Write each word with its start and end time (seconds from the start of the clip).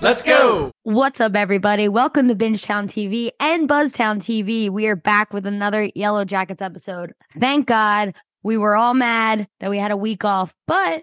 Let's 0.00 0.22
go. 0.22 0.70
What's 0.84 1.20
up, 1.20 1.34
everybody? 1.34 1.88
Welcome 1.88 2.28
to 2.28 2.36
Bingetown 2.36 2.84
TV 2.84 3.30
and 3.40 3.68
Buzztown 3.68 4.18
TV. 4.18 4.70
We 4.70 4.86
are 4.86 4.94
back 4.94 5.32
with 5.32 5.44
another 5.44 5.90
Yellow 5.96 6.24
Jackets 6.24 6.62
episode. 6.62 7.12
Thank 7.40 7.66
God 7.66 8.14
we 8.44 8.56
were 8.56 8.76
all 8.76 8.94
mad 8.94 9.48
that 9.58 9.70
we 9.70 9.78
had 9.78 9.90
a 9.90 9.96
week 9.96 10.24
off, 10.24 10.54
but 10.68 11.02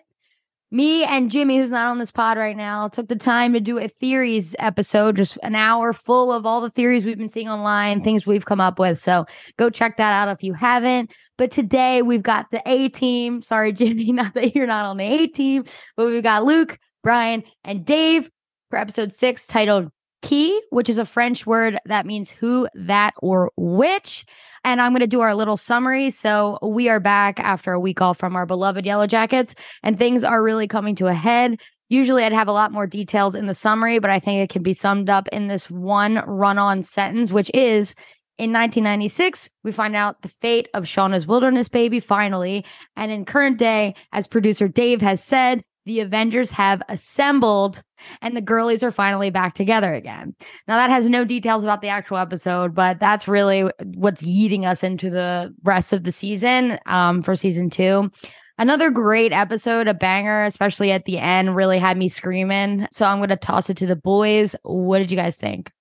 me 0.71 1.03
and 1.03 1.29
Jimmy, 1.29 1.57
who's 1.57 1.71
not 1.71 1.87
on 1.87 1.99
this 1.99 2.09
pod 2.09 2.37
right 2.37 2.55
now, 2.55 2.87
took 2.87 3.09
the 3.09 3.17
time 3.17 3.51
to 3.51 3.59
do 3.59 3.77
a 3.79 3.89
theories 3.89 4.55
episode, 4.59 5.17
just 5.17 5.37
an 5.43 5.55
hour 5.55 5.91
full 5.91 6.31
of 6.31 6.45
all 6.45 6.61
the 6.61 6.69
theories 6.69 7.03
we've 7.03 7.17
been 7.17 7.27
seeing 7.27 7.49
online, 7.49 8.01
things 8.01 8.25
we've 8.25 8.45
come 8.45 8.61
up 8.61 8.79
with. 8.79 8.97
So 8.97 9.25
go 9.57 9.69
check 9.69 9.97
that 9.97 10.13
out 10.13 10.33
if 10.33 10.41
you 10.41 10.53
haven't. 10.53 11.11
But 11.37 11.51
today 11.51 12.01
we've 12.01 12.23
got 12.23 12.49
the 12.49 12.61
A 12.65 12.87
team. 12.87 13.41
Sorry, 13.41 13.73
Jimmy, 13.73 14.13
not 14.13 14.35
that 14.35 14.55
you're 14.55 14.67
not 14.67 14.85
on 14.85 14.95
the 14.95 15.03
A 15.03 15.27
team, 15.27 15.65
but 15.97 16.05
we've 16.05 16.23
got 16.23 16.45
Luke, 16.45 16.79
Brian, 17.03 17.43
and 17.65 17.85
Dave 17.85 18.29
for 18.75 18.81
episode 18.81 19.13
six 19.13 19.47
titled 19.47 19.89
Qui, 20.21 20.59
which 20.69 20.89
is 20.89 20.97
a 20.97 21.05
French 21.05 21.47
word 21.47 21.79
that 21.85 22.05
means 22.05 22.29
who, 22.29 22.67
that, 22.73 23.13
or 23.21 23.53
which. 23.55 24.25
And 24.65 24.81
I'm 24.81 24.91
going 24.91 24.99
to 24.99 25.07
do 25.07 25.21
our 25.21 25.33
little 25.33 25.55
summary. 25.55 26.09
So 26.09 26.59
we 26.61 26.89
are 26.89 26.99
back 26.99 27.39
after 27.39 27.71
a 27.71 27.79
week 27.79 28.01
off 28.01 28.17
from 28.17 28.35
our 28.35 28.45
beloved 28.45 28.85
Yellow 28.85 29.07
Jackets, 29.07 29.55
and 29.81 29.97
things 29.97 30.25
are 30.25 30.43
really 30.43 30.67
coming 30.67 30.93
to 30.95 31.07
a 31.07 31.13
head. 31.13 31.61
Usually 31.87 32.25
I'd 32.25 32.33
have 32.33 32.49
a 32.49 32.51
lot 32.51 32.73
more 32.73 32.85
details 32.85 33.33
in 33.33 33.47
the 33.47 33.53
summary, 33.53 33.99
but 33.99 34.09
I 34.09 34.19
think 34.19 34.41
it 34.41 34.51
can 34.51 34.61
be 34.61 34.73
summed 34.73 35.09
up 35.09 35.29
in 35.29 35.47
this 35.47 35.69
one 35.69 36.15
run 36.27 36.57
on 36.57 36.83
sentence, 36.83 37.31
which 37.31 37.49
is 37.53 37.95
in 38.37 38.51
1996, 38.51 39.51
we 39.63 39.71
find 39.71 39.95
out 39.95 40.21
the 40.21 40.27
fate 40.27 40.67
of 40.73 40.83
Shauna's 40.83 41.25
wilderness 41.25 41.69
baby 41.69 42.01
finally. 42.01 42.65
And 42.97 43.09
in 43.09 43.23
current 43.23 43.57
day, 43.57 43.95
as 44.11 44.27
producer 44.27 44.67
Dave 44.67 45.01
has 45.01 45.23
said, 45.23 45.63
the 45.85 45.99
Avengers 45.99 46.51
have 46.51 46.81
assembled 46.89 47.81
and 48.21 48.35
the 48.35 48.41
girlies 48.41 48.83
are 48.83 48.91
finally 48.91 49.29
back 49.29 49.53
together 49.53 49.93
again. 49.93 50.35
Now, 50.67 50.77
that 50.77 50.89
has 50.89 51.09
no 51.09 51.25
details 51.25 51.63
about 51.63 51.81
the 51.81 51.87
actual 51.87 52.17
episode, 52.17 52.75
but 52.75 52.99
that's 52.99 53.27
really 53.27 53.69
what's 53.95 54.21
yeeting 54.21 54.65
us 54.65 54.83
into 54.83 55.09
the 55.09 55.53
rest 55.63 55.93
of 55.93 56.03
the 56.03 56.11
season 56.11 56.79
um, 56.85 57.23
for 57.23 57.35
season 57.35 57.69
two. 57.69 58.11
Another 58.57 58.89
great 58.89 59.33
episode, 59.33 59.87
a 59.87 59.93
banger, 59.93 60.43
especially 60.43 60.91
at 60.91 61.05
the 61.05 61.17
end, 61.17 61.55
really 61.55 61.77
had 61.77 61.97
me 61.97 62.07
screaming. 62.07 62.87
So 62.89 63.05
I'm 63.05 63.17
going 63.17 63.29
to 63.29 63.35
toss 63.35 63.69
it 63.69 63.77
to 63.77 63.85
the 63.85 63.97
boys. 63.97 64.55
What 64.63 64.99
did 64.99 65.11
you 65.11 65.17
guys 65.17 65.35
think? 65.35 65.71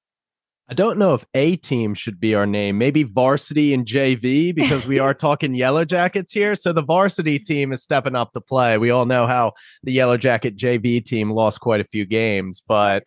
I 0.68 0.72
don't 0.72 0.98
know 0.98 1.12
if 1.12 1.26
A 1.34 1.56
team 1.56 1.92
should 1.94 2.18
be 2.18 2.34
our 2.34 2.46
name. 2.46 2.78
Maybe 2.78 3.02
varsity 3.02 3.74
and 3.74 3.84
JV 3.84 4.54
because 4.54 4.86
we 4.86 4.98
are 5.00 5.12
talking 5.12 5.54
Yellow 5.54 5.84
Jackets 5.84 6.32
here. 6.32 6.54
So 6.54 6.72
the 6.72 6.82
varsity 6.82 7.38
team 7.38 7.72
is 7.72 7.82
stepping 7.82 8.16
up 8.16 8.32
to 8.32 8.40
play. 8.40 8.78
We 8.78 8.90
all 8.90 9.04
know 9.04 9.26
how 9.26 9.52
the 9.82 9.92
Yellow 9.92 10.16
Jacket 10.16 10.56
JV 10.56 11.04
team 11.04 11.30
lost 11.30 11.60
quite 11.60 11.80
a 11.80 11.84
few 11.84 12.06
games, 12.06 12.62
but 12.66 13.04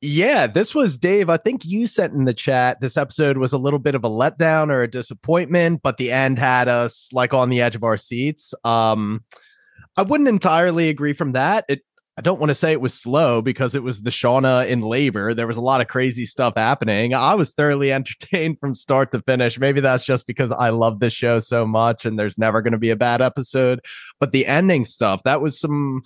yeah, 0.00 0.46
this 0.46 0.74
was 0.74 0.96
Dave. 0.96 1.28
I 1.28 1.36
think 1.36 1.64
you 1.64 1.86
sent 1.86 2.14
in 2.14 2.24
the 2.24 2.34
chat. 2.34 2.80
This 2.80 2.96
episode 2.96 3.36
was 3.36 3.52
a 3.52 3.58
little 3.58 3.78
bit 3.78 3.94
of 3.94 4.02
a 4.02 4.08
letdown 4.08 4.70
or 4.70 4.82
a 4.82 4.90
disappointment, 4.90 5.82
but 5.82 5.98
the 5.98 6.10
end 6.10 6.38
had 6.38 6.68
us 6.68 7.10
like 7.12 7.34
on 7.34 7.50
the 7.50 7.60
edge 7.60 7.76
of 7.76 7.84
our 7.84 7.98
seats. 7.98 8.54
Um, 8.64 9.24
I 9.96 10.02
wouldn't 10.02 10.28
entirely 10.28 10.88
agree 10.88 11.12
from 11.12 11.32
that. 11.32 11.66
It 11.68 11.82
I 12.16 12.22
don't 12.22 12.40
want 12.40 12.50
to 12.50 12.54
say 12.54 12.72
it 12.72 12.80
was 12.80 12.92
slow 12.92 13.40
because 13.40 13.74
it 13.74 13.82
was 13.82 14.02
the 14.02 14.10
Shauna 14.10 14.68
in 14.68 14.82
labor. 14.82 15.32
There 15.32 15.46
was 15.46 15.56
a 15.56 15.62
lot 15.62 15.80
of 15.80 15.88
crazy 15.88 16.26
stuff 16.26 16.54
happening. 16.56 17.14
I 17.14 17.34
was 17.34 17.54
thoroughly 17.54 17.92
entertained 17.94 18.58
from 18.60 18.74
start 18.74 19.12
to 19.12 19.22
finish. 19.22 19.58
Maybe 19.58 19.80
that's 19.80 20.04
just 20.04 20.26
because 20.26 20.52
I 20.52 20.70
love 20.70 21.00
this 21.00 21.12
show 21.12 21.38
so 21.38 21.66
much 21.66 22.04
and 22.04 22.18
there's 22.18 22.36
never 22.36 22.62
going 22.62 22.72
to 22.72 22.78
be 22.78 22.90
a 22.90 22.96
bad 22.96 23.22
episode. 23.22 23.80
But 24.18 24.32
the 24.32 24.46
ending 24.46 24.84
stuff, 24.84 25.22
that 25.24 25.40
was 25.40 25.58
some. 25.58 26.02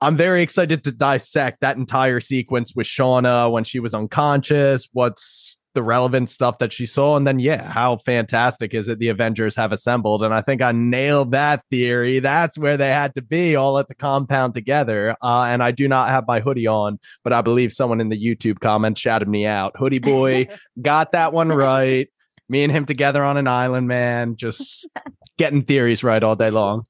I'm 0.00 0.16
very 0.16 0.42
excited 0.42 0.82
to 0.84 0.92
dissect 0.92 1.60
that 1.60 1.76
entire 1.76 2.18
sequence 2.18 2.74
with 2.74 2.88
Shauna 2.88 3.50
when 3.50 3.62
she 3.62 3.78
was 3.78 3.94
unconscious. 3.94 4.88
What's 4.92 5.58
the 5.74 5.82
relevant 5.82 6.30
stuff 6.30 6.58
that 6.58 6.72
she 6.72 6.86
saw. 6.86 7.16
And 7.16 7.26
then, 7.26 7.38
yeah, 7.38 7.62
how 7.62 7.96
fantastic 7.98 8.74
is 8.74 8.88
it 8.88 8.98
the 8.98 9.08
Avengers 9.08 9.56
have 9.56 9.72
assembled? 9.72 10.22
And 10.22 10.34
I 10.34 10.42
think 10.42 10.62
I 10.62 10.72
nailed 10.72 11.32
that 11.32 11.64
theory. 11.70 12.18
That's 12.18 12.58
where 12.58 12.76
they 12.76 12.88
had 12.88 13.14
to 13.14 13.22
be 13.22 13.56
all 13.56 13.78
at 13.78 13.88
the 13.88 13.94
compound 13.94 14.54
together. 14.54 15.16
Uh, 15.22 15.46
and 15.48 15.62
I 15.62 15.70
do 15.70 15.88
not 15.88 16.08
have 16.08 16.24
my 16.26 16.40
hoodie 16.40 16.66
on, 16.66 16.98
but 17.24 17.32
I 17.32 17.42
believe 17.42 17.72
someone 17.72 18.00
in 18.00 18.08
the 18.08 18.22
YouTube 18.22 18.60
comments 18.60 19.00
shouted 19.00 19.28
me 19.28 19.46
out. 19.46 19.72
Hoodie 19.76 19.98
boy 19.98 20.48
got 20.80 21.12
that 21.12 21.32
one 21.32 21.48
right. 21.48 22.08
Me 22.48 22.64
and 22.64 22.72
him 22.72 22.84
together 22.84 23.22
on 23.24 23.36
an 23.36 23.48
island, 23.48 23.88
man, 23.88 24.36
just 24.36 24.86
getting 25.38 25.62
theories 25.64 26.04
right 26.04 26.22
all 26.22 26.36
day 26.36 26.50
long. 26.50 26.84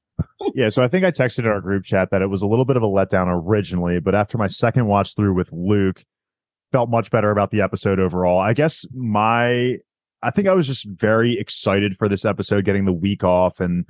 yeah, 0.53 0.69
so 0.69 0.83
I 0.83 0.87
think 0.87 1.05
I 1.05 1.11
texted 1.11 1.39
in 1.39 1.47
our 1.47 1.61
group 1.61 1.85
chat 1.85 2.09
that 2.11 2.21
it 2.21 2.27
was 2.27 2.41
a 2.41 2.47
little 2.47 2.65
bit 2.65 2.75
of 2.75 2.83
a 2.83 2.87
letdown 2.87 3.27
originally, 3.27 3.99
but 3.99 4.13
after 4.13 4.37
my 4.37 4.47
second 4.47 4.87
watch 4.87 5.15
through 5.15 5.33
with 5.33 5.51
Luke, 5.53 6.03
felt 6.73 6.89
much 6.89 7.11
better 7.11 7.31
about 7.31 7.51
the 7.51 7.61
episode 7.61 7.99
overall. 7.99 8.39
I 8.39 8.51
guess 8.51 8.85
my 8.93 9.77
I 10.21 10.31
think 10.31 10.47
I 10.47 10.53
was 10.53 10.67
just 10.67 10.85
very 10.85 11.39
excited 11.39 11.95
for 11.97 12.09
this 12.09 12.25
episode 12.25 12.65
getting 12.65 12.85
the 12.85 12.93
week 12.93 13.23
off 13.23 13.61
and 13.61 13.85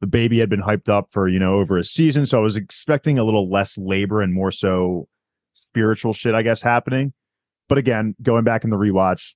the 0.00 0.06
baby 0.06 0.38
had 0.38 0.48
been 0.48 0.62
hyped 0.62 0.88
up 0.88 1.08
for, 1.10 1.28
you 1.28 1.40
know, 1.40 1.54
over 1.54 1.76
a 1.76 1.82
season, 1.82 2.24
so 2.24 2.38
I 2.38 2.42
was 2.42 2.54
expecting 2.54 3.18
a 3.18 3.24
little 3.24 3.50
less 3.50 3.76
labor 3.76 4.22
and 4.22 4.32
more 4.32 4.52
so 4.52 5.08
spiritual 5.54 6.12
shit 6.12 6.34
I 6.34 6.42
guess 6.42 6.62
happening. 6.62 7.12
But 7.68 7.76
again, 7.76 8.14
going 8.22 8.44
back 8.44 8.64
in 8.64 8.70
the 8.70 8.76
rewatch, 8.76 9.34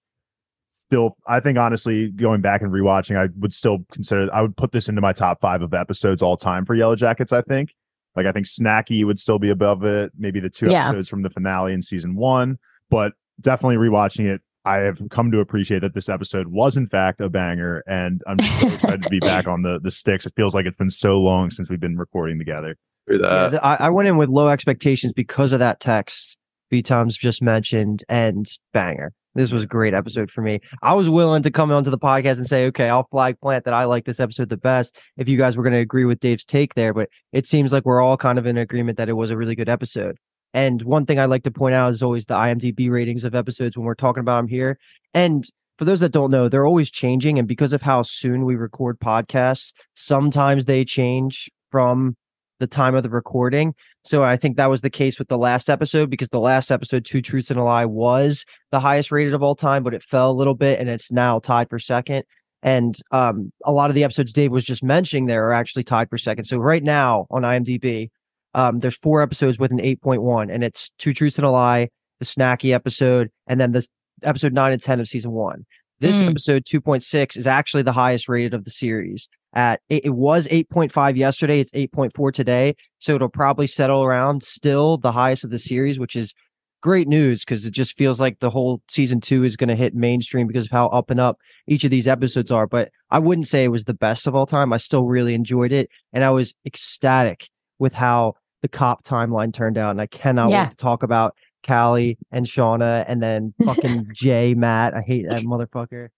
still 0.68 1.16
I 1.26 1.40
think 1.40 1.58
honestly 1.58 2.08
going 2.10 2.40
back 2.40 2.62
and 2.62 2.70
rewatching 2.72 3.18
I 3.18 3.28
would 3.40 3.52
still 3.52 3.78
consider 3.90 4.32
I 4.32 4.42
would 4.42 4.56
put 4.56 4.70
this 4.70 4.88
into 4.88 5.00
my 5.00 5.12
top 5.12 5.40
5 5.40 5.62
of 5.62 5.74
episodes 5.74 6.22
all 6.22 6.36
time 6.36 6.64
for 6.64 6.76
Yellow 6.76 6.94
Jackets, 6.94 7.32
I 7.32 7.42
think. 7.42 7.74
Like 8.14 8.26
I 8.26 8.32
think 8.32 8.46
Snacky 8.46 9.04
would 9.04 9.18
still 9.18 9.40
be 9.40 9.50
above 9.50 9.84
it, 9.84 10.12
maybe 10.16 10.38
the 10.38 10.50
two 10.50 10.70
yeah. 10.70 10.86
episodes 10.86 11.08
from 11.08 11.22
the 11.22 11.30
finale 11.30 11.72
in 11.72 11.82
season 11.82 12.14
1 12.14 12.58
but 12.92 13.12
definitely 13.40 13.76
rewatching 13.76 14.32
it, 14.32 14.42
I 14.64 14.76
have 14.76 15.00
come 15.10 15.32
to 15.32 15.40
appreciate 15.40 15.80
that 15.80 15.94
this 15.94 16.08
episode 16.08 16.48
was 16.48 16.76
in 16.76 16.86
fact 16.86 17.20
a 17.20 17.28
banger, 17.28 17.82
and 17.86 18.22
I'm 18.28 18.38
so 18.38 18.68
excited 18.68 19.02
to 19.02 19.08
be 19.08 19.18
back 19.18 19.48
on 19.48 19.62
the 19.62 19.80
the 19.82 19.90
sticks. 19.90 20.26
It 20.26 20.34
feels 20.36 20.54
like 20.54 20.66
it's 20.66 20.76
been 20.76 20.90
so 20.90 21.18
long 21.18 21.50
since 21.50 21.68
we've 21.68 21.80
been 21.80 21.96
recording 21.96 22.38
together. 22.38 22.76
Yeah, 23.08 23.58
I, 23.62 23.86
I 23.86 23.88
went 23.88 24.08
in 24.08 24.16
with 24.16 24.28
low 24.28 24.48
expectations 24.48 25.12
because 25.12 25.52
of 25.52 25.58
that 25.58 25.80
text 25.80 26.36
B 26.70 26.82
Tom's 26.82 27.16
just 27.16 27.42
mentioned, 27.42 28.04
and 28.08 28.46
banger. 28.72 29.12
This 29.34 29.50
was 29.50 29.62
a 29.62 29.66
great 29.66 29.94
episode 29.94 30.30
for 30.30 30.42
me. 30.42 30.60
I 30.82 30.92
was 30.92 31.08
willing 31.08 31.42
to 31.42 31.50
come 31.50 31.72
onto 31.72 31.90
the 31.90 31.98
podcast 31.98 32.36
and 32.36 32.46
say, 32.46 32.66
okay, 32.66 32.90
I'll 32.90 33.08
flag 33.10 33.40
plant 33.40 33.64
that 33.64 33.72
I 33.72 33.84
like 33.84 34.04
this 34.04 34.20
episode 34.20 34.50
the 34.50 34.58
best 34.58 34.96
if 35.16 35.26
you 35.26 35.38
guys 35.38 35.56
were 35.56 35.62
going 35.62 35.72
to 35.72 35.78
agree 35.78 36.04
with 36.04 36.20
Dave's 36.20 36.44
take 36.44 36.74
there. 36.74 36.92
But 36.92 37.08
it 37.32 37.46
seems 37.46 37.72
like 37.72 37.86
we're 37.86 38.02
all 38.02 38.18
kind 38.18 38.38
of 38.38 38.46
in 38.46 38.58
agreement 38.58 38.98
that 38.98 39.08
it 39.08 39.14
was 39.14 39.30
a 39.30 39.36
really 39.36 39.54
good 39.54 39.70
episode. 39.70 40.18
And 40.54 40.82
one 40.82 41.06
thing 41.06 41.18
I 41.18 41.24
like 41.24 41.44
to 41.44 41.50
point 41.50 41.74
out 41.74 41.90
is 41.92 42.02
always 42.02 42.26
the 42.26 42.34
IMDb 42.34 42.90
ratings 42.90 43.24
of 43.24 43.34
episodes 43.34 43.76
when 43.76 43.86
we're 43.86 43.94
talking 43.94 44.20
about 44.20 44.36
them 44.36 44.48
here. 44.48 44.78
And 45.14 45.44
for 45.78 45.84
those 45.84 46.00
that 46.00 46.12
don't 46.12 46.30
know, 46.30 46.48
they're 46.48 46.66
always 46.66 46.90
changing. 46.90 47.38
And 47.38 47.48
because 47.48 47.72
of 47.72 47.82
how 47.82 48.02
soon 48.02 48.44
we 48.44 48.56
record 48.56 49.00
podcasts, 49.00 49.72
sometimes 49.94 50.66
they 50.66 50.84
change 50.84 51.50
from 51.70 52.16
the 52.60 52.66
time 52.66 52.94
of 52.94 53.02
the 53.02 53.10
recording. 53.10 53.74
So 54.04 54.22
I 54.22 54.36
think 54.36 54.56
that 54.56 54.70
was 54.70 54.82
the 54.82 54.90
case 54.90 55.18
with 55.18 55.28
the 55.28 55.38
last 55.38 55.68
episode 55.68 56.10
because 56.10 56.28
the 56.28 56.40
last 56.40 56.70
episode, 56.70 57.04
Two 57.04 57.20
Truths 57.20 57.50
and 57.50 57.58
a 57.58 57.64
Lie, 57.64 57.86
was 57.86 58.44
the 58.70 58.80
highest 58.80 59.10
rated 59.10 59.34
of 59.34 59.42
all 59.42 59.56
time, 59.56 59.82
but 59.82 59.94
it 59.94 60.02
fell 60.02 60.30
a 60.30 60.32
little 60.32 60.54
bit 60.54 60.78
and 60.78 60.88
it's 60.88 61.10
now 61.10 61.38
tied 61.38 61.68
for 61.68 61.78
second. 61.78 62.24
And 62.62 62.96
um, 63.10 63.52
a 63.64 63.72
lot 63.72 63.90
of 63.90 63.94
the 63.94 64.04
episodes 64.04 64.32
Dave 64.32 64.52
was 64.52 64.64
just 64.64 64.84
mentioning 64.84 65.26
there 65.26 65.46
are 65.48 65.52
actually 65.52 65.82
tied 65.82 66.08
for 66.08 66.18
second. 66.18 66.44
So 66.44 66.58
right 66.58 66.82
now 66.82 67.26
on 67.30 67.42
IMDb, 67.42 68.10
um, 68.54 68.80
there's 68.80 68.96
four 68.96 69.22
episodes 69.22 69.58
with 69.58 69.70
an 69.70 69.78
8.1, 69.78 70.52
and 70.52 70.62
it's 70.62 70.90
Two 70.98 71.12
Truths 71.12 71.38
and 71.38 71.46
a 71.46 71.50
Lie, 71.50 71.88
the 72.18 72.24
Snacky 72.24 72.72
episode, 72.72 73.30
and 73.46 73.60
then 73.60 73.72
the 73.72 73.86
episode 74.22 74.52
nine 74.52 74.72
and 74.72 74.82
10 74.82 75.00
of 75.00 75.08
season 75.08 75.32
one. 75.32 75.64
This 76.00 76.22
mm. 76.22 76.30
episode 76.30 76.64
2.6 76.64 77.36
is 77.36 77.46
actually 77.46 77.82
the 77.82 77.92
highest 77.92 78.28
rated 78.28 78.54
of 78.54 78.64
the 78.64 78.70
series. 78.70 79.28
At 79.54 79.80
it, 79.88 80.06
it 80.06 80.10
was 80.10 80.48
8.5 80.48 81.16
yesterday, 81.16 81.60
it's 81.60 81.70
8.4 81.72 82.32
today, 82.32 82.74
so 82.98 83.14
it'll 83.14 83.28
probably 83.28 83.66
settle 83.66 84.02
around 84.02 84.42
still 84.42 84.96
the 84.96 85.12
highest 85.12 85.44
of 85.44 85.50
the 85.50 85.58
series, 85.58 85.98
which 85.98 86.16
is 86.16 86.34
great 86.82 87.06
news 87.06 87.44
because 87.44 87.64
it 87.64 87.72
just 87.72 87.96
feels 87.96 88.20
like 88.20 88.40
the 88.40 88.50
whole 88.50 88.82
season 88.88 89.20
two 89.20 89.44
is 89.44 89.56
going 89.56 89.68
to 89.68 89.76
hit 89.76 89.94
mainstream 89.94 90.48
because 90.48 90.64
of 90.64 90.70
how 90.72 90.88
up 90.88 91.10
and 91.10 91.20
up 91.20 91.38
each 91.68 91.84
of 91.84 91.90
these 91.90 92.08
episodes 92.08 92.50
are. 92.50 92.66
But 92.66 92.90
I 93.10 93.20
wouldn't 93.20 93.46
say 93.46 93.62
it 93.64 93.68
was 93.68 93.84
the 93.84 93.94
best 93.94 94.26
of 94.26 94.34
all 94.34 94.46
time. 94.46 94.72
I 94.72 94.78
still 94.78 95.06
really 95.06 95.34
enjoyed 95.34 95.72
it, 95.72 95.88
and 96.12 96.24
I 96.24 96.30
was 96.30 96.54
ecstatic 96.66 97.48
with 97.78 97.94
how 97.94 98.34
the 98.62 98.68
cop 98.68 99.04
timeline 99.04 99.52
turned 99.52 99.76
out, 99.76 99.90
and 99.90 100.00
I 100.00 100.06
cannot 100.06 100.50
Yeah. 100.50 100.62
wait 100.64 100.70
to 100.70 100.76
talk 100.76 101.02
about 101.02 101.34
Callie 101.66 102.16
and 102.30 102.46
Shauna, 102.46 103.04
and 103.06 103.22
then 103.22 103.52
fucking 103.64 104.06
Jay, 104.14 104.54
Matt. 104.54 104.94
I 104.94 105.02
hate 105.02 105.28
that 105.28 105.42
motherfucker. 105.42 106.08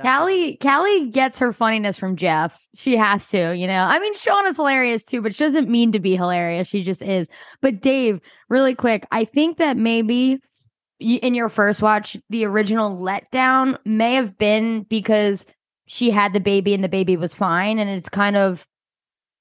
Callie, 0.00 0.56
Callie 0.62 1.10
gets 1.10 1.40
her 1.40 1.52
funniness 1.52 1.98
from 1.98 2.14
Jeff. 2.14 2.56
She 2.76 2.96
has 2.96 3.28
to, 3.30 3.56
you 3.56 3.66
know. 3.66 3.82
I 3.82 3.98
mean, 3.98 4.14
Shauna's 4.14 4.54
hilarious 4.56 5.04
too, 5.04 5.20
but 5.22 5.34
she 5.34 5.42
doesn't 5.42 5.68
mean 5.68 5.90
to 5.90 5.98
be 5.98 6.14
hilarious. 6.14 6.68
She 6.68 6.84
just 6.84 7.02
is. 7.02 7.28
But 7.60 7.80
Dave, 7.80 8.20
really 8.48 8.76
quick, 8.76 9.06
I 9.10 9.24
think 9.24 9.58
that 9.58 9.76
maybe 9.76 10.38
in 11.00 11.34
your 11.34 11.48
first 11.48 11.82
watch, 11.82 12.16
the 12.30 12.44
original 12.44 12.96
letdown 12.96 13.76
may 13.84 14.14
have 14.14 14.38
been 14.38 14.82
because 14.84 15.46
she 15.86 16.10
had 16.10 16.32
the 16.32 16.40
baby 16.40 16.74
and 16.74 16.84
the 16.84 16.88
baby 16.88 17.16
was 17.16 17.34
fine, 17.34 17.80
and 17.80 17.90
it's 17.90 18.08
kind 18.08 18.36
of 18.36 18.68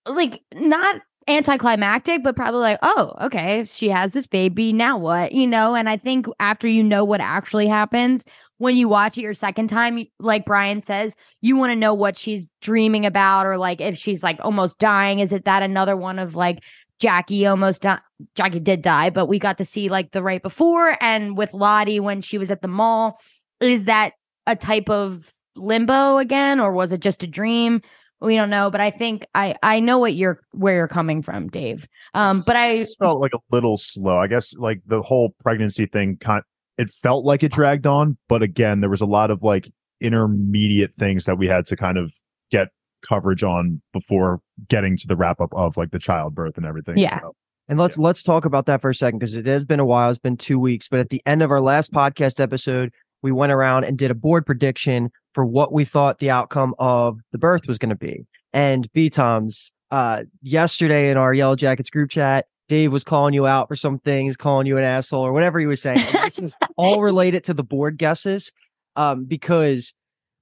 like 0.07 0.42
not 0.56 1.01
anticlimactic, 1.27 2.24
but 2.24 2.35
probably 2.35 2.62
like, 2.62 2.79
oh, 2.81 3.13
okay, 3.21 3.63
she 3.65 3.89
has 3.89 4.13
this 4.13 4.27
baby. 4.27 4.71
Now 4.74 4.97
what? 4.97 5.31
You 5.31 5.47
know, 5.47 5.75
and 5.75 5.89
I 5.89 5.97
think 5.97 6.27
after 6.39 6.68
you 6.68 6.83
know 6.83 7.03
what 7.03 7.21
actually 7.21 7.68
happens, 7.68 8.25
when 8.57 8.77
you 8.77 8.88
watch 8.88 9.18
it 9.18 9.21
your 9.21 9.33
second 9.33 9.68
time, 9.68 10.06
like 10.19 10.45
Brian 10.45 10.81
says, 10.81 11.15
you 11.41 11.57
want 11.57 11.71
to 11.71 11.75
know 11.75 11.94
what 11.94 12.18
she's 12.18 12.50
dreaming 12.62 13.06
about, 13.06 13.45
or 13.45 13.57
like 13.57 13.81
if 13.81 13.97
she's 13.97 14.24
like 14.24 14.39
almost 14.41 14.79
dying. 14.79 15.19
Is 15.19 15.33
it 15.33 15.45
that 15.45 15.63
another 15.63 15.95
one 15.95 16.18
of 16.19 16.35
like 16.35 16.63
Jackie 17.00 17.45
almost 17.45 17.81
di- 17.83 18.00
Jackie 18.35 18.59
did 18.59 18.81
die, 18.81 19.09
but 19.09 19.27
we 19.27 19.38
got 19.38 19.59
to 19.59 19.65
see 19.65 19.89
like 19.89 20.12
the 20.12 20.24
right 20.24 20.41
before, 20.41 20.97
and 21.01 21.38
with 21.38 21.53
Lottie 21.53 22.00
when 22.00 22.21
she 22.21 22.38
was 22.38 22.51
at 22.51 22.62
the 22.62 22.68
mall. 22.68 23.19
Is 23.59 23.85
that 23.85 24.13
a 24.45 24.56
type 24.56 24.89
of 24.89 25.31
limbo 25.56 26.18
again, 26.18 26.59
or 26.59 26.71
was 26.71 26.91
it 26.91 27.01
just 27.01 27.24
a 27.24 27.27
dream? 27.27 27.81
We 28.19 28.36
don't 28.36 28.50
know, 28.50 28.72
but 28.72 28.81
I 28.81 28.90
think 28.90 29.25
I 29.36 29.56
I 29.62 29.80
know 29.80 30.00
what 30.00 30.16
you're 30.16 30.40
where 30.52 30.75
you're 30.75 30.88
coming 30.88 31.22
from, 31.22 31.50
Dave. 31.50 31.88
Um, 32.16 32.42
but 32.42 32.56
I 32.56 32.78
just 32.78 32.98
felt 32.98 33.22
like 33.22 33.34
a 33.34 33.40
little 33.52 33.78
slow. 33.78 34.18
I 34.18 34.28
guess 34.28 34.56
like 34.56 34.81
the 34.88 35.02
whole 35.02 35.36
pregnancy 35.40 35.86
thing 35.86 36.18
kind 36.19 36.42
it 36.78 36.90
felt 36.90 37.25
like 37.25 37.44
it 37.44 37.52
dragged 37.52 37.88
on, 37.88 38.18
but 38.28 38.42
again, 38.42 38.81
there 38.81 38.90
was 38.90 39.02
a 39.02 39.06
lot 39.06 39.31
of 39.31 39.44
like 39.44 39.69
intermediate 40.00 40.94
things 40.96 41.25
that 41.25 41.38
we 41.38 41.48
had 41.48 41.66
to 41.66 41.75
kind 41.75 41.98
of 41.98 42.14
get 42.52 42.68
coverage 43.08 43.44
on 43.44 43.81
before 43.94 44.40
getting 44.68 44.98
to 44.98 45.08
the 45.08 45.16
wrap 45.16 45.40
up 45.42 45.54
of 45.54 45.78
like 45.78 45.92
the 45.92 46.00
childbirth 46.00 46.58
and 46.58 46.66
everything. 46.66 46.98
Yeah. 46.98 47.20
So, 47.20 47.36
And 47.68 47.80
let's 47.80 47.98
let's 47.98 48.24
talk 48.24 48.46
about 48.46 48.66
that 48.68 48.81
for 48.81 48.90
a 48.90 48.96
second 48.96 49.20
because 49.20 49.36
it 49.36 49.46
has 49.46 49.66
been 49.66 49.80
a 49.80 49.86
while. 49.86 50.10
It's 50.10 50.20
been 50.20 50.38
two 50.38 50.60
weeks, 50.60 50.88
but 50.88 51.00
at 51.00 51.10
the 51.10 51.22
end 51.25 51.42
of 51.42 51.52
our 51.52 51.62
last 51.62 51.92
podcast 51.92 52.40
episode, 52.40 52.92
we 53.22 53.31
went 53.31 53.52
around 53.52 53.84
and 53.84 53.98
did 53.98 54.12
a 54.12 54.16
board 54.16 54.46
prediction 54.46 55.12
for 55.38 55.45
what 55.45 55.72
we 55.72 55.86
thought 55.86 56.18
the 56.18 56.31
outcome 56.31 56.74
of 56.80 57.19
the 57.31 57.38
birth 57.38 57.68
was 57.68 57.78
going 57.78 57.92
to 57.92 57.95
be. 57.95 58.25
And 58.54 58.92
B 58.92 59.07
Toms, 59.07 59.72
uh, 59.92 60.24
yesterday 60.42 61.12
in 61.12 61.18
our 61.18 61.31
Yellow 61.31 61.56
Jackets 61.56 61.92
group 61.92 62.10
chat, 62.10 62.48
Dave 62.68 62.92
was 62.92 63.04
calling 63.04 63.36
you 63.36 63.45
out 63.45 63.68
for 63.68 63.75
some 63.75 64.00
things, 64.00 64.36
calling 64.36 64.66
you 64.66 64.80
an 64.80 64.84
asshole 64.84 65.24
or 65.24 65.31
whatever 65.31 65.60
he 65.60 65.68
was 65.68 65.80
saying. 65.80 66.00
And 66.00 66.24
this 66.24 66.39
was 66.39 66.56
all 66.75 67.04
related 67.04 67.44
to 67.44 67.54
the 67.54 67.63
board 67.63 68.00
guesses, 68.00 68.51
um, 68.95 69.25
because 69.25 69.94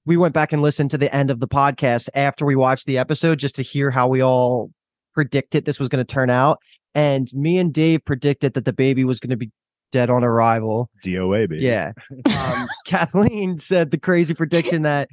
we 0.06 0.16
went 0.16 0.34
back 0.34 0.54
and 0.54 0.62
listened 0.62 0.92
to 0.92 0.98
the 0.98 1.14
end 1.14 1.30
of 1.30 1.42
the 1.42 1.48
podcast 1.48 2.08
after 2.16 2.46
we 2.46 2.56
watched 2.56 2.86
the 2.86 2.98
episode 2.98 3.38
just 3.38 3.56
to 3.56 3.64
hear 3.64 3.92
how 3.92 4.08
we 4.08 4.22
all 4.22 4.72
predicted 5.14 5.66
this 5.66 5.78
was 5.78 5.90
going 5.90 6.06
to 6.06 6.14
turn 6.14 6.30
out. 6.30 6.60
And 6.94 7.28
me 7.34 7.58
and 7.58 7.74
Dave 7.74 8.06
predicted 8.06 8.54
that 8.54 8.64
the 8.64 8.72
baby 8.72 9.04
was 9.04 9.20
going 9.20 9.32
to 9.32 9.36
be 9.36 9.52
dead 9.96 10.10
on 10.10 10.24
arrival. 10.26 10.90
DOA 11.06 11.48
baby. 11.48 11.64
Yeah. 11.64 11.94
Um, 12.26 12.68
Kathleen 12.86 13.58
said 13.60 13.92
the 13.92 13.98
crazy 13.98 14.34
prediction 14.34 14.82
that 14.92 15.08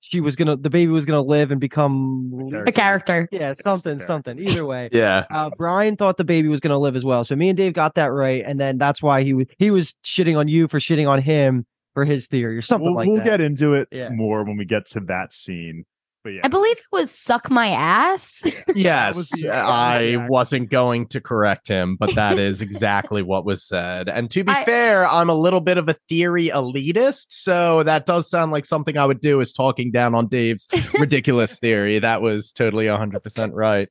she 0.00 0.20
was 0.20 0.36
gonna, 0.36 0.56
the 0.56 0.68
baby 0.70 0.92
was 0.92 1.06
gonna 1.06 1.22
live 1.22 1.50
and 1.50 1.58
become, 1.60 2.50
a 2.66 2.70
character. 2.70 3.26
yeah, 3.32 3.54
something, 3.54 3.98
something. 3.98 4.38
Either 4.38 4.64
way, 4.66 4.90
Yeah. 4.92 5.24
uh, 5.30 5.50
Brian 5.56 5.96
thought 5.96 6.18
the 6.18 6.24
baby 6.24 6.48
was 6.48 6.60
gonna 6.60 6.78
live 6.78 6.94
as 6.94 7.04
well. 7.04 7.24
So 7.24 7.34
me 7.36 7.48
and 7.48 7.56
Dave 7.56 7.72
got 7.72 7.94
that 7.94 8.12
right, 8.12 8.44
and 8.46 8.60
then 8.60 8.76
that's 8.78 9.02
why 9.02 9.22
he 9.22 9.32
was 9.34 9.46
he 9.58 9.70
was 9.70 9.94
shitting 10.04 10.36
on 10.38 10.46
you 10.46 10.68
for 10.68 10.78
shitting 10.78 11.08
on 11.08 11.20
him 11.22 11.64
for 11.94 12.04
his 12.04 12.28
theory 12.28 12.56
or 12.56 12.62
something 12.62 12.84
We'll, 12.84 12.94
like 12.94 13.08
we'll 13.08 13.16
that. 13.16 13.24
get 13.24 13.40
into 13.40 13.72
it 13.72 13.88
Yeah. 13.90 14.10
more 14.10 14.44
when 14.44 14.56
we 14.58 14.64
get 14.66 14.86
to 14.90 15.00
that 15.08 15.32
scene. 15.32 15.84
But 16.28 16.34
yeah. 16.34 16.40
I 16.44 16.48
believe 16.48 16.76
it 16.76 16.84
was 16.92 17.10
suck 17.10 17.50
my 17.50 17.68
ass. 17.68 18.42
Yes, 18.74 19.42
I 19.46 20.26
wasn't 20.28 20.68
going 20.68 21.06
to 21.08 21.22
correct 21.22 21.66
him, 21.68 21.96
but 21.96 22.14
that 22.16 22.38
is 22.38 22.60
exactly 22.60 23.22
what 23.22 23.46
was 23.46 23.66
said. 23.66 24.10
And 24.10 24.30
to 24.32 24.44
be 24.44 24.52
I- 24.52 24.64
fair, 24.66 25.06
I'm 25.08 25.30
a 25.30 25.34
little 25.34 25.62
bit 25.62 25.78
of 25.78 25.88
a 25.88 25.94
theory 26.10 26.48
elitist, 26.50 27.26
so 27.30 27.82
that 27.84 28.04
does 28.04 28.28
sound 28.28 28.52
like 28.52 28.66
something 28.66 28.98
I 28.98 29.06
would 29.06 29.22
do 29.22 29.40
is 29.40 29.54
talking 29.54 29.90
down 29.90 30.14
on 30.14 30.26
Dave's 30.28 30.68
ridiculous 31.00 31.58
theory. 31.58 31.98
That 31.98 32.20
was 32.20 32.52
totally 32.52 32.84
100% 32.88 33.50
right. 33.54 33.88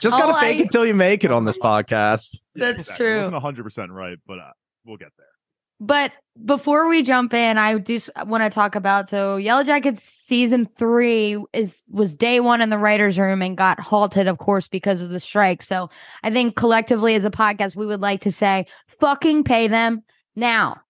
Just 0.00 0.16
got 0.16 0.26
to 0.26 0.34
All 0.34 0.40
fake 0.40 0.60
I- 0.60 0.64
it 0.66 0.70
till 0.70 0.86
you 0.86 0.94
make 0.94 1.24
it 1.24 1.32
on 1.32 1.46
this 1.46 1.58
podcast. 1.58 2.36
That's 2.54 2.88
It 2.90 2.94
true. 2.96 3.16
wasn't 3.16 3.34
100% 3.34 3.88
right, 3.90 4.18
but 4.24 4.38
uh, 4.38 4.52
we'll 4.86 4.98
get 4.98 5.10
there. 5.18 5.26
But 5.82 6.12
before 6.44 6.88
we 6.88 7.02
jump 7.02 7.34
in, 7.34 7.58
I 7.58 7.76
just 7.78 8.08
want 8.24 8.44
to 8.44 8.50
talk 8.50 8.76
about 8.76 9.08
so 9.08 9.34
Yellow 9.36 9.64
Jackets 9.64 10.00
season 10.00 10.68
three 10.78 11.36
is 11.52 11.82
was 11.90 12.14
day 12.14 12.38
one 12.38 12.62
in 12.62 12.70
the 12.70 12.78
writers' 12.78 13.18
room 13.18 13.42
and 13.42 13.56
got 13.56 13.80
halted, 13.80 14.28
of 14.28 14.38
course, 14.38 14.68
because 14.68 15.02
of 15.02 15.10
the 15.10 15.18
strike. 15.18 15.60
So 15.60 15.90
I 16.22 16.30
think 16.30 16.54
collectively 16.54 17.16
as 17.16 17.24
a 17.24 17.32
podcast, 17.32 17.74
we 17.74 17.84
would 17.84 18.00
like 18.00 18.20
to 18.20 18.30
say, 18.30 18.66
fucking 19.00 19.42
pay 19.42 19.66
them 19.66 20.04
now. 20.36 20.80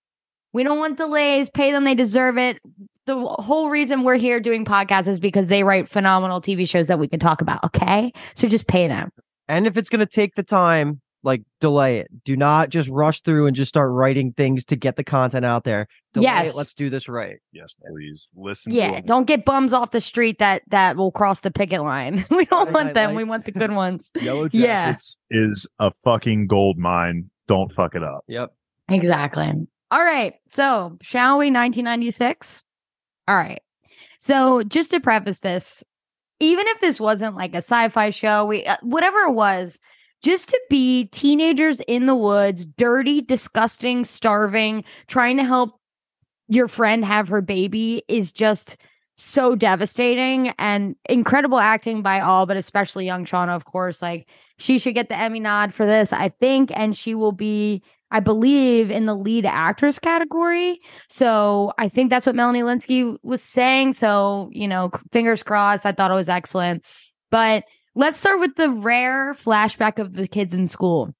We 0.53 0.62
don't 0.62 0.79
want 0.79 0.99
delays. 0.99 1.49
Pay 1.49 1.73
them; 1.73 1.85
they 1.85 1.94
deserve 1.94 2.37
it. 2.37 2.59
The 3.06 3.19
whole 3.19 3.71
reason 3.71 4.05
we're 4.05 4.17
here 4.17 4.41
doing 4.41 4.67
podcasts 4.67 5.09
is 5.09 5.21
because 5.21 5.49
they 5.49 5.65
write 5.65 5.89
phenomenal 5.89 6.43
TV 6.43 6.69
shows 6.69 6.89
that 6.89 6.99
we 6.99 7.09
can 7.09 7.19
talk 7.19 7.41
about. 7.41 7.65
Okay, 7.65 8.12
so 8.35 8.47
just 8.47 8.67
pay 8.67 8.89
them. 8.89 9.11
And 9.49 9.67
if 9.67 9.79
it's 9.79 9.89
going 9.89 10.00
to 10.00 10.06
take 10.06 10.35
the 10.35 10.43
time, 10.43 11.00
like 11.25 11.43
delay 11.61 11.99
it. 11.99 12.09
Do 12.25 12.37
not 12.37 12.69
just 12.71 12.89
rush 12.89 13.21
through 13.21 13.47
and 13.47 13.55
just 13.55 13.69
start 13.69 13.91
writing 13.93 14.33
things 14.33 14.65
to 14.67 14.77
get 14.77 14.97
the 14.97 15.05
content 15.05 15.45
out 15.45 15.65
there. 15.65 15.87
Delay 16.15 16.25
Yes. 16.25 16.55
it. 16.55 16.57
Let's 16.57 16.75
do 16.75 16.91
this 16.91 17.09
right. 17.09 17.37
Yes, 17.53 17.75
please. 17.75 18.31
Listen 18.35 18.73
Yeah, 18.73 18.97
him. 18.97 19.05
don't 19.07 19.27
get 19.27 19.45
bums 19.45 19.73
off 19.73 19.93
the 19.93 20.01
street 20.01 20.39
that 20.41 20.63
that 20.69 20.97
will 20.97 21.13
cross 21.13 21.41
the 21.43 21.51
picket 21.51 21.81
line. 21.83 22.25
we 22.31 22.45
don't 22.47 22.49
Friday 22.49 22.73
want 22.73 22.87
Night 22.87 22.95
them. 22.95 23.15
We 23.15 23.25
want 23.25 23.45
the 23.45 23.53
good 23.53 23.73
ones. 23.73 24.11
Yellow 24.21 24.49
Yeah. 24.53 24.97
Is 25.31 25.67
a 25.79 25.93
fucking 26.05 26.49
gold 26.49 26.77
mine. 26.79 27.31
Don't 27.47 27.71
fuck 27.73 27.95
it 27.95 28.03
up. 28.03 28.25
Yep. 28.29 28.53
Exactly. 28.89 29.51
All 29.91 30.05
right. 30.05 30.35
So, 30.49 30.97
shall 31.03 31.39
we 31.39 31.51
1996? 31.51 32.63
All 33.29 33.37
right. 33.37 33.61
So, 34.19 34.63
just 34.63 34.91
to 34.93 35.01
preface 35.01 35.41
this, 35.41 35.83
even 36.41 36.67
if 36.69 36.81
this 36.81 36.99
wasn't 37.01 37.37
like 37.37 37.55
a 37.55 37.59
sci-fi 37.59 38.11
show, 38.11 38.47
we 38.47 38.65
uh, 38.65 38.77
whatever 38.83 39.21
it 39.21 39.33
was, 39.33 39.79
just 40.23 40.49
to 40.49 40.61
be 40.71 41.07
teenagers 41.07 41.81
in 41.81 42.07
the 42.07 42.15
woods, 42.15 42.65
dirty, 42.65 43.20
disgusting, 43.20 44.05
starving, 44.05 44.85
trying 45.08 45.37
to 45.37 45.44
help 45.44 45.79
your 46.49 46.69
friend 46.69 47.05
have 47.05 47.29
her 47.29 47.41
baby 47.41 48.03
is 48.08 48.32
just 48.32 48.77
so 49.15 49.55
devastating 49.55 50.49
and 50.58 50.96
incredible 51.08 51.58
acting 51.58 52.03
by 52.03 52.20
all, 52.20 52.46
but 52.46 52.56
especially 52.56 53.05
young 53.06 53.25
Shauna, 53.25 53.51
of 53.51 53.65
course. 53.65 54.01
Like 54.03 54.29
she 54.58 54.79
should 54.79 54.94
get 54.94 55.08
the 55.08 55.19
Emmy 55.19 55.41
nod 55.41 55.75
for 55.75 55.87
this, 55.87 56.13
I 56.13 56.29
think, 56.29 56.70
and 56.75 56.96
she 56.96 57.15
will 57.15 57.32
be 57.32 57.82
I 58.13 58.20
believe, 58.20 58.91
in 58.91 59.06
the 59.06 59.15
lead 59.17 59.46
actress 59.46 59.99
category. 59.99 60.81
So 61.08 61.73
I 61.79 61.89
think 61.89 62.11
that's 62.11 62.27
what 62.27 62.35
Melanie 62.35 62.61
Lynskey 62.61 63.17
was 63.23 63.43
saying. 63.43 63.94
So, 63.94 64.51
you 64.53 64.69
know, 64.69 64.91
fingers 65.13 65.43
crossed. 65.43 65.87
I 65.87 65.93
thought 65.93 66.11
it 66.11 66.15
was 66.15 66.29
excellent. 66.29 66.85
But 67.31 67.65
let's 67.94 68.19
start 68.19 68.41
with 68.41 68.55
the 68.56 68.70
rare 68.70 69.34
flashback 69.34 69.99
of 69.99 70.15
the 70.15 70.29
kids 70.29 70.55
in 70.55 70.67
school. 70.67 71.13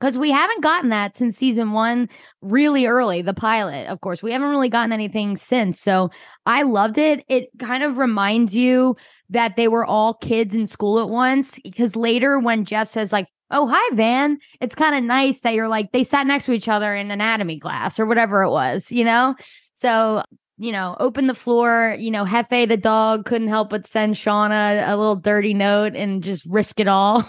Because 0.00 0.16
we 0.16 0.30
haven't 0.30 0.62
gotten 0.62 0.88
that 0.90 1.14
since 1.14 1.36
season 1.36 1.72
one, 1.72 2.08
really 2.40 2.86
early, 2.86 3.20
the 3.20 3.34
pilot, 3.34 3.86
of 3.88 4.00
course. 4.00 4.22
We 4.22 4.32
haven't 4.32 4.48
really 4.48 4.70
gotten 4.70 4.92
anything 4.92 5.36
since. 5.36 5.78
So 5.78 6.08
I 6.46 6.62
loved 6.62 6.96
it. 6.96 7.22
It 7.28 7.50
kind 7.58 7.82
of 7.82 7.98
reminds 7.98 8.56
you 8.56 8.96
that 9.28 9.56
they 9.56 9.68
were 9.68 9.84
all 9.84 10.14
kids 10.14 10.54
in 10.54 10.66
school 10.66 11.00
at 11.00 11.10
once. 11.10 11.58
Because 11.62 11.96
later, 11.96 12.38
when 12.38 12.64
Jeff 12.64 12.88
says, 12.88 13.12
like, 13.12 13.26
oh, 13.50 13.66
hi, 13.66 13.94
Van, 13.94 14.38
it's 14.62 14.74
kind 14.74 14.94
of 14.94 15.04
nice 15.04 15.42
that 15.42 15.52
you're 15.52 15.68
like, 15.68 15.92
they 15.92 16.02
sat 16.02 16.26
next 16.26 16.46
to 16.46 16.52
each 16.52 16.68
other 16.68 16.94
in 16.94 17.10
anatomy 17.10 17.58
class 17.58 18.00
or 18.00 18.06
whatever 18.06 18.42
it 18.42 18.50
was, 18.50 18.90
you 18.90 19.04
know? 19.04 19.34
So, 19.74 20.22
you 20.60 20.72
know, 20.72 20.94
open 21.00 21.26
the 21.26 21.34
floor, 21.34 21.96
you 21.98 22.10
know, 22.10 22.26
Hefe 22.26 22.68
the 22.68 22.76
dog 22.76 23.24
couldn't 23.24 23.48
help 23.48 23.70
but 23.70 23.86
send 23.86 24.14
Shauna 24.14 24.86
a 24.86 24.94
little 24.94 25.16
dirty 25.16 25.54
note 25.54 25.96
and 25.96 26.22
just 26.22 26.44
risk 26.44 26.78
it 26.78 26.86
all. 26.86 27.24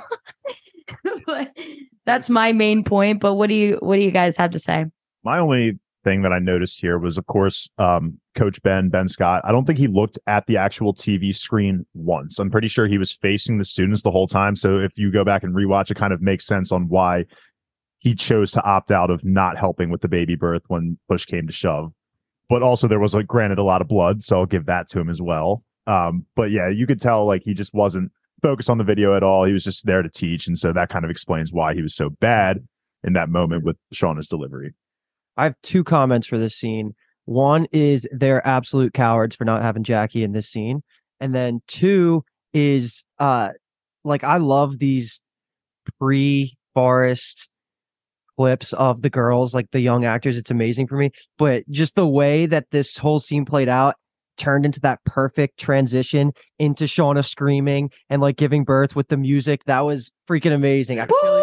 that's 2.05 2.29
my 2.29 2.51
main 2.51 2.83
point. 2.83 3.21
But 3.21 3.35
what 3.35 3.47
do 3.47 3.55
you 3.55 3.77
what 3.79 3.95
do 3.95 4.01
you 4.01 4.11
guys 4.11 4.35
have 4.35 4.51
to 4.51 4.59
say? 4.59 4.85
My 5.23 5.39
only 5.39 5.79
thing 6.03 6.23
that 6.23 6.33
I 6.33 6.39
noticed 6.39 6.81
here 6.81 7.00
was, 7.00 7.17
of 7.17 7.25
course, 7.27 7.69
um, 7.77 8.19
Coach 8.35 8.61
Ben, 8.63 8.89
Ben 8.89 9.07
Scott. 9.07 9.41
I 9.45 9.53
don't 9.53 9.63
think 9.63 9.79
he 9.79 9.88
looked 9.88 10.19
at 10.27 10.45
the 10.47 10.57
actual 10.57 10.93
TV 10.93 11.33
screen 11.33 11.85
once. 11.93 12.38
I'm 12.38 12.51
pretty 12.51 12.67
sure 12.67 12.85
he 12.85 12.97
was 12.97 13.13
facing 13.13 13.59
the 13.59 13.63
students 13.63 14.01
the 14.01 14.11
whole 14.11 14.27
time. 14.27 14.57
So 14.57 14.77
if 14.77 14.97
you 14.97 15.09
go 15.09 15.23
back 15.23 15.43
and 15.43 15.55
rewatch, 15.55 15.89
it 15.89 15.95
kind 15.95 16.11
of 16.11 16.21
makes 16.21 16.45
sense 16.45 16.73
on 16.73 16.89
why 16.89 17.25
he 18.00 18.13
chose 18.13 18.51
to 18.53 18.63
opt 18.63 18.91
out 18.91 19.09
of 19.09 19.23
not 19.23 19.57
helping 19.57 19.89
with 19.89 20.01
the 20.01 20.09
baby 20.09 20.35
birth 20.35 20.63
when 20.67 20.97
push 21.07 21.23
came 21.23 21.47
to 21.47 21.53
shove. 21.53 21.93
But 22.51 22.63
also 22.63 22.89
there 22.89 23.00
was 23.00 23.13
like 23.13 23.27
granted 23.27 23.60
a 23.60 23.63
lot 23.63 23.81
of 23.81 23.88
blood, 23.88 24.22
so 24.22 24.36
I'll 24.36 24.46
give 24.46 24.65
that 24.65 24.89
to 24.89 25.00
him 25.00 25.10
as 25.10 25.22
well. 25.22 25.63
Um, 25.88 26.25
but 26.36 26.51
yeah, 26.51 26.67
you 26.67 26.86
could 26.86 27.00
tell 27.00 27.25
like 27.25 27.43
he 27.46 27.53
just 27.53 27.74
wasn't 27.74 28.12
focused 28.41 28.70
on 28.70 28.77
the 28.77 28.84
video 28.84 29.15
at 29.15 29.24
all. 29.24 29.46
He 29.46 29.53
was 29.53 29.63
just 29.63 29.86
there 29.86 30.01
to 30.01 30.10
teach. 30.10 30.48
And 30.48 30.58
so 30.58 30.74
that 30.74 30.89
kind 30.89 31.05
of 31.05 31.12
explains 31.12 31.53
why 31.53 31.74
he 31.74 31.81
was 31.81 31.96
so 31.96 32.10
bad 32.10 32.58
in 33.05 33.13
that 33.13 33.29
moment 33.29 33.63
with 33.63 33.77
Shauna's 33.93 34.27
delivery. 34.27 34.74
I 35.38 35.46
have 35.46 35.55
two 35.63 35.86
comments 35.86 36.27
for 36.27 36.38
this 36.38 36.55
scene. 36.55 36.93
One 37.24 37.67
is 37.72 38.05
they're 38.12 38.46
absolute 38.46 38.93
cowards 38.93 39.34
for 39.34 39.46
not 39.46 39.62
having 39.62 39.84
Jackie 39.84 40.25
in 40.25 40.34
this 40.34 40.50
scene. 40.50 40.84
And 41.22 41.34
then 41.34 41.62
two 41.67 42.25
is 42.53 43.05
uh 43.17 43.51
like 44.03 44.25
I 44.25 44.38
love 44.38 44.79
these 44.79 45.22
pre 46.00 46.58
forest 46.74 47.50
clips 48.35 48.73
of 48.73 49.01
the 49.01 49.09
girls, 49.09 49.53
like 49.53 49.71
the 49.71 49.79
young 49.79 50.05
actors. 50.05 50.38
It's 50.38 50.51
amazing 50.51 50.88
for 50.88 50.95
me. 50.97 51.11
But 51.38 51.63
just 51.69 51.95
the 51.95 52.07
way 52.07 52.45
that 52.45 52.65
this 52.71 52.97
whole 52.97 53.19
scene 53.19 53.45
played 53.45 53.69
out 53.69 53.95
turned 54.38 54.65
into 54.65 54.79
that 54.81 55.03
perfect 55.05 55.59
transition 55.59 56.31
into 56.57 56.85
Shauna 56.85 57.25
screaming 57.25 57.91
and 58.09 58.21
like 58.21 58.38
giving 58.38 58.63
birth 58.63 58.95
with 58.95 59.09
the 59.09 59.17
music. 59.17 59.63
That 59.65 59.81
was 59.81 60.11
freaking 60.27 60.53
amazing. 60.53 61.00
I 61.00 61.05
really 61.05 61.41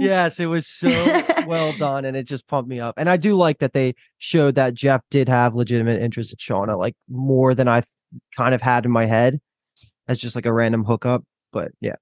Yes, 0.00 0.40
it 0.40 0.46
was 0.46 0.66
so 0.66 0.88
well 1.46 1.76
done, 1.76 2.06
and 2.06 2.16
it 2.16 2.22
just 2.22 2.46
pumped 2.48 2.70
me 2.70 2.80
up. 2.80 2.94
And 2.96 3.10
I 3.10 3.18
do 3.18 3.34
like 3.34 3.58
that 3.58 3.74
they 3.74 3.94
showed 4.16 4.54
that 4.54 4.72
Jeff 4.72 5.02
did 5.10 5.28
have 5.28 5.54
legitimate 5.54 6.00
interest 6.00 6.32
in 6.32 6.38
Shauna, 6.38 6.78
like 6.78 6.94
more 7.08 7.54
than 7.54 7.68
I 7.68 7.82
kind 8.34 8.54
of 8.54 8.62
had 8.62 8.86
in 8.86 8.90
my 8.90 9.04
head 9.04 9.40
as 10.08 10.18
just 10.18 10.36
like 10.36 10.46
a 10.46 10.52
random 10.52 10.84
hookup. 10.84 11.22
But 11.52 11.72
yeah, 11.80 11.96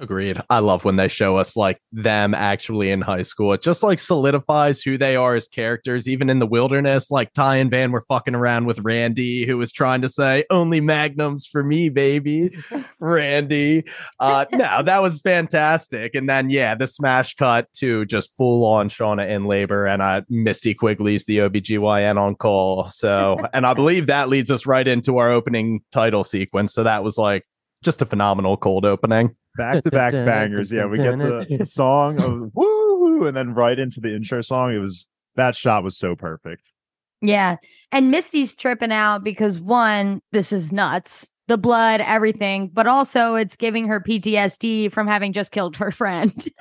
Agreed. 0.00 0.40
I 0.48 0.60
love 0.60 0.86
when 0.86 0.96
they 0.96 1.08
show 1.08 1.36
us 1.36 1.58
like 1.58 1.78
them 1.92 2.32
actually 2.34 2.90
in 2.90 3.02
high 3.02 3.20
school. 3.20 3.52
It 3.52 3.60
just 3.60 3.82
like 3.82 3.98
solidifies 3.98 4.80
who 4.80 4.96
they 4.96 5.14
are 5.14 5.34
as 5.34 5.46
characters, 5.46 6.08
even 6.08 6.30
in 6.30 6.38
the 6.38 6.46
wilderness. 6.46 7.10
Like 7.10 7.34
Ty 7.34 7.56
and 7.56 7.70
Van 7.70 7.92
were 7.92 8.06
fucking 8.08 8.34
around 8.34 8.64
with 8.64 8.78
Randy, 8.80 9.44
who 9.44 9.58
was 9.58 9.70
trying 9.70 10.00
to 10.00 10.08
say, 10.08 10.44
only 10.48 10.80
magnums 10.80 11.46
for 11.46 11.62
me, 11.62 11.90
baby. 11.90 12.56
Randy. 12.98 13.84
Uh 14.18 14.46
no, 14.52 14.82
that 14.82 15.02
was 15.02 15.20
fantastic. 15.20 16.14
And 16.14 16.30
then 16.30 16.48
yeah, 16.48 16.74
the 16.74 16.86
smash 16.86 17.34
cut 17.34 17.70
to 17.74 18.06
just 18.06 18.34
full 18.38 18.64
on 18.64 18.88
Shauna 18.88 19.28
in 19.28 19.44
labor 19.44 19.86
and 19.86 20.00
uh 20.00 20.22
Misty 20.30 20.74
Quigley's 20.74 21.26
the 21.26 21.38
OBGYN 21.38 22.18
on 22.18 22.36
call. 22.36 22.86
So 22.86 23.36
and 23.52 23.66
I 23.66 23.74
believe 23.74 24.06
that 24.06 24.30
leads 24.30 24.50
us 24.50 24.64
right 24.64 24.88
into 24.88 25.18
our 25.18 25.30
opening 25.30 25.82
title 25.92 26.24
sequence. 26.24 26.72
So 26.72 26.84
that 26.84 27.04
was 27.04 27.18
like 27.18 27.44
just 27.82 28.00
a 28.00 28.06
phenomenal 28.06 28.56
cold 28.56 28.86
opening. 28.86 29.36
Back 29.60 29.82
to 29.82 29.90
back 29.90 30.12
bangers. 30.26 30.72
Yeah, 30.72 30.86
we 30.86 30.98
get 30.98 31.18
the, 31.18 31.46
the 31.58 31.66
song 31.66 32.20
of 32.22 32.50
woo, 32.54 33.26
and 33.26 33.36
then 33.36 33.54
right 33.54 33.78
into 33.78 34.00
the 34.00 34.14
intro 34.14 34.40
song. 34.40 34.74
It 34.74 34.78
was 34.78 35.06
that 35.36 35.54
shot 35.54 35.84
was 35.84 35.96
so 35.96 36.16
perfect. 36.16 36.74
Yeah. 37.20 37.56
And 37.92 38.10
Misty's 38.10 38.54
tripping 38.54 38.92
out 38.92 39.22
because 39.22 39.60
one, 39.60 40.22
this 40.32 40.52
is 40.52 40.72
nuts. 40.72 41.28
The 41.48 41.58
blood, 41.58 42.00
everything, 42.00 42.68
but 42.68 42.86
also 42.86 43.34
it's 43.34 43.56
giving 43.56 43.88
her 43.88 44.00
PTSD 44.00 44.92
from 44.92 45.08
having 45.08 45.32
just 45.32 45.50
killed 45.50 45.76
her 45.76 45.90
friend. 45.90 46.32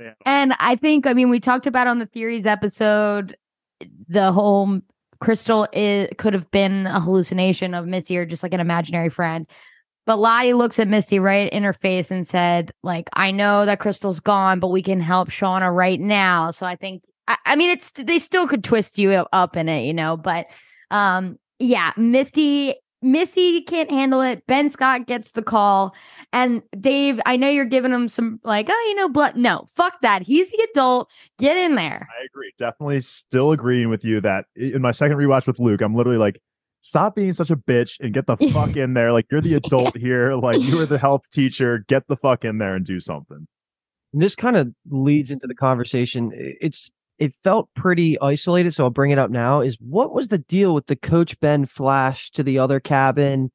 Yeah. 0.00 0.12
and 0.24 0.54
I 0.60 0.76
think, 0.76 1.06
I 1.06 1.12
mean, 1.12 1.28
we 1.28 1.40
talked 1.40 1.66
about 1.66 1.88
on 1.88 1.98
the 1.98 2.06
theories 2.06 2.46
episode 2.46 3.36
the 4.08 4.30
whole 4.32 4.80
crystal 5.20 5.66
is 5.72 6.08
could 6.18 6.34
have 6.34 6.50
been 6.52 6.86
a 6.86 7.00
hallucination 7.00 7.74
of 7.74 7.86
Misty 7.86 8.16
or 8.16 8.24
just 8.24 8.44
like 8.44 8.54
an 8.54 8.60
imaginary 8.60 9.08
friend. 9.08 9.46
But 10.08 10.20
Lottie 10.20 10.54
looks 10.54 10.78
at 10.78 10.88
Misty 10.88 11.18
right 11.18 11.52
in 11.52 11.64
her 11.64 11.74
face 11.74 12.10
and 12.10 12.26
said, 12.26 12.72
like, 12.82 13.10
I 13.12 13.30
know 13.30 13.66
that 13.66 13.78
Crystal's 13.78 14.20
gone, 14.20 14.58
but 14.58 14.68
we 14.70 14.80
can 14.80 15.00
help 15.00 15.28
Shauna 15.28 15.70
right 15.70 16.00
now. 16.00 16.50
So 16.50 16.64
I 16.64 16.76
think 16.76 17.02
I, 17.26 17.36
I 17.44 17.56
mean 17.56 17.68
it's 17.68 17.90
they 17.90 18.18
still 18.18 18.48
could 18.48 18.64
twist 18.64 18.98
you 18.98 19.10
up 19.12 19.54
in 19.54 19.68
it, 19.68 19.82
you 19.82 19.92
know, 19.92 20.16
but 20.16 20.46
um 20.90 21.38
yeah, 21.58 21.92
Misty 21.98 22.74
Misty 23.02 23.60
can't 23.60 23.90
handle 23.90 24.22
it. 24.22 24.46
Ben 24.46 24.70
Scott 24.70 25.06
gets 25.06 25.32
the 25.32 25.42
call. 25.42 25.94
And 26.32 26.62
Dave, 26.80 27.20
I 27.26 27.36
know 27.36 27.50
you're 27.50 27.66
giving 27.66 27.92
him 27.92 28.08
some 28.08 28.40
like, 28.44 28.68
oh, 28.70 28.86
you 28.88 28.94
know, 28.94 29.10
blood. 29.10 29.36
No, 29.36 29.66
fuck 29.68 30.00
that. 30.00 30.22
He's 30.22 30.50
the 30.50 30.68
adult. 30.70 31.10
Get 31.38 31.58
in 31.58 31.74
there. 31.74 32.08
I 32.18 32.24
agree. 32.24 32.50
Definitely 32.56 33.02
still 33.02 33.52
agreeing 33.52 33.90
with 33.90 34.06
you 34.06 34.22
that 34.22 34.46
in 34.56 34.80
my 34.80 34.90
second 34.90 35.18
rewatch 35.18 35.46
with 35.46 35.58
Luke, 35.58 35.82
I'm 35.82 35.94
literally 35.94 36.18
like, 36.18 36.40
stop 36.88 37.14
being 37.14 37.32
such 37.32 37.50
a 37.50 37.56
bitch 37.56 37.98
and 38.00 38.12
get 38.14 38.26
the 38.26 38.36
fuck 38.52 38.76
in 38.76 38.94
there. 38.94 39.12
Like 39.12 39.26
you're 39.30 39.40
the 39.40 39.54
adult 39.62 39.96
here. 39.96 40.34
Like 40.34 40.60
you 40.62 40.80
are 40.80 40.86
the 40.86 40.98
health 40.98 41.30
teacher. 41.30 41.84
Get 41.88 42.06
the 42.08 42.16
fuck 42.16 42.44
in 42.44 42.58
there 42.58 42.74
and 42.74 42.84
do 42.84 42.98
something. 43.00 43.46
this 44.12 44.34
kind 44.34 44.56
of 44.56 44.72
leads 44.88 45.30
into 45.30 45.46
the 45.46 45.54
conversation. 45.54 46.32
It's 46.34 46.90
it 47.18 47.34
felt 47.42 47.68
pretty 47.74 48.18
isolated, 48.20 48.72
so 48.72 48.84
I'll 48.84 48.90
bring 48.90 49.10
it 49.10 49.18
up 49.18 49.30
now. 49.30 49.60
Is 49.60 49.76
what 49.80 50.14
was 50.14 50.28
the 50.28 50.38
deal 50.38 50.72
with 50.74 50.86
the 50.86 50.96
coach 50.96 51.38
Ben 51.40 51.66
flash 51.66 52.30
to 52.30 52.42
the 52.44 52.58
other 52.60 52.78
cabin, 52.80 53.50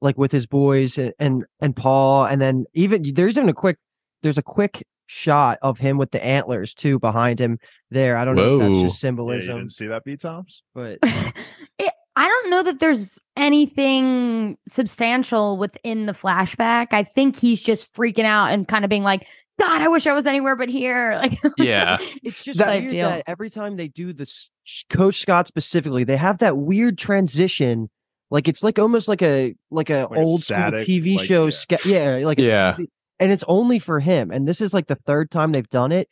like 0.00 0.16
with 0.16 0.32
his 0.32 0.46
boys 0.46 0.96
and 0.96 1.12
and, 1.18 1.44
and 1.60 1.74
Paul, 1.76 2.24
and 2.26 2.40
then 2.40 2.64
even 2.74 3.02
there's 3.14 3.36
even 3.36 3.48
a 3.48 3.52
quick 3.54 3.78
there's 4.22 4.38
a 4.38 4.42
quick 4.42 4.84
shot 5.06 5.58
of 5.60 5.76
him 5.76 5.98
with 5.98 6.12
the 6.12 6.24
antlers 6.24 6.72
too 6.72 7.00
behind 7.00 7.40
him 7.40 7.58
there. 7.90 8.16
I 8.16 8.24
don't 8.24 8.36
know 8.36 8.54
if 8.54 8.60
that's 8.60 8.70
Whoa. 8.74 8.82
just 8.82 9.02
Yeah, 9.02 9.08
you 9.08 9.10
symbolism, 9.10 9.56
didn't 9.58 9.72
see 9.72 9.86
that, 9.88 10.04
B 10.04 10.16
Toms? 10.16 10.62
but 10.72 10.98
it, 11.80 11.92
I 12.20 12.28
don't 12.28 12.50
know 12.50 12.62
that 12.64 12.80
there's 12.80 13.22
anything 13.36 14.58
substantial 14.68 15.56
within 15.56 16.04
the 16.04 16.12
flashback. 16.12 16.88
I 16.92 17.04
think 17.04 17.38
he's 17.38 17.62
just 17.62 17.92
freaking 17.94 18.24
out 18.24 18.52
and 18.52 18.68
kind 18.68 18.84
of 18.84 18.90
being 18.90 19.02
like, 19.04 19.26
God, 19.58 19.80
I 19.80 19.88
wish 19.88 20.06
I 20.06 20.12
was 20.12 20.26
anywhere 20.26 20.54
but 20.54 20.68
here. 20.68 21.12
Like, 21.22 21.38
Yeah. 21.56 21.96
It's 22.22 22.44
just 22.44 22.60
Type 22.60 22.82
weird 22.90 22.92
that 22.94 23.24
every 23.26 23.48
time 23.48 23.76
they 23.76 23.88
do 23.88 24.12
this, 24.12 24.50
Coach 24.90 25.20
Scott 25.20 25.48
specifically, 25.48 26.04
they 26.04 26.18
have 26.18 26.38
that 26.38 26.58
weird 26.58 26.98
transition. 26.98 27.88
Like 28.30 28.48
it's 28.48 28.62
like 28.62 28.78
almost 28.78 29.08
like 29.08 29.22
a 29.22 29.54
like 29.70 29.88
a 29.88 30.06
Like 30.10 30.18
a 30.18 30.22
old 30.22 30.42
school 30.42 30.56
TV 30.58 31.16
like, 31.16 31.26
show. 31.26 31.44
yeah. 31.46 31.50
Ske- 31.50 31.84
yeah, 31.86 32.16
like 32.24 32.38
Yeah. 32.38 32.74
TV 32.78 32.86
and 33.18 33.32
it's 33.32 33.44
only 33.48 33.78
for 33.78 33.98
him. 34.00 34.30
And 34.30 34.46
this 34.46 34.60
is 34.60 34.74
like 34.74 34.88
the 34.88 34.94
third 35.06 35.30
time 35.30 35.52
they've 35.52 35.68
done 35.70 35.90
it. 35.92 36.08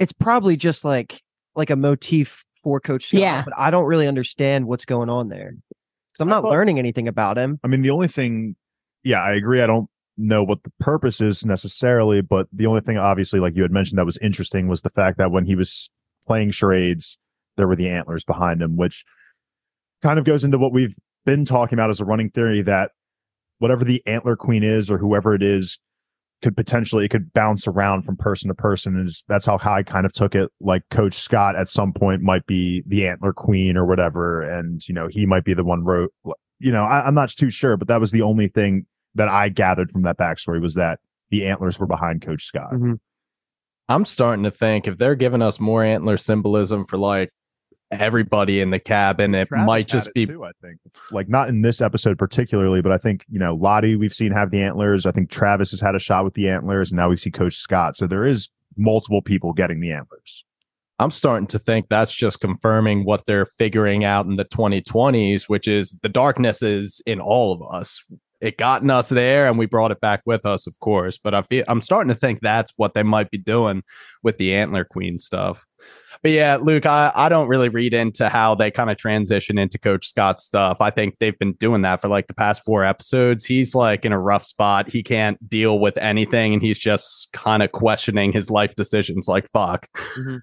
It's 0.00 0.12
probably 0.12 0.56
just 0.56 0.84
like 0.84 1.22
like 1.54 1.70
a 1.70 1.76
motif 1.76 2.44
for 2.62 2.80
Coach 2.80 3.06
Scott. 3.08 3.20
Yeah. 3.20 3.42
but 3.42 3.54
I 3.56 3.70
don't 3.70 3.86
really 3.86 4.06
understand 4.06 4.66
what's 4.66 4.84
going 4.84 5.08
on 5.08 5.28
there 5.28 5.52
because 5.52 6.20
I'm 6.20 6.28
not 6.28 6.42
thought- 6.42 6.50
learning 6.50 6.78
anything 6.78 7.08
about 7.08 7.38
him. 7.38 7.58
I 7.64 7.68
mean, 7.68 7.82
the 7.82 7.90
only 7.90 8.08
thing, 8.08 8.56
yeah, 9.02 9.20
I 9.20 9.32
agree. 9.32 9.62
I 9.62 9.66
don't 9.66 9.88
know 10.16 10.42
what 10.42 10.62
the 10.62 10.72
purpose 10.80 11.20
is 11.20 11.44
necessarily, 11.46 12.20
but 12.20 12.46
the 12.52 12.66
only 12.66 12.80
thing, 12.80 12.98
obviously, 12.98 13.40
like 13.40 13.56
you 13.56 13.62
had 13.62 13.72
mentioned, 13.72 13.98
that 13.98 14.04
was 14.04 14.18
interesting 14.18 14.68
was 14.68 14.82
the 14.82 14.90
fact 14.90 15.18
that 15.18 15.30
when 15.30 15.46
he 15.46 15.54
was 15.54 15.90
playing 16.26 16.50
charades, 16.50 17.16
there 17.56 17.66
were 17.66 17.76
the 17.76 17.88
antlers 17.88 18.24
behind 18.24 18.60
him, 18.62 18.76
which 18.76 19.04
kind 20.02 20.18
of 20.18 20.24
goes 20.24 20.44
into 20.44 20.58
what 20.58 20.72
we've 20.72 20.96
been 21.24 21.44
talking 21.44 21.78
about 21.78 21.90
as 21.90 22.00
a 22.00 22.04
running 22.04 22.30
theory 22.30 22.62
that 22.62 22.92
whatever 23.58 23.84
the 23.84 24.02
antler 24.06 24.36
queen 24.36 24.62
is 24.62 24.90
or 24.90 24.98
whoever 24.98 25.34
it 25.34 25.42
is 25.42 25.78
could 26.42 26.56
potentially 26.56 27.04
it 27.04 27.10
could 27.10 27.32
bounce 27.32 27.68
around 27.68 28.02
from 28.02 28.16
person 28.16 28.48
to 28.48 28.54
person 28.54 28.98
is 28.98 29.24
that's 29.28 29.46
how 29.46 29.58
I 29.62 29.82
kind 29.82 30.06
of 30.06 30.12
took 30.12 30.34
it 30.34 30.50
like 30.60 30.82
coach 30.90 31.14
Scott 31.14 31.56
at 31.56 31.68
some 31.68 31.92
point 31.92 32.22
might 32.22 32.46
be 32.46 32.82
the 32.86 33.06
antler 33.06 33.32
queen 33.32 33.76
or 33.76 33.84
whatever 33.84 34.42
and 34.42 34.80
you 34.88 34.94
know 34.94 35.08
he 35.10 35.26
might 35.26 35.44
be 35.44 35.54
the 35.54 35.64
one 35.64 35.84
wrote 35.84 36.12
you 36.58 36.72
know 36.72 36.84
I, 36.84 37.06
I'm 37.06 37.14
not 37.14 37.30
too 37.30 37.50
sure 37.50 37.76
but 37.76 37.88
that 37.88 38.00
was 38.00 38.10
the 38.10 38.22
only 38.22 38.48
thing 38.48 38.86
that 39.14 39.28
I 39.28 39.48
gathered 39.48 39.90
from 39.90 40.02
that 40.02 40.18
backstory 40.18 40.60
was 40.60 40.74
that 40.74 41.00
the 41.30 41.46
antlers 41.46 41.78
were 41.78 41.86
behind 41.86 42.22
coach 42.22 42.44
Scott 42.44 42.72
Mhm. 42.72 42.98
I'm 43.88 44.04
starting 44.04 44.44
to 44.44 44.52
think 44.52 44.86
if 44.86 44.98
they're 44.98 45.16
giving 45.16 45.42
us 45.42 45.58
more 45.58 45.82
antler 45.82 46.16
symbolism 46.16 46.86
for 46.86 46.96
like 46.96 47.30
everybody 47.90 48.60
in 48.60 48.70
the 48.70 48.78
cabin, 48.78 49.34
it 49.34 49.48
Travis 49.48 49.66
might 49.66 49.88
just 49.88 50.08
it 50.08 50.14
be 50.14 50.26
too, 50.26 50.44
I 50.44 50.52
think 50.62 50.78
like 51.10 51.28
not 51.28 51.48
in 51.48 51.62
this 51.62 51.80
episode 51.80 52.18
particularly 52.18 52.82
but 52.82 52.92
I 52.92 52.98
think 52.98 53.24
you 53.28 53.38
know 53.38 53.54
Lottie 53.54 53.96
we've 53.96 54.12
seen 54.12 54.32
have 54.32 54.50
the 54.50 54.62
antlers 54.62 55.06
I 55.06 55.12
think 55.12 55.30
Travis 55.30 55.70
has 55.72 55.80
had 55.80 55.94
a 55.94 55.98
shot 55.98 56.24
with 56.24 56.34
the 56.34 56.48
antlers 56.48 56.90
and 56.90 56.96
now 56.96 57.08
we 57.08 57.16
see 57.16 57.30
coach 57.30 57.56
Scott 57.56 57.96
so 57.96 58.06
there 58.06 58.26
is 58.26 58.48
multiple 58.76 59.22
people 59.22 59.52
getting 59.52 59.80
the 59.80 59.92
antlers 59.92 60.44
I'm 61.00 61.10
starting 61.10 61.46
to 61.48 61.58
think 61.58 61.88
that's 61.88 62.14
just 62.14 62.40
confirming 62.40 63.06
what 63.06 63.24
they're 63.24 63.46
figuring 63.46 64.04
out 64.04 64.26
in 64.26 64.36
the 64.36 64.44
2020s, 64.44 65.48
which 65.48 65.66
is 65.66 65.96
the 66.02 66.10
darkness 66.10 66.62
is 66.62 67.00
in 67.06 67.20
all 67.20 67.54
of 67.54 67.62
us. 67.72 68.04
It 68.42 68.58
gotten 68.58 68.90
us 68.90 69.08
there 69.08 69.48
and 69.48 69.58
we 69.58 69.64
brought 69.64 69.92
it 69.92 70.00
back 70.02 70.20
with 70.26 70.44
us, 70.44 70.66
of 70.66 70.78
course. 70.78 71.16
But 71.16 71.32
I 71.32 71.40
feel 71.40 71.64
I'm 71.68 71.80
starting 71.80 72.10
to 72.10 72.14
think 72.14 72.40
that's 72.42 72.74
what 72.76 72.92
they 72.92 73.02
might 73.02 73.30
be 73.30 73.38
doing 73.38 73.82
with 74.22 74.36
the 74.36 74.54
Antler 74.54 74.84
Queen 74.84 75.18
stuff. 75.18 75.64
But 76.22 76.32
yeah, 76.32 76.56
Luke, 76.56 76.84
I, 76.84 77.10
I 77.14 77.28
don't 77.30 77.48
really 77.48 77.70
read 77.70 77.94
into 77.94 78.28
how 78.28 78.54
they 78.54 78.70
kind 78.70 78.90
of 78.90 78.98
transition 78.98 79.56
into 79.56 79.78
Coach 79.78 80.06
Scott's 80.06 80.44
stuff. 80.44 80.76
I 80.80 80.90
think 80.90 81.16
they've 81.18 81.38
been 81.38 81.54
doing 81.54 81.80
that 81.82 82.02
for 82.02 82.08
like 82.08 82.26
the 82.26 82.34
past 82.34 82.62
four 82.62 82.84
episodes. 82.84 83.46
He's 83.46 83.74
like 83.74 84.04
in 84.04 84.12
a 84.12 84.20
rough 84.20 84.44
spot. 84.44 84.90
He 84.90 85.02
can't 85.02 85.48
deal 85.48 85.78
with 85.78 85.96
anything 85.96 86.52
and 86.52 86.60
he's 86.62 86.78
just 86.78 87.28
kind 87.32 87.62
of 87.62 87.72
questioning 87.72 88.32
his 88.32 88.50
life 88.50 88.74
decisions 88.74 89.28
like 89.28 89.50
fuck. 89.50 89.88
Mm-hmm. 90.18 90.36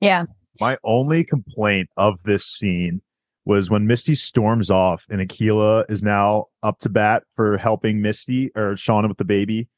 yeah. 0.00 0.24
My 0.60 0.78
only 0.84 1.24
complaint 1.24 1.88
of 1.96 2.22
this 2.22 2.46
scene 2.46 3.00
was 3.44 3.70
when 3.70 3.88
Misty 3.88 4.14
storms 4.14 4.70
off 4.70 5.04
and 5.10 5.20
Akilah 5.20 5.90
is 5.90 6.04
now 6.04 6.44
up 6.62 6.78
to 6.78 6.88
bat 6.88 7.24
for 7.34 7.58
helping 7.58 8.02
Misty 8.02 8.52
or 8.54 8.74
Shauna 8.74 9.08
with 9.08 9.18
the 9.18 9.24
baby. 9.24 9.68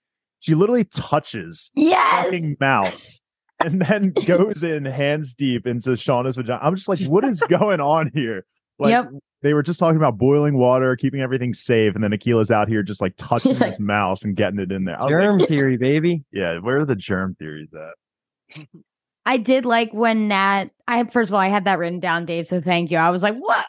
She 0.41 0.55
literally 0.55 0.85
touches 0.85 1.71
Yes. 1.75 2.27
fucking 2.27 2.59
mouse 2.61 3.23
and 3.61 3.81
then 3.83 4.11
goes 4.27 4.63
in 4.63 4.85
hands 4.85 5.35
deep 5.35 5.67
into 5.67 5.91
Shauna's 5.91 6.37
vagina. 6.37 6.61
I'm 6.63 6.75
just 6.77 6.89
like, 6.89 7.01
what 7.01 7.25
is 7.25 7.41
going 7.49 7.81
on 7.81 8.11
here? 8.15 8.45
Like, 8.79 8.91
Yep. 8.91 9.11
They 9.43 9.53
were 9.53 9.63
just 9.63 9.79
talking 9.79 9.99
about 9.99 10.17
boiling 10.17 10.57
water, 10.57 10.97
keeping 10.97 11.21
everything 11.21 11.53
safe, 11.53 11.95
and 11.95 12.03
then 12.03 12.13
Akilah's 12.13 12.51
out 12.51 12.67
here 12.67 12.83
just 12.83 13.03
like 13.03 13.13
touching 13.19 13.51
He's 13.51 13.61
like- 13.61 13.73
this 13.73 13.81
mouse 13.81 14.25
and 14.25 14.35
getting 14.35 14.59
it 14.59 14.73
in 14.73 14.85
there. 14.85 15.01
I 15.01 15.07
Germ 15.09 15.39
like, 15.39 15.49
theory, 15.49 15.77
baby. 15.77 16.25
yeah, 16.33 16.59
where 16.61 16.81
are 16.81 16.87
the 16.87 16.95
germ 16.97 17.35
theories 17.39 17.69
at? 17.75 18.67
I 19.27 19.37
did 19.39 19.65
like 19.65 19.93
when 19.93 20.29
Nat. 20.29 20.67
I 20.89 21.05
first 21.05 21.31
of 21.31 21.35
all, 21.35 21.41
I 21.41 21.49
had 21.49 21.65
that 21.65 21.79
written 21.79 22.01
down, 22.01 22.25
Dave. 22.27 22.47
So 22.47 22.61
thank 22.61 22.91
you. 22.91 22.99
I 22.99 23.11
was 23.11 23.23
like, 23.23 23.35
what? 23.37 23.67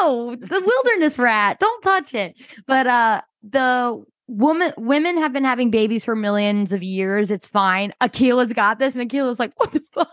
No, 0.00 0.34
the 0.36 0.62
wilderness 0.64 1.18
rat. 1.18 1.58
Don't 1.60 1.82
touch 1.82 2.14
it. 2.14 2.40
But 2.66 2.86
uh, 2.86 3.20
the 3.48 4.04
woman, 4.28 4.72
women 4.76 5.16
have 5.18 5.32
been 5.32 5.44
having 5.44 5.70
babies 5.70 6.04
for 6.04 6.16
millions 6.16 6.72
of 6.72 6.82
years. 6.82 7.30
It's 7.30 7.48
fine. 7.48 7.92
Akilah's 8.00 8.52
got 8.52 8.78
this, 8.78 8.96
and 8.96 9.10
Akilah's 9.10 9.38
like, 9.38 9.52
what 9.56 9.72
the 9.72 9.80
fuck? 9.92 10.08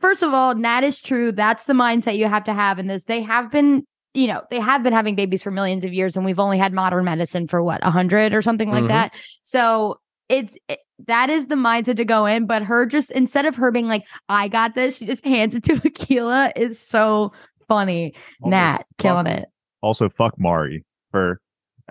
First 0.00 0.22
of 0.22 0.32
all, 0.32 0.54
Nat 0.54 0.82
is 0.82 1.00
true. 1.00 1.30
That's 1.30 1.64
the 1.66 1.72
mindset 1.74 2.16
you 2.16 2.26
have 2.26 2.44
to 2.44 2.54
have 2.54 2.78
in 2.78 2.86
this. 2.86 3.04
They 3.04 3.22
have 3.22 3.50
been. 3.50 3.84
You 4.14 4.26
know, 4.26 4.42
they 4.50 4.58
have 4.58 4.82
been 4.82 4.94
having 4.94 5.14
babies 5.14 5.42
for 5.42 5.50
millions 5.50 5.84
of 5.84 5.92
years, 5.92 6.16
and 6.16 6.24
we've 6.24 6.38
only 6.40 6.58
had 6.58 6.72
modern 6.72 7.04
medicine 7.04 7.46
for 7.46 7.62
what, 7.62 7.78
a 7.86 7.90
hundred 7.90 8.32
or 8.34 8.40
something 8.40 8.70
like 8.70 8.84
Mhm. 8.84 8.88
that. 8.88 9.14
So 9.42 10.00
it's 10.30 10.56
it, 10.68 10.80
that 11.06 11.28
is 11.28 11.46
the 11.48 11.54
mindset 11.54 11.96
to 11.96 12.04
go 12.06 12.24
in. 12.24 12.46
But 12.46 12.62
her 12.62 12.86
just 12.86 13.10
instead 13.10 13.44
of 13.44 13.54
her 13.56 13.70
being 13.70 13.86
like, 13.86 14.04
"I 14.30 14.48
got 14.48 14.74
this," 14.74 14.96
she 14.96 15.06
just 15.06 15.24
hands 15.26 15.54
it 15.54 15.62
to 15.64 15.74
Akilah. 15.74 16.52
Is 16.56 16.80
so 16.80 17.32
funny. 17.68 18.14
Also, 18.42 18.50
Nat 18.50 18.76
fuck- 18.78 18.86
killing 18.98 19.26
it. 19.26 19.48
Also, 19.82 20.08
fuck 20.08 20.34
Mari 20.38 20.84
for 21.12 21.40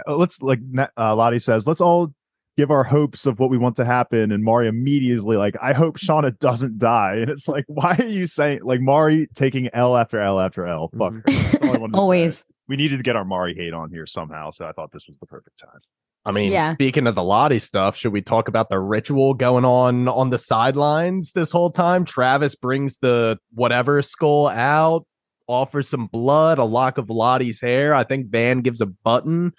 let's 0.06 0.42
like 0.42 0.60
uh, 0.98 1.16
Lottie 1.16 1.40
says, 1.40 1.66
let's 1.68 1.82
all 1.82 2.14
give 2.58 2.72
our 2.72 2.84
hopes 2.84 3.26
of 3.28 3.40
what 3.40 3.50
we 3.52 3.58
want 3.58 3.76
to 3.78 3.86
happen, 3.86 4.32
and 4.32 4.44
Mari 4.44 4.68
immediately 4.68 5.38
like, 5.38 5.56
I 5.62 5.74
hope 5.74 5.98
Shauna 5.98 6.38
doesn't 6.40 6.78
die, 6.80 7.16
and 7.18 7.30
it's 7.30 7.48
like, 7.48 7.66
why 7.68 7.96
are 8.00 8.06
you 8.08 8.28
saying 8.28 8.60
like 8.64 8.82
Mari 8.82 9.28
taking 9.36 9.70
L 9.74 9.96
after 9.96 10.20
L 10.20 10.40
after 10.40 10.66
L? 10.66 10.90
Fuck 10.98 11.14
her. 11.14 11.24
That's 11.26 11.56
all 11.64 11.76
I 11.76 11.78
wanted 11.78 11.94
to 11.94 11.94
say. 11.98 12.00
Always. 12.00 12.44
We 12.68 12.76
needed 12.76 12.98
to 12.98 13.04
get 13.04 13.16
our 13.16 13.24
Mari 13.24 13.56
hate 13.56 13.74
on 13.74 13.92
here 13.92 14.06
somehow, 14.06 14.50
so 14.50 14.66
I 14.66 14.72
thought 14.74 14.92
this 14.92 15.08
was 15.08 15.18
the 15.20 15.26
perfect 15.26 15.58
time. 15.60 15.80
I 16.26 16.32
mean, 16.32 16.52
Yeah. 16.52 16.74
speaking 16.74 17.08
of 17.08 17.16
the 17.16 17.24
Lottie 17.24 17.60
stuff, 17.60 17.96
should 17.96 18.12
we 18.12 18.22
talk 18.22 18.50
about 18.50 18.68
the 18.70 18.80
ritual 18.80 19.34
going 19.34 19.64
on 19.64 20.10
on 20.10 20.32
the 20.32 20.38
sidelines 20.38 21.32
this 21.32 21.50
whole 21.54 21.70
time? 21.70 22.04
Travis 22.04 22.56
brings 22.56 22.98
the 22.98 23.40
whatever 23.54 24.02
skull 24.02 24.50
out, 24.50 25.06
offers 25.48 25.90
some 25.90 26.08
blood, 26.08 26.60
a 26.60 26.66
lock 26.66 26.98
of 26.98 27.10
Lottie's 27.10 27.62
hair. 27.62 27.94
I 27.94 28.04
think 28.04 28.28
Van 28.28 28.62
gives 28.62 28.82
a 28.82 28.86
button. 28.86 29.54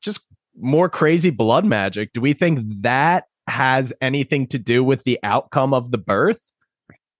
Just 0.00 0.22
more 0.58 0.88
crazy 0.88 1.30
blood 1.30 1.64
magic. 1.64 2.12
Do 2.12 2.20
we 2.20 2.32
think 2.32 2.60
that 2.82 3.24
has 3.46 3.92
anything 4.00 4.46
to 4.48 4.58
do 4.58 4.84
with 4.84 5.04
the 5.04 5.18
outcome 5.22 5.74
of 5.74 5.90
the 5.90 5.98
birth? 5.98 6.40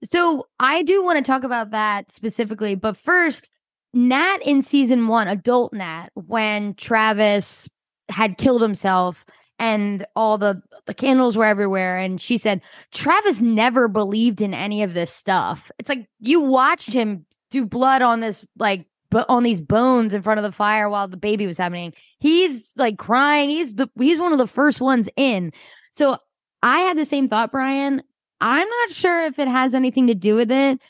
So 0.02 0.46
I 0.58 0.82
do 0.82 1.02
want 1.04 1.18
to 1.18 1.24
talk 1.24 1.44
about 1.44 1.70
that 1.72 2.10
specifically, 2.10 2.74
but 2.74 2.96
first, 2.96 3.50
Nat 3.92 4.38
in 4.42 4.62
season 4.62 5.08
one, 5.08 5.28
adult 5.28 5.72
Nat, 5.72 6.08
when 6.14 6.74
Travis 6.74 7.68
had 8.08 8.38
killed 8.38 8.62
himself 8.62 9.24
and 9.58 10.04
all 10.16 10.38
the 10.38 10.62
the 10.86 10.94
candles 10.94 11.36
were 11.36 11.44
everywhere, 11.44 11.98
and 11.98 12.20
she 12.20 12.38
said 12.38 12.62
Travis 12.92 13.40
never 13.40 13.86
believed 13.86 14.40
in 14.40 14.54
any 14.54 14.82
of 14.82 14.94
this 14.94 15.12
stuff. 15.12 15.70
It's 15.78 15.88
like 15.88 16.08
you 16.18 16.40
watched 16.40 16.92
him 16.92 17.26
do 17.50 17.66
blood 17.66 18.02
on 18.02 18.20
this 18.20 18.46
like 18.58 18.86
but 19.10 19.26
on 19.28 19.42
these 19.42 19.60
bones 19.60 20.14
in 20.14 20.22
front 20.22 20.38
of 20.38 20.44
the 20.44 20.52
fire 20.52 20.88
while 20.88 21.08
the 21.08 21.16
baby 21.16 21.46
was 21.46 21.58
happening. 21.58 21.92
He's 22.18 22.72
like 22.76 22.96
crying. 22.96 23.50
He's 23.50 23.74
the 23.74 23.90
he's 23.98 24.20
one 24.20 24.32
of 24.32 24.38
the 24.38 24.46
first 24.46 24.80
ones 24.80 25.08
in. 25.16 25.52
So 25.90 26.16
I 26.62 26.80
had 26.80 26.96
the 26.96 27.04
same 27.04 27.28
thought, 27.28 27.52
Brian. 27.52 28.02
I'm 28.40 28.68
not 28.68 28.90
sure 28.90 29.24
if 29.26 29.38
it 29.38 29.48
has 29.48 29.74
anything 29.74 30.06
to 30.06 30.14
do 30.14 30.34
with 30.34 30.50
it, 30.50 30.80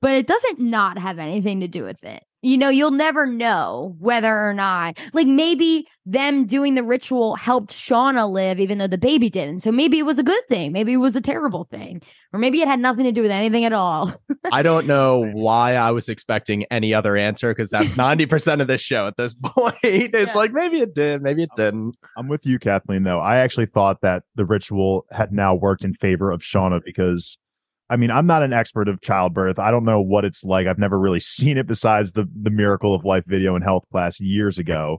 but 0.00 0.12
it 0.12 0.26
doesn't 0.26 0.58
not 0.58 0.98
have 0.98 1.18
anything 1.18 1.60
to 1.60 1.68
do 1.68 1.84
with 1.84 2.02
it. 2.02 2.24
You 2.40 2.56
know, 2.56 2.68
you'll 2.68 2.92
never 2.92 3.26
know 3.26 3.96
whether 3.98 4.32
or 4.48 4.54
not, 4.54 4.96
like 5.12 5.26
maybe 5.26 5.88
them 6.06 6.46
doing 6.46 6.76
the 6.76 6.84
ritual 6.84 7.34
helped 7.34 7.72
Shauna 7.72 8.30
live, 8.30 8.60
even 8.60 8.78
though 8.78 8.86
the 8.86 8.96
baby 8.96 9.28
didn't. 9.28 9.60
So 9.62 9.72
maybe 9.72 9.98
it 9.98 10.04
was 10.04 10.20
a 10.20 10.22
good 10.22 10.42
thing. 10.48 10.70
Maybe 10.72 10.92
it 10.92 10.98
was 10.98 11.16
a 11.16 11.20
terrible 11.20 11.64
thing. 11.70 12.00
Or 12.32 12.38
maybe 12.38 12.60
it 12.62 12.68
had 12.68 12.78
nothing 12.78 13.04
to 13.04 13.12
do 13.12 13.22
with 13.22 13.32
anything 13.32 13.64
at 13.64 13.72
all. 13.72 14.14
I 14.52 14.62
don't 14.62 14.86
know 14.86 15.24
why 15.32 15.74
I 15.74 15.90
was 15.90 16.08
expecting 16.08 16.64
any 16.70 16.94
other 16.94 17.16
answer 17.16 17.52
because 17.52 17.70
that's 17.70 17.94
90% 17.94 18.60
of 18.60 18.68
this 18.68 18.80
show 18.80 19.06
at 19.08 19.16
this 19.16 19.34
point. 19.42 19.74
It's 19.82 20.30
Yeah. 20.32 20.38
like 20.38 20.52
maybe 20.52 20.78
it 20.78 20.94
did, 20.94 21.22
maybe 21.22 21.42
it 21.42 21.50
didn't. 21.56 21.96
I'm 22.16 22.28
with 22.28 22.46
you, 22.46 22.58
Kathleen, 22.60 23.02
though. 23.02 23.18
I 23.18 23.38
actually 23.38 23.66
thought 23.66 24.00
that 24.02 24.22
the 24.36 24.44
ritual 24.44 25.06
had 25.10 25.32
now 25.32 25.54
worked 25.56 25.84
in 25.84 25.92
favor 25.92 26.30
of 26.30 26.40
Shauna 26.40 26.80
because 26.84 27.36
I 27.90 27.96
mean, 27.96 28.10
I'm 28.10 28.26
not 28.26 28.42
an 28.42 28.52
expert 28.52 28.88
of 28.88 29.00
childbirth. 29.00 29.58
I 29.58 29.70
don't 29.70 29.84
know 29.84 30.00
what 30.00 30.24
it's 30.24 30.44
like. 30.44 30.66
I've 30.66 30.78
never 30.78 30.98
really 30.98 31.20
seen 31.36 31.58
it 31.58 31.66
besides 31.66 32.12
the 32.12 32.28
the 32.40 32.50
Miracle 32.50 32.94
of 32.94 33.04
Life 33.04 33.24
video 33.26 33.56
in 33.56 33.62
health 33.62 33.84
class 33.90 34.20
years 34.20 34.58
ago. 34.58 34.98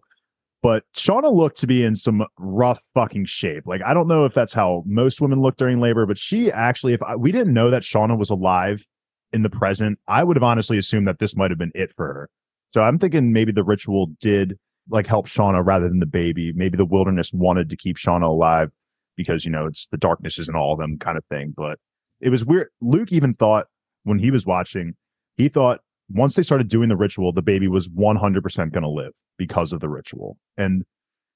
But 0.62 0.84
Shauna 0.94 1.34
looked 1.34 1.58
to 1.60 1.68
be 1.68 1.86
in 1.86 1.96
some 1.96 2.26
rough 2.38 2.82
fucking 2.94 3.26
shape. 3.26 3.64
Like 3.66 3.82
I 3.86 3.94
don't 3.94 4.08
know 4.08 4.26
if 4.26 4.34
that's 4.34 4.54
how 4.54 4.84
most 4.86 5.22
women 5.22 5.42
look 5.42 5.56
during 5.56 5.80
labor, 5.80 6.06
but 6.06 6.18
she 6.18 6.52
actually, 6.52 6.94
if 6.94 7.02
I, 7.02 7.16
we 7.16 7.32
didn't 7.32 7.54
know 7.54 7.70
that 7.70 7.84
Shauna 7.84 8.18
was 8.18 8.30
alive 8.30 8.86
in 9.32 9.44
the 9.44 9.50
present, 9.50 10.00
I 10.08 10.24
would 10.24 10.36
have 10.36 10.44
honestly 10.44 10.78
assumed 10.78 11.08
that 11.08 11.20
this 11.20 11.36
might 11.36 11.52
have 11.52 11.58
been 11.58 11.72
it 11.76 11.94
for 11.96 12.08
her. 12.08 12.30
So 12.74 12.82
I'm 12.82 13.00
thinking 13.00 13.32
maybe 13.32 13.52
the 13.52 13.64
ritual 13.64 14.08
did 14.20 14.58
like 14.90 15.08
help 15.08 15.28
Shauna 15.28 15.66
rather 15.66 15.88
than 15.88 16.00
the 16.00 16.06
baby. 16.06 16.52
Maybe 16.54 16.78
the 16.78 16.86
wilderness 16.86 17.32
wanted 17.32 17.70
to 17.70 17.78
keep 17.78 17.98
Shauna 17.98 18.28
alive 18.28 18.70
because, 19.16 19.46
you 19.46 19.52
know, 19.52 19.66
it's 19.66 19.88
the 19.88 19.98
darkness 19.98 20.40
isn't 20.40 20.56
all 20.56 20.74
of 20.74 20.80
them 20.80 20.98
kind 20.98 21.18
of 21.18 21.24
thing. 21.26 21.54
But 21.56 21.80
it 22.22 22.30
was 22.30 22.46
weird. 22.46 22.70
Luke 22.82 23.12
even 23.12 23.34
thought 23.34 23.68
when 24.04 24.20
he 24.20 24.32
was 24.32 24.46
watching, 24.46 24.94
he 25.38 25.50
thought 25.50 25.82
once 26.10 26.36
they 26.36 26.44
started 26.44 26.68
doing 26.68 26.90
the 26.90 26.98
ritual, 26.98 27.32
the 27.32 27.42
baby 27.42 27.68
was 27.68 27.88
100% 27.88 28.72
going 28.72 28.84
to 28.84 28.90
live 28.90 29.14
because 29.38 29.72
of 29.72 29.80
the 29.80 29.90
ritual. 29.90 30.38
And 30.58 30.84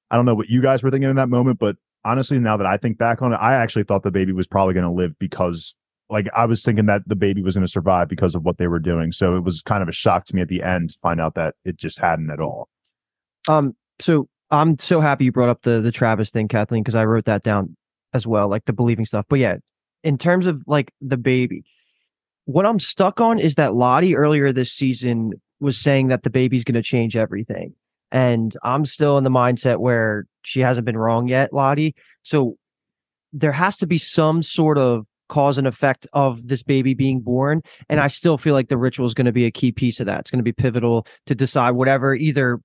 I 0.10 0.16
don't 0.16 0.26
know 0.26 0.36
what 0.36 0.50
you 0.50 0.62
guys 0.62 0.84
were 0.84 0.92
thinking 0.92 1.10
in 1.10 1.16
that 1.16 1.30
moment, 1.30 1.60
but 1.60 1.76
honestly, 2.04 2.40
now 2.40 2.58
that 2.58 2.68
I 2.68 2.78
think 2.78 2.98
back 2.98 3.22
on 3.22 3.34
it, 3.34 3.38
I 3.38 3.54
actually 3.54 3.84
thought 3.84 4.04
the 4.04 4.12
baby 4.12 4.34
was 4.34 4.48
probably 4.48 4.74
going 4.74 4.86
to 4.86 4.92
live 4.92 5.18
because 5.20 5.76
like 6.10 6.28
I 6.36 6.46
was 6.46 6.64
thinking 6.64 6.86
that 6.88 7.02
the 7.08 7.16
baby 7.16 7.42
was 7.42 7.56
going 7.56 7.66
to 7.66 7.72
survive 7.72 8.10
because 8.10 8.36
of 8.36 8.44
what 8.44 8.58
they 8.58 8.68
were 8.68 8.80
doing. 8.80 9.12
So 9.12 9.36
it 9.36 9.44
was 9.44 9.62
kind 9.62 9.82
of 9.82 9.90
a 9.90 9.94
shock 9.94 10.26
to 10.26 10.36
me 10.36 10.42
at 10.42 10.48
the 10.48 10.62
end 10.62 10.92
to 10.92 11.00
find 11.02 11.22
out 11.22 11.36
that 11.36 11.56
it 11.66 11.78
just 11.78 12.00
hadn't 12.00 12.30
at 12.30 12.40
all. 12.40 12.68
Um, 13.48 13.76
so 14.00 14.28
I'm 14.52 14.78
so 14.80 15.00
happy 15.00 15.26
you 15.26 15.32
brought 15.32 15.50
up 15.50 15.62
the 15.64 15.82
the 15.82 15.92
Travis 15.92 16.30
thing, 16.30 16.48
Kathleen, 16.48 16.84
because 16.84 16.96
I 16.96 17.06
wrote 17.06 17.26
that 17.26 17.42
down 17.44 17.76
as 18.14 18.28
well, 18.28 18.48
like 18.48 18.66
the 18.66 18.74
believing 18.74 19.06
stuff. 19.06 19.26
But 19.30 19.40
yeah, 19.40 19.58
in 20.04 20.18
terms 20.18 20.48
of 20.48 20.62
like 20.68 20.92
the 21.02 21.18
baby, 21.18 21.64
what 22.46 22.66
I'm 22.66 22.80
stuck 22.80 23.22
on 23.22 23.40
is 23.40 23.56
that 23.56 23.76
Lottie 23.76 24.16
earlier 24.16 24.52
this 24.52 24.72
season 24.72 25.34
was 25.60 25.78
saying 25.78 26.10
that 26.10 26.24
the 26.24 26.30
baby's 26.30 26.64
going 26.64 26.76
to 26.76 26.82
change 26.82 27.16
everything, 27.16 27.74
and 28.12 28.56
I'm 28.64 28.86
still 28.86 29.18
in 29.18 29.24
the 29.24 29.30
mindset 29.30 29.78
where 29.78 30.26
she 30.44 30.60
hasn't 30.60 30.86
been 30.86 30.98
wrong 30.98 31.28
yet, 31.28 31.54
Lottie. 31.54 31.96
So 32.24 32.58
there 33.32 33.52
has 33.52 33.78
to 33.78 33.88
be 33.88 33.98
some 33.98 34.42
sort 34.44 34.78
of 34.78 35.06
cause 35.30 35.58
and 35.58 35.66
effect 35.66 36.06
of 36.14 36.48
this 36.48 36.62
baby 36.62 36.94
being 36.94 37.20
born. 37.20 37.62
And 37.90 38.00
I 38.00 38.08
still 38.08 38.38
feel 38.38 38.54
like 38.54 38.70
the 38.70 38.78
ritual 38.78 39.08
is 39.08 39.16
going 39.16 39.26
to 39.26 39.32
be 39.32 39.46
a 39.46 39.52
key 39.52 39.72
piece 39.72 40.00
of 40.00 40.06
that. 40.06 40.20
It's 40.20 40.32
going 40.32 40.40
to 40.40 40.44
be 40.44 40.52
pivotal 40.52 41.08
to 41.26 41.34
decide 41.34 41.72
whatever 41.72 42.14
either 42.14 42.60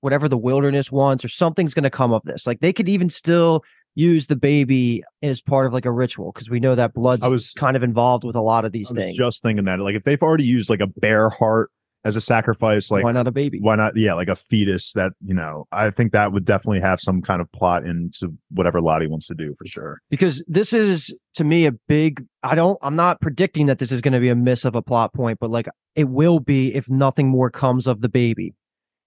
whatever 0.00 0.28
the 0.28 0.38
wilderness 0.38 0.92
wants 0.92 1.24
or 1.24 1.28
something's 1.28 1.72
going 1.72 1.84
to 1.84 1.90
come 1.90 2.12
of 2.12 2.22
this. 2.24 2.46
Like 2.46 2.60
they 2.60 2.72
could 2.72 2.88
even 2.88 3.08
still 3.08 3.62
use 3.94 4.26
the 4.26 4.36
baby 4.36 5.02
as 5.22 5.40
part 5.40 5.66
of 5.66 5.72
like 5.72 5.86
a 5.86 5.92
ritual 5.92 6.32
because 6.32 6.50
we 6.50 6.60
know 6.60 6.74
that 6.74 6.94
blood's 6.94 7.24
I 7.24 7.28
was- 7.28 7.52
kind 7.52 7.76
of 7.76 7.82
involved 7.82 8.24
with 8.24 8.36
a 8.36 8.40
lot 8.40 8.64
of 8.64 8.72
these 8.72 8.88
I 8.90 8.92
was 8.94 8.98
things. 9.02 9.16
just 9.16 9.42
thinking 9.42 9.64
that 9.66 9.78
like 9.80 9.94
if 9.94 10.04
they've 10.04 10.22
already 10.22 10.44
used 10.44 10.68
like 10.70 10.80
a 10.80 10.86
bear 10.86 11.28
heart 11.30 11.70
as 12.06 12.16
a 12.16 12.20
sacrifice, 12.20 12.90
like 12.90 13.02
Why 13.02 13.12
not 13.12 13.26
a 13.26 13.30
baby? 13.32 13.60
why 13.62 13.76
not 13.76 13.96
yeah 13.96 14.12
like 14.12 14.28
a 14.28 14.34
fetus 14.34 14.92
that 14.92 15.12
you 15.24 15.32
know 15.32 15.64
i 15.72 15.88
think 15.90 16.12
that 16.12 16.32
would 16.32 16.44
definitely 16.44 16.80
have 16.80 17.00
some 17.00 17.22
kind 17.22 17.40
of 17.40 17.50
plot 17.52 17.86
into 17.86 18.34
whatever 18.50 18.82
lottie 18.82 19.06
wants 19.06 19.26
to 19.28 19.34
do 19.34 19.54
for 19.58 19.64
sure 19.66 20.00
because 20.10 20.44
this 20.46 20.74
is 20.74 21.14
to 21.32 21.44
me 21.44 21.64
a 21.64 21.72
big 21.88 22.22
i 22.42 22.54
don't 22.54 22.76
i'm 22.82 22.94
not 22.96 23.22
predicting 23.22 23.66
that 23.66 23.78
this 23.78 23.90
is 23.90 24.02
going 24.02 24.12
to 24.12 24.20
be 24.20 24.28
a 24.28 24.34
miss 24.34 24.66
of 24.66 24.74
a 24.74 24.82
plot 24.82 25.14
point 25.14 25.38
but 25.40 25.50
like 25.50 25.66
it 25.96 26.08
will 26.10 26.40
be 26.40 26.74
if 26.74 26.90
nothing 26.90 27.28
more 27.28 27.48
comes 27.50 27.86
of 27.86 28.02
the 28.02 28.08
baby 28.10 28.54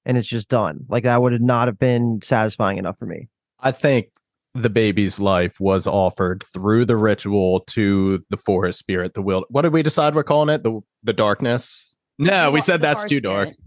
and 0.03 0.17
it's 0.17 0.27
just 0.27 0.49
done 0.49 0.79
like 0.89 1.03
that 1.03 1.21
would 1.21 1.39
not 1.39 1.67
have 1.67 1.77
been 1.77 2.19
satisfying 2.23 2.79
enough 2.79 2.97
for 2.97 3.05
me 3.05 3.27
I 3.59 3.71
think 3.73 4.07
the 4.61 4.69
baby's 4.69 5.19
life 5.19 5.59
was 5.59 5.87
offered 5.87 6.43
through 6.53 6.85
the 6.85 6.95
ritual 6.95 7.61
to 7.61 8.23
the 8.29 8.37
forest 8.37 8.79
spirit, 8.79 9.13
the 9.13 9.21
wild. 9.21 9.45
What 9.49 9.63
did 9.63 9.73
we 9.73 9.83
decide 9.83 10.15
we're 10.15 10.23
calling 10.23 10.53
it? 10.53 10.63
The 10.63 10.81
the 11.03 11.13
darkness. 11.13 11.95
No, 12.19 12.51
we 12.51 12.61
said 12.61 12.81
that's 12.81 13.01
forest 13.01 13.09
too 13.09 13.21
dark. 13.21 13.47
spirit. 13.49 13.59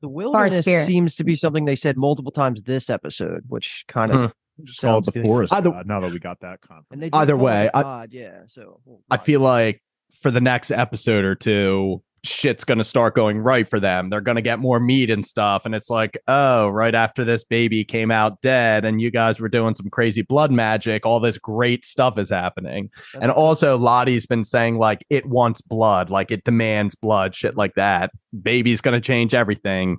the 0.00 0.08
wilderness 0.08 0.64
seems 0.64 1.16
to 1.16 1.24
be 1.24 1.34
something 1.34 1.64
they 1.64 1.76
said 1.76 1.96
multiple 1.96 2.30
times 2.30 2.62
this 2.62 2.88
episode 2.88 3.42
which 3.48 3.84
kind 3.88 4.12
of 4.12 4.18
hmm. 4.30 4.64
just 4.64 4.80
call 4.80 4.98
it 4.98 5.04
sounds 5.04 5.06
the 5.06 5.12
good. 5.12 5.26
forest 5.26 5.52
Either- 5.52 5.70
god, 5.70 5.86
now 5.86 5.98
that 6.00 6.12
we 6.12 6.20
got 6.20 6.38
that 6.40 6.60
confirmed 6.60 6.86
and 6.92 7.02
they 7.02 7.10
did 7.10 7.16
Either 7.16 7.32
call 7.32 7.40
it 7.40 7.44
way, 7.44 7.70
I- 7.74 7.82
God, 7.82 8.12
yeah 8.12 8.42
so 8.46 8.80
I 9.10 9.16
feel 9.16 9.40
like 9.40 9.82
for 10.20 10.30
the 10.30 10.40
next 10.40 10.70
episode 10.70 11.24
or 11.24 11.34
two, 11.34 12.02
shit's 12.28 12.64
going 12.64 12.78
to 12.78 12.84
start 12.84 13.14
going 13.14 13.38
right 13.38 13.68
for 13.68 13.80
them. 13.80 14.10
They're 14.10 14.20
going 14.20 14.36
to 14.36 14.42
get 14.42 14.58
more 14.58 14.78
meat 14.78 15.10
and 15.10 15.24
stuff. 15.24 15.64
And 15.64 15.74
it's 15.74 15.90
like, 15.90 16.18
oh, 16.28 16.68
right 16.68 16.94
after 16.94 17.24
this 17.24 17.44
baby 17.44 17.84
came 17.84 18.10
out 18.10 18.40
dead 18.42 18.84
and 18.84 19.00
you 19.00 19.10
guys 19.10 19.40
were 19.40 19.48
doing 19.48 19.74
some 19.74 19.90
crazy 19.90 20.22
blood 20.22 20.52
magic, 20.52 21.04
all 21.04 21.20
this 21.20 21.38
great 21.38 21.84
stuff 21.84 22.18
is 22.18 22.30
happening. 22.30 22.90
That's 23.12 23.22
and 23.22 23.32
also, 23.32 23.76
Lottie's 23.76 24.26
been 24.26 24.44
saying, 24.44 24.78
like, 24.78 25.04
it 25.10 25.26
wants 25.26 25.60
blood, 25.60 26.10
like, 26.10 26.30
it 26.30 26.44
demands 26.44 26.94
blood, 26.94 27.34
shit 27.34 27.56
like 27.56 27.74
that. 27.74 28.10
Baby's 28.42 28.80
going 28.80 29.00
to 29.00 29.04
change 29.04 29.34
everything. 29.34 29.98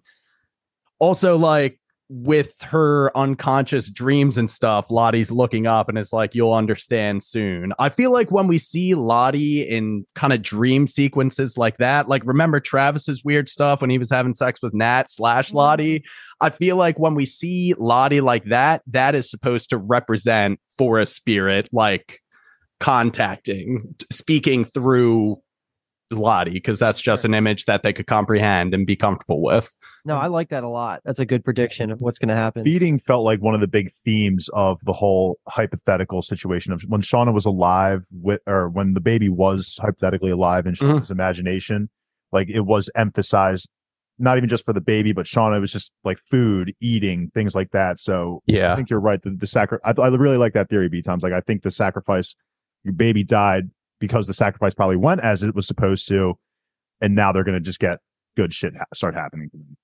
Also, 0.99 1.37
like, 1.37 1.79
with 2.09 2.59
her 2.61 3.15
unconscious 3.15 3.87
dreams 3.87 4.37
and 4.37 4.49
stuff, 4.49 4.89
Lottie's 4.89 5.31
looking 5.31 5.67
up 5.67 5.89
and 5.89 5.97
is 5.97 6.11
like, 6.11 6.33
You'll 6.33 6.53
understand 6.53 7.23
soon. 7.23 7.71
I 7.77 7.89
feel 7.89 8.11
like 8.11 8.31
when 8.31 8.47
we 8.47 8.57
see 8.57 8.95
Lottie 8.95 9.61
in 9.61 10.05
kind 10.15 10.33
of 10.33 10.41
dream 10.41 10.87
sequences 10.87 11.57
like 11.57 11.77
that, 11.77 12.09
like 12.09 12.23
remember 12.25 12.59
Travis's 12.59 13.23
weird 13.23 13.47
stuff 13.47 13.81
when 13.81 13.91
he 13.91 13.99
was 13.99 14.09
having 14.09 14.33
sex 14.33 14.59
with 14.61 14.73
Nat 14.73 15.11
slash 15.11 15.49
mm-hmm. 15.49 15.57
Lottie? 15.57 16.03
I 16.41 16.49
feel 16.49 16.77
like 16.77 16.97
when 16.97 17.13
we 17.13 17.25
see 17.25 17.75
Lottie 17.77 18.21
like 18.21 18.45
that, 18.45 18.81
that 18.87 19.13
is 19.13 19.29
supposed 19.29 19.69
to 19.69 19.77
represent 19.77 20.59
for 20.77 20.97
a 20.97 21.05
spirit, 21.05 21.69
like 21.71 22.21
contacting, 22.79 23.95
speaking 24.11 24.65
through 24.65 25.41
Lottie, 26.11 26.51
because 26.51 26.79
that's 26.79 27.01
just 27.01 27.23
an 27.25 27.33
image 27.33 27.65
that 27.65 27.83
they 27.83 27.93
could 27.93 28.07
comprehend 28.07 28.73
and 28.73 28.85
be 28.87 28.95
comfortable 28.95 29.41
with. 29.41 29.69
no, 30.05 30.17
I 30.17 30.27
like 30.27 30.49
that 30.49 30.63
a 30.63 30.67
lot. 30.67 31.01
That's 31.05 31.19
a 31.19 31.25
good 31.25 31.43
prediction 31.43 31.91
of 31.91 32.01
what's 32.01 32.17
going 32.17 32.29
to 32.29 32.35
happen. 32.35 32.63
feeding 32.63 32.97
felt 32.97 33.23
like 33.25 33.41
one 33.41 33.53
of 33.53 33.61
the 33.61 33.67
big 33.67 33.91
themes 34.05 34.49
of 34.53 34.79
the 34.85 34.93
whole 34.93 35.37
hypothetical 35.47 36.21
situation 36.21 36.73
of 36.73 36.81
when 36.87 37.01
Shauna 37.01 37.33
was 37.33 37.45
alive 37.45 38.05
with 38.11 38.41
or 38.47 38.69
when 38.69 38.93
the 38.93 38.99
baby 39.01 39.29
was 39.29 39.77
hypothetically 39.81 40.31
alive 40.31 40.65
in 40.65 40.73
Mhm. 40.73 40.99
Shauna's 40.99 41.11
imagination. 41.11 41.89
Like 42.31 42.49
it 42.49 42.61
was 42.61 42.89
emphasized 42.95 43.69
not 44.21 44.35
even 44.37 44.49
just 44.49 44.65
for 44.65 44.73
the 44.73 44.81
baby, 44.81 45.13
but 45.13 45.25
Shauna 45.25 45.57
it 45.57 45.59
was 45.61 45.71
just 45.71 45.91
like 46.03 46.19
food, 46.29 46.73
eating, 46.81 47.31
things 47.33 47.55
like 47.55 47.71
that. 47.71 47.99
So 47.99 48.41
yeah, 48.47 48.73
I 48.73 48.75
think 48.75 48.89
you're 48.89 48.99
right. 48.99 49.21
The, 49.21 49.29
the 49.29 49.47
sacri- 49.47 49.79
I, 49.85 49.91
I 49.97 50.07
really 50.09 50.37
like 50.37 50.53
that 50.53 50.69
theory, 50.69 50.89
B 50.89 51.01
times. 51.01 51.23
Like 51.23 51.33
I 51.33 51.39
think 51.41 51.61
the 51.63 51.71
sacrifice, 51.71 52.35
your 52.83 52.93
baby 52.93 53.23
died 53.23 53.69
because 53.99 54.27
the 54.27 54.33
sacrifice 54.33 54.73
probably 54.73 54.97
went 54.97 55.21
as 55.23 55.43
it 55.43 55.55
was 55.55 55.67
supposed 55.67 56.07
to, 56.09 56.37
and 57.01 57.15
now 57.15 57.31
they're 57.31 57.43
gonna 57.43 57.59
just 57.59 57.79
get 57.79 57.99
good 58.35 58.53
shit 58.53 58.73
ha- 58.75 58.85
start 58.93 59.15
happening 59.15 59.49
to 59.49 59.57
them. 59.57 59.77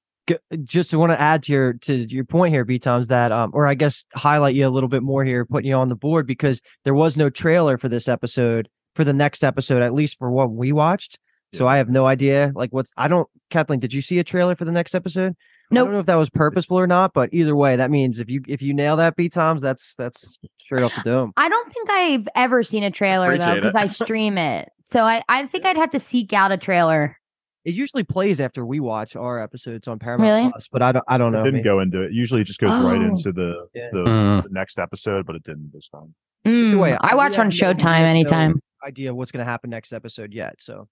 Just 0.64 0.94
want 0.96 1.12
to 1.12 1.22
add 1.22 1.44
to 1.44 1.52
your 1.52 1.74
to 1.74 1.94
your 2.12 2.26
point 2.26 2.54
here, 2.54 2.66
B 2.66 2.80
Toms, 2.80 3.08
that 3.08 3.32
um, 3.32 3.52
or 3.54 3.68
I 3.68 3.76
guess 3.76 4.06
highlight 4.14 4.56
you 4.56 4.68
a 4.68 4.70
little 4.70 4.90
bit 4.90 5.04
more 5.04 5.24
here, 5.24 5.46
putting 5.46 5.70
you 5.70 5.76
on 5.76 5.90
the 5.90 5.96
board 5.96 6.26
because 6.26 6.62
there 6.84 6.96
was 6.96 7.16
no 7.16 7.30
trailer 7.30 7.78
for 7.78 7.90
this 7.90 8.08
episode 8.08 8.68
for 8.96 9.04
the 9.04 9.14
next 9.14 9.44
episode, 9.44 9.84
at 9.84 9.94
least 9.94 10.18
for 10.18 10.32
what 10.32 10.52
we 10.52 10.72
watched. 10.72 11.20
So 11.54 11.68
I 11.68 11.78
have 11.78 11.90
no 11.90 12.06
idea. 12.06 12.52
Like, 12.56 12.72
what's 12.72 12.92
I 12.98 13.08
don't, 13.08 13.30
Kathleen, 13.50 13.80
did 13.80 13.94
you 13.94 14.02
see 14.02 14.20
a 14.20 14.24
trailer 14.24 14.56
for 14.56 14.66
the 14.66 14.72
next 14.72 14.94
episode? 14.94 15.36
I 15.72 15.76
don't 15.76 15.92
know 15.92 16.00
if 16.00 16.06
that 16.06 16.16
was 16.16 16.30
purposeful 16.30 16.78
or 16.80 16.88
not, 16.88 17.14
but 17.14 17.30
either 17.34 17.56
way, 17.56 17.76
that 17.76 17.90
means 17.92 18.20
if 18.20 18.30
you 18.30 18.42
if 18.48 18.62
you 18.62 18.74
nail 18.74 18.96
that, 18.98 19.16
B 19.16 19.30
Toms, 19.30 19.62
that's 19.62 19.96
that's 19.96 20.38
straight 20.60 20.84
off 20.84 20.94
the 20.96 21.02
dome. 21.04 21.34
I 21.38 21.50
don't 21.50 21.72
think 21.74 21.90
I've 21.90 22.28
ever 22.36 22.62
seen 22.64 22.84
a 22.84 22.92
trailer 22.92 23.38
though 23.38 23.56
because. 23.56 23.76
I 23.76 23.88
stream 23.88 24.38
it. 24.38 24.70
So 24.84 25.02
I, 25.04 25.22
I 25.28 25.48
think 25.48 25.66
I'd 25.66 25.78
have 25.78 25.90
to 25.92 26.00
seek 26.00 26.34
out 26.34 26.52
a 26.52 26.58
trailer. 26.58 27.18
It 27.66 27.74
usually 27.74 28.04
plays 28.04 28.40
after 28.40 28.64
we 28.64 28.80
watch 28.80 29.16
our 29.16 29.42
episodes 29.42 29.88
on 29.88 29.98
Paramount 29.98 30.28
Really? 30.30 30.52
Plus, 30.52 30.68
but 30.68 30.84
I 30.84 30.92
don't 30.92 31.06
I 31.08 31.18
don't 31.18 31.34
It 31.34 31.38
know. 31.40 31.44
didn't 31.46 31.56
man. 31.56 31.64
go 31.64 31.80
into 31.80 32.02
it. 32.04 32.12
Usually 32.14 32.42
it 32.42 32.46
just 32.46 32.60
goes 32.60 32.70
right 32.72 33.00
Oh. 33.02 33.04
into 33.04 33.32
the, 33.32 33.68
Yeah. 33.74 33.90
the, 33.92 33.98
Mm. 34.06 34.44
the 34.44 34.50
next 34.52 34.78
episode, 34.78 35.26
but 35.26 35.36
it 35.36 35.42
didn't 35.44 35.72
this 35.74 35.88
time. 35.88 36.14
Mm, 36.46 36.80
way, 36.80 36.96
I 37.02 37.14
we 37.14 37.18
watch 37.18 37.40
on 37.40 37.50
Showtime 37.50 37.82
have 37.82 38.02
no 38.04 38.10
anytime. 38.10 38.60
Idea 38.86 39.10
of 39.10 39.16
what's 39.16 39.32
going 39.32 39.44
to 39.44 39.50
happen 39.50 39.72
next 39.72 39.94
episode 39.94 40.32
yet? 40.32 40.62
So 40.62 40.88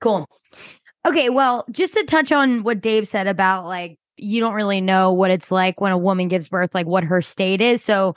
Cool. 0.00 0.26
Okay, 1.06 1.28
well, 1.30 1.64
just 1.70 1.94
to 1.94 2.02
touch 2.02 2.32
on 2.32 2.64
what 2.64 2.80
Dave 2.80 3.06
said 3.06 3.28
about 3.28 3.66
like 3.66 3.96
you 4.16 4.40
don't 4.40 4.54
really 4.54 4.80
know 4.80 5.12
what 5.12 5.30
it's 5.30 5.50
like 5.50 5.80
when 5.80 5.92
a 5.92 5.98
woman 5.98 6.28
gives 6.28 6.48
birth, 6.48 6.74
like 6.74 6.86
what 6.86 7.04
her 7.04 7.22
state 7.22 7.60
is. 7.60 7.82
So 7.82 8.14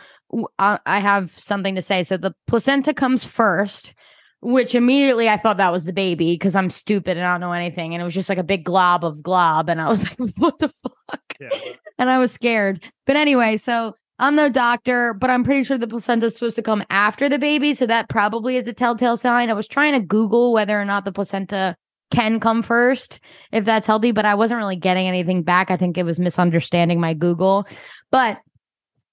I 0.58 1.00
have 1.00 1.38
something 1.38 1.76
to 1.76 1.82
say. 1.82 2.04
So 2.04 2.18
the 2.18 2.34
placenta 2.48 2.94
comes 2.94 3.26
first, 3.26 3.94
which 4.42 4.76
immediately 4.76 5.28
I 5.28 5.38
thought 5.38 5.58
that 5.58 5.72
was 5.72 5.86
the 5.86 5.94
baby 5.94 6.36
because 6.36 6.56
I'm 6.56 6.70
stupid 6.70 7.18
and 7.18 7.26
I 7.26 7.34
don't 7.34 7.42
know 7.42 7.52
anything, 7.52 7.94
and 7.94 8.02
it 8.02 8.06
was 8.06 8.14
just 8.14 8.30
like 8.30 8.38
a 8.38 8.44
big 8.44 8.64
glob 8.64 9.04
of 9.04 9.22
glob, 9.24 9.70
and 9.70 9.82
I 9.82 9.90
was 9.90 10.10
like, 10.20 10.34
what 10.38 10.60
the 10.60 10.72
fuck? 10.84 11.36
and 11.98 12.10
I 12.10 12.20
was 12.20 12.32
scared. 12.32 12.84
But 13.06 13.16
anyway, 13.16 13.58
so 13.58 13.96
I'm 14.20 14.36
no 14.36 14.50
doctor, 14.50 15.14
but 15.14 15.30
I'm 15.30 15.44
pretty 15.44 15.64
sure 15.64 15.78
the 15.78 15.88
placenta 15.88 16.28
is 16.28 16.36
supposed 16.36 16.58
to 16.58 16.62
come 16.62 16.84
after 16.90 17.30
the 17.30 17.40
baby. 17.40 17.74
So 17.74 17.86
that 17.88 18.10
probably 18.10 18.58
is 18.58 18.68
a 18.68 18.74
telltale 18.74 19.18
sign. 19.18 19.50
I 19.50 19.54
was 19.54 19.68
trying 19.68 19.94
to 19.94 20.06
Google 20.06 20.54
whether 20.54 20.80
or 20.80 20.86
not 20.86 21.06
the 21.06 21.12
placenta 21.12 21.76
can 22.12 22.40
come 22.40 22.62
first, 22.62 23.20
if 23.52 23.66
that's 23.66 23.88
healthy, 23.88 24.12
but 24.12 24.26
I 24.26 24.36
wasn't 24.36 24.60
really 24.60 24.76
getting 24.76 25.08
anything 25.08 25.44
back. 25.44 25.72
I 25.72 25.78
think 25.78 25.98
it 25.98 26.04
was 26.04 26.20
misunderstanding 26.20 27.00
my 27.00 27.14
Google. 27.14 27.68
But 28.12 28.40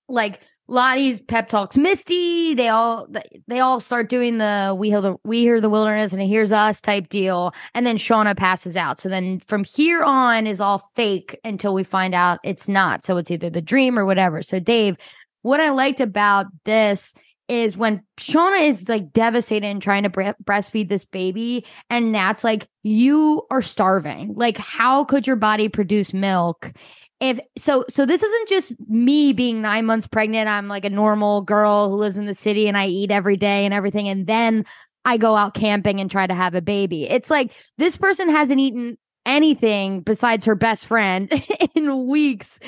like 0.09 0.41
Lottie's 0.69 1.21
pep 1.21 1.49
talks 1.49 1.77
Misty, 1.77 2.55
they 2.55 2.69
all 2.69 3.09
they 3.47 3.61
all 3.61 3.79
start 3.81 4.09
doing 4.09 4.39
the 4.39 4.75
we 4.77 4.89
hear 4.89 5.01
the 5.01 5.17
we 5.25 5.41
hear 5.41 5.61
the 5.61 5.71
wilderness 5.71 6.13
and 6.13 6.21
it 6.21 6.27
hears 6.27 6.51
us 6.51 6.81
type 6.81 7.09
deal. 7.09 7.53
And 7.75 7.87
then 7.87 7.99
Shauna 7.99 8.37
passes 8.37 8.77
out. 8.77 8.99
So 8.99 9.09
then 9.09 9.41
from 9.47 9.63
here 9.63 10.03
on 10.03 10.47
is 10.47 10.61
all 10.61 10.91
fake 10.97 11.39
until 11.45 11.73
we 11.73 11.85
find 11.85 12.15
out 12.15 12.41
it's 12.43 12.69
not. 12.69 13.05
So 13.05 13.17
it's 13.17 13.31
either 13.31 13.51
the 13.51 13.63
dream 13.63 13.99
or 13.99 14.07
whatever. 14.07 14.43
So 14.43 14.59
Dave, 14.59 14.97
what 15.43 15.61
I 15.61 15.71
liked 15.71 16.01
about 16.01 16.47
this 16.65 17.15
is 17.49 17.77
when 17.77 18.03
Shauna 18.19 18.69
is 18.69 18.89
like 18.89 19.13
devastated 19.13 19.67
and 19.67 19.83
trying 19.83 20.03
to 20.03 20.11
bre- 20.11 20.31
breastfeed 20.45 20.89
this 20.89 21.05
baby, 21.05 21.65
and 21.91 22.13
Nat's 22.13 22.45
like, 22.45 22.69
You 22.83 23.43
are 23.51 23.63
starving. 23.63 24.35
Like, 24.35 24.57
how 24.57 25.05
could 25.05 25.27
your 25.27 25.37
body 25.37 25.69
produce 25.69 26.13
milk? 26.13 26.73
If 27.19 27.41
so, 27.57 27.85
so 27.89 28.05
this 28.05 28.23
isn't 28.23 28.49
just 28.49 28.73
me 28.89 29.33
being 29.33 29.63
nine 29.63 29.87
months 29.87 30.07
pregnant. 30.07 30.49
I'm 30.49 30.69
like 30.69 30.85
a 30.85 30.91
normal 30.91 31.41
girl 31.41 31.89
who 31.89 31.97
lives 31.97 32.19
in 32.19 32.27
the 32.27 32.35
city 32.35 32.69
and 32.69 32.77
I 32.77 32.89
eat 32.89 33.11
every 33.11 33.39
day 33.39 33.65
and 33.65 33.73
everything. 33.73 34.09
And 34.09 34.27
then 34.27 34.67
I 35.07 35.17
go 35.17 35.35
out 35.35 35.55
camping 35.55 36.01
and 36.01 36.11
try 36.11 36.27
to 36.27 36.35
have 36.35 36.55
a 36.55 36.61
baby. 36.61 37.09
It's 37.09 37.31
like 37.31 37.53
this 37.79 37.97
person 37.97 38.29
hasn't 38.29 38.61
eaten 38.61 38.99
anything 39.25 40.01
besides 40.01 40.45
her 40.45 40.55
best 40.55 40.87
friend 40.87 41.33
in 41.75 42.07
weeks 42.07 42.61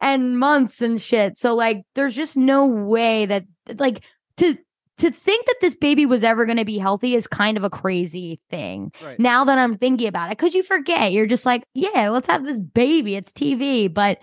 and 0.00 0.38
months 0.38 0.82
and 0.82 1.00
shit. 1.00 1.36
So 1.36 1.54
like 1.54 1.82
there's 1.94 2.14
just 2.14 2.36
no 2.36 2.66
way 2.66 3.26
that 3.26 3.44
like 3.78 4.04
to 4.38 4.56
to 4.98 5.10
think 5.10 5.44
that 5.46 5.56
this 5.60 5.74
baby 5.74 6.06
was 6.06 6.24
ever 6.24 6.46
going 6.46 6.56
to 6.56 6.64
be 6.64 6.78
healthy 6.78 7.14
is 7.14 7.26
kind 7.26 7.58
of 7.58 7.64
a 7.64 7.70
crazy 7.70 8.40
thing. 8.48 8.92
Right. 9.04 9.20
Now 9.20 9.44
that 9.44 9.58
I'm 9.58 9.76
thinking 9.76 10.08
about 10.08 10.32
it 10.32 10.38
cuz 10.38 10.54
you 10.54 10.62
forget. 10.62 11.12
You're 11.12 11.26
just 11.26 11.44
like, 11.44 11.64
yeah, 11.74 12.08
let's 12.08 12.28
have 12.28 12.44
this 12.44 12.58
baby. 12.58 13.14
It's 13.14 13.30
TV, 13.30 13.92
but 13.92 14.18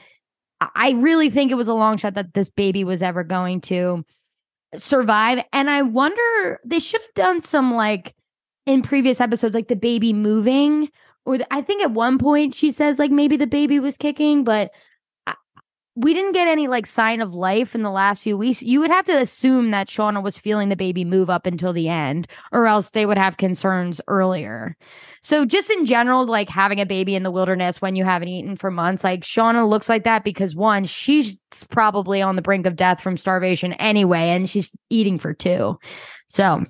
I- 0.75 0.91
really 0.91 1.29
think 1.29 1.51
it 1.51 1.55
was 1.55 1.67
a 1.67 1.73
long 1.73 1.97
shot 1.97 2.15
that 2.15 2.33
this 2.33 2.49
baby 2.49 2.83
was 2.83 3.03
ever 3.03 3.23
going 3.23 3.61
to 3.61 4.03
survive 4.77 5.43
and 5.53 5.69
I 5.69 5.83
wonder 5.83 6.59
they 6.65 6.79
should 6.79 7.01
have 7.01 7.13
done 7.13 7.41
some 7.41 7.73
like 7.73 8.15
in 8.65 8.81
previous 8.81 9.21
episodes 9.21 9.53
like 9.53 9.67
the 9.67 9.75
baby 9.75 10.13
moving 10.13 10.89
or 11.25 11.37
the, 11.37 11.53
I 11.53 11.61
think 11.61 11.83
at 11.83 11.91
one 11.91 12.17
point 12.17 12.55
she 12.55 12.71
says 12.71 12.97
like 12.97 13.11
maybe 13.11 13.37
the 13.37 13.47
baby 13.47 13.79
was 13.79 13.97
kicking, 13.97 14.43
but 14.43 14.71
we 15.95 16.13
didn't 16.13 16.31
get 16.31 16.47
any 16.47 16.67
like 16.67 16.87
sign 16.87 17.21
of 17.21 17.33
life 17.33 17.75
in 17.75 17.83
the 17.83 17.91
last 17.91 18.23
few 18.23 18.37
weeks. 18.37 18.63
You 18.63 18.79
would 18.79 18.89
have 18.89 19.05
to 19.05 19.17
assume 19.17 19.71
that 19.71 19.87
Shauna 19.87 20.23
was 20.23 20.39
feeling 20.39 20.69
the 20.69 20.75
baby 20.75 21.05
move 21.05 21.29
up 21.29 21.45
until 21.45 21.71
the 21.71 21.87
end, 21.87 22.27
or 22.51 22.65
else 22.65 22.89
they 22.89 23.05
would 23.05 23.17
have 23.17 23.37
concerns 23.37 24.01
earlier. 24.07 24.75
So 25.21 25.45
just 25.45 25.69
in 25.69 25.85
general, 25.85 26.25
like 26.25 26.49
having 26.49 26.81
a 26.81 26.85
baby 26.85 27.15
in 27.15 27.23
the 27.23 27.31
wilderness 27.31 27.81
when 27.81 27.95
you 27.95 28.03
haven't 28.03 28.29
eaten 28.29 28.57
for 28.57 28.71
months, 28.71 29.03
like 29.03 29.21
Shauna 29.21 29.69
looks 29.69 29.87
like 29.87 30.03
that 30.05 30.23
because 30.23 30.55
one, 30.55 30.85
she's 30.85 31.37
probably 31.69 32.21
on 32.21 32.35
the 32.35 32.41
brink 32.41 32.65
of 32.65 32.75
death 32.75 32.99
from 32.99 33.15
starvation 33.15 33.73
anyway, 33.73 34.29
and 34.29 34.49
she's 34.49 34.71
eating 34.89 35.19
for 35.19 35.33
two. 35.33 35.77
So 36.27 36.63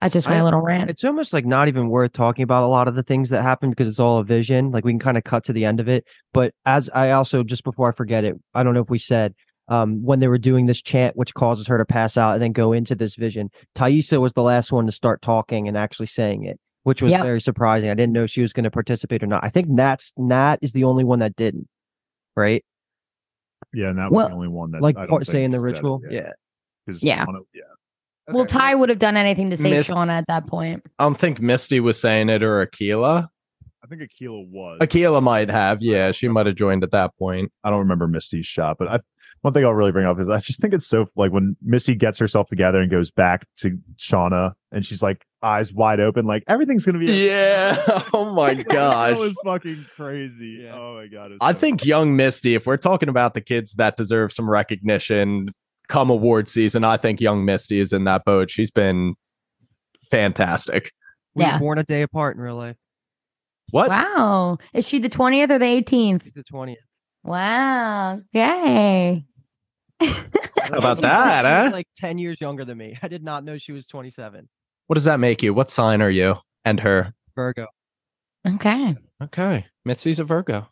that's 0.00 0.12
just 0.14 0.28
my 0.28 0.38
I- 0.38 0.42
little 0.42 0.60
rant. 0.60 0.88
it's 0.90 1.04
almost 1.04 1.32
like 1.32 1.44
not 1.46 1.68
even 1.68 1.88
worth 1.88 2.12
talking 2.12 2.42
about 2.42 2.62
a 2.64 2.66
lot 2.68 2.88
of 2.88 2.94
the 2.94 3.02
things 3.02 3.30
that 3.30 3.42
happened 3.42 3.72
because 3.72 3.88
it's 3.88 4.00
all 4.00 4.18
a 4.18 4.24
vision. 4.24 4.70
Like 4.70 4.84
we 4.84 4.92
can 4.92 4.98
kind 4.98 5.16
of 5.18 5.24
cut 5.24 5.44
to 5.44 5.52
the 5.52 5.64
end 5.64 5.80
of 5.80 5.88
it. 5.88 6.04
But 6.32 6.54
as 6.64 6.88
I 6.94 7.10
also 7.10 7.42
just 7.42 7.64
before 7.64 7.88
I 7.88 7.92
forget 7.92 8.24
it, 8.24 8.34
I 8.54 8.62
don't 8.62 8.74
know 8.74 8.80
if 8.80 8.90
we 8.90 8.98
said 8.98 9.34
um, 9.68 10.02
when 10.02 10.18
they 10.20 10.26
were 10.28 10.38
doing 10.38 10.66
this 10.66 10.82
chant, 10.82 11.16
which 11.16 11.34
causes 11.34 11.66
her 11.68 11.78
to 11.78 11.84
pass 11.84 12.16
out 12.16 12.32
and 12.34 12.42
then 12.42 12.52
go 12.52 12.72
into 12.72 12.94
this 12.94 13.14
vision. 13.14 13.50
Taissa 13.76 14.20
was 14.20 14.32
the 14.32 14.42
last 14.42 14.72
one 14.72 14.86
to 14.86 14.92
start 14.92 15.22
talking 15.22 15.68
and 15.68 15.76
actually 15.76 16.06
saying 16.06 16.44
it, 16.44 16.58
which 16.82 17.02
was 17.02 17.12
Yep. 17.12 17.22
very 17.22 17.40
surprising. 17.40 17.88
I 17.88 17.94
didn't 17.94 18.12
know 18.12 18.26
she 18.26 18.42
was 18.42 18.52
going 18.52 18.64
to 18.64 18.70
participate 18.70 19.22
or 19.22 19.26
not. 19.28 19.44
I 19.44 19.48
think 19.48 19.68
Nat's 19.68 20.12
Nat 20.16 20.56
is 20.60 20.72
the 20.72 20.84
only 20.84 21.04
one 21.04 21.20
that 21.20 21.36
didn't. 21.36 21.68
Right, 22.36 22.64
Yeah, 23.74 23.90
and 23.90 23.98
that 23.98 24.10
was 24.10 24.28
the 24.28 24.34
only 24.34 24.48
one 24.48 24.70
that 24.72 24.80
like 24.82 24.96
I 24.96 25.00
don't 25.02 25.08
part, 25.10 25.26
think 25.26 25.32
saying 25.32 25.50
the 25.50 25.58
said 25.58 25.60
it, 25.60 25.64
ritual. 25.64 26.00
Yeah, 26.08 26.10
Yeah. 26.10 26.30
'Cause 26.88 27.02
Yeah. 27.02 27.24
Shauna- 28.30 28.32
yeah. 28.32 28.36
well, 28.36 28.46
Ty 28.46 28.74
would 28.74 28.88
have 28.88 28.98
done 28.98 29.16
anything 29.16 29.50
to 29.50 29.56
save 29.56 29.70
Miss- 29.72 29.88
Shauna 29.88 30.10
at 30.10 30.26
that 30.28 30.46
point. 30.46 30.82
I 30.98 31.04
don't 31.04 31.18
think 31.18 31.40
Misty 31.40 31.80
was 31.80 32.00
saying 32.00 32.28
it 32.28 32.42
or 32.42 32.64
Akilah. 32.66 33.28
I 33.82 33.86
think 33.86 34.02
Akilah 34.02 34.48
was. 34.48 34.78
Akilah 34.80 35.22
might 35.22 35.50
have. 35.50 35.82
Yeah, 35.82 36.12
she 36.12 36.28
might 36.28 36.46
have 36.46 36.54
joined 36.54 36.84
at 36.84 36.90
that 36.92 37.16
point. 37.18 37.50
I 37.64 37.70
don't 37.70 37.80
remember 37.80 38.06
Misty's 38.06 38.46
shot, 38.46 38.76
but 38.78 38.88
I 38.88 38.98
one 39.42 39.54
thing 39.54 39.64
I'll 39.64 39.72
really 39.72 39.90
bring 39.90 40.04
up 40.04 40.20
is 40.20 40.28
I 40.28 40.38
just 40.38 40.60
think 40.60 40.74
it's 40.74 40.86
so 40.86 41.06
like 41.16 41.32
when 41.32 41.56
Misty 41.62 41.94
gets 41.94 42.18
herself 42.18 42.46
together 42.48 42.78
and 42.78 42.90
goes 42.90 43.10
back 43.10 43.46
to 43.60 43.78
Shauna 43.96 44.52
and 44.70 44.84
she's 44.84 45.02
like 45.02 45.24
eyes 45.42 45.72
wide 45.72 45.98
open, 45.98 46.26
like 46.26 46.44
everything's 46.46 46.84
gonna 46.84 46.98
be. 46.98 47.06
okay. 47.06 47.26
Yeah. 47.28 48.02
Oh 48.12 48.34
my 48.34 48.54
gosh. 48.62 49.16
that 49.16 49.18
was 49.18 49.36
fucking 49.42 49.86
crazy. 49.96 50.68
Oh 50.70 50.96
my 50.96 51.06
god. 51.06 51.32
I 51.40 51.52
so 51.54 51.58
think 51.58 51.86
young 51.86 52.16
Misty, 52.16 52.54
if 52.54 52.66
we're 52.66 52.76
talking 52.76 53.08
about 53.08 53.32
the 53.32 53.40
kids 53.40 53.72
that 53.74 53.96
deserve 53.96 54.30
some 54.30 54.48
recognition 54.48 55.54
come 55.90 56.08
award 56.08 56.48
season, 56.48 56.84
I 56.84 56.96
think 56.96 57.20
young 57.20 57.44
Misty 57.44 57.78
is 57.80 57.92
in 57.92 58.04
that 58.04 58.24
boat. 58.24 58.50
She's 58.50 58.70
been 58.70 59.14
fantastic. 60.10 60.92
We 61.34 61.44
Yeah. 61.44 61.54
were 61.54 61.60
born 61.60 61.78
a 61.78 61.84
day 61.84 62.02
apart 62.02 62.36
in 62.36 62.42
real 62.42 62.56
life. 62.56 62.76
What? 63.70 63.88
Wow. 63.90 64.58
Is 64.72 64.88
she 64.88 64.98
the 64.98 65.08
20th 65.10 65.50
or 65.50 65.58
the 65.58 65.64
18th? 65.66 66.24
She's 66.24 66.32
the 66.34 66.42
twentieth. 66.42 66.78
Wow. 67.22 68.20
Yay. 68.32 69.24
How 70.00 70.08
about 70.72 71.02
that, 71.02 71.44
huh? 71.44 71.70
Like 71.72 71.86
ten 71.96 72.16
years 72.18 72.40
younger 72.40 72.64
than 72.64 72.78
me. 72.78 72.96
I 73.02 73.08
did 73.08 73.22
not 73.22 73.44
know 73.44 73.58
she 73.58 73.72
was 73.72 73.86
twenty-seven. 73.86 74.48
What 74.86 74.94
does 74.94 75.04
that 75.04 75.20
make 75.20 75.42
you? 75.42 75.52
What 75.54 75.70
sign 75.70 76.00
are 76.02 76.10
you? 76.10 76.36
And 76.64 76.80
her. 76.80 77.14
Virgo. 77.36 77.66
Okay. 78.48 78.96
Okay. 79.22 79.66
Misty's 79.84 80.18
a 80.18 80.24
Virgo. 80.24 80.66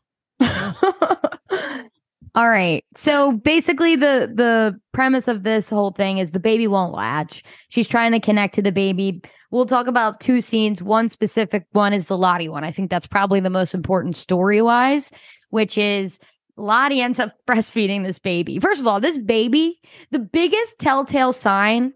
All 2.39 2.49
right. 2.49 2.85
So 2.95 3.33
basically 3.33 3.97
the 3.97 4.31
the 4.33 4.81
premise 4.93 5.27
of 5.27 5.43
this 5.43 5.69
whole 5.69 5.91
thing 5.91 6.19
is 6.19 6.31
the 6.31 6.39
baby 6.39 6.69
won't 6.69 6.95
latch. 6.95 7.43
She's 7.69 7.89
trying 7.89 8.13
to 8.13 8.21
connect 8.21 8.55
to 8.55 8.63
the 8.63 8.71
baby. 8.71 9.21
We'll 9.51 9.67
talk 9.67 9.89
about 9.89 10.21
two 10.21 10.41
scenes. 10.41 10.81
One 10.81 11.09
specific 11.09 11.67
one 11.73 11.93
is 11.93 12.07
the 12.07 12.17
Lottie 12.17 12.49
one. 12.49 12.63
I 12.63 12.71
think 12.71 12.91
that's 12.91 13.09
probably 13.09 13.41
the 13.41 13.51
most 13.51 13.75
important 13.75 14.17
story-wise, 14.17 15.11
which 15.51 15.77
is 15.77 16.21
Lottie 16.57 17.01
ends 17.01 17.19
up 17.19 17.33
breastfeeding 17.49 18.05
this 18.05 18.21
baby. 18.21 18.61
First 18.61 18.81
of 18.81 18.87
all, 18.87 19.01
this 19.01 19.19
baby, 19.19 19.81
the 20.13 20.21
biggest 20.21 20.79
telltale 20.79 21.33
sign 21.33 21.93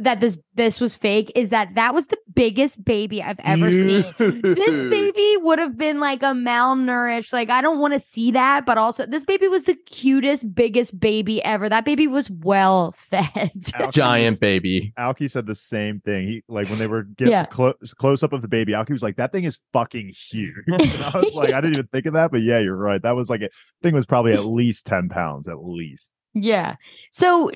that 0.00 0.20
this 0.20 0.38
this 0.54 0.80
was 0.80 0.94
fake 0.94 1.32
is 1.34 1.48
that 1.48 1.74
that 1.74 1.92
was 1.92 2.06
the 2.06 2.16
biggest 2.34 2.84
baby 2.84 3.20
I've 3.22 3.40
ever 3.40 3.70
seen 3.72 4.02
this 4.18 4.80
baby 4.90 5.36
would 5.38 5.58
have 5.58 5.76
been 5.76 5.98
like 5.98 6.22
a 6.22 6.26
malnourished 6.26 7.32
like 7.32 7.50
i 7.50 7.60
don't 7.60 7.80
want 7.80 7.94
to 7.94 7.98
see 8.00 8.30
that 8.30 8.64
but 8.64 8.78
also 8.78 9.06
this 9.06 9.24
baby 9.24 9.48
was 9.48 9.64
the 9.64 9.74
cutest 9.74 10.54
biggest 10.54 10.98
baby 11.00 11.42
ever 11.42 11.68
that 11.68 11.84
baby 11.84 12.06
was 12.06 12.30
well 12.30 12.92
fed 12.92 13.50
Alki 13.74 13.90
Giant 13.92 14.32
was- 14.34 14.38
baby. 14.38 14.92
Alki 14.96 15.26
said 15.26 15.46
the 15.46 15.54
same 15.56 16.00
thing. 16.00 16.28
He 16.28 16.44
like 16.48 16.68
when 16.68 16.78
they 16.78 16.86
were 16.86 17.02
getting 17.02 17.32
Yeah. 17.32 17.46
close 17.46 17.92
close 17.94 18.22
up 18.22 18.32
of 18.32 18.42
the 18.42 18.48
baby. 18.48 18.74
Alki 18.74 18.92
was 18.92 19.02
like, 19.02 19.16
"That 19.16 19.32
thing 19.32 19.44
is 19.44 19.60
fucking 19.72 20.12
huge." 20.30 20.54
And 20.68 20.82
I 20.82 21.18
was 21.18 21.34
like, 21.34 21.52
"I 21.52 21.60
didn't 21.60 21.74
even 21.74 21.86
think 21.88 22.06
of 22.06 22.12
that," 22.14 22.30
but 22.30 22.42
yeah, 22.42 22.58
you're 22.58 22.76
right. 22.76 23.02
That 23.02 23.16
was 23.16 23.28
like 23.30 23.42
a 23.42 23.48
thing 23.82 23.94
was 23.94 24.06
probably 24.06 24.32
at 24.34 24.44
least 24.44 24.86
ten 24.86 25.08
pounds, 25.08 25.48
at 25.48 25.64
least. 25.64 26.14
yeah 26.34 26.76
so 27.10 27.50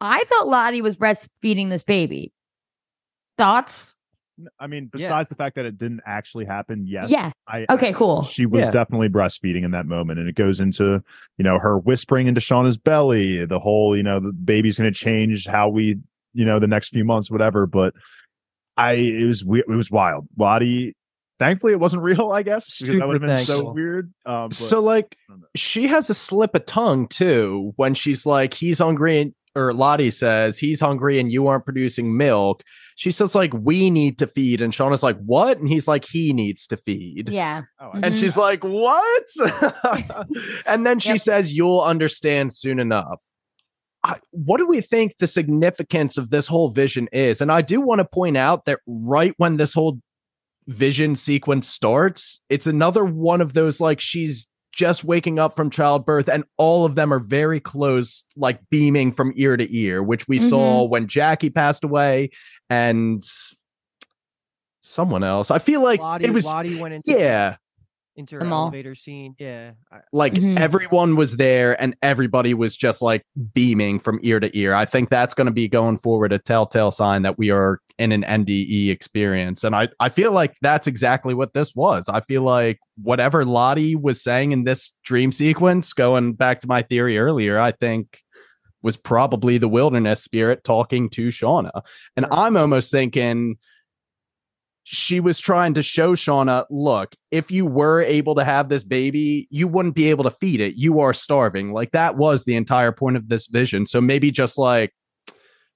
i 0.00 0.22
thought 0.24 0.48
lottie 0.48 0.82
was 0.82 0.96
breastfeeding 0.96 1.70
this 1.70 1.82
baby 1.82 2.32
thoughts 3.38 3.94
I 4.58 4.66
mean, 4.66 4.90
Yeah. 4.94 5.08
besides 5.08 5.30
the 5.30 5.34
fact 5.34 5.56
that 5.56 5.64
it 5.64 5.78
didn't 5.78 6.02
actually 6.04 6.44
happen, 6.44 6.84
yes. 6.86 7.08
yeah 7.08 7.30
I, 7.48 7.64
okay 7.70 7.94
cool 7.94 8.22
She 8.22 8.44
was 8.44 8.60
Yeah. 8.64 8.70
definitely 8.70 9.08
breastfeeding 9.08 9.64
in 9.64 9.70
that 9.70 9.86
moment. 9.86 10.18
And 10.18 10.28
it 10.28 10.34
goes 10.34 10.60
into, 10.60 11.02
you 11.38 11.42
know, 11.42 11.58
her 11.58 11.78
whispering 11.78 12.26
into 12.26 12.42
Shauna's 12.42 12.76
belly, 12.76 13.46
the 13.46 13.58
whole, 13.58 13.96
you 13.96 14.02
know, 14.02 14.20
the 14.20 14.32
baby's 14.32 14.76
going 14.78 14.92
to 14.92 14.98
change 14.98 15.46
how 15.46 15.70
we, 15.70 15.96
you 16.34 16.44
know, 16.44 16.58
the 16.60 16.66
next 16.66 16.90
few 16.90 17.02
months, 17.02 17.30
whatever. 17.30 17.66
But 17.66 17.94
I, 18.76 18.92
it 18.96 19.24
was, 19.26 19.42
we- 19.42 19.60
it 19.60 19.68
was 19.70 19.90
wild. 19.90 20.28
Lottie, 20.36 20.94
thankfully 21.38 21.72
it 21.72 21.80
wasn't 21.80 22.02
real, 22.10 22.30
I 22.30 22.42
guess, 22.42 22.78
because 22.78 22.98
that 22.98 23.08
would 23.08 23.14
have 23.22 23.26
been 23.26 23.38
so 23.38 23.72
weird. 23.72 24.12
Um, 24.26 24.48
but, 24.48 24.52
so 24.52 24.80
like 24.80 25.16
I 25.30 25.32
don't 25.32 25.40
know. 25.40 25.46
she 25.56 25.86
has 25.86 26.10
a 26.10 26.14
slip 26.14 26.54
of 26.54 26.66
tongue 26.66 27.08
too 27.08 27.72
when 27.76 27.94
she's 27.94 28.26
like 28.26 28.52
he's 28.52 28.80
hungry 28.80 29.18
and 29.18 29.34
or 29.56 29.72
Lottie 29.72 30.10
says 30.10 30.58
he's 30.58 30.80
hungry 30.80 31.18
and 31.18 31.32
you 31.32 31.46
aren't 31.46 31.64
producing 31.64 32.16
milk. 32.16 32.62
She 32.96 33.10
says 33.10 33.34
like 33.34 33.52
we 33.54 33.90
need 33.90 34.18
to 34.18 34.26
feed 34.26 34.60
and 34.62 34.72
Shauna's 34.72 35.02
like 35.02 35.18
what 35.18 35.58
and 35.58 35.68
he's 35.68 35.88
like 35.88 36.04
he 36.04 36.32
needs 36.32 36.66
to 36.68 36.76
feed. 36.76 37.28
yeah 37.30 37.62
oh, 37.80 37.90
I- 37.92 37.96
Mhm. 37.98 38.06
And 38.06 38.16
she's 38.16 38.36
like 38.36 38.62
what? 38.62 39.24
and 40.66 40.86
then 40.86 40.98
she 40.98 41.10
Yep. 41.10 41.18
says 41.20 41.52
you'll 41.56 41.80
understand 41.82 42.52
soon 42.52 42.78
enough. 42.78 43.20
I, 44.04 44.16
what 44.30 44.58
do 44.58 44.68
we 44.68 44.80
think 44.80 45.16
the 45.18 45.26
significance 45.26 46.16
of 46.16 46.30
this 46.30 46.46
whole 46.46 46.70
vision 46.70 47.08
is? 47.12 47.40
And 47.40 47.50
I 47.50 47.60
do 47.62 47.80
want 47.80 47.98
to 48.00 48.04
point 48.04 48.36
out 48.36 48.64
that 48.66 48.78
right 48.86 49.34
when 49.36 49.56
this 49.56 49.74
whole 49.74 49.98
vision 50.68 51.16
sequence 51.16 51.68
starts, 51.68 52.40
it's 52.48 52.66
another 52.66 53.04
one 53.04 53.40
of 53.40 53.52
those 53.54 53.80
like 53.80 54.00
she's 54.00 54.46
just 54.76 55.04
waking 55.04 55.38
up 55.38 55.56
from 55.56 55.70
childbirth 55.70 56.28
and 56.28 56.44
all 56.58 56.84
of 56.84 56.94
them 56.94 57.12
are 57.12 57.18
very 57.18 57.60
close, 57.60 58.24
like 58.36 58.60
beaming 58.68 59.10
from 59.10 59.32
ear 59.34 59.56
to 59.56 59.76
ear, 59.76 60.02
which 60.02 60.28
we 60.28 60.38
saw 60.38 60.82
mm-hmm. 60.82 60.90
when 60.90 61.08
Jackie 61.08 61.48
passed 61.48 61.82
away 61.82 62.30
and 62.68 63.24
someone 64.82 65.24
else. 65.24 65.50
I 65.50 65.58
feel 65.60 65.82
like 65.82 65.98
Lottie, 65.98 66.26
it 66.26 66.30
was, 66.30 66.44
Lottie 66.44 66.78
went 66.78 66.92
into 66.92 67.10
yeah, 67.10 67.56
into 68.16 68.38
The 68.38 68.46
elevator 68.46 68.94
scene. 68.94 69.34
Yeah. 69.38 69.72
I- 69.92 70.00
like 70.12 70.34
Mhm. 70.34 70.58
everyone 70.58 71.16
was 71.16 71.36
there 71.36 71.80
and 71.80 71.94
everybody 72.02 72.54
was 72.54 72.76
just 72.76 73.02
like 73.02 73.22
beaming 73.52 73.98
from 74.00 74.18
ear 74.22 74.40
to 74.40 74.56
ear. 74.58 74.74
I 74.74 74.84
think 74.86 75.10
that's 75.10 75.34
going 75.34 75.46
to 75.46 75.52
be 75.52 75.68
going 75.68 75.98
forward 75.98 76.32
a 76.32 76.38
telltale 76.38 76.90
sign 76.90 77.22
that 77.22 77.38
we 77.38 77.50
are 77.50 77.80
in 77.98 78.12
an 78.12 78.24
NDE 78.24 78.90
experience. 78.90 79.64
And 79.64 79.74
I, 79.74 79.88
I 80.00 80.08
feel 80.08 80.32
like 80.32 80.54
that's 80.62 80.86
exactly 80.86 81.34
what 81.34 81.54
this 81.54 81.74
was. 81.74 82.08
I 82.08 82.20
feel 82.22 82.42
like 82.42 82.78
whatever 83.02 83.44
Lottie 83.44 83.96
was 83.96 84.22
saying 84.22 84.52
in 84.52 84.64
this 84.64 84.92
dream 85.04 85.32
sequence, 85.32 85.92
going 85.92 86.32
back 86.34 86.60
to 86.60 86.68
my 86.68 86.82
theory 86.82 87.18
earlier, 87.18 87.58
I 87.58 87.72
think 87.72 88.20
was 88.82 88.96
probably 88.96 89.58
the 89.58 89.68
wilderness 89.68 90.22
spirit 90.22 90.62
talking 90.62 91.08
to 91.10 91.28
Shauna. 91.28 91.82
And 92.16 92.24
Sure. 92.26 92.32
I'm 92.34 92.56
almost 92.56 92.90
thinking 92.90 93.56
she 94.88 95.18
was 95.18 95.40
trying 95.40 95.74
to 95.74 95.82
show 95.82 96.14
Shauna, 96.14 96.64
look, 96.70 97.16
if 97.32 97.50
you 97.50 97.66
were 97.66 98.00
able 98.02 98.36
to 98.36 98.44
have 98.44 98.68
this 98.68 98.84
baby, 98.84 99.48
you 99.50 99.66
wouldn't 99.66 99.96
be 99.96 100.10
able 100.10 100.22
to 100.22 100.30
feed 100.30 100.60
it. 100.60 100.76
You 100.76 101.00
are 101.00 101.12
starving. 101.12 101.72
Like 101.72 101.90
that 101.90 102.16
was 102.16 102.44
the 102.44 102.54
entire 102.54 102.92
point 102.92 103.16
of 103.16 103.28
this 103.28 103.48
vision. 103.48 103.86
So 103.86 104.00
maybe 104.00 104.30
just 104.30 104.56
like 104.56 104.94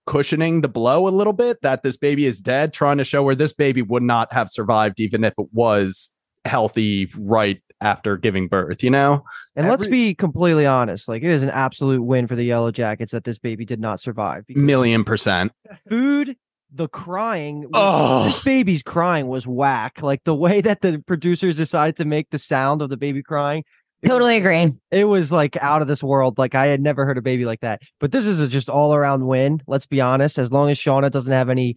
cushioning 0.06 0.60
the 0.60 0.68
blow 0.68 1.08
a 1.08 1.10
little 1.10 1.32
bit 1.32 1.60
that 1.62 1.82
this 1.82 1.96
baby 1.96 2.24
is 2.24 2.40
dead, 2.40 2.72
trying 2.72 2.98
to 2.98 3.04
show 3.04 3.24
where 3.24 3.34
this 3.34 3.52
baby 3.52 3.82
would 3.82 4.04
not 4.04 4.32
have 4.32 4.48
survived 4.48 5.00
even 5.00 5.24
if 5.24 5.34
it 5.36 5.48
was 5.52 6.10
healthy 6.44 7.10
right 7.18 7.60
after 7.80 8.16
giving 8.16 8.46
birth, 8.46 8.84
you 8.84 8.90
know? 8.90 9.24
And 9.56 9.68
let's 9.68 9.88
be 9.88 10.14
completely 10.14 10.66
honest. 10.66 11.08
Like 11.08 11.24
it 11.24 11.30
is 11.30 11.42
an 11.42 11.50
absolute 11.50 12.02
win 12.02 12.28
for 12.28 12.36
the 12.36 12.44
Yellow 12.44 12.70
Jackets 12.70 13.10
that 13.10 13.24
this 13.24 13.40
baby 13.40 13.64
did 13.64 13.80
not 13.80 13.98
survive. 13.98 14.46
because 14.46 14.62
Million 14.62 15.02
percent. 15.02 15.50
food, 15.88 16.36
the 16.72 16.88
crying, 16.88 17.62
was- 17.62 17.70
Oh. 17.74 18.24
this 18.24 18.42
baby's 18.44 18.82
crying 18.82 19.26
was 19.28 19.46
whack. 19.46 20.02
Like 20.02 20.22
the 20.24 20.34
way 20.34 20.60
that 20.60 20.80
the 20.82 21.02
producers 21.06 21.56
decided 21.56 21.96
to 21.96 22.04
make 22.04 22.30
the 22.30 22.38
sound 22.38 22.82
of 22.82 22.90
the 22.90 22.96
baby 22.96 23.22
crying. 23.22 23.64
it 24.02 24.06
was- 24.08 24.14
totally 24.14 24.36
agree 24.38 24.72
It 24.90 25.04
was 25.04 25.30
like 25.30 25.56
out 25.58 25.82
of 25.82 25.88
this 25.88 26.02
world. 26.02 26.38
Like 26.38 26.54
I 26.54 26.66
had 26.66 26.80
never 26.80 27.04
heard 27.04 27.18
a 27.18 27.22
baby 27.22 27.44
like 27.44 27.60
that. 27.60 27.82
But 27.98 28.12
this 28.12 28.26
is 28.26 28.40
a 28.40 28.48
just 28.48 28.68
all 28.70 28.94
around 28.94 29.26
win. 29.26 29.60
Let's 29.66 29.86
be 29.86 30.00
honest. 30.00 30.38
As 30.38 30.50
long 30.52 30.70
as 30.70 30.78
Shauna 30.78 31.10
doesn't 31.10 31.32
have 31.32 31.50
any 31.50 31.74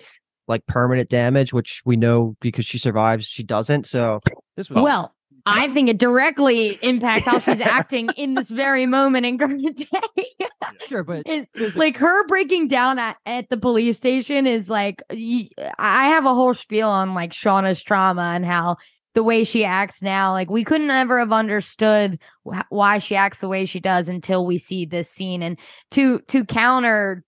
like 0.48 0.66
permanent 0.68 1.10
damage, 1.10 1.54
which 1.54 1.82
we 1.86 1.96
know 1.98 2.36
because 2.42 2.66
she 2.66 2.78
survives, 2.78 3.26
she 3.26 3.44
doesn't. 3.44 3.88
So 3.88 4.20
this 4.58 4.70
was 4.70 4.82
well 4.82 5.14
I 5.46 5.68
think 5.70 5.90
it 5.90 5.98
directly 5.98 6.78
impacts 6.82 7.26
how 7.26 7.40
she's 7.40 7.60
acting 7.60 8.10
in 8.16 8.34
this 8.34 8.50
very 8.50 8.86
moment 8.86 9.26
in 9.26 9.38
current 9.38 9.76
day. 9.76 10.48
sure, 10.88 11.04
but 11.04 11.24
It- 11.26 11.50
like 11.76 11.98
her 11.98 12.26
breaking 12.28 12.70
down 12.70 12.98
at, 13.00 13.18
at 13.26 13.50
the 13.50 13.58
police 13.58 13.98
station 13.98 14.48
is 14.48 14.70
like 14.70 15.02
I 15.12 16.06
have 16.08 16.26
a 16.26 16.34
whole 16.34 16.54
spiel 16.54 16.88
on 16.88 17.14
like 17.14 17.34
Shauna's 17.34 17.82
trauma 17.84 18.32
and 18.36 18.46
how 18.46 18.78
the 19.16 19.24
way 19.24 19.44
she 19.44 19.64
acts 19.64 20.02
now 20.02 20.32
like 20.32 20.50
we 20.50 20.64
couldn't 20.64 20.90
ever 20.90 21.20
have 21.20 21.32
understood 21.32 22.20
wh- 22.52 22.62
why 22.70 22.98
she 22.98 23.16
acts 23.16 23.42
the 23.42 23.48
way 23.48 23.66
she 23.66 23.80
does 23.80 24.08
until 24.10 24.46
we 24.46 24.58
see 24.58 24.86
this 24.86 25.10
scene 25.10 25.44
and 25.44 25.60
to 25.92 26.20
to 26.30 26.44
counter 26.46 27.24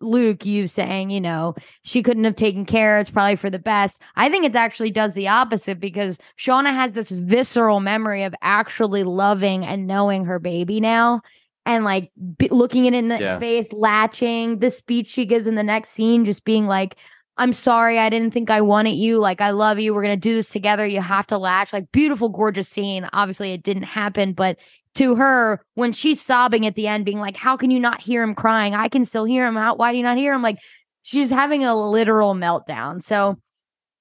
Luke 0.00 0.44
you 0.44 0.66
saying 0.68 1.10
you 1.10 1.20
know 1.20 1.54
she 1.82 2.02
couldn't 2.02 2.24
have 2.24 2.36
taken 2.36 2.66
care 2.66 2.98
it's 2.98 3.10
probably 3.10 3.36
for 3.36 3.48
the 3.50 3.58
best 3.58 4.02
I 4.14 4.28
think 4.28 4.44
it 4.44 4.54
actually 4.54 4.90
does 4.90 5.14
the 5.14 5.28
opposite 5.28 5.80
because 5.80 6.18
Shauna 6.38 6.70
has 6.72 6.92
this 6.92 7.10
visceral 7.10 7.80
memory 7.80 8.22
of 8.24 8.34
actually 8.42 9.04
loving 9.04 9.64
and 9.64 9.86
knowing 9.86 10.26
her 10.26 10.38
baby 10.38 10.80
now 10.80 11.22
and 11.64 11.82
like 11.84 12.10
b- 12.38 12.48
looking 12.50 12.84
it 12.86 12.94
in 12.94 13.08
the 13.08 13.18
Yeah. 13.18 13.38
face, 13.40 13.72
latching 13.72 14.60
the 14.60 14.70
speech 14.70 15.08
she 15.08 15.26
gives 15.26 15.46
in 15.46 15.56
the 15.56 15.62
next 15.64 15.90
scene, 15.90 16.24
just 16.24 16.44
being 16.44 16.66
like, 16.66 16.96
I'm 17.38 17.52
sorry, 17.52 17.98
I 17.98 18.08
didn't 18.08 18.30
think 18.32 18.50
I 18.50 18.60
wanted 18.60 18.92
you. 18.94 19.18
Like, 19.18 19.40
I 19.40 19.50
love 19.50 19.78
you. 19.80 19.92
We're 19.92 20.02
going 20.04 20.14
to 20.14 20.28
do 20.28 20.36
this 20.36 20.48
together. 20.50 20.86
You 20.86 21.00
have 21.02 21.26
to 21.26 21.38
latch. 21.38 21.72
Like, 21.72 21.90
beautiful, 21.92 22.28
gorgeous 22.28 22.68
scene. 22.68 23.06
Obviously, 23.12 23.52
it 23.52 23.62
didn't 23.62 23.82
happen, 23.82 24.32
but 24.32 24.56
to 24.96 25.14
her, 25.14 25.62
when 25.74 25.92
she's 25.92 26.20
sobbing 26.20 26.66
at 26.66 26.74
the 26.74 26.86
end, 26.86 27.04
being 27.04 27.20
like, 27.20 27.36
How 27.36 27.56
can 27.56 27.70
you 27.70 27.80
not 27.80 28.00
hear 28.00 28.22
him 28.22 28.34
crying? 28.34 28.74
I 28.74 28.88
can 28.88 29.04
still 29.04 29.24
hear 29.24 29.46
him. 29.46 29.56
How, 29.56 29.74
why 29.76 29.92
do 29.92 29.98
you 29.98 30.04
not 30.04 30.18
hear 30.18 30.34
him? 30.34 30.42
Like, 30.42 30.58
she's 31.02 31.30
having 31.30 31.64
a 31.64 31.74
literal 31.74 32.34
meltdown. 32.34 33.02
So 33.02 33.38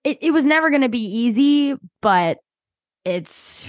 it, 0.04 0.18
it 0.22 0.32
was 0.32 0.46
never 0.46 0.70
going 0.70 0.82
to 0.82 0.90
be 0.90 1.04
easy, 1.06 1.76
but 2.02 2.40
it's 3.04 3.68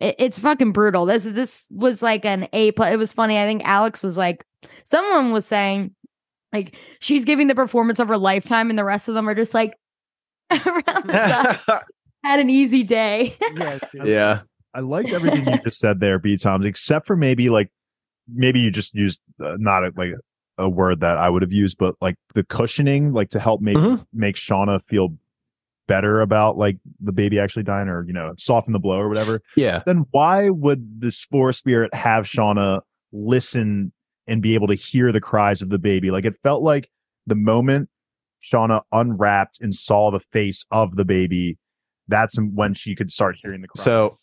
It, 0.00 0.16
it's 0.18 0.38
fucking 0.38 0.72
brutal. 0.72 1.06
This 1.06 1.24
this 1.24 1.64
was 1.70 2.02
like 2.02 2.24
an 2.24 2.48
A 2.52 2.72
plus. 2.72 2.92
It 2.92 2.98
was 2.98 3.12
funny. 3.12 3.38
I 3.38 3.46
think 3.46 3.64
Alex 3.64 4.02
was 4.02 4.16
like, 4.16 4.44
someone 4.84 5.32
was 5.32 5.46
saying, 5.46 5.94
like 6.52 6.76
she's 7.00 7.24
giving 7.24 7.46
the 7.46 7.54
performance 7.54 7.98
of 7.98 8.08
her 8.08 8.18
lifetime, 8.18 8.70
and 8.70 8.78
the 8.78 8.84
rest 8.84 9.08
of 9.08 9.14
them 9.14 9.28
are 9.28 9.34
just 9.34 9.54
like 9.54 9.74
around 10.50 11.06
the 11.06 11.58
side. 11.66 11.80
Had 12.24 12.40
an 12.40 12.50
easy 12.50 12.82
day. 12.82 13.32
yeah. 14.04 14.40
I 14.76 14.80
liked 14.80 15.08
everything 15.12 15.48
you 15.48 15.58
just 15.58 15.78
said 15.78 16.00
there, 16.00 16.18
B 16.18 16.36
Toms, 16.36 16.66
except 16.66 17.06
for 17.06 17.16
maybe 17.16 17.48
like 17.48 17.70
maybe 18.28 18.60
you 18.60 18.70
just 18.70 18.94
used 18.94 19.20
uh, 19.42 19.54
not 19.58 19.84
a, 19.84 19.92
like 19.96 20.10
a 20.58 20.68
word 20.68 21.00
that 21.00 21.16
I 21.16 21.30
would 21.30 21.42
have 21.42 21.52
used, 21.52 21.78
but 21.78 21.94
like 22.00 22.16
the 22.34 22.44
cushioning, 22.44 23.12
like 23.12 23.30
to 23.30 23.40
help 23.40 23.60
make 23.62 23.76
Mhm. 23.78 24.04
make 24.12 24.36
Shauna 24.36 24.82
feel 24.82 25.16
better 25.88 26.20
about 26.20 26.58
like 26.58 26.76
the 27.00 27.12
baby 27.12 27.38
actually 27.38 27.62
dying, 27.62 27.88
or 27.88 28.04
you 28.06 28.12
know, 28.12 28.34
soften 28.38 28.72
the 28.72 28.78
blow 28.78 28.96
or 28.98 29.08
whatever. 29.08 29.40
Yeah. 29.56 29.82
Then 29.86 30.04
why 30.10 30.50
would 30.50 31.00
the 31.00 31.10
spore 31.10 31.52
spirit 31.52 31.94
have 31.94 32.24
Shauna 32.26 32.80
listen 33.12 33.92
and 34.26 34.42
be 34.42 34.54
able 34.54 34.66
to 34.66 34.74
hear 34.74 35.10
the 35.12 35.20
cries 35.20 35.62
of 35.62 35.70
the 35.70 35.78
baby? 35.78 36.10
Like 36.10 36.24
it 36.26 36.34
felt 36.42 36.62
like 36.62 36.90
the 37.26 37.34
moment 37.36 37.88
Shauna 38.44 38.82
unwrapped 38.92 39.60
and 39.60 39.74
saw 39.74 40.10
the 40.10 40.20
face 40.20 40.66
of 40.70 40.96
the 40.96 41.04
baby, 41.04 41.56
that's 42.08 42.36
when 42.38 42.74
she 42.74 42.94
could 42.94 43.10
start 43.10 43.36
hearing 43.40 43.62
the 43.62 43.68
cries. 43.68 43.84
So 43.84 44.18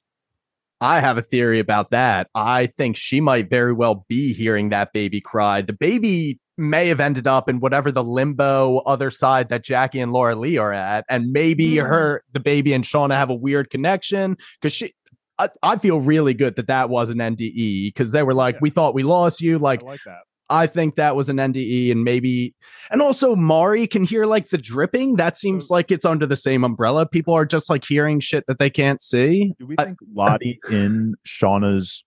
I 0.84 1.00
have 1.00 1.18
a 1.18 1.22
theory 1.22 1.60
about 1.60 1.92
that. 1.92 2.28
I 2.36 2.68
think 2.68 2.98
she 2.98 3.22
might 3.22 3.50
very 3.50 3.74
well 3.74 4.06
be 4.10 4.34
hearing 4.34 4.70
that 4.70 4.92
baby 4.94 5.22
cry. 5.22 5.62
The 5.62 5.74
baby 5.74 6.40
may 6.58 6.90
have 6.90 7.00
ended 7.00 7.26
up 7.26 7.50
in 7.50 7.60
whatever 7.60 7.92
the 7.92 8.04
limbo 8.04 8.78
other 8.80 9.10
side 9.10 9.50
that 9.50 9.64
Jackie 9.64 10.00
and 10.00 10.12
Laura 10.12 10.36
Lee 10.36 10.58
are 10.58 10.74
at. 10.74 11.06
And 11.10 11.32
maybe 11.32 11.72
Mm. 11.78 11.88
her, 11.88 12.24
the 12.34 12.40
baby 12.40 12.74
and 12.74 12.84
Shauna 12.84 13.16
have 13.16 13.30
a 13.30 13.36
weird 13.36 13.70
connection 13.70 14.38
because 14.62 14.74
she, 14.74 14.94
I, 15.40 15.50
I 15.64 15.78
feel 15.78 16.00
really 16.00 16.34
good 16.36 16.56
that 16.58 16.68
that 16.68 16.90
was 16.90 17.10
an 17.10 17.18
NDE 17.18 17.88
because 17.88 18.12
they 18.12 18.22
were 18.22 18.36
like, 18.36 18.56
Yeah. 18.56 18.60
we 18.62 18.70
thought 18.70 18.94
we 18.94 19.04
lost 19.04 19.42
you. 19.42 19.58
Like, 19.58 19.82
I 19.82 19.86
like 19.86 20.02
that. 20.06 20.20
I 20.50 20.68
think 20.68 20.96
that 20.96 21.16
was 21.16 21.30
an 21.30 21.38
NDE 21.38 21.92
and 21.92 22.04
maybe 22.04 22.54
and 22.92 23.02
also 23.02 23.36
Mari 23.36 23.88
can 23.88 24.04
hear 24.04 24.26
like 24.26 24.50
the 24.50 24.58
dripping. 24.58 25.16
That 25.16 25.38
seems 25.38 25.70
like 25.70 25.90
it's 25.92 26.06
under 26.06 26.26
the 26.26 26.36
same 26.36 26.64
umbrella. 26.64 27.06
People 27.08 27.34
are 27.34 27.46
just 27.46 27.70
like 27.70 27.86
hearing 27.86 28.20
shit 28.20 28.46
that 28.48 28.60
they 28.60 28.70
can't 28.70 29.02
see. 29.02 29.54
Do 29.58 29.66
we 29.68 29.76
I- 29.78 29.86
think 29.86 29.98
Lottie 30.14 30.60
in 30.70 31.16
Shauna's 31.26 32.04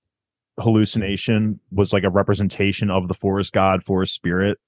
hallucination 0.61 1.61
was 1.70 1.92
like 1.92 2.05
a 2.05 2.11
representation 2.11 2.90
of 2.90 3.09
the 3.09 3.14
forest 3.14 3.53
god, 3.53 3.83
forest 3.83 4.14
spirit? 4.14 4.59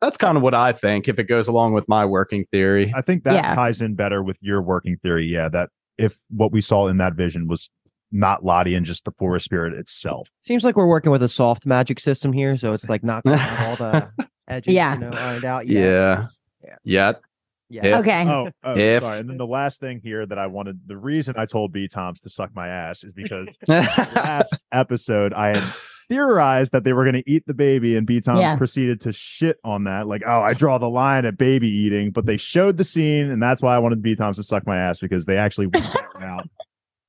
That's 0.00 0.16
kind 0.16 0.36
of 0.36 0.42
what 0.42 0.54
I 0.54 0.72
think 0.72 1.08
if 1.08 1.18
it 1.18 1.24
goes 1.24 1.48
along 1.48 1.72
with 1.72 1.88
my 1.88 2.04
working 2.04 2.44
theory. 2.52 2.92
I 2.94 3.00
think 3.00 3.24
that 3.24 3.34
Yeah. 3.34 3.54
ties 3.54 3.80
in 3.80 3.94
better 3.94 4.22
with 4.22 4.38
your 4.40 4.60
working 4.60 4.96
theory. 5.02 5.26
Yeah, 5.26 5.48
that 5.50 5.70
if 5.96 6.18
what 6.28 6.52
we 6.52 6.60
saw 6.60 6.88
in 6.88 6.98
that 6.98 7.14
vision 7.14 7.46
was 7.48 7.70
not 8.12 8.44
Lottie 8.44 8.74
and 8.74 8.84
just 8.86 9.04
the 9.04 9.10
forest 9.18 9.44
spirit 9.44 9.74
itself. 9.74 10.28
Seems 10.42 10.64
like 10.64 10.76
we're 10.76 10.86
working 10.86 11.10
with 11.12 11.22
a 11.22 11.28
soft 11.28 11.66
magic 11.66 11.98
system 11.98 12.32
here, 12.32 12.56
so 12.56 12.72
it's 12.72 12.88
like 12.88 13.02
not 13.04 13.24
gonna 13.24 13.36
have 13.38 13.68
all 13.80 13.90
the 13.90 14.28
edges, 14.48 14.72
Yeah. 14.74 14.94
you 14.94 15.00
know, 15.00 15.10
ironed 15.10 15.44
out. 15.44 15.66
yet. 15.66 15.80
Yeah. 15.82 16.26
Yeah. 16.62 16.76
Yet. 16.84 17.20
yeah. 17.68 17.86
If- 17.86 17.94
Okay. 18.00 18.24
Oh, 18.28 18.50
oh 18.62 18.76
If- 18.78 19.02
sorry. 19.02 19.18
And 19.18 19.28
then 19.30 19.36
the 19.36 19.46
last 19.46 19.80
thing 19.80 20.00
here 20.02 20.24
that 20.26 20.38
I 20.38 20.46
wanted, 20.46 20.80
the 20.86 20.96
reason 20.96 21.34
I 21.36 21.46
told 21.46 21.72
B 21.72 21.88
Toms 21.88 22.20
to 22.22 22.30
suck 22.30 22.50
my 22.54 22.68
ass 22.68 23.04
is 23.04 23.12
because 23.12 23.58
last 23.68 24.64
episode 24.72 25.32
I 25.34 25.48
had 25.56 25.62
theorized 26.08 26.72
that 26.72 26.84
they 26.84 26.92
were 26.92 27.02
going 27.04 27.14
to 27.22 27.30
eat 27.30 27.44
the 27.46 27.54
baby, 27.54 27.96
and 27.96 28.06
B 28.06 28.20
Toms 28.20 28.38
Yeah. 28.38 28.56
proceeded 28.56 29.00
to 29.02 29.12
shit 29.12 29.56
on 29.64 29.84
that. 29.84 30.06
Like, 30.06 30.22
oh, 30.26 30.40
I 30.40 30.52
draw 30.54 30.78
the 30.78 30.88
line 30.88 31.24
at 31.24 31.38
baby 31.38 31.68
eating, 31.68 32.10
but 32.10 32.26
they 32.26 32.36
showed 32.36 32.76
the 32.76 32.84
scene, 32.84 33.30
and 33.30 33.42
that's 33.42 33.62
why 33.62 33.74
I 33.74 33.78
wanted 33.78 34.02
B 34.02 34.14
Toms 34.14 34.36
to 34.36 34.42
suck 34.42 34.66
my 34.66 34.76
ass 34.78 34.98
because 35.00 35.24
they 35.26 35.36
actually 35.38 35.66
went 35.72 35.84
that 35.92 36.06
route 36.14 36.48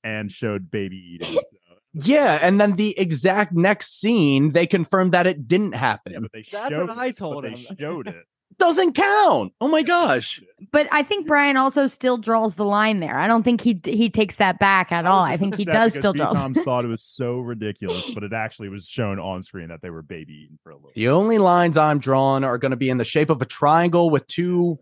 and 0.05 0.31
showed 0.31 0.71
baby 0.71 1.17
eating. 1.19 1.39
Yeah. 1.97 2.39
And 2.41 2.59
then 2.59 2.75
the 2.75 2.99
exact 2.99 3.53
next 3.53 4.01
scene, 4.01 4.51
they 4.51 4.67
confirmed 4.67 5.13
that 5.13 5.27
it 5.27 5.47
didn't 5.47 5.75
happen. 5.75 6.11
yeah, 6.11 6.19
but 6.19 6.31
they 6.33 6.43
That's 6.51 6.67
showed 6.67 6.89
what 6.89 6.97
I 6.97 7.11
told 7.11 7.43
but 7.43 7.55
they 7.55 7.75
showed 7.79 8.07
it. 8.09 8.17
Doesn't 8.57 8.95
count. 8.95 9.53
Oh 9.61 9.69
my 9.69 9.81
gosh. 9.81 10.41
But 10.73 10.89
I 10.91 11.03
think 11.03 11.25
Brian 11.25 11.55
also 11.55 11.87
still 11.87 12.17
draws 12.17 12.55
the 12.55 12.65
line 12.65 12.99
there. 12.99 13.17
I 13.17 13.27
don't 13.27 13.43
think 13.43 13.61
he 13.61 13.79
he 13.85 14.09
takes 14.09 14.35
that 14.37 14.59
back 14.59 14.91
at 14.91 15.05
all. 15.05 15.23
I 15.23 15.37
think 15.37 15.55
he 15.55 15.63
does 15.63 15.93
because 15.93 15.95
still 15.95 16.11
B 16.11 16.19
draw. 16.19 16.33
Toms 16.33 16.61
thought 16.65 16.83
it 16.83 16.89
was 16.89 17.01
so 17.01 17.39
ridiculous, 17.39 18.11
but 18.11 18.23
it 18.23 18.33
actually 18.33 18.67
was 18.67 18.85
shown 18.85 19.17
on 19.17 19.41
screen 19.43 19.69
that 19.69 19.81
they 19.81 19.89
were 19.89 20.01
baby 20.01 20.33
eating 20.43 20.59
for 20.63 20.71
a 20.71 20.75
little. 20.75 20.91
The 20.95 21.07
only 21.07 21.37
lines 21.37 21.77
I'm 21.77 21.99
drawing 21.99 22.43
are 22.43 22.57
going 22.57 22.71
to 22.71 22.77
be 22.77 22.89
in 22.89 22.97
the 22.97 23.05
shape 23.05 23.29
of 23.29 23.41
a 23.41 23.45
triangle 23.45 24.09
with 24.09 24.27
two 24.27 24.79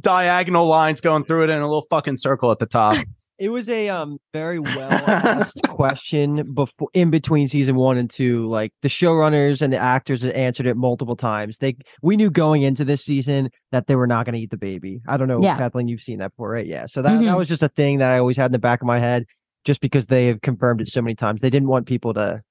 diagonal 0.00 0.66
lines 0.66 1.00
going 1.00 1.24
through 1.24 1.44
it 1.44 1.50
and 1.50 1.60
a 1.60 1.66
little 1.66 1.86
fucking 1.90 2.18
circle 2.18 2.52
at 2.52 2.60
the 2.60 2.66
top. 2.66 3.04
It 3.38 3.48
was 3.48 3.68
a 3.68 3.88
um 3.88 4.18
very 4.32 4.58
well 4.58 4.92
asked 4.92 5.62
question 5.68 6.52
before 6.54 6.88
in 6.94 7.10
between 7.10 7.48
season 7.48 7.74
one 7.76 7.96
and 7.96 8.08
two. 8.08 8.46
Like 8.48 8.72
the 8.82 8.88
showrunners 8.88 9.62
and 9.62 9.72
the 9.72 9.78
actors 9.78 10.22
had 10.22 10.32
answered 10.34 10.66
it 10.66 10.76
multiple 10.76 11.16
times. 11.16 11.58
They 11.58 11.76
we 12.02 12.16
knew 12.16 12.30
going 12.30 12.62
into 12.62 12.84
this 12.84 13.02
season 13.04 13.50
that 13.72 13.86
they 13.86 13.96
were 13.96 14.06
not 14.06 14.26
going 14.26 14.34
to 14.34 14.40
eat 14.40 14.50
the 14.50 14.56
baby. 14.58 15.00
I 15.08 15.16
don't 15.16 15.28
know, 15.28 15.42
Yeah. 15.42 15.56
Kathleen, 15.56 15.88
you've 15.88 16.00
seen 16.00 16.18
that 16.18 16.30
before, 16.32 16.50
right? 16.50 16.66
Yeah. 16.66 16.86
So 16.86 17.02
that 17.02 17.18
that 17.18 17.24
Mhm. 17.24 17.36
was 17.36 17.48
just 17.48 17.62
a 17.62 17.68
thing 17.68 17.98
that 17.98 18.10
I 18.12 18.18
always 18.18 18.36
had 18.36 18.46
in 18.46 18.52
the 18.52 18.58
back 18.58 18.80
of 18.80 18.86
my 18.86 18.98
head, 18.98 19.24
just 19.64 19.80
because 19.80 20.06
they 20.06 20.26
have 20.26 20.40
confirmed 20.42 20.80
it 20.80 20.88
so 20.88 21.02
many 21.02 21.14
times. 21.14 21.40
They 21.40 21.50
didn't 21.50 21.68
want 21.68 21.86
people 21.86 22.14
to 22.14 22.42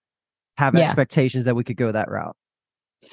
have 0.58 0.76
Yeah. 0.76 0.86
expectations 0.88 1.46
that 1.46 1.56
we 1.56 1.64
could 1.64 1.78
go 1.78 1.92
that 1.92 2.10
route. 2.10 2.36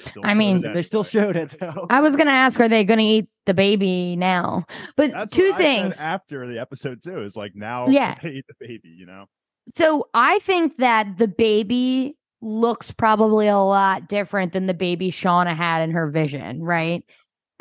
Still 0.06 0.22
I 0.24 0.34
mean- 0.34 0.64
it 0.64 0.74
They 0.74 0.82
still 0.82 1.04
showed 1.04 1.36
it 1.36 1.50
though. 1.58 1.86
I 1.90 2.00
was 2.00 2.16
gonna 2.16 2.30
ask, 2.30 2.58
are 2.60 2.68
they 2.68 2.84
gonna 2.84 3.02
eat 3.02 3.28
the 3.46 3.54
baby 3.54 4.16
now? 4.16 4.64
But 4.96 5.12
That's 5.12 5.30
two 5.32 5.50
what 5.50 5.54
I 5.60 5.64
said 5.64 5.82
things. 5.82 6.00
after 6.00 6.46
the 6.52 6.60
episode 6.60 7.02
two 7.02 7.22
is 7.22 7.36
like 7.36 7.52
now 7.54 7.88
Yeah. 7.88 8.16
they 8.22 8.30
eat 8.30 8.44
the 8.48 8.54
baby, 8.66 8.88
you 8.96 9.06
know. 9.06 9.26
So 9.74 10.08
I 10.14 10.38
think 10.40 10.78
that 10.78 11.18
the 11.18 11.28
baby 11.28 12.16
looks 12.40 12.90
probably 12.92 13.48
a 13.48 13.58
lot 13.58 14.08
different 14.08 14.52
than 14.52 14.66
the 14.66 14.74
baby 14.74 15.10
Shauna 15.10 15.54
had 15.54 15.82
in 15.82 15.90
her 15.90 16.08
vision, 16.10 16.62
right? 16.62 17.04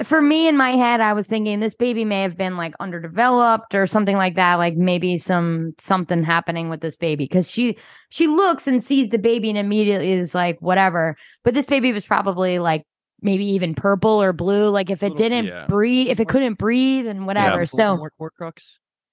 For 0.03 0.21
me 0.21 0.47
in 0.47 0.55
my 0.55 0.71
head, 0.71 1.01
I 1.01 1.13
was 1.13 1.27
thinking 1.27 1.59
this 1.59 1.73
baby 1.73 2.05
may 2.05 2.21
have 2.21 2.37
been 2.37 2.55
like 2.55 2.75
underdeveloped 2.79 3.73
or 3.73 3.87
something 3.87 4.15
like 4.15 4.35
that, 4.35 4.55
like 4.55 4.75
maybe 4.75 5.17
some 5.17 5.73
something 5.79 6.23
happening 6.23 6.69
with 6.69 6.81
this 6.81 6.95
baby 6.95 7.25
because 7.25 7.49
she 7.49 7.77
she 8.09 8.27
looks 8.27 8.67
and 8.67 8.83
sees 8.83 9.09
the 9.09 9.17
baby 9.17 9.49
and 9.49 9.57
immediately 9.57 10.11
is 10.11 10.35
like 10.35 10.59
whatever. 10.61 11.17
But 11.43 11.55
this 11.55 11.65
baby 11.65 11.93
was 11.93 12.05
probably 12.05 12.59
like 12.59 12.85
maybe 13.21 13.45
even 13.45 13.73
purple 13.73 14.21
or 14.21 14.33
blue. 14.33 14.69
Like 14.69 14.91
if 14.91 15.01
it 15.01 15.13
Little- 15.13 15.17
didn't 15.17 15.45
yeah. 15.45 15.65
breathe, 15.65 16.09
if 16.09 16.19
it 16.19 16.27
couldn't 16.27 16.59
breathe 16.59 17.07
and 17.07 17.25
whatever. 17.25 17.65
So 17.65 17.97
more, 17.97 18.11
more 18.19 18.31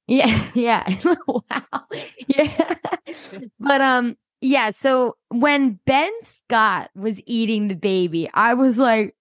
yeah, 0.06 0.50
yeah. 0.54 0.96
wow. 1.26 1.62
Yeah. 2.26 2.74
but 3.58 3.80
um 3.80 4.16
yeah, 4.40 4.70
so 4.70 5.16
when 5.28 5.80
Ben 5.86 6.12
Scott 6.20 6.90
was 6.94 7.18
eating 7.24 7.68
the 7.68 7.76
baby, 7.76 8.28
I 8.34 8.52
was 8.52 8.76
like 8.78 9.16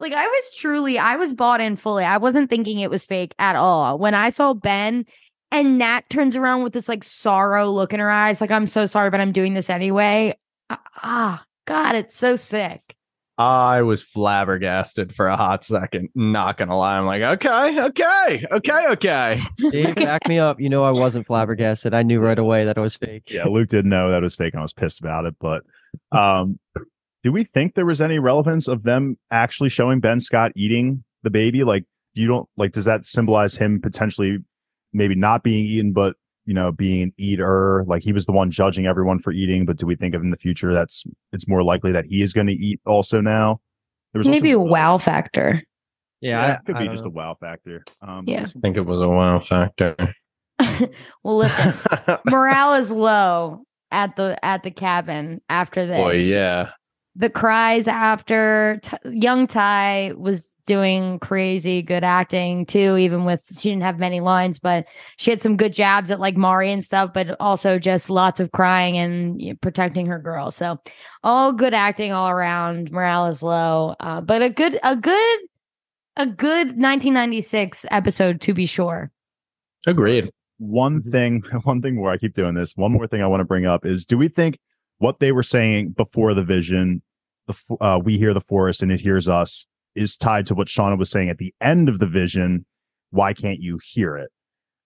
like 0.00 0.12
I 0.12 0.26
was 0.26 0.50
truly 0.56 0.98
I 0.98 1.16
was 1.16 1.32
bought 1.34 1.60
in 1.60 1.76
fully. 1.76 2.04
I 2.04 2.18
wasn't 2.18 2.50
thinking 2.50 2.80
it 2.80 2.90
was 2.90 3.06
fake 3.06 3.34
at 3.38 3.56
all. 3.56 3.98
When 3.98 4.14
I 4.14 4.30
saw 4.30 4.52
Ben 4.54 5.04
and 5.50 5.78
Nat 5.78 6.02
turns 6.10 6.36
around 6.36 6.62
with 6.62 6.72
this 6.72 6.88
like 6.88 7.04
sorrow 7.04 7.70
look 7.70 7.92
in 7.92 8.00
her 8.00 8.10
eyes, 8.10 8.40
like 8.40 8.50
I'm 8.50 8.66
so 8.66 8.86
sorry, 8.86 9.10
but 9.10 9.20
I'm 9.20 9.32
doing 9.32 9.54
this 9.54 9.70
anyway. 9.70 10.36
Ah, 10.70 10.82
Ah, 11.02 11.44
God, 11.66 11.94
it's 11.94 12.16
so 12.16 12.36
sick. 12.36 12.94
I 13.38 13.82
was 13.82 14.02
flabbergasted 14.02 15.14
for 15.14 15.28
a 15.28 15.36
hot 15.36 15.62
second. 15.62 16.08
Not 16.14 16.56
gonna 16.56 16.74
lie, 16.76 16.96
I'm 16.98 17.04
like, 17.04 17.20
okay, 17.20 17.80
okay, 17.84 18.46
okay, 18.50 18.86
okay. 18.92 19.40
Dave, 19.70 19.94
back 19.96 20.26
me 20.26 20.38
up. 20.38 20.58
You 20.58 20.70
know 20.70 20.84
I 20.84 20.90
wasn't 20.90 21.26
flabbergasted. 21.28 21.92
I 21.92 22.02
knew 22.02 22.18
right 22.18 22.38
away 22.38 22.64
that 22.64 22.78
it 22.78 22.80
was 22.80 22.96
fake. 22.96 23.30
Yeah, 23.30 23.44
Luke 23.44 23.68
didn't 23.68 23.90
know 23.90 24.10
that 24.10 24.18
it 24.18 24.22
was 24.22 24.36
fake 24.36 24.54
and 24.54 24.60
I 24.60 24.62
was 24.62 24.72
pissed 24.72 25.00
about 25.00 25.26
it. 25.26 25.36
But 25.38 25.64
um 26.12 26.58
do 27.26 27.32
we 27.32 27.42
think 27.42 27.74
there 27.74 27.84
was 27.84 28.00
any 28.00 28.20
relevance 28.20 28.68
of 28.68 28.84
them 28.84 29.18
actually 29.32 29.68
showing 29.68 29.98
Ben 29.98 30.20
Scott 30.20 30.52
eating 30.54 31.02
the 31.24 31.30
baby? 31.30 31.64
Like 31.64 31.82
you 32.14 32.28
don't 32.28 32.48
like 32.56 32.70
does 32.70 32.84
that 32.84 33.04
symbolize 33.04 33.56
him 33.56 33.80
potentially 33.82 34.38
maybe 34.92 35.16
not 35.16 35.42
being 35.42 35.66
eaten, 35.66 35.92
but 35.92 36.14
you 36.44 36.54
know, 36.54 36.70
being 36.70 37.02
an 37.02 37.12
eater? 37.18 37.82
Like 37.88 38.04
he 38.04 38.12
was 38.12 38.26
the 38.26 38.32
one 38.32 38.52
judging 38.52 38.86
everyone 38.86 39.18
for 39.18 39.32
eating, 39.32 39.66
but 39.66 39.76
do 39.76 39.86
we 39.86 39.96
think 39.96 40.14
of 40.14 40.22
in 40.22 40.30
the 40.30 40.36
future 40.36 40.72
that's 40.72 41.02
it's 41.32 41.48
more 41.48 41.64
likely 41.64 41.90
that 41.90 42.04
he 42.04 42.22
is 42.22 42.32
going 42.32 42.46
to 42.46 42.52
eat 42.52 42.80
also 42.86 43.20
now? 43.20 43.60
There 44.12 44.20
was 44.20 44.28
also- 44.28 44.30
Maybe 44.36 44.52
a 44.52 44.60
wow 44.60 44.96
factor. 44.96 45.60
Yeah, 46.20 46.30
Yeah, 46.30 46.42
I- 46.46 46.52
it 46.52 46.60
could 46.64 46.76
I 46.76 46.78
be 46.78 46.84
don't 46.84 46.94
just 46.94 47.02
know. 47.04 47.10
a 47.10 47.12
wow 47.12 47.36
factor. 47.40 47.82
Um, 48.02 48.22
Yeah. 48.28 48.42
I 48.42 48.60
think 48.60 48.76
it 48.76 48.86
was 48.86 49.00
a 49.00 49.08
wow 49.08 49.40
factor. 49.40 49.96
well, 51.24 51.38
listen, 51.38 51.74
morale 52.30 52.74
is 52.74 52.90
low 52.92 53.64
at 53.90 54.14
the 54.14 54.38
at 54.44 54.62
the 54.62 54.70
cabin 54.70 55.40
after 55.48 55.84
this. 55.86 55.98
Boy, 55.98 56.12
yeah. 56.18 56.70
The 57.18 57.30
cries 57.30 57.88
after 57.88 58.78
T- 58.82 58.96
young 59.18 59.46
Tai 59.46 60.12
was 60.18 60.50
doing 60.66 61.18
crazy 61.20 61.80
good 61.80 62.02
acting 62.04 62.66
too, 62.66 62.96
even 62.96 63.24
with 63.24 63.40
she 63.58 63.70
didn't 63.70 63.84
have 63.84 63.98
many 63.98 64.20
lines, 64.20 64.58
but 64.58 64.84
she 65.16 65.30
had 65.30 65.40
some 65.40 65.56
good 65.56 65.72
jabs 65.72 66.10
at 66.10 66.20
like 66.20 66.36
Mari 66.36 66.70
and 66.72 66.84
stuff, 66.84 67.12
but 67.14 67.36
also 67.40 67.78
just 67.78 68.10
lots 68.10 68.40
of 68.40 68.50
crying 68.52 68.98
and 68.98 69.40
you 69.40 69.50
know, 69.50 69.56
protecting 69.62 70.06
her 70.06 70.18
girl. 70.18 70.50
So 70.50 70.78
all 71.22 71.52
good 71.52 71.72
acting 71.72 72.12
all 72.12 72.28
around. 72.28 72.90
Morale 72.90 73.26
is 73.28 73.42
low, 73.42 73.94
uh, 74.00 74.20
but 74.20 74.42
a 74.42 74.50
good 74.50 74.78
a 74.82 74.96
good 74.96 75.40
a 76.16 76.26
good 76.26 76.66
1996 76.68 77.86
episode 77.90 78.40
to 78.42 78.52
be 78.54 78.66
sure. 78.66 79.10
Agreed. 79.86 80.30
one 80.58 81.02
Mhm. 81.02 81.10
thing, 81.12 81.42
one 81.64 81.80
thing 81.82 82.00
where 82.00 82.10
I 82.10 82.16
keep 82.16 82.32
doing 82.34 82.54
this, 82.54 82.72
one 82.76 82.90
more 82.92 83.06
thing 83.06 83.22
I 83.22 83.26
want 83.26 83.40
to 83.40 83.44
bring 83.44 83.66
up 83.66 83.84
is 83.86 84.04
do 84.06 84.16
we 84.18 84.28
think 84.28 84.58
what 84.98 85.20
they 85.20 85.30
were 85.30 85.42
saying 85.42 85.90
before 85.90 86.32
the 86.32 86.42
vision, 86.42 87.02
the 87.46 87.76
uh, 87.80 87.98
we 88.02 88.18
hear 88.18 88.34
the 88.34 88.40
forest 88.40 88.82
and 88.82 88.90
it 88.92 89.00
hears 89.00 89.28
us, 89.28 89.66
is 89.94 90.16
tied 90.16 90.46
to 90.46 90.54
what 90.54 90.68
Shauna 90.68 90.98
was 90.98 91.10
saying 91.10 91.28
at 91.30 91.38
the 91.38 91.54
end 91.60 91.88
of 91.88 91.98
the 91.98 92.06
vision? 92.06 92.66
Why 93.10 93.32
can't 93.32 93.60
you 93.60 93.78
hear 93.82 94.16
it? 94.16 94.30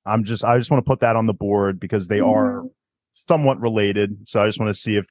I'm 0.06 0.24
just, 0.24 0.44
I 0.44 0.56
just 0.58 0.70
want 0.70 0.84
to 0.84 0.88
put 0.88 1.00
that 1.00 1.16
on 1.16 1.26
the 1.26 1.32
board 1.34 1.78
because 1.80 2.08
they 2.08 2.20
are 2.20 2.62
somewhat 3.12 3.60
related. 3.60 4.28
So 4.28 4.42
I 4.42 4.46
just 4.46 4.58
want 4.60 4.72
to 4.72 4.78
see 4.78 4.96
if, 4.96 5.04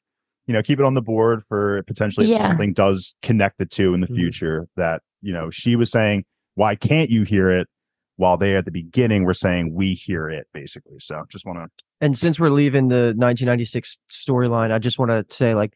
you 0.48 0.54
know, 0.54 0.64
keep 0.64 0.80
it 0.80 0.86
on 0.86 0.94
the 0.94 1.02
board 1.02 1.44
for 1.48 1.84
potentially 1.84 2.32
if 2.32 2.42
something 2.48 2.74
does 2.74 3.16
connect 3.22 3.58
the 3.60 3.66
two 3.66 3.94
in 3.94 4.00
the 4.00 4.08
Mhm. 4.08 4.16
future 4.16 4.68
that, 4.78 5.02
you 5.22 5.34
know, 5.34 5.50
she 5.50 5.76
was 5.76 5.92
saying, 5.92 6.26
why 6.56 6.76
can't 6.76 7.10
you 7.10 7.24
hear 7.24 7.52
it? 7.52 7.68
While 8.16 8.36
they 8.38 8.56
at 8.56 8.66
the 8.66 8.72
beginning 8.72 9.24
were 9.26 9.34
saying, 9.34 9.74
we 9.74 9.94
hear 9.94 10.30
it 10.30 10.48
basically. 10.54 11.00
So 11.00 11.24
just 11.30 11.46
want 11.46 11.60
to, 11.60 11.68
And 12.02 12.18
since 12.18 12.40
we're 12.40 12.50
leaving 12.50 12.88
the 12.88 13.14
1996 13.16 13.98
storyline, 14.12 14.72
I 14.72 14.80
just 14.80 14.98
want 15.00 15.12
to 15.12 15.26
say, 15.34 15.54
like, 15.54 15.74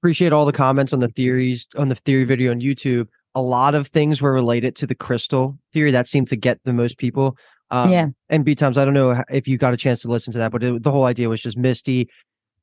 appreciate 0.00 0.32
all 0.32 0.44
the 0.46 0.52
comments 0.52 0.92
on 0.92 1.00
the 1.00 1.08
theories 1.08 1.66
on 1.76 1.88
the 1.88 1.94
theory 1.94 2.24
video 2.24 2.50
on 2.50 2.60
YouTube. 2.60 3.08
A 3.34 3.42
lot 3.42 3.74
of 3.74 3.88
things 3.88 4.22
were 4.22 4.32
related 4.32 4.74
to 4.76 4.86
the 4.86 4.94
crystal 4.94 5.58
theory 5.72 5.90
that 5.90 6.08
seemed 6.08 6.28
to 6.28 6.36
get 6.36 6.58
the 6.64 6.72
most 6.72 6.98
people. 6.98 7.36
Um, 7.70 7.90
Yeah. 7.90 8.06
And 8.30 8.44
B 8.44 8.54
Toms, 8.54 8.78
I 8.78 8.84
don't 8.84 8.94
know 8.94 9.22
if 9.30 9.46
you 9.46 9.58
got 9.58 9.74
a 9.74 9.76
chance 9.76 10.00
to 10.02 10.08
listen 10.08 10.32
to 10.32 10.38
that, 10.38 10.50
but 10.52 10.62
it, 10.62 10.82
the 10.82 10.90
whole 10.90 11.04
idea 11.04 11.28
was 11.28 11.42
just 11.42 11.56
Misty. 11.58 12.08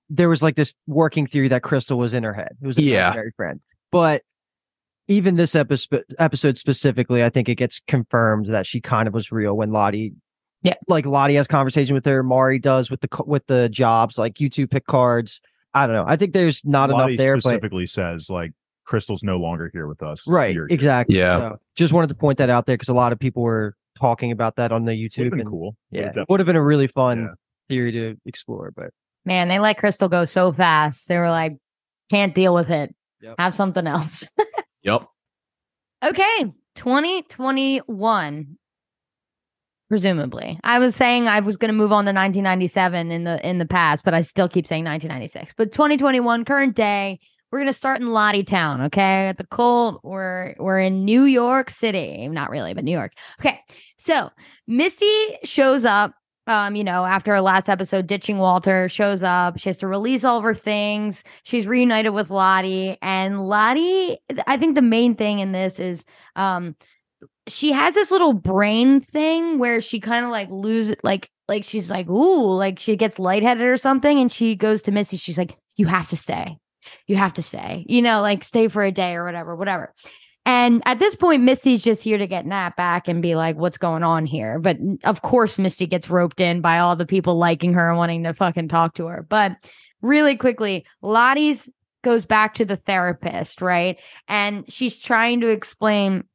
There 0.10 0.30
was 0.30 0.42
like 0.44 0.56
this 0.56 0.74
working 0.88 1.26
theory 1.28 1.48
that 1.50 1.64
Crystal 1.64 1.98
was 1.98 2.14
in 2.14 2.24
her 2.24 2.34
head. 2.34 2.52
It 2.62 2.68
was 2.68 2.78
a 2.78 2.82
Yeah. 2.84 3.08
imaginary 3.08 3.32
friend. 3.38 3.60
But 3.92 4.24
even 5.08 5.36
this 5.36 5.56
episode, 5.56 6.04
episode 6.18 6.58
specifically, 6.58 7.24
I 7.24 7.30
think 7.30 7.48
it 7.48 7.56
gets 7.56 7.82
confirmed 7.88 8.48
that 8.48 8.66
she 8.66 8.82
kind 8.82 9.08
of 9.08 9.14
was 9.14 9.32
real 9.32 9.56
when 9.56 9.72
Lottie 9.72 10.14
Yeah. 10.64 10.74
like 10.88 11.06
Lottie 11.06 11.36
has 11.36 11.48
conversation 11.48 11.94
with 11.94 12.06
her. 12.06 12.24
Mari 12.24 12.58
does 12.60 12.90
with 12.90 13.02
the 13.02 13.24
with 13.26 13.46
the 13.48 13.70
jobs. 13.70 14.18
Like 14.18 14.40
you 14.40 14.50
two 14.50 14.68
pick 14.68 14.88
cards. 14.88 15.40
I 15.76 15.86
don't 15.88 15.96
know. 15.96 16.06
I 16.08 16.16
think 16.16 16.34
there's 16.34 16.64
not 16.66 16.90
enough 16.90 17.12
there, 17.18 17.36
but 17.36 17.42
specifically 17.42 17.86
says 17.86 18.30
like 18.30 18.52
Crystal's 18.86 19.24
no 19.24 19.38
longer 19.38 19.70
here 19.74 19.88
with 19.88 20.02
us. 20.02 20.28
right, 20.28 20.54
You're- 20.56 20.68
exactly. 20.74 21.18
Yeah. 21.18 21.40
So, 21.40 21.58
just 21.76 21.94
wanted 21.94 22.08
to 22.08 22.16
point 22.16 22.38
that 22.40 22.50
out 22.50 22.66
there 22.66 22.76
because 22.76 22.90
a 22.90 22.94
lot 22.94 23.12
of 23.12 23.20
people 23.20 23.44
were 23.44 23.76
talking 24.00 24.32
about 24.32 24.56
that 24.58 24.72
on 24.72 24.86
the 24.86 24.92
YouTube. 24.94 25.30
been 25.32 25.42
and, 25.42 25.50
cool. 25.50 25.76
Yeah, 25.92 26.08
Would've 26.08 26.26
would 26.30 26.40
have 26.40 26.48
been 26.48 26.56
a 26.56 26.64
really 26.64 26.88
fun 26.88 27.24
Yeah. 27.24 27.28
theory 27.70 27.92
to 27.94 28.16
explore. 28.26 28.72
But 28.76 28.90
Man, 29.26 29.48
they 29.48 29.60
let 29.60 29.78
Crystal 29.78 30.08
go 30.10 30.26
so 30.26 30.52
fast. 30.52 31.08
They 31.08 31.18
were 31.18 31.30
like, 31.30 31.58
can't 32.10 32.34
deal 32.36 32.54
with 32.54 32.70
it. 32.70 32.94
Yep. 33.22 33.36
Have 33.40 33.56
something 33.56 33.86
else. 33.88 34.28
Yep. 34.84 35.04
okay. 36.06 36.52
2021. 36.76 38.58
Presumably. 39.96 40.60
I 40.62 40.78
was 40.78 40.94
saying 40.94 41.30
I 41.30 41.40
was 41.40 41.56
going 41.56 41.70
to 41.70 41.74
move 41.74 41.94
on 41.94 42.04
to 42.04 42.12
1997 42.12 43.12
in 43.12 43.24
the 43.24 43.50
in 43.50 43.60
the 43.60 43.66
past, 43.66 44.04
but 44.04 44.14
I 44.14 44.20
still 44.20 44.50
keep 44.50 44.68
saying 44.68 44.84
1996. 44.84 45.54
But 45.56 45.72
2021 45.72 46.44
current 46.44 46.76
day, 46.76 47.18
we're 47.50 47.60
going 47.60 47.68
to 47.68 47.74
start 47.74 48.02
in 48.02 48.12
Lottie 48.12 48.44
Town, 48.44 48.82
okay? 48.82 49.30
At 49.30 49.38
the 49.38 49.48
Colt, 49.48 50.02
we're 50.04 50.54
we're 50.60 50.82
in 50.82 51.06
New 51.06 51.24
York 51.24 51.70
City. 51.70 52.28
Not 52.28 52.50
really, 52.50 52.74
but 52.74 52.84
New 52.84 52.92
York. 52.92 53.14
Okay. 53.40 53.58
So, 53.98 54.32
Misty 54.68 55.38
shows 55.46 55.86
up 55.86 56.14
um, 56.48 56.76
you 56.76 56.84
know, 56.84 57.06
after 57.06 57.32
her 57.34 57.42
last 57.42 57.70
episode, 57.70 58.06
ditching 58.06 58.38
Walter, 58.38 58.88
shows 58.88 59.24
up. 59.24 59.58
She 59.58 59.70
has 59.70 59.78
to 59.80 59.88
release 59.88 60.24
all 60.24 60.38
of 60.38 60.44
her 60.44 60.54
things. 60.54 61.24
She's 61.44 61.66
reunited 61.66 62.14
with 62.14 62.30
Lottie. 62.30 62.98
And 63.02 63.48
Lottie, 63.48 64.20
I 64.46 64.58
think 64.58 64.76
the 64.76 64.82
main 64.82 65.16
thing 65.16 65.40
in 65.40 65.54
this 65.54 65.80
is 65.80 66.06
um 66.36 66.76
she 67.48 67.72
has 67.72 67.94
this 67.94 68.12
little 68.12 68.34
brain 68.34 69.02
thing 69.02 69.60
where 69.60 69.82
she 69.82 70.00
kind 70.00 70.26
of 70.26 70.32
like 70.32 70.50
loses 70.50 70.96
like 71.04 71.30
like 71.48 71.64
she's 71.64 71.92
like, 71.92 72.10
ooh, 72.10 72.52
like 72.54 72.80
she 72.80 72.96
gets 72.96 73.20
lightheaded 73.20 73.64
or 73.64 73.78
something, 73.78 74.20
and 74.20 74.32
she 74.32 74.56
goes 74.56 74.82
to 74.84 74.92
Misty. 74.92 75.18
She's 75.18 75.38
like, 75.38 75.58
You 75.76 75.86
have 75.86 76.10
to 76.10 76.18
stay. 76.18 76.58
You 77.08 77.16
have 77.16 77.34
to 77.34 77.42
stay, 77.42 77.86
you 77.88 78.02
know, 78.02 78.22
like 78.22 78.44
stay 78.44 78.68
for 78.68 78.84
a 78.84 78.92
day 78.92 79.16
or 79.16 79.26
whatever, 79.26 79.56
whatever. 79.56 79.94
And 80.46 80.84
at 80.86 81.00
this 81.00 81.16
point, 81.16 81.42
Misty's 81.42 81.84
just 81.84 82.04
here 82.04 82.20
to 82.20 82.28
get 82.28 82.46
Nat 82.46 82.76
back 82.76 83.08
and 83.08 83.22
be 83.22 83.36
like, 83.36 83.56
what's 83.56 83.80
going 83.80 84.04
on 84.04 84.28
here? 84.28 84.60
But 84.60 84.78
of 85.04 85.24
course, 85.24 85.58
Misty 85.58 85.88
gets 85.88 86.10
roped 86.10 86.40
in 86.40 86.62
by 86.62 86.78
all 86.78 86.96
the 86.96 87.08
people 87.08 87.36
liking 87.36 87.74
her 87.74 87.90
and 87.90 87.98
wanting 87.98 88.24
to 88.24 88.34
fucking 88.34 88.68
talk 88.68 88.94
to 88.96 89.08
her. 89.08 89.26
But 89.28 89.54
really 90.04 90.38
quickly, 90.38 90.86
Lottie's 91.02 91.68
goes 92.04 92.28
back 92.28 92.54
to 92.56 92.66
the 92.66 92.76
therapist, 92.76 93.60
right? 93.60 93.98
And 94.28 94.72
she's 94.72 95.00
trying 95.00 95.42
to 95.42 95.48
explain 95.48 96.26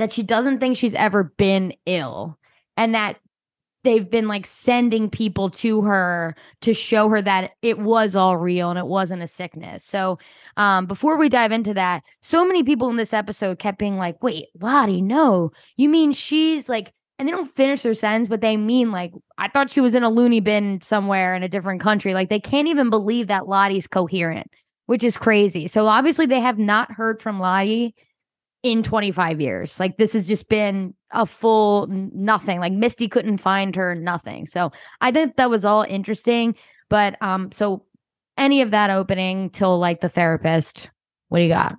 that 0.00 0.12
she 0.12 0.22
doesn't 0.22 0.60
think 0.60 0.76
she's 0.76 0.94
ever 0.94 1.24
been 1.36 1.74
ill 1.86 2.38
and 2.76 2.94
that 2.94 3.18
they've 3.82 4.10
been 4.10 4.28
like 4.28 4.46
sending 4.46 5.08
people 5.08 5.50
to 5.50 5.82
her 5.82 6.34
to 6.60 6.74
show 6.74 7.08
her 7.08 7.22
that 7.22 7.52
it 7.62 7.78
was 7.78 8.14
all 8.14 8.36
real 8.36 8.70
and 8.70 8.78
it 8.78 8.86
wasn't 8.86 9.22
a 9.22 9.26
sickness. 9.26 9.84
So, 9.84 10.18
um, 10.56 10.86
before 10.86 11.16
we 11.16 11.28
dive 11.28 11.52
into 11.52 11.74
that, 11.74 12.02
so 12.20 12.44
many 12.44 12.62
people 12.62 12.90
in 12.90 12.96
this 12.96 13.14
episode 13.14 13.58
kept 13.58 13.78
being 13.78 13.96
like, 13.96 14.22
wait, 14.22 14.46
Lottie, 14.60 15.02
no, 15.02 15.52
you 15.76 15.88
mean 15.88 16.12
she's 16.12 16.68
like, 16.68 16.92
and 17.18 17.28
they 17.28 17.32
don't 17.32 17.46
finish 17.46 17.82
their 17.82 17.94
sentence, 17.94 18.28
but 18.28 18.40
they 18.40 18.56
mean 18.56 18.92
like, 18.92 19.12
I 19.38 19.48
thought 19.48 19.70
she 19.70 19.80
was 19.80 19.94
in 19.94 20.02
a 20.02 20.10
loony 20.10 20.40
bin 20.40 20.80
somewhere 20.82 21.34
in 21.34 21.42
a 21.42 21.48
different 21.48 21.80
country. 21.80 22.14
Like, 22.14 22.28
they 22.30 22.40
can't 22.40 22.68
even 22.68 22.90
believe 22.90 23.26
that 23.26 23.48
Lottie's 23.48 23.86
coherent, 23.86 24.50
which 24.86 25.04
is 25.04 25.18
crazy. 25.18 25.68
So, 25.68 25.86
obviously, 25.86 26.26
they 26.26 26.40
have 26.40 26.58
not 26.58 26.92
heard 26.92 27.20
from 27.22 27.40
Lottie 27.40 27.94
in 28.62 28.82
25 28.82 29.40
years. 29.40 29.80
Like 29.80 29.96
this 29.96 30.12
has 30.12 30.28
just 30.28 30.48
been 30.48 30.94
a 31.12 31.26
full 31.26 31.86
nothing. 31.88 32.60
Like 32.60 32.72
Misty 32.72 33.08
couldn't 33.08 33.38
find 33.38 33.74
her 33.76 33.94
nothing. 33.94 34.46
So 34.46 34.70
I 35.00 35.10
think 35.10 35.36
that 35.36 35.50
was 35.50 35.64
all 35.64 35.82
interesting. 35.82 36.54
But 36.88 37.20
um, 37.22 37.50
so 37.52 37.84
any 38.36 38.62
of 38.62 38.70
that 38.72 38.90
opening 38.90 39.50
till 39.50 39.78
like 39.78 40.00
the 40.00 40.08
therapist, 40.08 40.90
what 41.28 41.38
do 41.38 41.44
you 41.44 41.50
got? 41.50 41.76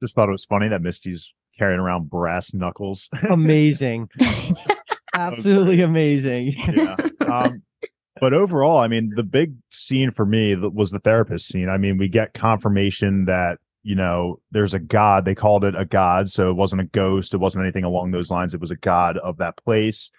Just 0.00 0.14
thought 0.14 0.28
it 0.28 0.32
was 0.32 0.44
funny 0.44 0.68
that 0.68 0.82
Misty's 0.82 1.34
carrying 1.58 1.80
around 1.80 2.08
brass 2.08 2.54
knuckles. 2.54 3.08
amazing, 3.28 4.08
absolutely 5.14 5.80
amazing. 5.80 6.54
yeah. 6.74 6.96
Um, 7.20 7.62
but 8.20 8.32
overall, 8.32 8.78
I 8.78 8.88
mean, 8.88 9.12
the 9.14 9.22
big 9.22 9.54
scene 9.70 10.10
for 10.10 10.24
me 10.24 10.54
was 10.56 10.90
the 10.90 10.98
therapist 10.98 11.46
scene. 11.46 11.68
I 11.68 11.76
mean, 11.76 11.98
we 11.98 12.08
get 12.08 12.34
confirmation 12.34 13.26
that 13.26 13.58
you 13.82 13.94
know 13.94 14.40
there's 14.50 14.74
a 14.74 14.78
god. 14.78 15.24
They 15.24 15.34
called 15.34 15.64
it 15.64 15.74
a 15.76 15.84
god, 15.84 16.30
so 16.30 16.50
it 16.50 16.54
wasn't 16.54 16.82
a 16.82 16.86
ghost. 16.86 17.34
It 17.34 17.38
wasn't 17.38 17.64
anything 17.64 17.84
along 17.84 18.10
those 18.10 18.30
lines. 18.30 18.54
It 18.54 18.60
was 18.60 18.70
a 18.70 18.76
god 18.76 19.18
of 19.18 19.38
that 19.38 19.56
place. 19.56 20.10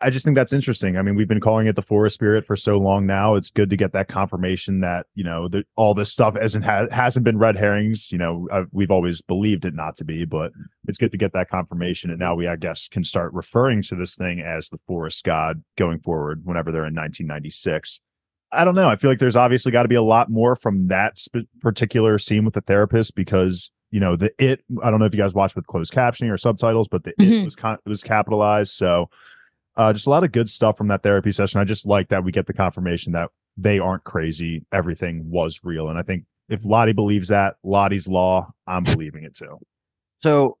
I 0.00 0.10
just 0.10 0.24
think 0.24 0.36
that's 0.36 0.52
interesting. 0.52 0.96
I 0.96 1.02
mean, 1.02 1.16
we've 1.16 1.26
been 1.28 1.40
calling 1.40 1.66
it 1.66 1.74
the 1.74 1.82
forest 1.82 2.14
spirit 2.14 2.44
for 2.44 2.54
so 2.54 2.78
long 2.78 3.04
now. 3.04 3.34
It's 3.34 3.50
good 3.50 3.68
to 3.70 3.76
get 3.76 3.92
that 3.94 4.06
confirmation 4.06 4.80
that 4.80 5.06
you 5.14 5.24
know 5.24 5.48
all 5.74 5.92
this 5.92 6.12
stuff 6.12 6.36
hasn't 6.40 6.64
ha- 6.64 6.86
hasn't 6.92 7.24
been 7.24 7.38
red 7.38 7.56
herrings. 7.56 8.12
You 8.12 8.18
know, 8.18 8.48
uh, 8.52 8.64
we've 8.70 8.92
always 8.92 9.20
believed 9.22 9.64
it 9.64 9.74
not 9.74 9.96
to 9.96 10.04
be, 10.04 10.24
but 10.24 10.52
it's 10.86 10.98
good 10.98 11.10
to 11.10 11.18
get 11.18 11.32
that 11.32 11.50
confirmation. 11.50 12.10
And 12.10 12.20
now 12.20 12.36
we, 12.36 12.46
I 12.46 12.56
guess, 12.56 12.88
can 12.88 13.02
start 13.02 13.32
referring 13.32 13.82
to 13.82 13.96
this 13.96 14.14
thing 14.14 14.40
as 14.40 14.68
the 14.68 14.78
forest 14.86 15.24
god 15.24 15.64
going 15.76 15.98
forward. 15.98 16.42
Whenever 16.44 16.70
they're 16.70 16.86
in 16.86 16.94
1996. 16.94 18.00
I 18.52 18.64
don't 18.64 18.74
know. 18.74 18.88
I 18.88 18.96
feel 18.96 19.10
like 19.10 19.18
there's 19.18 19.36
obviously 19.36 19.72
got 19.72 19.82
to 19.82 19.88
be 19.88 19.94
a 19.94 20.02
lot 20.02 20.30
more 20.30 20.54
from 20.54 20.88
that 20.88 21.18
sp- 21.20 21.48
particular 21.60 22.18
scene 22.18 22.44
with 22.44 22.54
the 22.54 22.60
therapist 22.62 23.14
because 23.14 23.70
you 23.90 24.00
know 24.00 24.16
the 24.16 24.32
it. 24.38 24.62
I 24.82 24.90
don't 24.90 25.00
know 25.00 25.06
if 25.06 25.12
you 25.14 25.20
guys 25.20 25.34
watched 25.34 25.56
with 25.56 25.66
closed 25.66 25.92
captioning 25.92 26.30
or 26.32 26.36
subtitles, 26.36 26.88
but 26.88 27.04
the 27.04 27.12
Mhm. 27.20 27.42
it 27.42 27.44
was 27.44 27.56
con- 27.56 27.78
it 27.84 27.88
was 27.88 28.02
capitalized. 28.02 28.72
So 28.72 29.10
uh, 29.76 29.92
just 29.92 30.06
a 30.06 30.10
lot 30.10 30.24
of 30.24 30.32
good 30.32 30.48
stuff 30.50 30.76
from 30.76 30.88
that 30.88 31.02
therapy 31.02 31.30
session. 31.30 31.60
I 31.60 31.64
just 31.64 31.86
like 31.86 32.08
that 32.08 32.24
we 32.24 32.32
get 32.32 32.46
the 32.46 32.52
confirmation 32.52 33.12
that 33.12 33.30
they 33.56 33.78
aren't 33.78 34.04
crazy. 34.04 34.64
Everything 34.72 35.30
was 35.30 35.60
real, 35.62 35.88
and 35.88 35.98
I 35.98 36.02
think 36.02 36.24
if 36.48 36.64
Lottie 36.64 36.92
believes 36.94 37.28
that 37.28 37.56
Lottie's 37.62 38.08
law, 38.08 38.50
I'm 38.66 38.82
believing 38.84 39.24
it 39.24 39.34
too. 39.34 39.58
So 40.22 40.56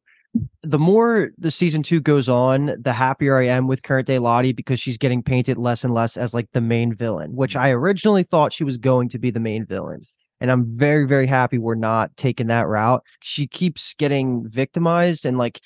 the 0.62 0.78
more 0.78 1.30
the 1.38 1.50
season 1.50 1.82
two 1.82 2.00
goes 2.00 2.28
on, 2.28 2.76
the 2.80 2.92
happier 2.92 3.38
I 3.38 3.46
am 3.46 3.66
with 3.66 3.82
current 3.82 4.06
day 4.06 4.18
Lottie 4.18 4.52
because 4.52 4.80
she's 4.80 4.98
getting 4.98 5.22
painted 5.22 5.56
less 5.56 5.84
and 5.84 5.94
less 5.94 6.16
as 6.16 6.34
like 6.34 6.48
the 6.52 6.60
main 6.60 6.94
villain, 6.94 7.34
which 7.34 7.56
I 7.56 7.70
originally 7.70 8.22
thought 8.22 8.52
she 8.52 8.64
was 8.64 8.76
going 8.76 9.08
to 9.10 9.18
be 9.18 9.30
the 9.30 9.40
main 9.40 9.64
villain. 9.64 10.00
And 10.40 10.50
I'm 10.50 10.66
very, 10.76 11.04
very 11.04 11.26
happy 11.26 11.58
we're 11.58 11.74
not 11.74 12.16
taking 12.16 12.46
that 12.48 12.68
route. 12.68 13.02
She 13.20 13.46
keeps 13.46 13.94
getting 13.94 14.48
victimized 14.48 15.24
and 15.24 15.38
like 15.38 15.60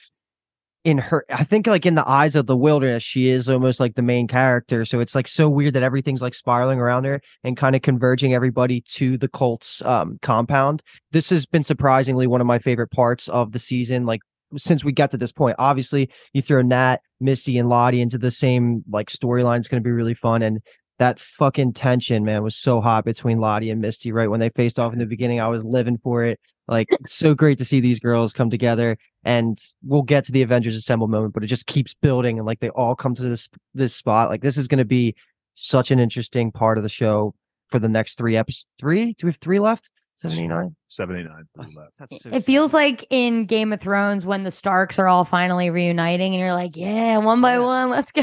in 0.85 0.99
her 0.99 1.25
I 1.31 1.45
think 1.45 1.67
like 1.67 1.87
in 1.87 1.95
the 1.95 2.09
eyes 2.09 2.35
of 2.35 2.47
the 2.47 2.57
wilderness, 2.57 3.03
she 3.03 3.29
is 3.29 3.49
almost 3.49 3.81
like 3.81 3.95
the 3.95 4.03
main 4.03 4.27
character. 4.27 4.85
So 4.85 5.01
it's 5.01 5.15
like 5.15 5.29
so 5.29 5.49
weird 5.49 5.75
that 5.75 5.83
everything's 5.83 6.23
like 6.23 6.35
spiraling 6.35 6.81
around 6.81 7.05
her 7.05 7.21
and 7.45 7.57
kind 7.57 7.77
of 7.77 7.83
converging 7.83 8.35
everybody 8.35 8.81
to 8.93 9.19
the 9.19 9.29
Colts 9.29 9.83
um 9.83 10.19
compound. 10.23 10.83
This 11.13 11.31
has 11.31 11.47
been 11.47 11.65
surprisingly 11.65 12.27
one 12.27 12.41
of 12.41 12.47
my 12.47 12.59
favorite 12.59 12.91
parts 12.91 13.29
of 13.29 13.53
the 13.53 13.59
season. 13.59 14.07
Like 14.07 14.23
since 14.57 14.85
we 14.85 14.93
got 14.93 15.11
to 15.13 15.17
this 15.17 15.33
point. 15.33 15.57
Obviously, 15.59 16.11
you 16.33 16.43
throw 16.43 16.63
Nat, 16.63 16.99
Misty, 17.21 17.59
and 17.59 17.69
Lottie 17.69 18.01
into 18.01 18.19
the 18.19 18.31
same 18.31 18.83
like 18.91 19.09
storyline. 19.09 19.59
It's 19.59 19.69
going 19.69 19.83
to 19.83 19.87
be 19.87 19.93
really 19.93 20.15
fun. 20.15 20.43
And 20.43 20.61
that 20.99 21.19
fucking 21.19 21.73
tension, 21.73 22.25
man, 22.25 22.43
was 22.43 22.57
so 22.57 22.81
hot 22.81 23.05
between 23.05 23.39
Lottie 23.39 23.71
and 23.71 23.81
Misty. 23.81 24.13
Right 24.13 24.31
when 24.31 24.41
they 24.41 24.51
faced 24.51 24.79
off 24.79 24.93
in 24.93 24.99
the 24.99 25.07
beginning, 25.07 25.41
I 25.41 25.49
was 25.49 25.65
living 25.65 25.99
for 25.99 26.23
it. 26.23 26.39
Like 26.69 26.89
so 27.07 27.35
great 27.35 27.59
to 27.59 27.65
see 27.65 27.81
these 27.81 28.01
girls 28.01 28.33
come 28.33 28.51
together 28.51 28.97
and 29.25 29.59
we'll 29.83 30.03
get 30.03 30.25
to 30.27 30.33
the 30.33 30.43
Avengers 30.43 30.77
Assemble 30.77 31.09
moment, 31.09 31.35
but 31.35 31.43
it 31.43 31.49
just 31.49 31.67
keeps 31.67 31.95
building 31.95 32.39
and 32.39 32.47
like 32.47 32.61
they 32.61 32.71
all 32.71 32.95
come 32.95 33.15
to 33.15 33.23
this 33.23 33.49
this 33.75 33.95
spot. 33.95 34.29
Like 34.29 34.43
this 34.43 34.57
is 34.57 34.69
gonna 34.69 34.85
be 34.85 35.15
such 35.55 35.91
an 35.91 35.99
interesting 35.99 36.53
part 36.53 36.79
of 36.79 36.85
the 36.85 36.89
show 36.89 37.35
for 37.71 37.79
the 37.79 37.89
next 37.89 38.17
three 38.17 38.37
episodes. 38.37 38.67
Three? 38.79 39.15
Do 39.15 39.27
we 39.27 39.31
have 39.31 39.37
three 39.37 39.59
left? 39.59 39.91
79? 40.29 40.77
79 40.89 41.45
three 41.55 41.75
left. 41.77 41.91
That's 41.99 42.23
so 42.23 42.31
It 42.31 42.45
feels 42.45 42.73
like 42.75 43.07
in 43.11 43.47
Game 43.47 43.73
of 43.73 43.81
Thrones 43.81 44.25
when 44.27 44.45
the 44.45 44.51
Starks 44.51 44.99
are 44.99 45.09
all 45.09 45.25
finally 45.25 45.71
reuniting, 45.71 46.33
and 46.35 46.41
you're 46.41 46.53
like, 46.55 46.77
yeah, 46.77 47.19
one 47.19 47.41
by 47.41 47.55
Yeah. 47.55 47.61
one, 47.61 47.91
let's 47.91 48.13
go. 48.13 48.23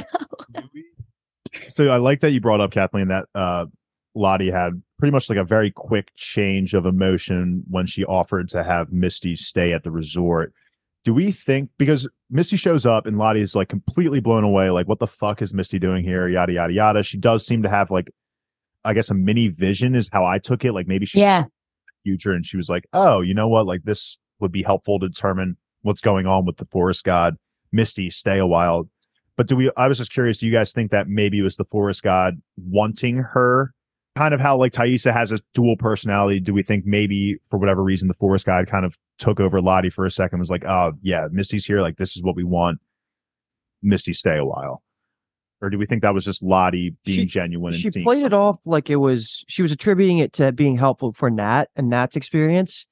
so 1.68 1.88
I 1.88 1.98
like 1.98 2.22
that 2.22 2.32
you 2.32 2.42
brought 2.42 2.62
up 2.62 2.72
Kathleen 2.72 3.08
that 3.10 3.26
uh 3.36 3.66
Lottie 4.16 4.52
had 4.52 4.82
pretty 4.98 5.12
much 5.12 5.30
like 5.30 5.38
a 5.38 5.44
very 5.44 5.72
quick 5.72 6.10
change 6.16 6.74
of 6.74 6.86
emotion 6.86 7.64
when 7.70 7.86
she 7.86 8.04
offered 8.06 8.50
to 8.50 8.64
have 8.64 8.92
Misty 8.92 9.36
stay 9.36 9.72
at 9.72 9.84
the 9.84 9.92
resort. 9.92 10.52
Do 11.06 11.14
we 11.14 11.32
think 11.32 11.70
because 11.78 12.08
Misty 12.30 12.58
shows 12.58 12.86
up 12.86 13.06
and 13.06 13.18
Lottie 13.18 13.42
is 13.42 13.56
like 13.56 13.70
completely 13.70 14.20
blown 14.20 14.44
away, 14.44 14.70
like 14.72 14.88
what 14.88 15.00
the 15.00 15.08
fuck 15.08 15.42
is 15.42 15.54
Misty 15.54 15.80
doing 15.80 16.04
here? 16.04 16.28
Yada 16.28 16.52
yada 16.54 16.74
yada. 16.74 17.04
She 17.04 17.18
does 17.18 17.46
seem 17.46 17.64
to 17.64 17.70
have 17.70 17.92
like 17.92 18.10
I 18.84 18.94
guess 18.94 19.10
a 19.10 19.14
mini 19.14 19.48
vision 19.48 19.96
is 19.96 20.10
how 20.12 20.26
I 20.26 20.40
took 20.40 20.66
it. 20.66 20.74
Like 20.74 20.88
maybe 20.88 21.06
she's 21.06 21.22
Yeah. 21.22 21.46
Future 22.04 22.32
and 22.32 22.46
she 22.46 22.58
was 22.58 22.70
like, 22.70 22.86
Oh, 22.94 23.22
you 23.22 23.34
know 23.34 23.48
what? 23.48 23.66
Like 23.66 23.84
this 23.84 24.18
would 24.40 24.52
be 24.52 24.64
helpful 24.64 25.00
to 25.00 25.08
determine 25.08 25.58
what's 25.82 26.02
going 26.02 26.26
on 26.26 26.46
with 26.46 26.58
the 26.58 26.66
forest 26.66 27.04
god. 27.04 27.36
Misty, 27.72 28.10
stay 28.10 28.40
a 28.40 28.48
while. 28.48 28.90
But 29.36 29.48
do 29.48 29.56
we 29.56 29.72
I 29.78 29.88
was 29.88 29.98
just 29.98 30.12
curious, 30.12 30.40
do 30.40 30.48
you 30.48 30.52
guys 30.52 30.72
think 30.72 30.92
that 30.92 31.08
maybe 31.08 31.40
it 31.40 31.44
was 31.44 31.58
the 31.58 31.66
forest 31.66 32.04
god 32.04 32.42
wanting 32.58 33.18
her? 33.18 33.74
Kind 34.16 34.34
of 34.34 34.42
how 34.42 34.58
like 34.58 34.74
Taissa 34.74 35.14
has 35.14 35.32
a 35.32 35.38
dual 35.54 35.78
personality. 35.78 36.40
Do 36.40 36.54
we 36.54 36.64
think 36.64 36.86
maybe 36.86 37.38
for 37.50 37.58
whatever 37.58 37.84
reason 37.84 38.08
the 38.08 38.14
forest 38.14 38.46
god 38.46 38.68
kind 38.68 38.86
of 38.86 38.98
took 39.18 39.40
over 39.40 39.62
Lottie 39.62 39.90
for 39.90 40.06
a 40.06 40.12
second, 40.12 40.40
was 40.40 40.50
like, 40.50 40.66
Oh 40.66 40.94
yeah, 41.02 41.28
Misty's 41.32 41.66
here, 41.66 41.82
like 41.82 41.98
this 41.98 42.18
is 42.18 42.24
what 42.24 42.36
we 42.36 42.44
want. 42.44 42.80
Misty 43.82 44.14
stay 44.14 44.38
a 44.38 44.46
while. 44.46 44.84
Or 45.62 45.70
do 45.70 45.78
we 45.78 45.86
think 45.86 46.02
that 46.04 46.14
was 46.14 46.24
just 46.26 46.42
Lottie 46.42 46.96
being 47.06 47.20
She- 47.20 47.26
genuine 47.26 47.74
she 47.74 47.92
seeing 47.92 48.06
played 48.06 48.26
it 48.26 48.34
off 48.34 48.60
like 48.66 48.90
it 48.90 48.96
was 48.98 49.44
she 49.48 49.62
was 49.62 49.72
attributing 49.72 50.20
it 50.20 50.32
to 50.34 50.52
being 50.54 50.78
helpful 50.78 51.12
for 51.14 51.30
Nat 51.30 51.66
and 51.76 51.90
Nat's 51.90 52.16
experience. 52.16 52.86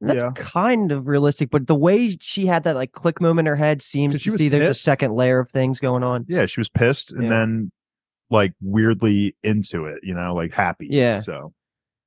And 0.00 0.10
That's 0.10 0.22
Yeah. 0.24 0.30
kind 0.34 0.90
of 0.92 1.06
realistic, 1.08 1.50
but 1.50 1.66
the 1.66 1.74
way 1.74 2.16
she 2.20 2.46
had 2.46 2.64
that 2.64 2.74
like 2.76 2.92
click 2.92 3.20
moment 3.20 3.46
in 3.46 3.50
her 3.50 3.56
head 3.56 3.82
seems 3.82 4.20
she 4.20 4.30
to 4.30 4.38
see 4.38 4.48
there's 4.48 4.76
a 4.76 4.80
second 4.80 5.14
layer 5.14 5.38
of 5.40 5.50
things 5.50 5.78
going 5.80 6.02
on. 6.02 6.24
yeah, 6.28 6.46
she 6.46 6.60
was 6.60 6.68
pissed 6.68 7.12
and 7.12 7.24
Yeah. 7.24 7.30
then 7.30 7.70
like 8.30 8.52
weirdly 8.60 9.34
into 9.42 9.86
it, 9.86 10.00
you 10.02 10.14
know, 10.14 10.34
like 10.34 10.52
happy. 10.52 10.88
Yeah. 10.90 11.20
So 11.20 11.52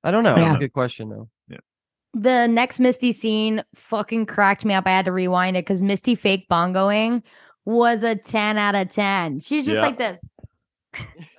I 0.04 0.12
don't 0.12 0.24
know. 0.24 0.36
That's 0.36 0.56
a 0.56 0.60
good 0.60 0.74
question 0.74 1.10
though. 1.10 1.30
The 2.14 2.48
next 2.48 2.82
Misty 2.82 3.14
scene 3.14 3.64
fucking 3.74 4.26
cracked 4.26 4.66
me 4.66 4.74
up. 4.74 4.86
I 4.86 4.90
had 4.90 5.06
to 5.06 5.14
rewind 5.14 5.56
it 5.56 5.62
because 5.64 5.82
Misty 5.82 6.14
fake 6.16 6.46
bongoing 6.52 7.24
was 7.66 8.04
a 8.04 8.16
10 8.16 8.58
out 8.58 8.76
of 8.76 8.90
10. 8.90 9.40
She 9.42 9.58
was 9.58 9.66
just 9.66 9.76
Yeah. 9.76 9.82
like 9.82 9.98
this, 9.98 10.20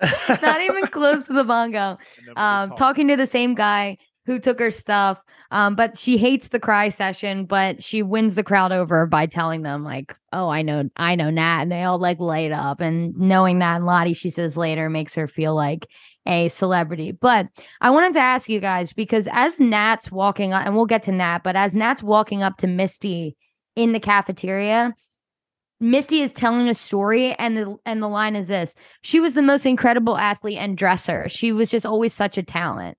not 0.41 0.61
even 0.61 0.87
close 0.87 1.27
to 1.27 1.33
the 1.33 1.43
bongo. 1.43 1.97
um 2.35 2.71
talking 2.75 3.07
to 3.07 3.15
the 3.15 3.27
same 3.27 3.53
guy 3.55 3.97
who 4.25 4.39
took 4.39 4.57
her 4.59 4.71
stuff 4.71 5.21
um 5.51 5.75
but 5.75 5.97
she 5.97 6.17
hates 6.17 6.47
the 6.47 6.59
cry 6.59 6.89
session 6.89 7.45
but 7.45 7.83
she 7.83 8.01
wins 8.01 8.33
the 8.35 8.43
crowd 8.43 8.71
over 8.71 9.05
by 9.05 9.25
telling 9.27 9.61
them 9.61 9.83
like 9.83 10.15
oh 10.31 10.49
i 10.49 10.61
know 10.63 10.89
i 10.95 11.13
know 11.15 11.29
nat 11.29 11.61
and 11.63 11.71
they 11.71 11.83
all 11.83 11.99
like 11.99 12.19
light 12.19 12.51
up 12.51 12.79
and 12.81 13.13
knowing 13.17 13.59
that 13.59 13.75
and 13.75 13.85
lottie 13.85 14.13
she 14.13 14.29
says 14.31 14.57
later 14.57 14.89
makes 14.89 15.13
her 15.13 15.27
feel 15.27 15.53
like 15.53 15.85
a 16.25 16.47
celebrity 16.49 17.11
but 17.11 17.47
i 17.81 17.89
wanted 17.91 18.13
to 18.13 18.19
ask 18.19 18.49
you 18.49 18.59
guys 18.61 18.91
because 18.93 19.27
as 19.31 19.59
nat's 19.59 20.09
walking 20.11 20.53
up 20.53 20.65
and 20.65 20.75
we'll 20.75 20.85
get 20.87 21.03
to 21.03 21.11
nat 21.11 21.39
but 21.43 21.55
as 21.55 21.75
nat's 21.75 22.01
walking 22.01 22.41
up 22.41 22.57
to 22.57 22.65
misty 22.65 23.35
in 23.75 23.91
the 23.91 23.99
cafeteria 23.99 24.93
Misty 25.83 26.21
is 26.21 26.31
telling 26.31 26.69
a 26.69 26.73
story, 26.73 27.33
and 27.33 27.57
the 27.57 27.75
and 27.85 28.01
the 28.01 28.07
line 28.07 28.37
is 28.37 28.47
this: 28.47 28.73
She 29.01 29.19
was 29.19 29.33
the 29.33 29.41
most 29.41 29.65
incredible 29.65 30.17
athlete 30.17 30.57
and 30.57 30.77
dresser. 30.77 31.27
She 31.27 31.51
was 31.51 31.69
just 31.69 31.85
always 31.85 32.13
such 32.13 32.37
a 32.37 32.43
talent. 32.43 32.97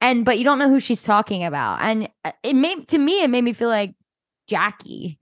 And 0.00 0.24
but 0.24 0.38
you 0.38 0.44
don't 0.44 0.58
know 0.58 0.70
who 0.70 0.80
she's 0.80 1.02
talking 1.02 1.44
about, 1.44 1.82
and 1.82 2.08
uh, 2.24 2.32
it 2.42 2.54
made 2.54 2.88
to 2.88 2.98
me 2.98 3.22
it 3.22 3.28
made 3.28 3.44
me 3.44 3.52
feel 3.52 3.68
like 3.68 3.94
Jackie, 4.48 5.18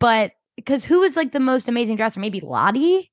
but 0.00 0.32
because 0.56 0.82
who 0.82 1.00
was 1.00 1.14
like 1.14 1.32
the 1.32 1.40
most 1.40 1.68
amazing 1.68 1.96
dresser? 1.96 2.20
Maybe 2.20 2.40
Lottie, 2.40 3.12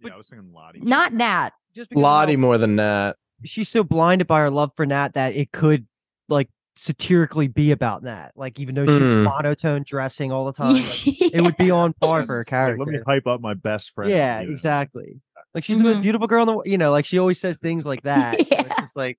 yeah, 0.00 0.14
I 0.14 0.16
was 0.16 0.28
thinking 0.28 0.52
Lottie. 0.52 0.80
not 0.80 1.12
Nat. 1.12 1.50
Just 1.76 1.94
Lottie 1.94 2.36
more 2.36 2.58
than 2.58 2.74
Nat. 2.74 3.14
she's 3.44 3.68
so 3.68 3.84
blinded 3.84 4.26
by 4.26 4.40
her 4.40 4.50
love 4.50 4.72
for 4.76 4.84
Nat 4.84 5.14
that 5.14 5.36
it 5.36 5.52
could 5.52 5.86
like 6.28 6.48
satirically 6.74 7.48
be 7.48 7.70
about 7.70 8.04
that. 8.04 8.32
Like 8.36 8.58
even 8.58 8.74
though 8.74 8.86
she's 8.86 8.98
Mm. 8.98 9.24
monotone 9.24 9.82
dressing 9.86 10.32
all 10.32 10.44
the 10.46 10.52
time, 10.54 10.74
like, 10.74 11.06
it 11.06 11.40
would 11.42 11.56
be 11.56 11.70
on 11.70 11.92
par 11.94 12.24
for 12.26 12.32
her 12.32 12.38
Like, 12.40 12.46
character. 12.46 12.84
let 12.84 12.88
me 12.92 12.98
hype 13.06 13.26
up 13.26 13.40
my 13.40 13.54
best 13.54 13.94
friend. 13.94 14.10
yeah, 14.10 14.40
you 14.40 14.46
know? 14.46 14.52
exactly. 14.52 15.20
Like 15.54 15.64
she's 15.64 15.76
the 15.78 15.84
most 15.84 15.98
Mhm. 15.98 16.02
beautiful 16.02 16.26
girl 16.26 16.42
in 16.42 16.46
the 16.46 16.52
wo- 16.54 16.62
you 16.64 16.78
know, 16.78 16.90
like 16.90 17.04
she 17.04 17.18
always 17.18 17.38
says 17.38 17.58
things 17.58 17.84
like 17.84 18.02
that. 18.04 18.38
So 18.40 18.46
Yeah. 18.50 18.62
it's 18.62 18.76
just 18.80 18.96
like 18.96 19.18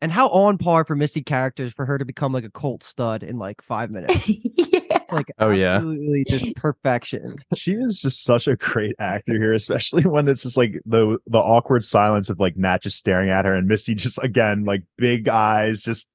And 0.00 0.12
how 0.12 0.28
on 0.28 0.58
par 0.58 0.84
for 0.84 0.94
Misty 0.94 1.22
characters 1.22 1.72
for 1.72 1.84
her 1.84 1.98
to 1.98 2.04
become 2.04 2.32
like 2.32 2.44
a 2.44 2.50
cult 2.50 2.84
stud 2.84 3.24
in 3.24 3.36
like 3.36 3.60
five 3.60 3.90
minutes. 3.90 4.28
yeah. 4.54 4.77
Like 5.12 5.30
Oh, 5.38 5.50
yeah. 5.50 5.76
absolutely 5.76 6.24
just 6.28 6.54
perfection. 6.56 7.36
She 7.54 7.72
is 7.72 8.00
just 8.00 8.24
such 8.24 8.46
a 8.46 8.56
great 8.56 8.94
actor 8.98 9.34
here, 9.34 9.54
especially 9.54 10.02
when 10.06 10.28
it's 10.28 10.42
just 10.42 10.56
like 10.56 10.80
the 10.84 11.18
the 11.26 11.38
awkward 11.38 11.82
silence 11.84 12.28
of 12.30 12.38
like 12.40 12.56
Nat 12.56 12.82
just 12.82 12.98
staring 12.98 13.30
at 13.30 13.44
her 13.44 13.54
and 13.54 13.66
Misty 13.66 13.94
just 13.94 14.18
again 14.22 14.64
like 14.64 14.82
big 14.96 15.28
eyes, 15.28 15.80
just 15.80 16.06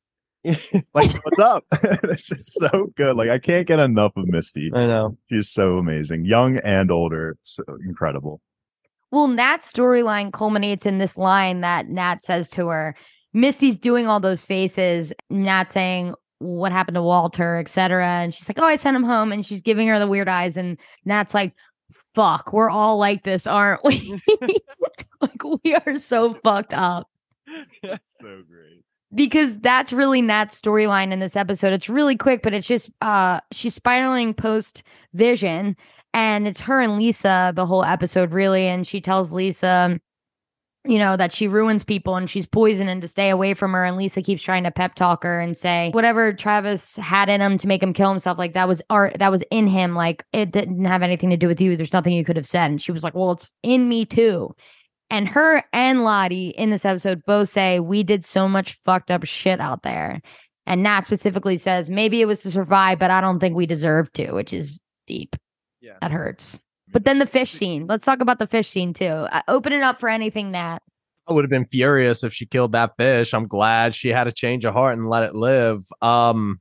like 0.44 1.12
what's 1.24 1.40
up? 1.40 1.64
it's 2.04 2.28
just 2.28 2.54
so 2.60 2.92
good. 2.96 3.16
Like 3.16 3.30
I 3.30 3.40
can't 3.40 3.66
get 3.68 3.80
enough 3.80 4.12
of 4.16 4.28
Misty. 4.28 4.70
I 4.74 4.86
know. 4.86 5.18
She's 5.30 5.50
so 5.50 5.78
amazing, 5.78 6.26
young 6.26 6.58
and 6.58 6.92
older. 6.92 7.38
So 7.44 7.64
incredible. 7.88 8.42
Well, 9.12 9.28
Nat's 9.28 9.72
storyline 9.72 10.34
culminates 10.34 10.86
in 10.86 10.98
this 10.98 11.18
line 11.18 11.62
that 11.62 11.88
Nat 11.88 12.24
says 12.24 12.50
to 12.52 12.68
her. 12.68 12.96
Misty's 13.32 13.78
doing 13.78 14.06
all 14.06 14.20
those 14.20 14.44
faces, 14.46 15.14
Nat 15.30 15.70
saying 15.70 16.14
what 16.44 16.72
happened 16.72 16.96
to 16.96 17.02
Walter, 17.02 17.58
etc. 17.58 18.06
And 18.06 18.34
she's 18.34 18.50
like, 18.50 18.60
Oh, 18.60 18.66
I 18.66 18.76
sent 18.76 18.96
him 18.98 19.04
home. 19.04 19.32
And 19.32 19.46
she's 19.46 19.62
giving 19.62 19.88
her 19.88 20.00
the 20.00 20.08
weird 20.08 20.28
eyes. 20.28 20.58
And 20.58 20.78
Nat's 21.06 21.34
like, 21.34 21.54
Fuck, 22.16 22.54
we're 22.54 22.70
all 22.70 22.98
like 22.98 23.24
this, 23.24 23.48
aren't 23.48 23.84
we? 23.84 24.20
like, 25.22 25.42
we 25.64 25.76
are 25.76 25.96
so 25.98 26.34
fucked 26.36 26.74
up. 26.74 27.10
That's 27.82 28.18
so 28.18 28.42
great. 28.50 28.84
because 29.14 29.60
that's 29.60 29.94
really 29.94 30.22
Nat's 30.22 30.60
storyline 30.60 31.12
in 31.12 31.20
this 31.20 31.36
episode. 31.36 31.74
It's 31.74 31.90
really 31.90 32.18
quick, 32.18 32.42
but 32.42 32.54
it's 32.54 32.68
just 32.68 32.90
uh 33.02 33.40
she's 33.52 33.76
spiraling 33.76 34.34
post 34.34 34.84
vision 35.14 35.76
and 36.14 36.48
it's 36.48 36.60
her 36.62 36.80
and 36.82 36.98
Lisa 36.98 37.54
the 37.56 37.66
whole 37.66 37.84
episode 37.84 38.32
really 38.32 38.68
and 38.68 38.86
she 38.88 39.02
tells 39.02 39.34
Lisa 39.34 40.00
you 40.86 40.98
know 40.98 41.16
that 41.16 41.32
she 41.32 41.48
ruins 41.48 41.84
people 41.84 42.16
and 42.16 42.30
she's 42.30 42.46
poison 42.46 42.88
and 42.88 43.02
to 43.02 43.08
stay 43.08 43.30
away 43.30 43.54
from 43.54 43.74
her 43.74 43.86
and 43.86 43.96
Lisa 43.98 44.22
keeps 44.22 44.42
trying 44.42 44.64
to 44.64 44.72
pep 44.72 44.96
talk 44.96 45.24
her 45.24 45.40
and 45.40 45.56
say 45.56 45.92
whatever 45.94 46.34
Travis 46.34 46.96
had 46.98 47.30
in 47.30 47.42
him 47.42 47.58
to 47.58 47.68
make 47.68 47.82
him 47.82 47.94
kill 47.94 48.10
himself 48.10 48.38
like 48.38 48.54
that 48.54 48.68
was 48.68 48.82
art 48.90 49.18
that 49.20 49.32
was 49.32 49.44
in 49.50 49.68
him 49.68 49.96
like 49.96 50.26
it 50.34 50.52
didn't 50.52 50.86
have 50.86 51.02
anything 51.02 51.30
to 51.30 51.38
do 51.38 51.48
with 51.48 51.62
you 51.62 51.78
there's 51.78 51.94
nothing 51.94 52.14
you 52.14 52.26
could 52.26 52.36
have 52.36 52.46
said 52.46 52.70
and 52.70 52.82
she 52.82 52.92
was 52.92 53.04
like 53.04 53.16
well 53.16 53.32
it's 53.32 53.50
in 53.64 53.88
me 53.88 54.06
too 54.06 54.54
and 55.14 55.30
her 55.30 55.64
and 55.72 56.04
Lottie 56.04 56.50
in 56.50 56.72
this 56.72 56.86
episode 56.86 57.22
both 57.28 57.50
say 57.50 57.80
we 57.80 58.02
did 58.02 58.26
so 58.26 58.50
much 58.50 58.80
fucked 58.84 59.12
up 59.12 59.26
shit 59.26 59.60
out 59.60 59.84
there. 59.84 60.24
And 60.66 60.82
Nat 60.82 61.06
specifically 61.06 61.58
says 61.58 61.88
maybe 61.88 62.20
it 62.20 62.26
was 62.26 62.42
to 62.42 62.52
survive, 62.52 62.98
but 62.98 63.12
I 63.12 63.22
don't 63.22 63.40
think 63.40 63.56
we 63.56 63.68
deserve 63.68 64.12
to, 64.14 64.32
which 64.32 64.54
is 64.54 64.80
deep. 65.06 65.36
Yeah. 65.82 65.98
That 66.02 66.12
hurts. 66.12 66.58
But 66.94 67.06
then 67.06 67.20
the 67.20 67.26
fish 67.26 67.52
scene. 67.52 67.88
Let's 67.88 68.06
talk 68.06 68.22
about 68.22 68.40
the 68.40 68.48
fish 68.48 68.70
scene 68.70 68.94
too. 68.94 69.06
Uh, 69.06 69.42
open 69.48 69.74
it 69.74 69.82
up 69.82 70.00
for 70.00 70.08
anything, 70.08 70.52
Nat. 70.52 70.80
I 71.28 71.34
would 71.34 71.44
have 71.44 71.50
been 71.50 71.66
furious 71.66 72.24
if 72.24 72.34
she 72.34 72.46
killed 72.46 72.74
that 72.74 72.94
fish. 72.98 73.34
I'm 73.34 73.48
glad 73.48 73.96
she 73.96 74.10
had 74.10 74.28
a 74.28 74.32
change 74.32 74.64
of 74.66 74.74
heart 74.74 74.98
and 74.98 75.10
let 75.10 75.24
it 75.24 75.36
live. 75.36 75.86
Um, 76.02 76.60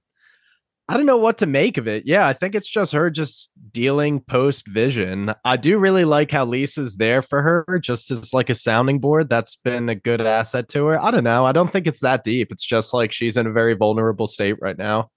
I 0.88 0.96
don't 0.96 1.06
know 1.06 1.16
what 1.16 1.38
to 1.38 1.46
make 1.46 1.78
of 1.78 1.88
it. 1.88 2.06
Yeah, 2.06 2.26
I 2.26 2.32
think 2.32 2.54
it's 2.54 2.68
just 2.68 2.92
her 2.92 3.08
just 3.10 3.50
dealing 3.70 4.20
post 4.20 4.66
vision. 4.68 5.32
I 5.44 5.56
do 5.56 5.78
really 5.78 6.04
like 6.04 6.30
how 6.30 6.44
Lisa's 6.44 6.96
there 6.96 7.22
for 7.22 7.42
her, 7.42 7.80
just 7.82 8.10
as 8.10 8.32
like 8.32 8.50
a 8.50 8.54
sounding 8.54 8.98
board. 8.98 9.28
That's 9.28 9.56
been 9.56 9.88
a 9.88 9.94
good 9.94 10.20
asset 10.20 10.68
to 10.70 10.86
her. 10.86 11.02
I 11.02 11.10
don't 11.10 11.24
know. 11.24 11.44
I 11.46 11.52
don't 11.52 11.72
think 11.72 11.86
it's 11.86 12.00
that 12.00 12.24
deep. 12.24 12.52
It's 12.52 12.64
just 12.66 12.92
like 12.92 13.12
she's 13.12 13.36
in 13.36 13.46
a 13.46 13.52
very 13.52 13.74
vulnerable 13.74 14.26
state 14.26 14.56
right 14.60 14.76
now. 14.76 15.10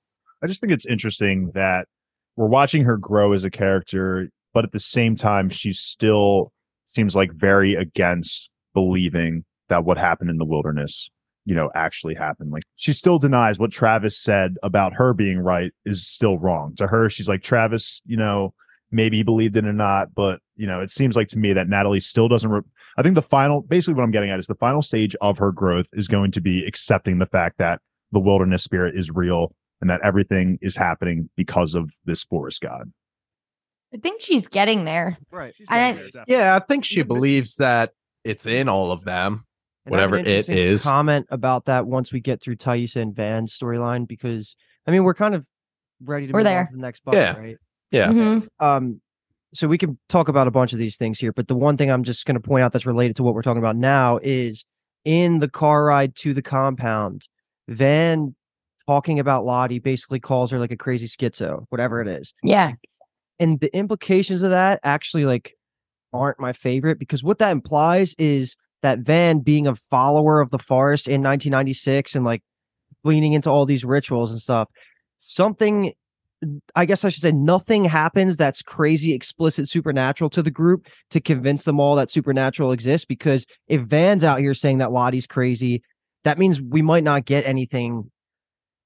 I 0.44 0.48
just 0.48 0.62
think 0.62 0.72
it's 0.72 0.86
interesting 0.86 1.52
that 1.56 1.88
we're 2.36 2.48
watching 2.48 2.84
her 2.84 2.98
grow 2.98 3.34
as 3.34 3.44
a 3.44 3.50
character, 3.50 4.30
but 4.56 4.64
at 4.64 4.72
the 4.72 4.80
same 4.80 5.18
time, 5.18 5.50
she 5.50 5.74
still 5.74 6.54
seems 6.86 7.14
like 7.14 7.32
very 7.34 7.76
against 7.76 8.50
believing 8.74 9.44
that 9.68 9.84
what 9.84 9.98
happened 9.98 10.30
in 10.30 10.38
the 10.38 10.46
wilderness, 10.46 11.12
you 11.44 11.54
know, 11.54 11.70
actually 11.76 12.16
happened. 12.16 12.52
Like 12.52 12.64
she 12.78 12.94
still 12.94 13.20
denies 13.20 13.60
what 13.60 13.72
Travis 13.72 14.18
said 14.18 14.56
about 14.64 14.94
her 14.94 15.14
being 15.14 15.40
right 15.40 15.72
is 15.86 16.08
still 16.08 16.38
wrong. 16.38 16.74
To 16.78 16.88
her, 16.88 17.10
she's 17.10 17.28
like, 17.28 17.44
Travis, 17.44 18.02
you 18.06 18.16
know, 18.16 18.54
maybe 18.92 19.18
he 19.18 19.24
believed 19.24 19.58
it 19.58 19.66
or 19.66 19.74
not, 19.74 20.16
but 20.16 20.40
you 20.56 20.68
know, 20.68 20.80
it 20.80 20.90
seems 20.90 21.18
like 21.18 21.28
to 21.30 21.38
me 21.38 21.52
that 21.52 21.68
Natalie 21.68 22.00
still 22.00 22.30
doesn't. 22.30 22.50
Re- 22.50 22.62
I 22.98 23.02
think 23.02 23.16
the 23.16 23.22
final, 23.22 23.62
basically, 23.62 23.96
what 23.96 24.04
I'm 24.04 24.12
getting 24.12 24.30
at 24.30 24.40
is 24.40 24.48
the 24.48 24.56
final 24.56 24.82
stage 24.82 25.18
of 25.20 25.38
her 25.38 25.52
growth 25.52 25.90
is 25.92 26.08
going 26.08 26.32
to 26.32 26.40
be 26.40 26.66
accepting 26.66 27.20
the 27.20 27.26
fact 27.26 27.58
that 27.58 27.82
the 28.14 28.20
wilderness 28.22 28.64
spirit 28.64 28.98
is 28.98 29.12
real 29.12 29.54
and 29.82 29.90
that 29.90 30.00
everything 30.02 30.60
is 30.62 30.78
happening 30.78 31.30
because 31.36 31.76
of 31.76 31.92
this 32.06 32.24
forest 32.24 32.62
god. 32.62 32.90
I 33.96 33.98
think 34.00 34.22
she's 34.22 34.48
getting 34.48 34.84
there. 34.86 35.18
Right. 35.32 35.54
I- 35.70 36.10
Yeah, 36.28 36.56
I 36.56 36.60
think 36.60 36.84
she 36.86 37.02
believes 37.02 37.56
that 37.56 37.92
it's 38.24 38.46
in 38.46 38.68
all 38.68 38.92
of 38.92 39.06
them. 39.06 39.46
And 39.86 39.92
whatever 39.92 40.16
an 40.18 40.26
it 40.26 40.30
interesting 40.30 40.58
is. 40.58 40.84
Comment 40.84 41.26
about 41.30 41.66
that 41.66 41.86
once 41.88 42.12
we 42.12 42.20
get 42.20 42.42
through 42.42 42.56
Taissa 42.58 43.02
and 43.02 43.16
Van's 43.16 43.58
storyline 43.58 44.08
because 44.08 44.56
I 44.88 44.92
mean 44.92 45.04
we're 45.04 45.14
kind 45.14 45.36
of 45.36 45.46
ready 46.04 46.28
to 46.28 46.34
We're 46.34 46.40
move 46.40 46.46
there. 46.46 46.60
on 46.62 46.68
to 46.68 46.72
the 46.74 46.82
next 46.82 47.06
book, 47.06 47.14
Yeah. 47.14 47.38
right? 47.38 47.58
Yeah. 47.92 48.08
Mhm. 48.12 48.48
Um, 48.60 49.02
so 49.54 49.68
we 49.68 49.78
can 49.78 49.98
talk 50.10 50.28
about 50.28 50.48
a 50.48 50.52
bunch 50.52 50.74
of 50.74 50.80
these 50.80 50.98
things 50.98 51.20
here, 51.20 51.32
but 51.32 51.48
the 51.48 51.56
one 51.56 51.78
thing 51.78 51.90
I'm 51.92 52.04
just 52.04 52.26
going 52.26 52.36
to 52.36 52.42
point 52.42 52.64
out 52.64 52.74
that's 52.74 52.86
related 52.88 53.16
to 53.18 53.24
what 53.24 53.34
we're 53.36 53.44
talking 53.44 53.62
about 53.62 53.78
now 53.78 54.20
is 54.22 54.66
in 55.06 55.40
the 55.40 55.48
car 55.48 55.86
ride 55.86 56.16
to 56.18 56.34
the 56.34 56.42
compound, 56.42 57.30
Van 57.70 58.36
talking 58.88 59.20
about 59.20 59.46
Lottie 59.46 59.80
basically 59.80 60.20
calls 60.20 60.52
her 60.52 60.60
like 60.60 60.72
a 60.72 60.76
crazy 60.78 61.08
schizo, 61.08 61.66
whatever 61.70 62.02
it 62.02 62.08
is. 62.08 62.34
Yeah. 62.44 62.74
And 63.40 63.60
the 63.60 63.76
implications 63.76 64.42
of 64.42 64.52
that 64.52 64.80
actually 64.84 65.26
like 65.26 65.56
aren't 66.14 66.40
my 66.40 66.54
favorite 66.54 67.00
because 67.00 67.24
what 67.24 67.40
that 67.40 67.52
implies 67.52 68.16
is 68.18 68.56
that 68.82 69.00
Van 69.00 69.40
being 69.40 69.68
a 69.68 69.76
follower 69.76 70.40
of 70.40 70.52
the 70.52 70.60
forest 70.60 71.08
in 71.08 71.22
1996 71.22 72.16
and 72.16 72.24
like 72.24 72.44
leaning 73.04 73.34
into 73.34 73.50
all 73.50 73.66
these 73.66 73.84
rituals 73.84 74.32
and 74.32 74.42
stuff, 74.42 74.70
something 75.18 75.94
I 76.76 76.86
guess 76.86 77.04
I 77.04 77.10
should 77.10 77.24
say 77.24 77.32
nothing 77.32 77.86
happens 77.86 78.38
that's 78.38 78.62
crazy, 78.62 79.14
explicit, 79.14 79.70
supernatural 79.70 80.30
to 80.32 80.44
the 80.44 80.52
group 80.52 80.88
to 81.10 81.20
convince 81.20 81.64
them 81.64 81.80
all 81.80 81.96
that 81.96 82.12
supernatural 82.12 82.72
exists. 82.72 83.06
Because 83.06 83.46
if 83.68 83.82
Van's 83.82 84.24
out 84.24 84.40
here 84.40 84.54
saying 84.54 84.80
that 84.80 84.92
Lottie's 84.92 85.28
crazy, 85.28 85.82
that 86.24 86.38
means 86.38 86.62
we 86.62 86.82
might 86.82 87.04
not 87.04 87.26
get 87.26 87.46
anything 87.46 88.12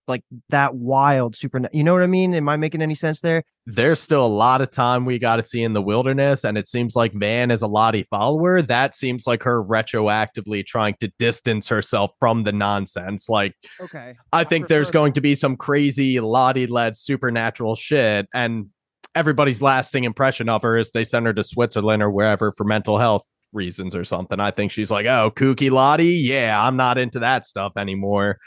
like 0.10 0.24
that 0.50 0.76
wild 0.76 1.36
super. 1.36 1.62
You 1.72 1.84
know 1.84 1.94
what 1.94 2.04
I 2.04 2.08
mean? 2.08 2.34
Am 2.34 2.50
I 2.50 2.58
making 2.58 2.82
any 2.82 2.96
sense 2.96 3.22
there? 3.22 3.44
There's 3.66 4.00
still 4.00 4.26
a 4.26 4.28
lot 4.28 4.62
of 4.62 4.72
time 4.72 5.06
we 5.06 5.20
got 5.20 5.36
to 5.36 5.44
see 5.44 5.62
in 5.62 5.74
the 5.74 5.82
wilderness, 5.82 6.44
and 6.44 6.58
it 6.58 6.68
seems 6.68 6.96
like 6.96 7.14
Van 7.14 7.52
is 7.52 7.62
a 7.62 7.68
Lottie 7.68 8.08
follower. 8.10 8.62
That 8.62 8.96
seems 8.96 9.28
like 9.28 9.44
her 9.44 9.64
retroactively 9.64 10.66
trying 10.66 10.96
to 11.00 11.12
distance 11.20 11.70
herself 11.70 12.12
from 12.20 12.44
the 12.44 12.52
nonsense. 12.52 13.30
Like, 13.30 13.54
Okay. 13.80 14.16
I 14.34 14.44
think 14.44 14.68
there's 14.68 14.92
going 14.92 15.14
to 15.14 15.22
be 15.22 15.36
some 15.36 15.56
crazy 15.56 16.20
Lottie 16.20 16.68
led 16.68 16.98
supernatural 16.98 17.76
shit, 17.76 18.28
and 18.34 18.68
everybody's 19.16 19.62
lasting 19.62 20.04
impression 20.04 20.50
of 20.50 20.64
her 20.64 20.78
is 20.78 20.92
they 20.92 21.04
send 21.04 21.26
her 21.28 21.34
to 21.34 21.44
Switzerland 21.44 22.02
or 22.02 22.10
wherever 22.12 22.52
for 22.58 22.64
mental 22.64 22.98
health 22.98 23.24
reasons 23.54 23.96
or 23.96 24.04
something. 24.04 24.40
I 24.40 24.52
think 24.52 24.72
she's 24.72 24.92
like, 24.92 25.06
oh, 25.06 25.32
kooky 25.36 25.72
Lottie. 25.72 26.16
Yeah, 26.16 26.62
I'm 26.62 26.76
not 26.76 26.98
into 26.98 27.20
that 27.20 27.46
stuff 27.46 27.74
anymore. 27.78 28.38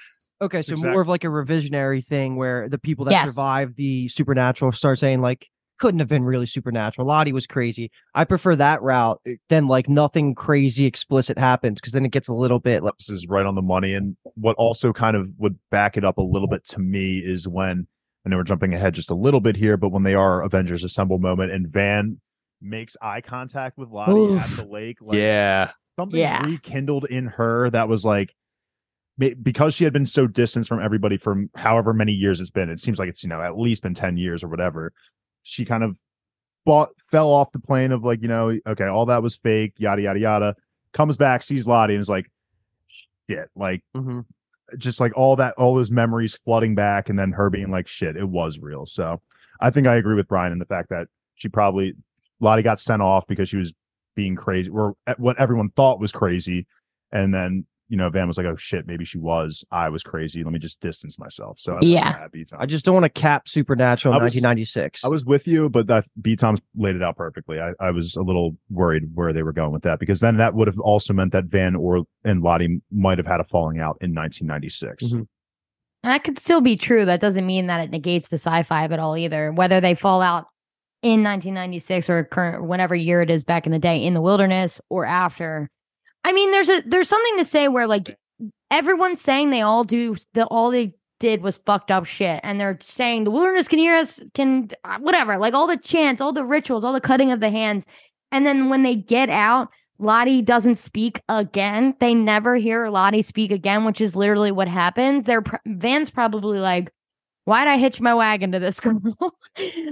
Okay, 0.43 0.61
so 0.63 0.73
Exact- 0.73 0.93
more 0.93 1.01
of 1.01 1.09
like 1.09 1.25
a 1.25 1.29
revisionary 1.29 2.05
thing 2.05 2.37
where 2.37 2.69
the 2.69 2.79
people 2.79 3.05
that 3.07 3.13
Yes. 3.13 3.31
survived 3.31 3.77
the 3.77 4.09
supernatural 4.09 4.73
start 4.73 4.99
saying 4.99 5.21
like 5.21 5.49
couldn't 5.79 5.99
have 6.01 6.09
been 6.09 6.23
really 6.25 6.47
supernatural. 6.47 7.07
Lottie 7.07 7.33
was 7.33 7.47
crazy. 7.47 7.91
I 8.15 8.25
prefer 8.25 8.55
that 8.57 8.81
route 8.83 9.21
eh, 9.27 9.35
than 9.49 9.67
like 9.67 9.89
nothing 9.89 10.35
crazy 10.35 10.85
explicit 10.85 11.39
happens 11.39 11.81
because 11.81 11.93
then 11.93 12.05
it 12.05 12.13
gets 12.13 12.29
a 12.29 12.35
little 12.35 12.59
bit 12.61 12.83
like 12.85 12.95
This 12.99 13.09
is 13.11 13.27
right 13.29 13.45
on 13.47 13.55
the 13.57 13.63
money. 13.63 13.95
And 13.95 14.17
what 14.35 14.55
also 14.57 14.93
kind 14.93 15.17
of 15.17 15.29
would 15.39 15.57
back 15.71 15.97
it 15.97 16.05
up 16.05 16.19
a 16.19 16.23
little 16.23 16.47
bit 16.49 16.65
to 16.69 16.79
me 16.79 17.19
is 17.19 17.49
when 17.49 17.87
I 18.25 18.29
know 18.29 18.37
we're 18.37 18.45
jumping 18.45 18.75
ahead 18.75 18.95
just 18.95 19.11
a 19.11 19.15
little 19.17 19.41
bit 19.41 19.57
here, 19.57 19.77
but 19.77 19.89
when 19.89 20.05
they 20.05 20.15
are 20.15 20.43
Avengers 20.43 20.85
Assemble 20.85 21.19
moment 21.19 21.51
and 21.51 21.67
Van 21.69 22.21
makes 22.61 22.97
eye 23.03 23.21
contact 23.21 23.77
with 23.77 23.89
Lottie 23.89 24.13
Oof. 24.13 24.41
at 24.41 24.51
the 24.57 24.65
lake, 24.65 24.99
like 25.01 25.19
yeah. 25.19 25.71
something 25.99 26.21
Yeah. 26.21 26.45
rekindled 26.47 27.07
in 27.07 27.27
her 27.27 27.71
that 27.71 27.89
was 27.89 28.05
like 28.05 28.29
ma- 28.29 28.33
because 29.31 29.75
she 29.75 29.85
had 29.85 29.93
been 29.93 30.07
so 30.07 30.27
distant 30.27 30.67
from 30.67 30.83
everybody 30.83 31.17
for 31.17 31.45
however 31.57 31.93
many 31.93 32.13
years 32.13 32.41
it's 32.41 32.51
been. 32.51 32.69
It 32.71 32.81
seems 32.81 32.99
like 32.99 33.09
it's 33.09 33.23
you 33.23 33.29
know 33.29 33.41
at 33.41 33.59
least 33.59 33.83
been 33.83 33.95
ten 33.95 34.17
years 34.17 34.43
or 34.43 34.49
whatever. 34.49 34.93
She 35.43 35.65
kind 35.65 35.83
of 35.85 35.99
bought 36.65 36.91
fell 37.01 37.31
off 37.33 37.51
the 37.53 37.59
plane 37.59 37.91
of 37.93 38.05
like 38.05 38.23
you 38.23 38.29
know 38.29 38.57
okay 38.67 38.87
all 38.87 39.07
that 39.07 39.23
was 39.23 39.37
fake 39.37 39.75
yada 39.79 40.03
yada 40.03 40.19
yada. 40.21 40.57
Comes 40.93 41.17
back 41.17 41.43
sees 41.43 41.67
Lottie 41.67 41.95
and 41.95 42.01
is 42.01 42.09
like 42.09 42.31
shit 43.29 43.49
like 43.57 43.83
Mhm. 43.97 44.25
just 44.79 45.01
like 45.01 45.13
all 45.17 45.37
that 45.37 45.55
all 45.57 45.75
those 45.75 45.91
memories 45.91 46.37
flooding 46.45 46.75
back 46.75 47.09
and 47.09 47.19
then 47.19 47.33
her 47.33 47.51
being 47.51 47.71
like 47.71 47.89
shit 47.89 48.17
it 48.17 48.29
was 48.29 48.59
real. 48.59 48.87
So 48.87 49.21
I 49.61 49.71
think 49.71 49.87
I 49.87 49.97
agree 49.97 50.15
with 50.17 50.29
Brian 50.29 50.53
in 50.53 50.59
the 50.59 50.65
fact 50.65 50.89
that 50.91 51.09
she 51.35 51.49
probably 51.49 51.95
Lottie 52.41 52.63
got 52.63 52.81
sent 52.81 53.03
off 53.03 53.27
because 53.27 53.49
she 53.49 53.57
was 53.57 53.73
being 54.15 54.37
crazy 54.37 54.71
or 54.71 54.95
what 55.17 55.39
everyone 55.39 55.71
thought 55.71 55.99
was 56.01 56.13
crazy 56.13 56.67
and 57.13 57.33
then 57.33 57.65
you 57.93 57.99
know 57.99 58.09
van 58.09 58.27
was 58.27 58.39
like 58.39 58.47
oh 58.47 58.57
shit 58.57 58.87
maybe 58.87 59.05
she 59.05 59.19
was 59.19 59.65
i 59.71 59.89
was 59.91 60.03
crazy 60.03 60.43
let 60.43 60.51
me 60.53 60.59
just 60.59 60.81
distance 60.81 61.19
myself 61.19 61.59
so 61.59 61.75
I 61.75 61.79
Yeah. 61.83 62.27
that, 62.27 62.31
I 62.59 62.65
just 62.65 62.87
don't 62.87 62.95
want 62.95 63.05
to 63.05 63.11
cap 63.11 63.47
supernatural 63.47 64.15
I 64.15 64.17
in 64.17 64.23
was- 64.23 64.33
1996. 64.33 65.05
I 65.05 65.09
was 65.09 65.27
with 65.27 65.47
you 65.47 65.69
but 65.69 65.89
that 65.89 66.07
b 66.21 66.35
tom's 66.35 66.61
laid 66.75 66.97
it 66.97 67.03
out 67.03 67.17
perfectly 67.17 67.61
I, 67.61 67.73
I 67.79 67.91
was 67.91 68.17
a 68.17 68.23
little 68.23 68.57
worried 68.71 69.05
where 69.15 69.35
they 69.35 69.43
were 69.43 69.53
going 69.53 69.73
with 69.73 69.83
that 69.83 69.99
because 70.01 70.21
then 70.21 70.39
that 70.39 70.55
would 70.55 70.69
have 70.69 70.79
also 70.81 71.13
meant 71.13 71.33
that 71.33 71.45
van 71.45 71.77
or 71.77 72.05
and 72.25 72.43
lottie 72.43 72.81
might 72.91 73.19
have 73.19 73.27
had 73.27 73.41
a 73.41 73.45
falling 73.45 73.79
out 73.79 73.99
in 74.01 74.15
1996 74.15 75.05
Mhm. 75.13 75.27
That 76.05 76.25
could 76.25 76.37
still 76.39 76.61
be 76.61 76.77
true. 76.77 77.05
That 77.05 77.21
doesn't 77.21 77.47
mean 77.47 77.69
that 77.69 77.81
it 77.81 77.91
negates 77.91 78.29
the 78.29 78.35
sci-fi 78.37 78.85
of 78.85 78.91
it 78.91 78.99
all 78.99 79.17
either. 79.17 79.53
Whether 79.53 79.81
they 79.81 79.95
fall 79.95 80.21
out 80.21 80.47
in 81.03 81.23
1996 81.23 82.11
or 82.11 82.25
current 82.25 82.65
whatever 82.65 82.97
year 82.97 83.23
it 83.23 83.31
is 83.31 83.45
back 83.45 83.67
in 83.67 83.73
the 83.73 83.79
day 83.79 84.03
in 84.05 84.13
the 84.15 84.21
wilderness 84.21 84.81
or 84.89 85.05
after. 85.07 85.69
I 86.25 86.33
mean, 86.33 86.51
there's 86.51 86.69
a 86.69 86.83
there's 86.87 87.09
something 87.09 87.39
to 87.39 87.45
say 87.45 87.69
where 87.69 87.87
like 87.87 88.17
everyone's 88.71 89.21
saying 89.21 89.51
they 89.51 89.63
all 89.63 89.85
do 89.85 90.17
the 90.35 90.47
all 90.47 90.71
they 90.71 90.95
did 91.21 91.43
was 91.43 91.59
fucked 91.59 91.91
up 91.91 92.05
shit, 92.05 92.41
and 92.43 92.61
they're 92.61 92.79
saying 92.81 93.25
the 93.25 93.31
wilderness 93.31 93.69
can 93.69 93.79
hear 93.79 93.97
us, 93.97 94.21
can 94.35 94.71
uh, 94.85 94.99
whatever, 94.99 95.39
like 95.39 95.55
all 95.55 95.67
the 95.67 95.77
chants, 95.77 96.21
all 96.21 96.33
the 96.33 96.45
rituals, 96.45 96.85
all 96.85 96.93
the 96.93 97.01
cutting 97.01 97.33
of 97.33 97.41
the 97.41 97.51
hands, 97.51 97.87
and 98.31 98.47
then 98.47 98.69
when 98.69 98.83
they 98.83 98.97
get 98.97 99.29
out. 99.29 99.69
Lottie 99.99 100.43
doesn't 100.43 100.75
speak 100.75 101.23
again. 101.29 101.95
They 102.01 102.13
never 102.13 102.57
hear 102.57 102.89
Lottie 102.89 103.23
speak 103.23 103.53
again, 103.53 103.85
which 103.85 104.01
is 104.01 104.17
literally 104.17 104.51
what 104.51 104.67
happens. 104.67 105.27
They're 105.27 105.43
pr- 105.43 105.57
Van's 105.65 106.11
probably 106.11 106.59
like, 106.59 106.91
"Why'd 107.45 107.67
I 107.69 107.77
hitch 107.77 108.01
my 108.01 108.15
wagon 108.15 108.53
to 108.53 108.59
this 108.61 108.79
girl? 108.81 109.01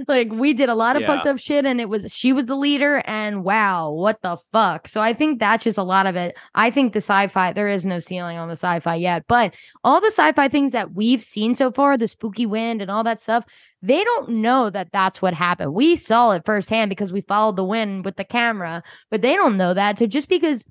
like 0.07 0.31
we 0.31 0.53
did 0.53 0.69
a 0.69 0.75
lot 0.75 0.95
of 0.95 1.01
Yeah. 1.01 1.07
fucked 1.15 1.27
up 1.27 1.37
shit, 1.39 1.65
and 1.65 1.81
it 1.81 1.89
was 1.89 2.11
she 2.13 2.33
was 2.33 2.45
the 2.45 2.55
leader. 2.55 3.01
And 3.05 3.43
wow, 3.43 3.91
what 3.91 4.21
the 4.21 4.37
fuck? 4.51 4.87
So 4.87 5.01
I 5.01 5.13
think 5.13 5.39
that's 5.39 5.63
just 5.63 5.77
a 5.77 5.83
lot 5.83 6.05
of 6.07 6.15
it. 6.15 6.35
I 6.55 6.71
think 6.71 6.93
the 6.93 6.97
sci-fi 7.01 7.53
there 7.53 7.67
is 7.67 7.85
no 7.85 7.99
ceiling 7.99 8.37
on 8.37 8.47
the 8.47 8.53
sci-fi 8.55 8.95
yet, 8.95 9.25
but 9.27 9.53
all 9.83 9.99
the 9.99 10.07
sci-fi 10.07 10.47
things 10.47 10.71
that 10.71 10.93
we've 10.93 11.21
seen 11.23 11.53
so 11.53 11.71
far, 11.71 11.97
the 11.97 12.07
spooky 12.07 12.45
wind 12.45 12.81
and 12.81 12.89
all 12.91 13.03
that 13.03 13.21
stuff, 13.21 13.43
they 13.81 14.03
don't 14.03 14.29
know 14.29 14.69
that 14.69 14.91
that's 14.91 15.21
what 15.21 15.33
happened. 15.33 15.73
We 15.73 15.95
saw 15.95 16.31
it 16.31 16.45
firsthand 16.45 16.89
because 16.89 17.11
we 17.11 17.21
followed 17.21 17.55
the 17.55 17.65
wind 17.65 18.05
with 18.05 18.15
the 18.15 18.23
camera, 18.25 18.83
but 19.09 19.21
they 19.21 19.35
don't 19.35 19.57
know 19.57 19.73
that. 19.73 19.99
So 19.99 20.05
just 20.07 20.29
because 20.29 20.65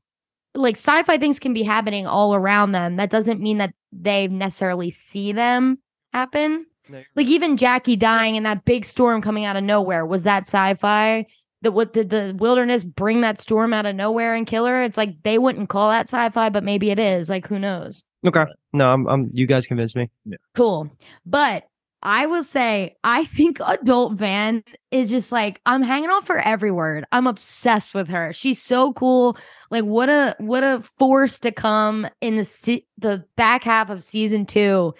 like 0.55 0.77
sci-fi 0.77 1.19
things 1.19 1.39
can 1.39 1.53
be 1.55 1.63
happening 1.63 2.07
all 2.07 2.35
around 2.35 2.73
them, 2.73 2.97
that 2.97 3.11
doesn't 3.11 3.41
mean 3.41 3.59
that 3.59 3.75
they 3.93 4.29
necessarily 4.29 4.91
see 4.91 5.33
them 5.33 5.79
happen. 6.13 6.67
Like 7.15 7.27
even 7.27 7.57
Jackie 7.57 7.97
dying 7.97 8.37
in 8.37 8.43
that 8.45 8.65
big 8.65 8.85
storm 8.85 9.23
coming 9.23 9.45
out 9.45 9.57
of 9.57 9.65
nowhere, 9.65 10.05
was 10.07 10.23
that 10.25 10.45
sci-fi? 10.45 11.27
That 11.63 11.73
what 11.73 11.93
did 11.93 12.09
the 12.09 12.35
wilderness 12.39 12.85
bring 12.85 13.21
that 13.21 13.39
storm 13.39 13.75
out 13.75 13.85
of 13.85 13.95
nowhere 13.95 14.35
and 14.35 14.47
kill 14.47 14.65
her? 14.67 14.83
It's 14.83 14.97
like 14.97 15.23
they 15.25 15.37
wouldn't 15.37 15.69
call 15.69 15.91
that 15.91 16.09
sci-fi, 16.09 16.49
but 16.49 16.65
maybe 16.65 16.91
it 16.91 16.99
is. 16.99 17.29
Like 17.29 17.47
who 17.47 17.59
knows? 17.59 18.05
okay. 18.27 18.45
No, 18.73 18.89
I'm, 18.89 19.07
I'm. 19.09 19.31
You 19.33 19.47
guys 19.47 19.67
convinced 19.67 19.97
me. 19.97 20.09
Cool. 20.55 20.91
But 21.27 21.65
I 22.03 22.27
will 22.27 22.43
say, 22.43 22.97
I 23.05 23.25
think 23.37 23.59
adult 23.65 24.15
Van 24.15 24.65
is 24.91 25.11
just 25.11 25.33
like 25.33 25.61
I'm 25.67 25.83
hanging 25.83 26.11
off 26.11 26.29
her 26.29 26.39
every 26.39 26.71
word. 26.71 27.05
I'm 27.13 27.27
obsessed 27.27 27.95
with 27.95 28.09
her. 28.09 28.33
She's 28.33 28.63
so 28.63 28.93
cool. 28.93 29.37
Like 29.71 29.85
what 29.85 30.09
a 30.09 30.37
what 30.39 30.63
a 30.63 30.83
force 30.99 31.39
to 31.41 31.53
come 31.53 32.09
in 32.21 32.37
the 32.37 32.45
se- 32.45 32.87
the 32.99 33.25
back 33.37 33.65
half 33.65 33.91
of 33.91 34.03
season 34.03 34.47
two 34.47 34.95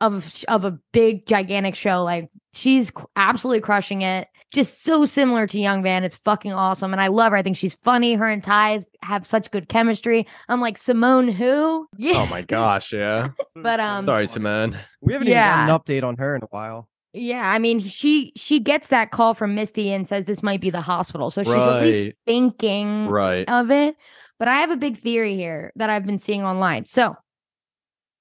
of 0.00 0.44
of 0.48 0.64
a 0.64 0.78
big 0.92 1.26
gigantic 1.26 1.74
show. 1.74 2.02
Like 2.02 2.30
she's 2.52 2.90
absolutely 3.16 3.60
crushing 3.60 4.02
it. 4.02 4.28
Just 4.52 4.84
so 4.84 5.04
similar 5.04 5.46
to 5.48 5.58
Young 5.58 5.82
Van. 5.82 6.04
It's 6.04 6.16
fucking 6.16 6.52
awesome, 6.52 6.92
and 6.92 7.00
I 7.02 7.08
love 7.08 7.32
her. 7.32 7.36
I 7.36 7.42
think 7.42 7.56
she's 7.56 7.74
funny. 7.82 8.14
Her 8.14 8.26
and 8.28 8.42
Tai's 8.42 8.86
have 9.02 9.26
such 9.26 9.50
good 9.50 9.68
chemistry. 9.68 10.26
I'm 10.48 10.60
like 10.60 10.78
Simone, 10.78 11.28
who? 11.28 11.88
Yeah. 11.96 12.12
Oh 12.16 12.26
my 12.26 12.42
gosh. 12.42 12.92
Yeah. 12.92 13.28
But, 13.56 13.80
um, 13.80 14.04
Sorry, 14.04 14.26
Simone. 14.26 14.78
We 15.00 15.14
haven't 15.14 15.28
Yeah. 15.28 15.64
even 15.64 15.66
gotten 15.68 15.74
an 15.74 16.02
update 16.02 16.06
on 16.06 16.16
her 16.18 16.36
in 16.36 16.42
a 16.42 16.46
while. 16.50 16.88
Yeah, 17.14 17.50
I 17.50 17.58
mean, 17.58 17.80
she 17.80 18.32
she 18.36 18.60
gets 18.60 18.88
that 18.88 19.10
call 19.10 19.32
from 19.34 19.54
Misty 19.54 19.90
and 19.92 20.06
says 20.06 20.26
this 20.26 20.42
might 20.42 20.60
be 20.60 20.68
the 20.70 20.82
hospital, 20.82 21.30
so 21.30 21.42
she's 21.42 21.52
at 21.54 21.82
least 21.82 22.16
thinking 22.26 23.08
Right. 23.08 23.48
of 23.50 23.70
it. 23.70 23.96
But 24.38 24.48
I 24.48 24.56
have 24.56 24.70
a 24.70 24.76
big 24.76 24.98
theory 24.98 25.34
here 25.34 25.72
that 25.76 25.88
I've 25.88 26.04
been 26.04 26.18
seeing 26.18 26.44
online. 26.44 26.84
So 26.84 27.16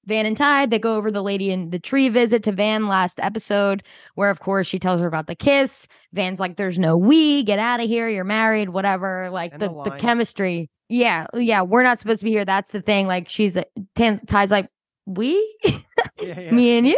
Van 0.06 0.26
and 0.26 0.38
Tide, 0.38 0.70
they 0.70 0.80
go 0.80 0.96
over 0.96 1.12
the 1.12 1.24
lady 1.24 1.52
in 1.52 1.70
the 1.70 1.80
tree 1.80 2.10
visit 2.10 2.44
to 2.44 2.52
Van 2.52 2.88
last 2.88 3.20
episode, 3.20 3.84
where 4.16 4.30
of 4.30 4.40
course 4.40 4.68
she 4.68 4.80
tells 4.80 5.02
her 5.02 5.08
about 5.08 5.28
the 5.28 5.36
kiss. 5.36 5.88
Van's 6.14 6.40
like, 6.40 6.58
"There's 6.58 6.80
no 6.80 6.98
we, 6.98 7.44
get 7.44 7.60
out 7.60 7.80
of 7.80 7.88
here, 7.88 8.08
you're 8.10 8.24
married, 8.24 8.70
whatever." 8.70 9.30
Like 9.30 9.54
And 9.54 9.62
the, 9.62 9.70
the 9.70 9.84
the 9.84 9.92
chemistry. 9.92 10.70
Yeah, 10.90 11.26
yeah, 11.34 11.64
we're 11.64 11.84
not 11.84 12.00
supposed 12.00 12.20
to 12.20 12.26
be 12.26 12.32
here. 12.32 12.46
That's 12.46 12.72
the 12.72 12.82
thing. 12.82 13.08
Like 13.08 13.28
she's 13.28 13.58
Tai's 13.96 14.52
like, 14.52 14.70
we 15.06 15.58
Yeah, 15.64 15.80
yeah. 16.22 16.52
me 16.52 16.78
and 16.78 16.88
you 16.88 16.98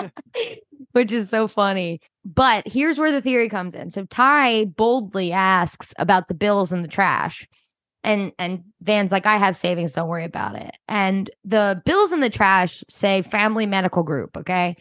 which 0.92 1.12
is 1.12 1.30
so 1.30 1.48
funny 1.48 2.00
but 2.24 2.66
here's 2.66 2.98
where 2.98 3.10
the 3.10 3.22
theory 3.22 3.48
comes 3.48 3.74
in 3.74 3.90
so 3.90 4.04
ty 4.06 4.66
boldly 4.66 5.32
asks 5.32 5.94
about 5.98 6.28
the 6.28 6.34
bills 6.34 6.72
in 6.72 6.82
the 6.82 6.88
trash 6.88 7.48
and 8.04 8.32
and 8.38 8.62
van's 8.80 9.12
like 9.12 9.26
i 9.26 9.36
have 9.36 9.56
savings 9.56 9.92
don't 9.92 10.08
worry 10.08 10.24
about 10.24 10.56
it 10.56 10.76
and 10.88 11.30
the 11.44 11.80
bills 11.84 12.12
in 12.12 12.20
the 12.20 12.30
trash 12.30 12.82
say 12.88 13.22
family 13.22 13.66
medical 13.66 14.02
group 14.02 14.36
okay 14.36 14.76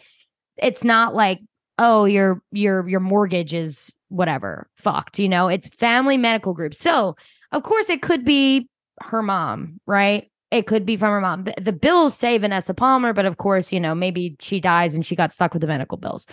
it's 0.58 0.84
not 0.84 1.16
like 1.16 1.40
oh 1.78 2.06
your 2.06 2.42
your 2.52 2.88
your 2.88 3.00
mortgage 3.00 3.54
is 3.54 3.94
whatever 4.10 4.70
fucked 4.78 5.20
you 5.20 5.30
know 5.30 5.48
it's 5.48 5.68
family 5.70 6.18
medical 6.18 6.54
group 6.54 6.74
so 6.74 7.16
of 7.52 7.64
course 7.64 7.90
it 7.90 8.02
could 8.02 8.26
be 8.26 8.68
her 9.02 9.22
mom 9.22 9.80
right 9.86 10.32
it 10.52 10.68
could 10.68 10.86
be 10.86 10.98
from 10.98 11.12
her 11.12 11.22
mom. 11.22 11.46
The, 11.46 11.54
the 11.60 11.74
bills 11.74 12.14
say 12.14 12.38
Vanessa 12.38 12.74
Palmer, 12.74 13.14
but 13.14 13.26
of 13.26 13.38
course, 13.38 13.72
you 13.72 13.80
know, 13.80 13.96
maybe 13.96 14.36
she 14.40 14.60
dies 14.60 14.94
and 14.94 15.06
she 15.06 15.16
got 15.16 15.32
stuck 15.32 15.54
with 15.54 15.62
the 15.62 15.68
medical 15.68 15.98
bills. 15.98 16.28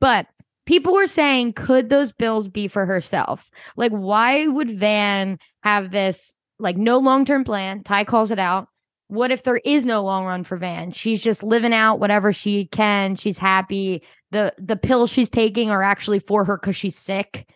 But 0.00 0.26
people 0.66 0.94
were 0.94 1.06
saying, 1.06 1.52
could 1.52 1.90
those 1.90 2.10
bills 2.10 2.48
be 2.48 2.66
for 2.66 2.86
herself? 2.86 3.50
Like, 3.76 3.92
why 3.92 4.46
would 4.46 4.70
Van 4.70 5.38
have 5.68 5.90
this, 5.90 6.34
like, 6.58 6.76
no 6.76 6.98
long 6.98 7.24
term 7.24 7.44
plan? 7.44 7.82
Tai 7.82 8.04
calls 8.04 8.30
it 8.30 8.38
out. 8.38 8.68
What 9.08 9.30
if 9.30 9.42
there 9.42 9.60
is 9.64 9.86
no 9.86 10.02
long 10.02 10.26
run 10.26 10.44
for 10.44 10.56
Van? 10.56 10.92
She's 10.92 11.22
just 11.22 11.42
living 11.42 11.72
out 11.72 11.98
whatever 11.98 12.32
she 12.32 12.66
can. 12.66 13.16
She's 13.16 13.38
happy. 13.38 14.02
The 14.32 14.52
the 14.58 14.76
pills 14.76 15.10
she's 15.10 15.30
taking 15.30 15.70
are 15.70 15.82
actually 15.82 16.18
for 16.18 16.44
her 16.44 16.58
because 16.58 16.76
she's 16.76 16.96
sick. 16.96 17.48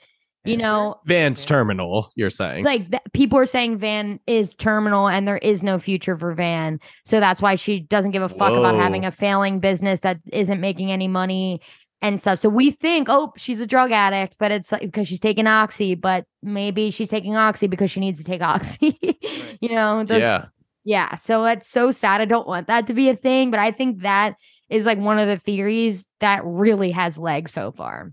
You 0.45 0.57
know, 0.57 0.97
Van's 1.07 1.45
terminal, 1.45 2.11
you're 2.17 2.29
saying. 2.31 2.65
like 2.65 2.91
th- 2.91 3.03
people 3.13 3.39
are 3.39 3.47
saying 3.47 3.79
Van 3.79 4.19
is 4.27 4.55
terminal 4.55 5.09
and 5.09 5.29
there 5.29 5.39
is 5.39 5.63
no 5.63 5.79
future 5.79 6.19
for 6.19 6.35
Van. 6.35 6.81
So 7.05 7.21
that's 7.21 7.41
why 7.41 7.55
she 7.55 7.79
doesn't 7.79 8.11
give 8.11 8.23
a 8.23 8.29
fuck 8.29 8.51
about 8.51 8.75
having 8.75 9.05
a 9.05 9.13
failing 9.13 9.61
business 9.61 10.01
that 10.01 10.19
isn't 10.33 10.61
making 10.61 10.91
any 10.91 11.07
money 11.07 11.61
and 12.03 12.21
stuff. 12.21 12.41
So 12.41 12.49
we 12.49 12.73
think, 12.73 13.07
oh, 13.09 13.33
she's 13.37 13.61
a 13.61 13.67
drug 13.67 13.93
addict, 13.93 14.35
but 14.39 14.51
it's 14.51 14.73
like 14.73 14.83
because 14.83 15.07
she's 15.07 15.21
taking 15.21 15.47
oxy, 15.47 15.95
but 15.95 16.27
maybe 16.43 16.91
she's 16.91 17.09
taking 17.09 17.37
oxy 17.37 17.69
because 17.69 17.91
she 17.91 18.01
needs 18.01 18.19
to 18.19 18.25
take 18.25 18.43
oxy. 18.43 18.99
you 19.61 19.71
know, 19.71 20.05
those- 20.05 20.21
yeah. 20.21 20.47
yeah. 20.85 21.15
So 21.15 21.45
it's 21.45 21.69
so 21.69 21.93
sad. 21.93 22.21
I 22.21 22.25
don't 22.25 22.47
want 22.47 22.67
that 22.67 22.89
to 22.89 22.95
be 22.95 23.09
a 23.09 23.17
thing, 23.17 23.53
but 23.53 23.61
I 23.61 23.71
think 23.71 24.03
that 24.03 24.35
is 24.69 24.85
like 24.85 24.99
one 24.99 25.19
of 25.21 25.29
the 25.29 25.39
theories 25.39 26.05
that 26.21 26.45
really 26.45 26.91
has 26.91 27.17
legs 27.19 27.53
so 27.53 27.71
far. 27.71 28.13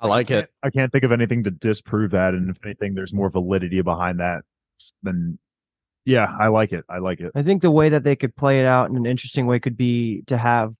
I 0.00 0.08
like 0.08 0.30
it. 0.30 0.50
I 0.62 0.70
can't 0.70 0.90
think 0.90 1.04
of 1.04 1.12
anything 1.12 1.44
to 1.44 1.50
disprove 1.50 2.10
that. 2.10 2.34
And 2.34 2.50
if 2.50 2.58
anything, 2.64 2.94
there's 2.94 3.14
more 3.14 3.30
validity 3.30 3.80
behind 3.80 4.18
that 4.20 4.42
than, 5.02 5.38
yeah, 6.04 6.26
I 6.38 6.48
like 6.48 6.72
it. 6.72 6.84
I 6.90 6.98
like 6.98 7.20
it. 7.20 7.30
I 7.34 7.42
think 7.42 7.62
the 7.62 7.70
way 7.70 7.88
that 7.88 8.02
they 8.02 8.16
could 8.16 8.34
play 8.36 8.60
it 8.60 8.66
out 8.66 8.90
in 8.90 8.96
an 8.96 9.06
interesting 9.06 9.46
way 9.46 9.60
could 9.60 9.76
be 9.76 10.22
to 10.26 10.36
have 10.36 10.74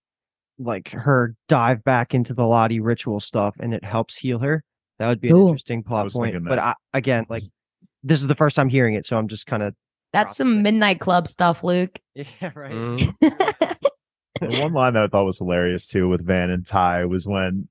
like 0.58 0.88
her 0.90 1.34
dive 1.48 1.82
back 1.84 2.14
into 2.14 2.34
the 2.34 2.46
Lottie 2.46 2.80
ritual 2.80 3.20
stuff 3.20 3.56
and 3.60 3.74
it 3.74 3.84
helps 3.84 4.16
heal 4.16 4.38
her. 4.38 4.62
That 4.98 5.08
would 5.08 5.20
be 5.20 5.28
an 5.28 5.36
Ooh. 5.36 5.48
interesting 5.48 5.82
plot 5.82 6.10
point. 6.12 6.36
But. 6.46 6.58
I, 6.58 6.74
again, 6.92 7.26
like 7.28 7.42
this 8.02 8.20
is 8.20 8.26
the 8.26 8.34
first 8.34 8.56
time 8.56 8.68
hearing 8.68 8.94
it, 8.94 9.06
so 9.06 9.18
I'm 9.18 9.28
just 9.28 9.46
kind 9.46 9.62
of 9.62 9.74
That's 10.12 10.36
some 10.36 10.46
Processing. 10.46 10.62
midnight 10.62 11.00
club 11.00 11.26
stuff, 11.26 11.64
Luke. 11.64 11.98
yeah, 12.14 12.50
right. 12.54 12.72
Mm. 12.72 13.78
The 14.40 14.60
one 14.60 14.72
line 14.72 14.94
that 14.94 15.04
I 15.04 15.06
thought 15.06 15.24
was 15.24 15.38
hilarious 15.38 15.86
too 15.86 16.08
with 16.08 16.26
Van 16.26 16.50
and 16.50 16.66
Tai 16.66 17.04
was 17.04 17.26
when 17.26 17.68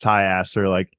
Tai 0.00 0.22
asked 0.22 0.54
her, 0.54 0.68
like, 0.68 0.96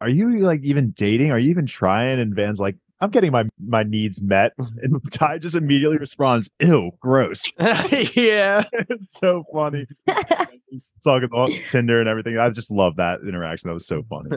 are 0.00 0.08
you 0.08 0.40
like 0.40 0.62
even 0.62 0.90
dating? 0.90 1.30
Are 1.30 1.38
you 1.38 1.50
even 1.50 1.66
trying? 1.66 2.20
And 2.20 2.34
Van's 2.34 2.60
like, 2.60 2.76
I'm 3.00 3.10
getting 3.10 3.32
my 3.32 3.44
my 3.64 3.82
needs 3.82 4.20
met. 4.20 4.52
And 4.82 5.00
Tai 5.10 5.38
just 5.38 5.54
immediately 5.54 5.98
responds, 5.98 6.50
ew, 6.60 6.92
gross. 7.00 7.50
yeah. 7.58 8.64
it's 8.72 9.12
so 9.12 9.44
funny. 9.52 9.86
He's 10.70 10.92
talking 11.02 11.24
about 11.24 11.50
Tinder 11.68 12.00
and 12.00 12.08
everything. 12.08 12.38
I 12.38 12.50
just 12.50 12.70
love 12.70 12.96
that 12.96 13.20
interaction. 13.26 13.68
That 13.68 13.74
was 13.74 13.86
so 13.86 14.04
funny. 14.08 14.30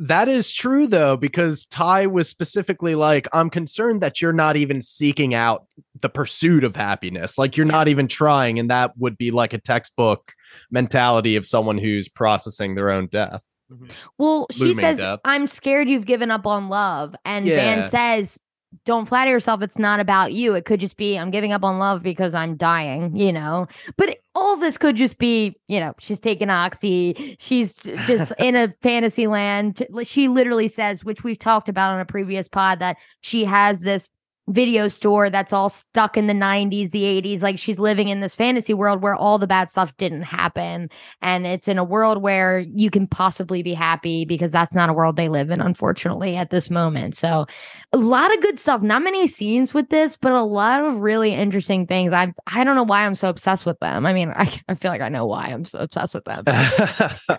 That 0.00 0.28
is 0.28 0.52
true 0.52 0.86
though, 0.86 1.16
because 1.16 1.66
Tai 1.66 2.06
was 2.06 2.28
specifically 2.28 2.94
like, 2.94 3.26
I'm 3.32 3.50
concerned 3.50 4.00
that 4.02 4.20
you're 4.20 4.32
not 4.32 4.56
even 4.56 4.80
seeking 4.82 5.34
out 5.34 5.66
the 6.00 6.08
pursuit 6.08 6.64
of 6.64 6.76
happiness. 6.76 7.38
Like 7.38 7.56
you're 7.56 7.66
not 7.66 7.88
even 7.88 8.06
trying. 8.06 8.58
And 8.58 8.70
that 8.70 8.96
would 8.96 9.18
be 9.18 9.30
like 9.30 9.52
a 9.52 9.58
textbook 9.58 10.34
mentality 10.70 11.34
of 11.36 11.46
someone 11.46 11.78
who's 11.78 12.08
processing 12.08 12.74
their 12.74 12.90
own 12.90 13.06
death. 13.06 13.42
Mm-hmm. 13.70 13.86
Well, 14.18 14.46
she 14.50 14.64
Looming 14.74 14.76
says. 14.76 15.18
I'm 15.24 15.46
scared 15.46 15.88
you've 15.88 16.06
given 16.06 16.30
up 16.30 16.46
on 16.46 16.68
love. 16.68 17.14
And 17.24 17.46
Yeah. 17.46 17.56
Van 17.56 17.88
says, 17.88 18.38
don't 18.84 19.06
flatter 19.08 19.30
yourself. 19.30 19.62
It's 19.62 19.78
not 19.78 19.98
about 19.98 20.32
you. 20.32 20.54
It 20.54 20.64
could 20.66 20.80
just 20.80 20.96
be, 20.96 21.18
I'm 21.18 21.30
giving 21.30 21.52
up 21.52 21.64
on 21.64 21.78
love 21.78 22.02
because 22.02 22.34
I'm 22.34 22.56
dying, 22.56 23.16
you 23.16 23.32
know? 23.32 23.66
But 23.96 24.18
all 24.34 24.56
this 24.56 24.76
could 24.76 24.96
just 24.96 25.18
be, 25.18 25.56
you 25.68 25.80
know, 25.80 25.94
she's 26.00 26.20
taking 26.20 26.50
Oxy. 26.50 27.36
She's 27.38 27.74
just 27.74 28.32
in 28.38 28.56
a 28.56 28.74
fantasy 28.82 29.26
land. 29.26 29.86
She 30.04 30.28
literally 30.28 30.68
says, 30.68 31.02
which 31.02 31.24
we've 31.24 31.38
talked 31.38 31.68
about 31.68 31.94
on 31.94 32.00
a 32.00 32.04
previous 32.04 32.46
pod, 32.46 32.78
that 32.80 32.98
she 33.22 33.44
has 33.44 33.80
this 33.80 34.10
video 34.48 34.88
store 34.88 35.30
that's 35.30 35.52
all 35.52 35.68
stuck 35.68 36.16
in 36.16 36.26
the 36.26 36.34
90s, 36.34 36.90
the 36.90 37.02
80s. 37.02 37.42
Like 37.42 37.58
she's 37.58 37.78
living 37.78 38.08
in 38.08 38.20
this 38.20 38.34
fantasy 38.34 38.74
world 38.74 39.02
where 39.02 39.14
all 39.14 39.38
the 39.38 39.46
bad 39.46 39.68
stuff 39.68 39.96
didn't 39.96 40.22
happen. 40.22 40.90
And 41.22 41.46
it's 41.46 41.68
in 41.68 41.78
a 41.78 41.84
world 41.84 42.22
where 42.22 42.60
you 42.60 42.90
can 42.90 43.06
possibly 43.06 43.62
be 43.62 43.74
happy 43.74 44.24
because 44.24 44.50
that's 44.50 44.74
not 44.74 44.90
a 44.90 44.92
world 44.92 45.16
they 45.16 45.28
live 45.28 45.50
in 45.50 45.60
unfortunately 45.60 46.36
at 46.36 46.50
this 46.50 46.70
moment. 46.70 47.16
So 47.16 47.46
a 47.92 47.98
lot 47.98 48.34
of 48.34 48.40
good 48.40 48.58
stuff. 48.58 48.82
Not 48.82 49.02
many 49.02 49.26
scenes 49.26 49.74
with 49.74 49.88
this 49.90 50.16
but 50.16 50.32
a 50.32 50.42
lot 50.42 50.84
of 50.84 50.96
really 50.96 51.32
interesting 51.32 51.86
things. 51.86 52.12
I 52.12 52.32
i 52.46 52.64
don't 52.64 52.76
know 52.76 52.84
why 52.84 53.04
i'm 53.04 53.14
so 53.14 53.28
obsessed 53.28 53.66
with 53.66 53.78
them. 53.80 54.06
I 54.06 54.12
mean 54.12 54.30
i, 54.36 54.60
I 54.68 54.74
feel 54.74 54.90
like 54.90 55.00
i 55.00 55.08
know 55.08 55.26
why 55.26 55.46
i'm 55.46 55.64
so 55.64 55.78
obsessed 55.78 56.14
with 56.14 56.24
them. 56.24 56.44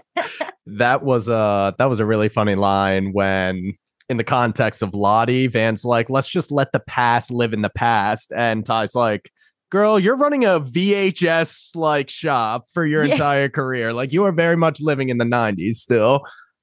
That 0.77 1.03
was 1.03 1.27
a 1.27 1.73
that 1.77 1.85
was 1.85 1.99
a 1.99 2.05
really 2.05 2.29
funny 2.29 2.55
line 2.55 3.11
when 3.11 3.75
in 4.09 4.17
the 4.17 4.23
context 4.23 4.81
of 4.81 4.93
Lottie, 4.93 5.47
Van's 5.47 5.85
like, 5.85 6.09
let's 6.09 6.29
just 6.29 6.51
let 6.51 6.71
the 6.71 6.79
past 6.79 7.31
live 7.31 7.53
in 7.53 7.61
the 7.61 7.69
past. 7.69 8.33
And 8.35 8.65
Tai's 8.65 8.95
like, 8.95 9.31
girl, 9.69 9.99
you're 9.99 10.17
running 10.17 10.45
a 10.45 10.59
VHS 10.59 11.75
like 11.75 12.09
shop 12.09 12.65
for 12.73 12.85
your 12.85 13.03
Yeah. 13.05 13.13
entire 13.13 13.49
career. 13.49 13.93
Like 13.93 14.11
you 14.11 14.23
are 14.25 14.31
very 14.31 14.55
much 14.57 14.81
living 14.81 15.09
in 15.09 15.17
the 15.19 15.25
90s 15.25 15.75
still. 15.75 16.21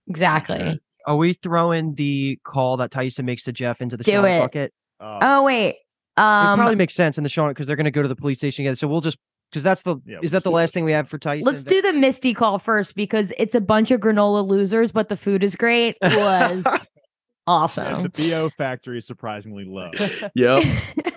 exactly 0.08 0.80
Are 1.06 1.16
we 1.16 1.34
throwing 1.34 1.94
the 1.94 2.38
call 2.44 2.76
that 2.78 2.90
Tyson 2.90 3.26
makes 3.26 3.44
to 3.44 3.52
Jeff 3.52 3.80
into 3.80 3.96
the 3.96 4.04
Do 4.04 4.12
Shauna 4.12 4.36
it. 4.36 4.38
bucket? 4.40 4.72
Um, 5.00 5.18
oh 5.20 5.42
wait 5.44 5.76
it 6.18 6.20
um 6.20 6.58
probably 6.58 6.74
makes 6.76 6.94
sense 6.94 7.18
in 7.18 7.24
the 7.24 7.30
Shauna 7.30 7.50
because 7.50 7.66
they're 7.66 7.76
going 7.76 7.84
to 7.84 7.90
go 7.90 8.00
to 8.02 8.08
the 8.08 8.16
police 8.16 8.38
station 8.38 8.64
together. 8.64 8.76
So 8.76 8.88
we'll 8.88 9.00
just 9.02 9.18
because 9.50 9.62
that's 9.62 9.82
the 9.82 9.96
Yeah, 10.04 10.16
is 10.22 10.32
we'll 10.32 10.40
that 10.40 10.44
the 10.44 10.50
last 10.50 10.70
it. 10.70 10.74
thing 10.74 10.84
we 10.84 10.92
have 10.92 11.08
for 11.08 11.18
Tyson? 11.18 11.44
let's 11.46 11.62
do 11.62 11.80
the 11.82 11.92
misty 11.92 12.34
call 12.34 12.58
first 12.58 12.96
because 12.96 13.32
it's 13.38 13.54
a 13.54 13.60
bunch 13.60 13.90
of 13.92 14.00
granola 14.00 14.44
losers 14.46 14.90
but 14.90 15.08
the 15.08 15.16
food 15.16 15.44
is 15.44 15.54
great 15.54 15.96
was 16.02 16.88
and 17.46 17.54
awesome 17.54 18.02
the 18.02 18.08
BO 18.30 18.50
factory 18.58 18.98
is 18.98 19.06
surprisingly 19.06 19.64
low. 19.64 19.90
Yep. 20.34 20.64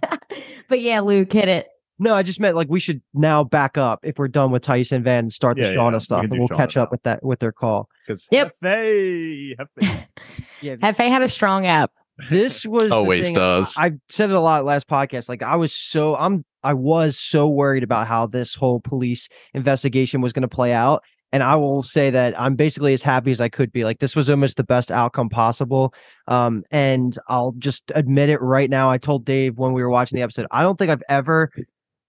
but 0.70 0.80
yeah 0.80 1.00
luke 1.00 1.32
hit 1.34 1.48
it 1.48 1.68
No, 2.00 2.14
I 2.16 2.24
just 2.24 2.40
meant 2.40 2.56
like 2.56 2.68
we 2.70 2.80
should 2.80 3.02
now 3.14 3.44
back 3.44 3.78
up 3.78 4.00
if 4.04 4.18
we're 4.18 4.28
done 4.28 4.52
with 4.52 4.62
Tyson 4.64 5.04
Van 5.04 5.26
and 5.26 5.34
start 5.34 5.58
Yeah, 5.58 5.68
the 5.68 5.74
yeah, 5.74 5.80
Shauna 5.80 5.94
we 5.94 6.00
stuff, 6.00 6.22
can 6.22 6.32
and 6.32 6.40
we'll 6.40 6.50
Shauna 6.50 6.58
catch 6.58 6.78
up 6.78 6.88
now. 6.90 6.92
with 6.92 7.04
that 7.04 7.24
with 7.24 7.40
their 7.40 7.52
call. 7.52 7.90
Because 8.08 8.28
Yep. 8.32 8.54
Hefe, 8.64 9.56
Hefe. 9.58 10.08
Yeah, 10.62 10.76
Hefe 10.76 11.08
had 11.10 11.22
a 11.22 11.30
strong 11.30 11.66
app 11.68 11.92
this 12.30 12.66
was 12.66 12.90
the 12.90 12.96
Always 12.96 13.28
thing. 13.28 13.36
does. 13.36 13.74
I, 13.78 13.86
I 13.86 13.92
said 14.10 14.30
it 14.30 14.36
a 14.36 14.42
lot 14.42 14.66
last 14.66 14.90
podcast. 14.90 15.30
Like 15.30 15.42
I 15.42 15.56
was 15.56 15.74
so 15.74 16.18
I'm 16.18 16.44
I 16.64 16.74
was 16.74 17.18
so 17.18 17.48
worried 17.48 17.82
about 17.84 18.08
how 18.08 18.26
this 18.28 18.54
whole 18.56 18.82
police 18.82 19.30
investigation 19.54 20.20
was 20.20 20.34
going 20.34 20.42
to 20.42 20.50
play 20.50 20.74
out. 20.74 21.02
And 21.32 21.44
I 21.44 21.56
will 21.56 21.84
say 21.84 22.10
that 22.10 22.40
I'm 22.40 22.56
basically 22.56 22.94
as 22.94 23.04
happy 23.04 23.32
as 23.32 23.40
I 23.40 23.50
could 23.50 23.72
be. 23.72 23.84
Like 23.84 24.00
this 24.00 24.16
was 24.16 24.30
almost 24.30 24.58
the 24.58 24.64
best 24.64 24.92
outcome 24.92 25.30
possible. 25.30 25.94
Um, 26.28 26.64
and 26.72 27.16
I'll 27.28 27.52
just 27.54 27.92
admit 27.94 28.30
it 28.30 28.42
right 28.42 28.70
now. 28.70 28.90
I 28.90 28.98
told 28.98 29.26
Dave 29.26 29.58
when 29.58 29.74
we 29.74 29.84
were 29.84 29.90
watching 29.90 30.16
the 30.16 30.24
episode, 30.24 30.48
I 30.52 30.64
don't 30.64 30.78
think 30.78 30.90
I've 30.90 31.04
ever 31.08 31.52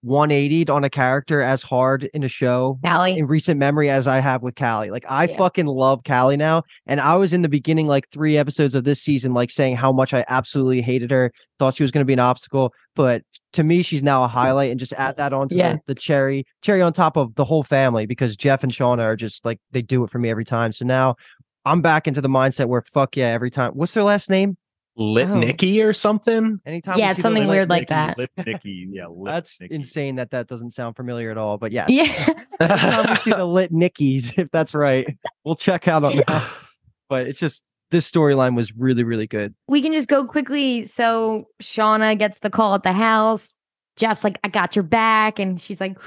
180'd 0.05 0.69
on 0.69 0.83
a 0.83 0.89
character 0.89 1.41
as 1.41 1.61
hard 1.63 2.05
in 2.13 2.23
a 2.23 2.27
show 2.27 2.79
Callie. 2.83 3.17
in 3.17 3.27
recent 3.27 3.59
memory 3.59 3.89
as 3.89 4.07
I 4.07 4.19
have 4.19 4.41
with 4.41 4.55
Callie. 4.55 4.89
Like 4.91 5.05
I 5.07 5.27
Yeah. 5.27 5.37
fucking 5.37 5.67
love 5.67 6.01
Callie 6.05 6.37
now. 6.37 6.63
And 6.87 6.99
I 6.99 7.15
was 7.15 7.33
in 7.33 7.41
the 7.41 7.49
beginning, 7.49 7.87
like 7.87 8.09
three 8.09 8.37
episodes 8.37 8.75
of 8.75 8.83
this 8.83 9.01
season, 9.01 9.33
like 9.33 9.51
saying 9.51 9.75
how 9.77 9.91
much 9.91 10.13
I 10.13 10.25
absolutely 10.27 10.81
hated 10.81 11.11
her, 11.11 11.31
thought 11.59 11.75
she 11.75 11.83
was 11.83 11.91
going 11.91 12.01
to 12.01 12.05
be 12.05 12.13
an 12.13 12.19
obstacle. 12.19 12.73
But 12.95 13.23
to 13.53 13.63
me, 13.63 13.81
she's 13.83 14.01
now 14.03 14.23
a 14.23 14.27
highlight 14.27 14.71
and 14.71 14.79
just 14.79 14.93
add 14.93 15.17
that 15.17 15.33
on 15.33 15.49
to 15.49 15.55
Yeah. 15.55 15.73
the, 15.73 15.81
the 15.87 15.95
cherry, 15.95 16.45
cherry 16.61 16.81
on 16.81 16.93
top 16.93 17.17
of 17.17 17.35
the 17.35 17.45
whole 17.45 17.63
family 17.63 18.05
because 18.05 18.35
Jeff 18.35 18.63
and 18.63 18.71
Shauna 18.71 19.01
are 19.03 19.15
just 19.15 19.45
like, 19.45 19.59
they 19.71 19.81
do 19.81 20.03
it 20.03 20.09
for 20.09 20.19
me 20.19 20.29
every 20.29 20.45
time. 20.45 20.71
So 20.71 20.85
now 20.85 21.15
I'm 21.63 21.81
back 21.81 22.07
into 22.07 22.21
the 22.21 22.29
mindset 22.29 22.65
where 22.67 22.83
fuck 22.93 23.15
yeah, 23.15 23.27
every 23.27 23.51
time. 23.51 23.73
What's 23.73 23.93
their 23.93 24.03
last 24.03 24.29
name? 24.29 24.57
Lit 24.97 25.27
Oh. 25.29 25.87
Or 25.87 25.93
something. 25.93 26.59
Anytime. 26.65 26.99
Yeah, 26.99 27.11
it's 27.11 27.21
something 27.21 27.47
weird 27.47 27.69
like 27.69 27.87
that. 27.87 28.17
Lip 28.17 28.29
Yeah, 28.37 29.07
lip 29.07 29.25
That's 29.25 29.59
insane 29.61 30.15
that 30.17 30.31
that 30.31 30.47
doesn't 30.47 30.71
sound 30.71 30.95
familiar 30.95 31.31
at 31.31 31.37
all. 31.37 31.57
But 31.57 31.71
yes. 31.71 31.89
Yeah. 31.89 32.33
Anytime 32.59 33.09
we 33.09 33.15
see 33.15 33.31
the 33.31 33.45
lit 33.57 33.71
Nickies, 33.71 34.37
if 34.37 34.51
that's 34.51 34.73
right, 34.73 35.07
we'll 35.45 35.55
check 35.55 35.87
out 35.87 36.03
on 36.03 36.17
that. 36.17 36.43
But 37.09 37.27
it's 37.27 37.39
just 37.39 37.63
this 37.89 38.09
storyline 38.09 38.55
was 38.55 38.73
really, 38.73 39.03
really 39.03 39.27
good. 39.27 39.53
we 39.67 39.81
can 39.81 39.91
just 39.91 40.07
go 40.07 40.25
quickly. 40.25 40.85
So 40.85 41.45
Shauna 41.61 42.17
gets 42.17 42.39
the 42.39 42.49
call 42.49 42.73
at 42.73 42.83
the 42.83 42.93
house. 42.93 43.53
Jeff's 43.97 44.23
like, 44.23 44.39
I 44.45 44.47
got 44.47 44.77
your 44.77 44.83
back. 44.83 45.39
And 45.39 45.59
she's 45.59 45.81
like, 45.81 45.97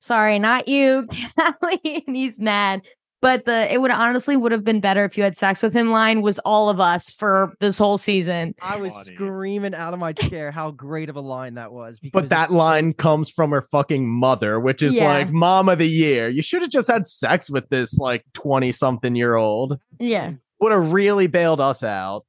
sorry, 0.00 0.38
not 0.38 0.68
you, 0.68 1.06
Callie. 1.38 2.02
and 2.06 2.16
he's 2.16 2.40
mad. 2.40 2.80
But 3.24 3.46
the 3.46 3.72
it 3.72 3.80
would 3.80 3.90
honestly 3.90 4.36
would 4.36 4.52
have 4.52 4.64
been 4.64 4.80
better 4.80 5.02
if 5.06 5.16
you 5.16 5.24
had 5.24 5.34
sex 5.34 5.62
with 5.62 5.72
him 5.72 5.90
line 5.90 6.20
was 6.20 6.38
all 6.40 6.68
of 6.68 6.78
us 6.78 7.10
for 7.10 7.54
this 7.58 7.78
whole 7.78 7.96
season. 7.96 8.54
I 8.60 8.76
was 8.76 8.92
Funny. 8.92 9.14
screaming 9.14 9.74
out 9.74 9.94
of 9.94 9.98
my 9.98 10.12
chair 10.12 10.50
how 10.50 10.72
great 10.72 11.08
of 11.08 11.16
a 11.16 11.22
line 11.22 11.54
that 11.54 11.72
was. 11.72 11.98
But 12.12 12.28
that 12.28 12.52
line 12.52 12.92
comes 12.92 13.30
from 13.30 13.50
her 13.52 13.62
fucking 13.62 14.06
mother, 14.06 14.60
which 14.60 14.82
is 14.82 14.96
Yeah. 14.96 15.08
like 15.08 15.32
mom 15.32 15.70
of 15.70 15.78
the 15.78 15.88
year. 15.88 16.28
You 16.28 16.42
should 16.42 16.60
have 16.60 16.70
just 16.70 16.86
had 16.90 17.06
sex 17.06 17.48
with 17.48 17.66
this 17.70 17.96
like 17.98 18.26
20 18.34 18.72
something 18.72 19.14
year 19.16 19.36
old. 19.36 19.78
Yeah. 19.98 20.32
Would 20.60 20.72
have 20.72 20.92
really 20.92 21.26
bailed 21.26 21.62
us 21.62 21.82
out. 21.82 22.26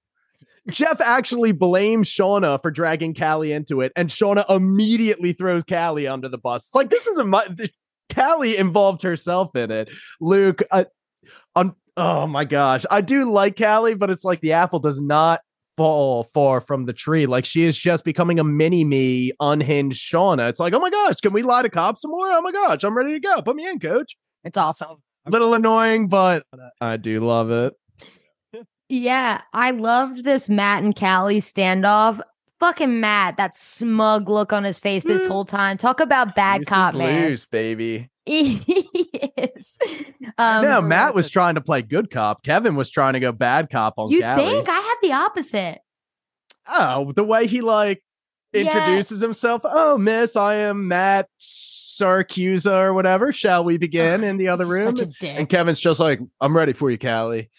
Jeff 0.70 1.02
actually 1.02 1.52
blames 1.52 2.10
Shauna 2.10 2.62
for 2.62 2.72
dragging 2.72 3.14
Callie 3.14 3.52
into 3.52 3.82
it, 3.82 3.91
and 3.98 4.10
Shauna 4.10 4.50
immediately 4.50 5.34
throws 5.34 5.66
Callie 5.66 6.08
under 6.08 6.30
the 6.30 6.38
bus. 6.38 6.68
It's 6.68 6.76
like 6.76 6.89
this 6.89 7.06
isn't 7.06 7.28
my 7.28 7.43
th- 7.56 7.70
Callie 8.16 8.57
involved 8.57 9.01
herself 9.01 9.55
in 9.55 9.72
it. 9.72 9.89
Luke, 10.20 10.61
uh, 10.72 10.86
on 11.55 11.76
oh 11.97 12.28
my 12.28 12.45
gosh, 12.45 12.86
I 12.89 13.01
do 13.01 13.30
like 13.30 13.57
Callie, 13.57 13.95
but 13.95 14.09
it's 14.09 14.24
like 14.24 14.41
the 14.41 14.53
apple 14.53 14.80
does 14.80 14.99
not 15.01 15.41
fall 15.78 16.30
far 16.34 16.61
from 16.61 16.86
the 16.86 16.93
tree. 16.93 17.26
Like 17.26 17.45
she 17.45 17.63
is 17.63 17.78
just 17.78 18.05
becoming 18.05 18.39
a 18.39 18.43
mini 18.43 18.84
me, 18.84 19.32
unhinged 19.39 20.01
Shauna. 20.01 20.49
It's 20.49 20.59
like, 20.59 20.74
oh 20.74 20.80
my 20.80 20.89
gosh, 20.89 21.16
can 21.22 21.34
we 21.34 21.43
lie 21.43 21.61
to 21.61 21.70
cops 21.70 22.01
some 22.01 22.11
more? 22.11 22.32
Oh 22.32 22.41
my 22.41 22.51
gosh, 22.51 22.84
I'm 22.84 22.95
ready 22.95 23.13
to 23.13 23.20
go. 23.20 23.41
Put 23.41 23.55
me 23.55 23.68
in, 23.68 23.80
coach. 23.80 24.16
It's 24.43 24.57
awesome. 24.57 24.97
A 25.26 25.32
little 25.32 25.53
annoying, 25.53 26.07
but 26.07 26.45
I 26.80 26.97
do 26.97 27.20
love 27.20 27.51
it. 27.51 27.74
Yeah, 28.88 29.41
I 29.51 29.72
loved 29.72 30.24
this 30.24 30.47
Matt 30.47 30.84
and 30.84 30.95
Callie 30.95 31.41
standoff. 31.41 32.22
Fucking 32.66 32.99
Matt, 32.99 33.38
that 33.38 33.55
smug 33.55 34.28
look 34.28 34.51
on 34.51 34.63
his 34.63 34.80
face 34.80 35.03
this 35.03 35.26
Mm. 35.26 35.28
whole 35.28 35.45
time. 35.45 35.78
Talk 35.78 35.99
about 35.99 36.34
bad 36.36 36.61
Loose 36.61 36.68
cop, 36.68 36.93
is 36.95 36.97
man. 36.97 37.30
loose, 37.30 37.45
baby. 37.45 38.09
he 38.26 38.55
is. 39.38 39.78
Um, 40.39 40.63
no, 40.63 40.82
Matt 40.82 41.13
was 41.13 41.30
trying 41.30 41.53
to 41.55 41.61
play 41.61 41.84
good 41.84 42.09
cop. 42.09 42.41
Kevin 42.41 42.76
was 42.76 42.89
trying 42.89 43.13
to 43.13 43.20
go 43.20 43.32
bad 43.32 43.70
cop 43.70 43.93
on 43.97 44.09
You 44.09 44.20
Callie. 44.24 44.43
think 44.45 44.68
I 44.68 44.80
had 44.80 44.95
the 45.03 45.13
opposite? 45.13 45.82
Oh, 46.68 47.11
the 47.16 47.24
way 47.24 47.45
he 47.45 47.61
like 47.61 48.01
Yeah. 48.51 48.61
introduces 48.61 49.22
himself. 49.22 49.61
Oh, 49.63 49.99
miss, 49.99 50.36
I 50.36 50.55
am 50.55 50.88
Matt 50.88 51.28
Saracusa 51.39 52.80
or 52.82 52.95
whatever. 52.95 53.32
Shall 53.32 53.63
we 53.63 53.78
begin 53.78 54.24
in 54.24 54.38
the 54.38 54.47
other 54.47 54.66
room? 54.66 54.97
Such 54.97 55.07
a 55.07 55.11
dick. 55.20 55.36
And 55.38 55.47
Kevin's 55.47 55.80
just 55.80 55.99
like, 55.99 56.20
I'm 56.41 56.57
ready 56.57 56.74
for 56.74 56.89
you, 56.89 56.97
Callie. 56.97 57.51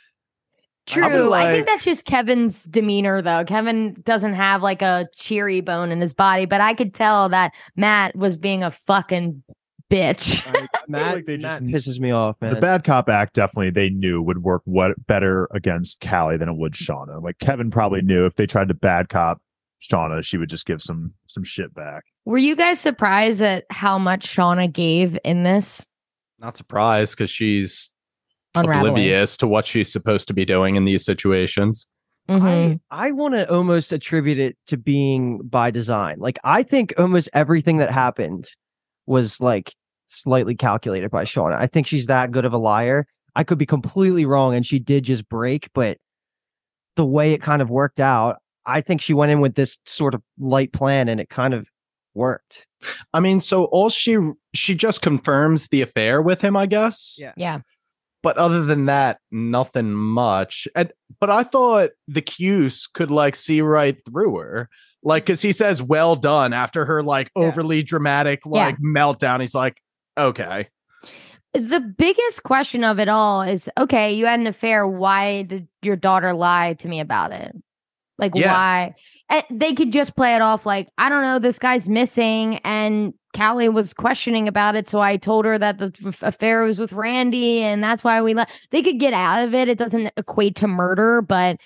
True. 0.86 1.32
I 1.32 1.48
I 1.48 1.52
think 1.52 1.66
that's 1.66 1.84
just 1.84 2.04
Kevin's 2.06 2.64
demeanor, 2.64 3.20
though. 3.22 3.44
Kevin 3.44 3.94
doesn't 4.04 4.34
have 4.34 4.62
like 4.62 4.82
a 4.82 5.08
cheery 5.16 5.60
bone 5.60 5.90
in 5.90 6.00
his 6.00 6.14
body, 6.14 6.46
but 6.46 6.60
I 6.60 6.74
could 6.74 6.94
tell 6.94 7.28
that 7.30 7.52
Matt 7.74 8.14
was 8.14 8.36
being 8.36 8.62
a 8.62 8.70
fucking 8.70 9.42
bitch. 9.90 10.46
I- 10.46 10.66
Matt, 10.88 11.14
like 11.16 11.26
they 11.26 11.36
just- 11.38 11.62
Matt 11.62 11.72
pisses 11.74 11.98
me 11.98 12.12
off, 12.12 12.36
man. 12.40 12.54
The 12.54 12.60
bad 12.60 12.84
cop 12.84 13.08
act 13.08 13.34
definitely 13.34 13.70
they 13.70 13.90
knew 13.90 14.22
would 14.22 14.42
work 14.44 14.62
what 14.64 14.92
better 15.06 15.48
against 15.52 16.00
Callie 16.00 16.36
than 16.36 16.48
it 16.48 16.56
would 16.56 16.72
Shauna. 16.74 17.22
Like 17.22 17.38
Kevin 17.38 17.70
probably 17.70 18.02
knew 18.02 18.24
if 18.26 18.36
they 18.36 18.46
tried 18.46 18.68
to 18.68 18.74
bad 18.74 19.08
cop 19.08 19.40
Shauna, 19.82 20.24
she 20.24 20.38
would 20.38 20.48
just 20.48 20.66
give 20.66 20.80
some 20.80 21.14
some 21.26 21.42
shit 21.44 21.74
back. 21.74 22.04
Were 22.24 22.38
you 22.38 22.54
guys 22.56 22.80
surprised 22.80 23.42
at 23.42 23.64
how 23.70 23.98
much 23.98 24.26
Shauna 24.28 24.72
gave 24.72 25.18
in 25.24 25.42
this? 25.42 25.84
Not 26.38 26.56
surprised 26.56 27.16
because 27.16 27.30
she's 27.30 27.90
Unraveling. 28.56 28.90
oblivious 28.92 29.36
to 29.38 29.46
what 29.46 29.66
she's 29.66 29.90
supposed 29.90 30.28
to 30.28 30.34
be 30.34 30.44
doing 30.44 30.76
in 30.76 30.84
these 30.84 31.04
situations. 31.04 31.86
Mhm. 32.28 32.80
I, 32.90 33.08
I 33.08 33.10
want 33.12 33.34
to 33.34 33.48
almost 33.52 33.92
attribute 33.92 34.38
it 34.38 34.56
to 34.66 34.76
being 34.76 35.38
by 35.42 35.70
design. 35.70 36.16
Like 36.18 36.38
I 36.42 36.62
think 36.64 36.92
almost 36.98 37.28
everything 37.32 37.76
that 37.76 37.90
happened 37.90 38.48
was 39.06 39.40
like 39.40 39.72
slightly 40.06 40.54
calculated 40.56 41.10
by 41.10 41.24
Shauna. 41.24 41.56
I 41.56 41.66
think 41.68 41.86
she's 41.86 42.06
that 42.06 42.32
good 42.32 42.44
of 42.44 42.52
a 42.52 42.58
liar. 42.58 43.06
I 43.36 43.44
could 43.44 43.58
be 43.58 43.66
completely 43.66 44.24
wrong 44.26 44.54
and 44.54 44.66
she 44.66 44.78
did 44.78 45.04
just 45.04 45.28
break, 45.28 45.68
but 45.74 45.98
the 46.96 47.04
way 47.06 47.32
it 47.32 47.42
kind 47.42 47.60
of 47.62 47.70
worked 47.70 48.00
out, 48.00 48.38
I 48.64 48.80
think 48.80 49.00
she 49.02 49.14
went 49.14 49.30
in 49.30 49.40
with 49.40 49.54
this 49.54 49.78
sort 49.84 50.14
of 50.14 50.22
light 50.38 50.72
plan 50.72 51.08
and 51.08 51.20
it 51.20 51.28
kind 51.28 51.54
of 51.54 51.68
worked. 52.14 52.66
I 53.12 53.20
mean, 53.20 53.38
so 53.40 53.64
all 53.66 53.90
she 53.90 54.16
she 54.54 54.74
just 54.74 55.02
confirms 55.02 55.68
the 55.68 55.82
affair 55.82 56.22
with 56.22 56.40
him, 56.40 56.56
I 56.56 56.66
guess. 56.66 57.16
Yeah. 57.20 57.32
Yeah. 57.36 57.60
But 58.26 58.38
other 58.38 58.64
than 58.64 58.86
that, 58.86 59.20
nothing 59.30 59.92
much. 59.92 60.66
And 60.74 60.92
but 61.20 61.30
I 61.30 61.44
thought 61.44 61.90
the 62.08 62.20
Cuse 62.20 62.88
could 62.88 63.08
like 63.08 63.36
see 63.36 63.60
right 63.60 63.96
through 64.04 64.38
her. 64.38 64.68
Like, 65.04 65.26
cause 65.26 65.42
he 65.42 65.52
says, 65.52 65.80
well 65.80 66.16
done 66.16 66.52
after 66.52 66.86
her 66.86 67.04
like 67.04 67.30
Yeah. 67.36 67.44
overly 67.44 67.84
dramatic 67.84 68.44
like 68.44 68.78
meltdown. 68.80 69.40
He's 69.40 69.54
like, 69.54 69.80
okay. 70.18 70.66
The 71.54 71.78
biggest 71.78 72.42
question 72.42 72.82
of 72.82 72.98
it 72.98 73.08
all 73.08 73.42
is 73.42 73.70
okay, 73.78 74.14
you 74.14 74.26
had 74.26 74.40
an 74.40 74.48
affair. 74.48 74.88
Why 74.88 75.42
did 75.42 75.68
your 75.82 75.94
daughter 75.94 76.34
lie 76.34 76.74
to 76.80 76.88
me 76.88 76.98
about 76.98 77.30
it? 77.30 77.54
Like, 78.18 78.32
Yeah. 78.34 78.52
why? 78.52 78.94
And 79.28 79.44
they 79.52 79.72
could 79.72 79.92
just 79.92 80.16
play 80.16 80.34
it 80.34 80.42
off 80.42 80.66
like, 80.66 80.88
I 80.98 81.10
don't 81.10 81.22
know, 81.22 81.38
this 81.38 81.60
guy's 81.60 81.88
missing. 81.88 82.56
And 82.64 83.14
Callie 83.36 83.68
was 83.68 83.92
questioning 83.92 84.48
about 84.48 84.74
it. 84.76 84.88
So 84.88 85.00
I 85.00 85.16
told 85.16 85.44
her 85.44 85.58
that 85.58 85.78
the 85.78 85.92
f- 86.06 86.22
affair 86.22 86.62
was 86.62 86.78
with 86.78 86.92
Randy 86.92 87.62
and 87.62 87.82
that's 87.82 88.02
why 88.02 88.22
we 88.22 88.34
left. 88.34 88.68
They 88.70 88.82
could 88.82 88.98
get 88.98 89.12
out 89.12 89.44
of 89.46 89.54
it. 89.54 89.68
It 89.68 89.78
doesn't 89.78 90.10
equate 90.16 90.56
to 90.56 90.66
murder, 90.68 91.20
but 91.22 91.58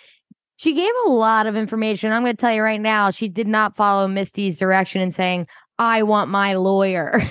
she 0.56 0.74
gave 0.74 0.90
a 1.06 1.10
lot 1.10 1.46
of 1.46 1.56
information. 1.56 2.12
I'm 2.12 2.22
going 2.22 2.36
to 2.36 2.40
tell 2.40 2.52
you 2.52 2.62
right 2.62 2.80
now, 2.80 3.10
she 3.10 3.28
did 3.28 3.46
not 3.48 3.76
follow 3.76 4.06
Misty's 4.08 4.58
direction 4.58 5.00
in 5.00 5.10
saying, 5.10 5.46
I 5.78 6.02
want 6.02 6.30
my 6.30 6.54
lawyer. 6.54 7.22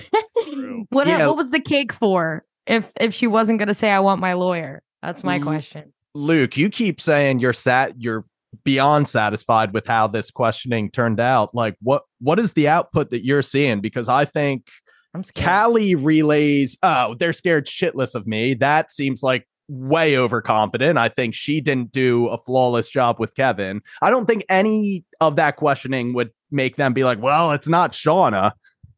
What, 0.90 1.06
Yeah. 1.06 1.28
what 1.28 1.38
was 1.38 1.52
the 1.52 1.60
cake 1.60 1.94
for 1.94 2.42
if 2.66 2.92
if 3.00 3.14
she 3.14 3.28
wasn't 3.28 3.60
going 3.60 3.68
to 3.68 3.74
say, 3.76 3.92
I 3.92 4.00
want 4.00 4.20
my 4.22 4.34
lawyer? 4.34 4.82
That's 5.04 5.24
my 5.24 5.38
question. 5.38 5.94
Luke, 6.16 6.58
you 6.58 6.70
keep 6.72 7.00
saying 7.00 7.40
you're 7.40 7.54
sat 7.54 7.94
you're 8.02 8.26
beyond 8.64 9.08
satisfied 9.08 9.74
with 9.74 9.88
how 9.88 10.08
this 10.08 10.32
questioning 10.32 10.89
turned 10.89 11.20
out. 11.20 11.54
Like 11.54 11.76
what 11.82 12.04
what 12.20 12.39
is 12.39 12.54
the 12.54 12.68
output 12.68 13.12
that 13.12 13.26
you're 13.26 13.41
seeing? 13.41 13.82
Because 13.82 14.10
I 14.10 14.26
think 14.26 14.68
I'm 15.14 15.24
scared. 15.24 15.47
Callie 15.47 15.95
relays, 15.95 16.78
oh, 16.84 17.16
they're 17.16 17.34
scared 17.34 17.66
shitless 17.66 18.16
of 18.16 18.28
me. 18.28 18.54
That 18.54 18.91
seems 18.91 19.24
like 19.24 19.47
way 19.68 20.18
overconfident. 20.18 20.97
I 20.97 21.10
think 21.10 21.36
she 21.36 21.62
didn't 21.62 21.91
do 21.91 22.28
a 22.28 22.38
flawless 22.38 22.89
job 22.89 23.20
with 23.20 23.36
Kevin. 23.36 23.82
I 24.02 24.10
don't 24.10 24.26
think 24.26 24.45
any 24.50 25.04
of 25.22 25.36
that 25.38 25.56
questioning 25.56 26.14
would 26.14 26.32
make 26.52 26.76
them 26.76 26.93
be 26.93 27.04
like, 27.04 27.22
well, 27.22 27.52
it's 27.52 27.68
not 27.68 27.91
Shauna. 27.91 28.52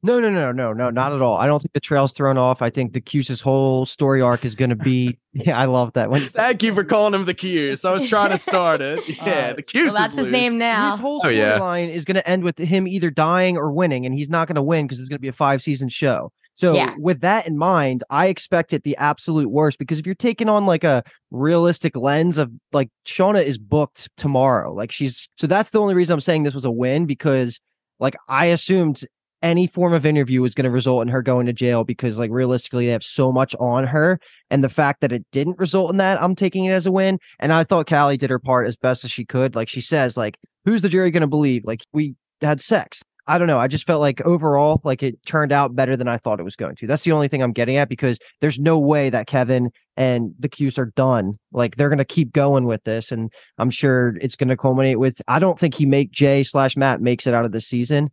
No, 0.03 0.19
no, 0.19 0.31
no, 0.31 0.51
no, 0.51 0.73
no, 0.73 0.89
not 0.89 1.13
at 1.13 1.21
all. 1.21 1.37
I 1.37 1.45
don't 1.45 1.59
think 1.61 1.73
the 1.73 1.79
trail's 1.79 2.11
thrown 2.11 2.35
off. 2.37 2.61
I 2.63 2.71
think 2.71 2.93
the 2.93 3.01
Cuse's 3.01 3.39
whole 3.39 3.85
story 3.85 4.19
arc 4.21 4.43
is 4.43 4.55
going 4.55 4.71
to 4.71 4.75
be. 4.75 5.17
Yeah, 5.33 5.57
I 5.57 5.63
love 5.65 5.93
that. 5.93 6.09
one. 6.09 6.19
Thank 6.31 6.61
you 6.61 6.73
for 6.75 6.83
calling 6.83 7.13
him 7.13 7.23
the 7.23 7.33
Cuse. 7.33 7.85
I 7.85 7.93
was 7.93 8.09
trying 8.09 8.31
to 8.31 8.37
start 8.37 8.81
it. 8.81 9.07
Yeah, 9.07 9.51
Uh, 9.51 9.53
the 9.53 9.61
Cuse 9.61 9.85
well, 9.93 10.01
that's 10.01 10.11
is 10.11 10.17
his 10.17 10.27
loose. 10.27 10.33
name 10.33 10.57
now. 10.57 10.91
his 10.91 10.99
whole 10.99 11.21
Oh, 11.23 11.29
yeah. 11.29 11.57
storyline 11.57 11.89
is 11.89 12.03
going 12.03 12.15
to 12.15 12.27
end 12.29 12.43
with 12.43 12.57
him 12.57 12.85
either 12.85 13.09
dying 13.09 13.55
or 13.57 13.71
winning, 13.71 14.05
and 14.05 14.13
he's 14.13 14.27
not 14.27 14.49
going 14.49 14.55
to 14.57 14.61
win 14.61 14.87
because 14.87 14.99
it's 14.99 15.07
going 15.07 15.19
to 15.19 15.21
be 15.21 15.29
a 15.29 15.33
five 15.33 15.61
season 15.61 15.87
show. 15.87 16.33
So, 16.53 16.73
Yeah. 16.73 16.95
with 16.99 17.21
that 17.21 17.47
in 17.47 17.57
mind, 17.57 18.03
I 18.09 18.27
expected 18.27 18.83
the 18.83 18.97
absolute 18.97 19.49
worst 19.49 19.79
because 19.79 19.99
if 19.99 20.05
you're 20.05 20.15
taking 20.15 20.49
on 20.49 20.65
like 20.65 20.83
a 20.83 21.01
realistic 21.31 21.95
lens 21.95 22.37
of 22.37 22.51
like 22.73 22.89
Shauna 23.05 23.41
is 23.43 23.57
booked 23.57 24.09
tomorrow, 24.17 24.73
like 24.73 24.91
she's 24.91 25.29
so 25.37 25.47
that's 25.47 25.69
the 25.69 25.79
only 25.79 25.93
reason 25.95 26.13
I'm 26.13 26.19
saying 26.19 26.43
this 26.43 26.53
was 26.53 26.65
a 26.65 26.71
win 26.71 27.05
because 27.05 27.61
like 28.01 28.15
I 28.27 28.47
assumed 28.47 29.01
any 29.41 29.67
form 29.67 29.93
of 29.93 30.05
interview 30.05 30.41
was 30.41 30.53
going 30.53 30.65
to 30.65 30.71
result 30.71 31.01
in 31.01 31.07
her 31.07 31.21
going 31.21 31.45
to 31.45 31.53
jail 31.53 31.83
because 31.83 32.19
like 32.19 32.31
realistically 32.31 32.85
they 32.85 32.91
have 32.91 33.03
so 33.03 33.31
much 33.31 33.55
on 33.59 33.85
her 33.85 34.19
and 34.49 34.63
the 34.63 34.69
fact 34.69 35.01
that 35.01 35.11
it 35.11 35.25
didn't 35.31 35.57
result 35.57 35.89
in 35.91 35.97
that 35.97 36.21
i'm 36.21 36.35
taking 36.35 36.65
it 36.65 36.71
as 36.71 36.85
a 36.85 36.91
win 36.91 37.17
and 37.39 37.51
i 37.51 37.63
thought 37.63 37.87
callie 37.87 38.17
did 38.17 38.29
her 38.29 38.39
part 38.39 38.67
as 38.67 38.75
best 38.75 39.03
as 39.03 39.11
she 39.11 39.25
could 39.25 39.55
like 39.55 39.67
she 39.67 39.81
says 39.81 40.15
like 40.15 40.37
who's 40.65 40.81
the 40.81 40.89
jury 40.89 41.11
going 41.11 41.21
to 41.21 41.27
believe? 41.27 41.63
Like 41.65 41.83
we 41.93 42.15
had 42.41 42.61
sex. 42.61 43.01
I 43.27 43.37
don't 43.37 43.47
know 43.47 43.59
i 43.59 43.67
just 43.67 43.85
felt 43.85 44.01
like 44.01 44.19
overall 44.21 44.81
like 44.83 45.03
it 45.03 45.23
turned 45.27 45.51
out 45.51 45.75
better 45.75 45.95
than 45.95 46.07
i 46.07 46.17
thought 46.17 46.39
it 46.39 46.43
was 46.43 46.55
going 46.55 46.75
to. 46.77 46.87
That's 46.87 47.03
the 47.03 47.11
only 47.11 47.27
thing 47.27 47.43
i'm 47.43 47.53
getting 47.53 47.77
at 47.77 47.87
because 47.87 48.17
there's 48.41 48.57
no 48.57 48.79
way 48.79 49.11
that 49.11 49.27
kevin 49.27 49.69
and 49.95 50.33
the 50.39 50.49
Cuse 50.49 50.79
are 50.79 50.91
done. 50.95 51.37
Like 51.53 51.75
they're 51.75 51.87
going 51.87 51.99
to 51.99 52.03
keep 52.03 52.33
going 52.33 52.65
with 52.65 52.83
this 52.83 53.11
and 53.11 53.31
i'm 53.59 53.69
sure 53.69 54.17
it's 54.21 54.35
going 54.35 54.49
to 54.49 54.57
culminate 54.57 54.97
with 54.97 55.21
i 55.27 55.37
don't 55.37 55.59
think 55.59 55.75
he 55.75 55.85
make 55.85 56.11
jay 56.11 56.41
slash 56.41 56.75
matt 56.75 56.99
makes 56.99 57.27
it 57.27 57.35
out 57.35 57.45
of 57.45 57.51
the 57.51 57.61
season 57.61 58.09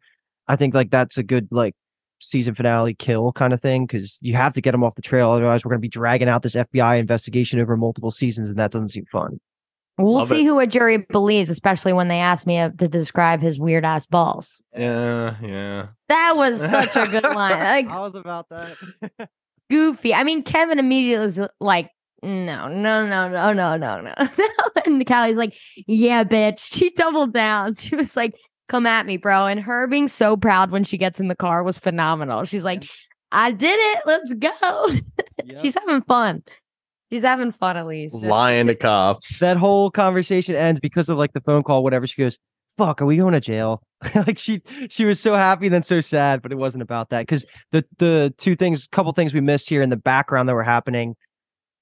I 0.49 0.57
think 0.57 0.75
like 0.75 0.91
that's 0.91 1.19
a 1.19 1.23
good 1.23 1.49
like 1.51 1.75
season 2.21 2.55
finale 2.55 2.95
kill 2.95 3.33
kind 3.33 3.53
of 3.53 3.61
thing 3.61 3.87
because 3.87 4.19
you 4.21 4.35
have 4.35 4.53
to 4.55 4.61
get 4.61 4.73
them 4.73 4.83
off 4.83 4.95
the 4.95 5.03
trail. 5.03 5.31
Otherwise, 5.31 5.65
we're 5.65 5.71
going 5.71 5.81
to 5.81 5.83
be 5.83 5.89
dragging 5.89 6.29
out 6.29 6.43
this 6.43 6.57
FBI 6.57 6.99
investigation 6.99 7.61
over 7.61 7.77
multiple 7.77 8.11
seasons, 8.11 8.51
and 8.51 8.59
that 8.59 8.71
doesn't 8.71 8.91
seem 8.91 9.05
fun. 9.13 9.39
We'll 9.99 10.15
Love 10.15 10.29
see 10.29 10.43
it. 10.43 10.45
who 10.45 10.61
a 10.61 10.67
jury 10.67 10.99
believes, 10.99 11.51
especially 11.51 11.93
when 11.93 12.07
they 12.07 12.21
ask 12.21 12.47
me 12.47 12.59
uh, 12.59 12.71
to 12.79 12.89
describe 12.89 13.41
his 13.41 13.59
weird 13.59 13.85
ass 13.85 14.07
balls. 14.07 14.61
Yeah, 14.77 15.35
yeah. 15.43 15.89
That 16.09 16.37
was 16.37 16.61
such 16.61 16.95
a 16.95 17.07
good 17.09 17.25
line. 17.35 17.87
Like 17.87 17.89
was 17.89 18.15
about 18.15 18.49
that. 18.51 18.77
goofy. 19.71 20.15
I 20.15 20.23
mean, 20.23 20.45
Kevin 20.45 20.79
immediately 20.79 21.27
was 21.27 21.41
like, 21.61 21.91
no, 22.23 22.69
no, 22.69 23.07
no, 23.07 23.29
no, 23.29 23.53
no, 23.53 23.77
no, 23.77 24.01
no. 24.01 24.15
and 24.85 25.05
Callie's 25.07 25.37
like, 25.37 25.57
yeah, 25.87 26.25
bitch. 26.25 26.61
She 26.61 26.91
doubled 26.91 27.33
down. 27.33 27.75
She 27.75 27.95
was 27.97 28.17
like, 28.17 28.35
come 28.69 28.87
at 28.87 29.07
me, 29.07 29.17
bro. 29.17 29.47
And 29.47 29.61
her 29.61 29.87
being 29.87 30.09
so 30.09 30.37
proud 30.37 30.71
when 30.71 30.85
she 30.85 30.99
gets 30.99 31.21
in 31.21 31.29
the 31.29 31.37
car 31.37 31.63
was 31.63 31.79
phenomenal. 31.79 32.45
She's 32.45 32.65
like, 32.65 32.85
I 33.33 33.53
did 33.53 33.79
it. 33.79 34.03
Let's 34.07 34.35
go. 34.35 34.89
She's 35.61 35.75
having 35.75 36.03
fun. 36.03 36.43
She's 37.11 37.23
having 37.23 37.53
fun 37.53 37.77
at 37.77 37.87
least. 37.87 38.17
Lying 38.17 38.67
to 38.67 38.75
cops. 38.75 39.39
that 39.39 39.57
whole 39.57 39.91
conversation 39.91 40.55
ends 40.55 40.79
because 40.81 41.09
of 41.09 41.17
like 41.17 41.33
the 41.33 41.41
phone 41.41 41.63
call, 41.63 41.83
whatever. 41.83 42.07
She 42.07 42.21
goes, 42.21 42.39
"Fuck, 42.77 43.01
are 43.01 43.07
we 43.07 43.17
going 43.17 43.33
to 43.33 43.41
jail?" 43.41 43.83
like 44.15 44.39
she 44.39 44.61
she 44.91 45.07
was 45.07 45.19
so 45.19 45.35
happy 45.35 45.69
then 45.69 45.83
so 45.83 46.03
sad, 46.03 46.43
but 46.43 46.53
it 46.53 46.57
wasn't 46.57 46.83
about 46.83 47.09
that 47.11 47.23
because 47.23 47.47
the 47.73 47.85
the 47.99 48.35
two 48.37 48.55
things, 48.57 48.87
couple 48.89 49.11
things 49.13 49.33
we 49.33 49.41
missed 49.41 49.71
here 49.71 49.81
in 49.81 49.89
the 49.89 49.97
background 49.97 50.49
that 50.49 50.55
were 50.55 50.63
happening. 50.63 51.17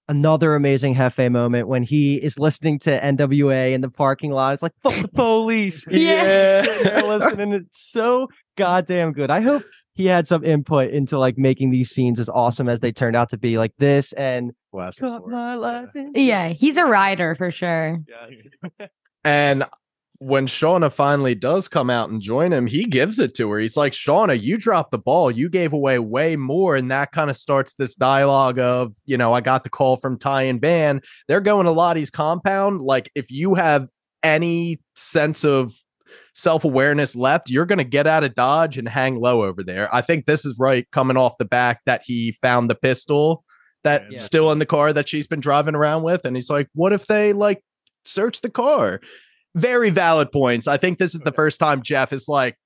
Another 0.09 0.55
amazing 0.55 0.95
Hefe 0.95 1.31
moment 1.33 1.67
when 1.67 1.83
he 1.83 2.15
is 2.17 2.39
listening 2.39 2.79
to 2.81 3.01
NWA 3.01 3.73
in 3.73 3.81
the 3.81 3.91
parking 3.91 4.31
lot. 4.31 4.55
It's 4.55 4.63
like 4.63 4.73
fuck 4.83 4.95
the 5.03 5.09
police. 5.15 5.85
Yeah. 5.91 6.63
They're 6.83 7.03
listening. 7.03 7.53
It's 7.53 7.91
so 7.91 8.29
goddamn 8.57 9.13
good. 9.13 9.31
I 9.33 9.41
hope 9.41 9.65
he 9.95 10.07
had 10.07 10.29
some 10.29 10.45
input 10.45 10.91
into 10.91 11.19
like 11.19 11.37
making 11.39 11.71
these 11.71 11.91
scenes 11.91 12.21
as 12.21 12.29
awesome 12.29 12.69
as 12.69 12.81
they 12.81 12.93
turned 12.93 13.17
out 13.17 13.31
to 13.31 13.39
be. 13.39 13.59
Like 13.59 13.73
this 13.79 14.13
and 14.13 14.53
Last 14.73 15.01
my 15.03 15.55
life. 15.57 15.89
in- 15.97 16.13
Yeah, 16.15 16.51
he's 16.51 16.77
a 16.77 16.85
rider 16.85 17.35
for 17.35 17.51
sure. 17.51 17.99
And 19.25 19.65
when 20.19 20.47
Shauna 20.47 20.93
finally 20.93 21.35
does 21.35 21.69
come 21.69 21.91
out 21.91 22.11
and 22.11 22.21
join 22.21 22.53
him, 22.53 22.67
he 22.67 22.85
gives 22.85 23.19
it 23.19 23.35
to 23.35 23.51
her. 23.51 23.59
He's 23.59 23.77
like, 23.77 23.93
Shauna, 23.93 24.41
you 24.41 24.57
dropped 24.57 24.91
the 24.91 24.99
ball. 24.99 25.31
You 25.31 25.49
gave 25.49 25.73
away 25.73 25.99
way 25.99 26.37
more. 26.37 26.77
And 26.77 26.91
that 26.91 27.13
kind 27.13 27.31
of 27.31 27.37
starts 27.37 27.75
this 27.75 27.97
dialogue 27.97 28.59
of, 28.59 28.95
you 29.05 29.19
know, 29.19 29.33
I 29.33 29.41
got 29.41 29.63
the 29.65 29.71
call 29.71 29.97
from 29.99 30.19
Tai 30.19 30.43
and 30.43 30.61
Van. 30.61 31.01
They're 31.29 31.41
going 31.41 31.67
to 31.67 31.73
Lottie's 31.73 32.11
compound. 32.11 32.81
Like, 32.81 33.11
if 33.15 33.31
you 33.31 33.55
have 33.55 33.89
any 34.23 34.81
sense 34.95 35.45
of 35.45 35.73
self 36.35 36.65
awareness 36.65 37.15
left, 37.17 37.51
you're 37.51 37.67
going 37.67 37.79
to 37.79 37.85
get 37.85 38.07
out 38.07 38.25
of 38.25 38.35
Dodge 38.35 38.79
and 38.79 38.89
hang 38.89 39.21
low 39.21 39.43
over 39.45 39.63
there. 39.63 39.95
I 39.95 40.03
think 40.03 40.27
this 40.27 40.45
is 40.45 40.57
right 40.59 40.91
coming 40.93 41.17
off 41.17 41.39
the 41.39 41.45
back 41.45 41.81
that 41.87 42.03
he 42.05 42.33
found 42.43 42.71
the 42.71 42.75
pistol 42.75 43.45
that's 43.85 44.05
Yeah. 44.11 44.19
still 44.19 44.53
in 44.53 44.59
the 44.59 44.67
car 44.67 44.93
that 44.93 45.09
she's 45.09 45.27
been 45.27 45.41
driving 45.41 45.75
around 45.75 46.03
with. 46.03 46.25
And 46.25 46.37
he's 46.37 46.51
like, 46.51 46.69
what 46.75 46.93
if 46.93 47.07
they 47.07 47.33
like 47.33 47.63
search 48.05 48.41
the 48.41 48.51
car? 48.51 49.01
Very 49.57 49.91
valid 49.91 50.31
points. 50.31 50.69
I 50.69 50.77
think 50.77 50.99
this 50.99 51.15
is 51.15 51.21
the 51.23 51.33
first 51.33 51.59
time 51.59 51.83
Jeff 51.83 52.13
is 52.13 52.29
like, 52.29 52.57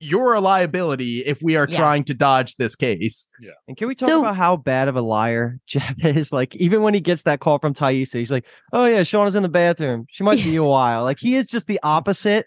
you're 0.00 0.34
a 0.34 0.40
liability 0.40 1.20
if 1.24 1.40
we 1.42 1.56
are 1.56 1.66
Yeah. 1.70 1.76
trying 1.76 2.04
to 2.04 2.14
dodge 2.14 2.56
this 2.56 2.76
case. 2.76 3.26
Yeah. 3.40 3.52
And 3.68 3.76
can 3.76 3.88
we 3.88 3.94
talk 3.94 4.08
So- 4.08 4.20
about 4.20 4.36
how 4.36 4.56
bad 4.56 4.88
of 4.88 4.96
a 4.96 5.00
liar 5.02 5.58
Jeff 5.66 5.94
is? 6.04 6.32
Like, 6.32 6.54
even 6.56 6.82
when 6.82 6.92
he 6.94 7.00
gets 7.00 7.22
that 7.22 7.40
call 7.40 7.58
from 7.58 7.72
Taissa, 7.74 8.18
he's 8.18 8.30
like, 8.30 8.44
"Oh 8.72 8.84
yeah, 8.84 9.00
Shauna's 9.00 9.34
in 9.34 9.42
the 9.42 9.48
bathroom. 9.48 10.04
She 10.10 10.22
might 10.24 10.42
be 10.42 10.56
a 10.56 10.64
while." 10.64 11.04
Like, 11.04 11.18
he 11.20 11.36
is 11.36 11.46
just 11.46 11.68
the 11.68 11.80
opposite 11.82 12.46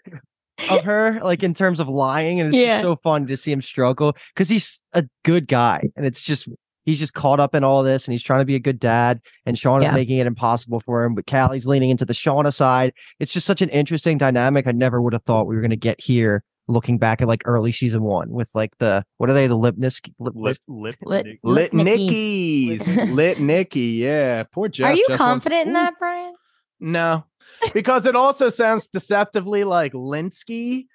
of 0.70 0.84
her, 0.84 1.18
like 1.22 1.42
in 1.42 1.54
terms 1.54 1.80
of 1.80 1.88
lying, 1.88 2.38
and 2.40 2.50
it's 2.50 2.56
Yeah. 2.58 2.76
just 2.76 2.82
so 2.82 2.96
fun 3.02 3.26
to 3.26 3.36
see 3.36 3.50
him 3.50 3.62
struggle 3.62 4.14
because 4.34 4.48
he's 4.48 4.80
a 4.92 5.04
good 5.24 5.48
guy, 5.48 5.82
and 5.96 6.06
it's 6.06 6.22
just 6.22 6.48
he's 6.88 6.98
just 6.98 7.12
caught 7.12 7.38
up 7.38 7.54
in 7.54 7.62
all 7.64 7.82
this, 7.82 8.06
and 8.06 8.12
he's 8.12 8.22
trying 8.22 8.40
to 8.40 8.44
be 8.46 8.54
a 8.54 8.58
good 8.60 8.80
dad, 8.80 9.20
and 9.44 9.56
Shauna's 9.56 9.84
Yeah. 9.84 9.92
making 9.92 10.16
it 10.18 10.26
impossible 10.26 10.80
for 10.80 11.04
him. 11.04 11.14
But 11.14 11.26
Callie's 11.26 11.66
leaning 11.66 11.90
into 11.90 12.04
the 12.06 12.14
Shauna 12.14 12.52
side. 12.52 12.92
It's 13.20 13.32
just 13.32 13.46
such 13.46 13.60
an 13.60 13.68
interesting 13.68 14.16
dynamic. 14.16 14.66
I 14.66 14.72
never 14.72 15.02
would 15.02 15.12
have 15.12 15.22
thought 15.24 15.46
we 15.46 15.54
were 15.54 15.60
going 15.60 15.70
to 15.70 15.76
get 15.76 16.00
here. 16.00 16.42
Looking 16.70 16.98
back 16.98 17.22
at 17.22 17.28
like 17.28 17.42
early 17.46 17.72
season 17.72 18.02
one 18.02 18.30
with 18.30 18.50
like 18.54 18.72
the 18.78 19.02
what 19.16 19.30
are 19.30 19.32
they 19.32 19.46
the 19.46 19.56
Lipnisk 19.56 20.10
lip, 20.18 20.34
Lit, 20.36 20.58
lit, 20.68 20.96
Lit- 21.06 21.26
Nick- 21.26 21.38
Lit 21.42 21.72
Nicky. 21.72 22.68
Nickies. 22.78 23.14
Lit 23.14 23.40
Nicky. 23.40 23.80
Yeah. 23.80 24.42
Poor 24.52 24.68
Jeff. 24.68 24.88
Are 24.90 24.92
you 24.94 25.04
just 25.08 25.18
wants- 25.20 25.44
confident 25.44 25.66
in 25.68 25.72
that, 25.74 25.94
Brian? 25.98 26.34
No. 26.80 27.24
Because 27.72 28.04
it 28.06 28.14
also 28.16 28.50
sounds 28.50 28.86
deceptively 28.86 29.64
like 29.64 29.94
Lynskey. 29.94 30.86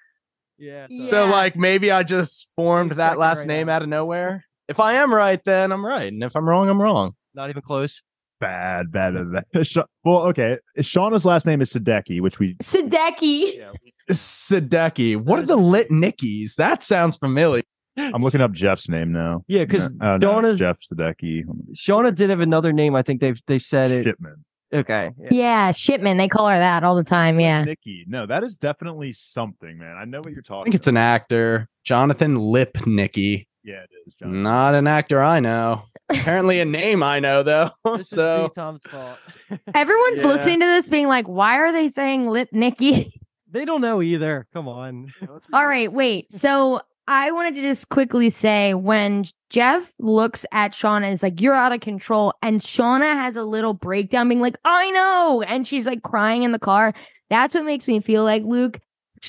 yeah 0.58 0.86
So 1.08 1.24
Yeah. 1.24 1.30
like 1.32 1.56
maybe 1.56 1.90
I 1.90 2.04
just 2.04 2.48
formed 2.54 2.92
He's 2.92 2.96
that 2.98 3.18
last 3.18 3.38
right 3.38 3.46
name 3.48 3.66
now. 3.66 3.74
out 3.74 3.82
of 3.82 3.88
nowhere. 3.88 4.44
If 4.68 4.80
I 4.80 4.94
am 4.94 5.12
right, 5.14 5.42
then 5.44 5.72
I'm 5.72 5.84
right. 5.84 6.12
And 6.12 6.22
if 6.22 6.34
I'm 6.36 6.48
wrong, 6.48 6.68
I'm 6.68 6.80
wrong. 6.80 7.14
not 7.34 7.50
even 7.50 7.62
close. 7.62 8.02
bad, 8.40 8.90
bad, 8.90 9.14
bad. 9.14 9.44
bad. 9.52 9.84
Well, 10.04 10.22
okay. 10.28 10.58
Shauna's 10.78 11.24
last 11.24 11.46
name 11.46 11.60
is 11.60 11.72
Sadecki, 11.72 12.20
which 12.20 12.38
we 12.38 12.54
Sadecki. 12.62 13.62
Sadecki. 14.10 15.16
What 15.16 15.38
are 15.38 15.46
the 15.46 15.56
lit 15.56 15.90
Nickies? 15.90 16.56
That 16.56 16.82
sounds 16.82 17.16
familiar. 17.16 17.62
I'm 17.96 18.22
looking 18.22 18.40
up 18.40 18.52
Jeff's 18.52 18.88
name 18.88 19.12
now. 19.12 19.44
Yeah, 19.46 19.64
because 19.64 19.92
No, 19.94 20.14
uh, 20.14 20.16
no, 20.18 20.32
Shauna's- 20.34 20.58
Jeff 20.58 20.78
Sadecki. 20.80 21.44
Shauna 21.74 22.14
did 22.14 22.30
have 22.30 22.40
another 22.40 22.72
name. 22.72 22.96
I 22.96 23.02
think 23.02 23.20
they've 23.20 23.40
they 23.46 23.58
said 23.58 23.92
it. 23.92 24.04
Shipman. 24.04 24.44
Okay. 24.72 25.10
yeah. 25.20 25.28
Yeah, 25.30 25.72
Shipman. 25.72 26.16
They 26.16 26.26
call 26.28 26.48
her 26.48 26.58
that 26.58 26.82
all 26.82 26.96
the 26.96 27.04
time. 27.04 27.38
Yeah. 27.38 27.62
Nikki. 27.62 28.04
No, 28.08 28.26
that 28.26 28.42
is 28.42 28.56
definitely 28.56 29.12
something, 29.12 29.78
man. 29.78 29.96
I 29.96 30.04
know 30.04 30.18
what 30.18 30.32
you're 30.32 30.42
talking 30.42 30.62
I 30.62 30.64
think 30.64 30.74
it's 30.74 30.88
an 30.88 30.96
actor. 30.96 31.68
Jonathan 31.84 32.34
Lip 32.34 32.72
Lipnicki. 32.74 33.46
Yeah, 33.64 33.82
it 33.82 33.90
is. 34.06 34.14
John. 34.14 34.42
Not 34.42 34.74
an 34.74 34.86
actor 34.86 35.22
I 35.22 35.40
know. 35.40 35.84
Apparently 36.10 36.60
a 36.60 36.64
name 36.66 37.02
I 37.02 37.18
know 37.20 37.42
though. 37.42 37.70
This 37.96 38.10
so 38.10 38.50
Tom's 38.54 38.82
fault. 38.90 39.18
Everyone's 39.74 40.20
Yeah. 40.20 40.26
listening 40.28 40.60
to 40.60 40.66
this 40.66 40.86
being 40.86 41.06
like, 41.08 41.26
why 41.26 41.56
are 41.58 41.72
they 41.72 41.88
saying 41.88 42.26
Lip 42.28 42.48
Nikki? 42.52 43.20
they 43.50 43.64
don't 43.64 43.80
know 43.80 44.02
either. 44.02 44.46
Come 44.52 44.68
on. 44.68 45.12
All 45.52 45.66
right, 45.66 45.90
wait. 45.92 46.32
So 46.32 46.80
I 47.06 47.30
wanted 47.32 47.54
to 47.56 47.60
just 47.62 47.88
quickly 47.88 48.28
say 48.30 48.74
when 48.74 49.24
Jeff 49.50 49.92
looks 49.98 50.44
at 50.52 50.72
Shauna, 50.72 51.12
is 51.12 51.22
like, 51.22 51.40
You're 51.40 51.54
out 51.54 51.72
of 51.72 51.80
control. 51.80 52.34
And 52.42 52.60
Shauna 52.60 53.14
has 53.14 53.36
a 53.36 53.44
little 53.44 53.72
breakdown, 53.74 54.28
being 54.28 54.40
like, 54.40 54.56
I 54.64 54.90
know. 54.90 55.42
And 55.42 55.66
she's 55.66 55.86
like 55.86 56.02
crying 56.02 56.42
in 56.42 56.52
the 56.52 56.58
car. 56.58 56.92
That's 57.30 57.54
what 57.54 57.64
makes 57.64 57.86
me 57.88 58.00
feel 58.00 58.24
like, 58.24 58.42
Luke, 58.42 58.80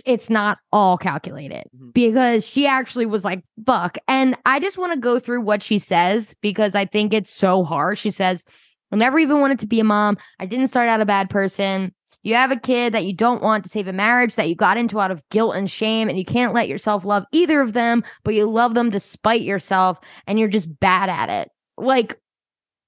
it's 0.05 0.29
not 0.29 0.57
all 0.71 0.97
calculated 0.97 1.63
Mhm. 1.75 1.93
because 1.93 2.47
she 2.47 2.67
actually 2.67 3.05
was 3.05 3.23
like, 3.23 3.43
Fuck. 3.65 3.97
And 4.07 4.35
I 4.45 4.59
just 4.59 4.77
want 4.77 4.93
to 4.93 4.99
go 4.99 5.19
through 5.19 5.41
what 5.41 5.63
she 5.63 5.79
says 5.79 6.35
because 6.41 6.75
I 6.75 6.85
think 6.85 7.13
it's 7.13 7.31
so 7.31 7.63
hard. 7.63 7.97
She 7.97 8.11
says, 8.11 8.43
I 8.91 8.95
never 8.97 9.19
even 9.19 9.39
wanted 9.39 9.59
to 9.59 9.67
be 9.67 9.79
a 9.79 9.83
mom. 9.83 10.17
I 10.39 10.45
didn't 10.45 10.67
start 10.67 10.87
out 10.89 11.01
a 11.01 11.05
bad 11.05 11.29
person. 11.29 11.93
You 12.23 12.33
have 12.35 12.51
a 12.51 12.59
kid 12.59 12.93
that 12.93 13.05
you 13.05 13.13
don't 13.13 13.43
want 13.43 13.63
to 13.63 13.69
save 13.69 13.87
a 13.87 13.93
marriage 13.93 14.35
that 14.35 14.49
you 14.49 14.55
got 14.55 14.77
into 14.77 14.99
out 14.99 15.11
of 15.11 15.21
guilt 15.29 15.55
and 15.55 15.69
shame, 15.69 16.09
and 16.09 16.17
you 16.17 16.25
can't 16.25 16.53
let 16.55 16.67
yourself 16.67 17.05
love 17.05 17.23
either 17.31 17.61
of 17.61 17.73
them, 17.73 18.03
but 18.23 18.33
you 18.33 18.45
love 18.49 18.73
them 18.73 18.89
despite 18.89 19.41
yourself, 19.43 19.99
and 20.25 20.39
you're 20.39 20.47
just 20.47 20.79
bad 20.79 21.07
at 21.09 21.29
it. 21.29 21.49
Like, 21.77 22.19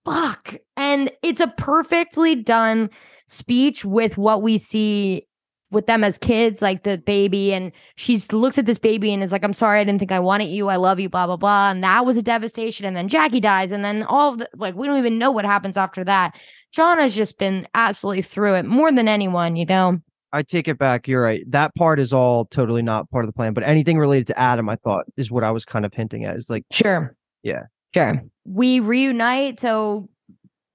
fuck. 0.05 0.55
And 0.75 1.11
it's 1.21 1.41
a 1.41 1.47
perfectly 1.57 2.35
done 2.35 2.89
speech 3.27 3.83
with 3.85 4.17
what 4.17 4.41
we 4.41 4.57
see 4.57 5.26
with 5.69 5.85
them 5.85 6.03
as 6.03 6.17
kids, 6.17 6.61
like 6.61 6.83
the 6.83 6.97
baby, 6.97 7.53
and 7.53 7.71
she 7.95 8.17
looks 8.31 8.57
at 8.57 8.65
this 8.65 8.79
baby 8.79 9.13
and 9.13 9.21
is 9.21 9.31
like, 9.31 9.43
I'm 9.43 9.53
sorry, 9.53 9.79
I 9.79 9.83
didn't 9.83 9.99
think 9.99 10.11
I 10.11 10.19
wanted 10.19 10.45
you. 10.45 10.69
I 10.69 10.77
love 10.77 10.99
you, 10.99 11.09
blah, 11.09 11.25
blah, 11.25 11.37
blah. 11.37 11.71
And 11.71 11.83
that 11.83 12.05
was 12.05 12.15
a 12.17 12.21
devastation. 12.21 12.85
And 12.85 12.95
then 12.95 13.07
Jackie 13.07 13.41
dies, 13.41 13.71
and 13.71 13.83
then 13.83 14.03
all 14.03 14.37
the 14.37 14.49
like, 14.55 14.75
we 14.75 14.87
don't 14.87 14.97
even 14.97 15.17
know 15.17 15.31
what 15.31 15.45
happens 15.45 15.77
after 15.77 16.03
that. 16.05 16.35
John 16.71 16.99
has 16.99 17.15
just 17.15 17.37
been 17.37 17.67
absolutely 17.73 18.21
through 18.23 18.55
it 18.55 18.65
more 18.65 18.91
than 18.91 19.07
anyone, 19.07 19.55
you 19.55 19.65
know. 19.65 19.99
I 20.33 20.43
take 20.43 20.67
it 20.67 20.77
back. 20.77 21.07
You're 21.07 21.21
right. 21.21 21.49
That 21.49 21.73
part 21.75 21.99
is 21.99 22.11
all 22.11 22.45
totally 22.45 22.81
not 22.81 23.09
part 23.09 23.23
of 23.23 23.27
the 23.27 23.33
plan. 23.33 23.53
But 23.53 23.63
anything 23.63 23.97
related 23.97 24.27
to 24.27 24.39
Adam, 24.39 24.67
I 24.69 24.75
thought 24.75 25.05
is 25.15 25.31
what 25.31 25.43
I 25.43 25.51
was 25.51 25.65
kind 25.65 25.85
of 25.85 25.93
hinting 25.93 26.25
at. 26.25 26.35
Is 26.35 26.49
like, 26.49 26.65
Sure. 26.71 27.15
Yeah. 27.43 27.63
Sure. 27.93 28.19
We 28.45 28.79
reunite. 28.81 29.59
So 29.59 30.09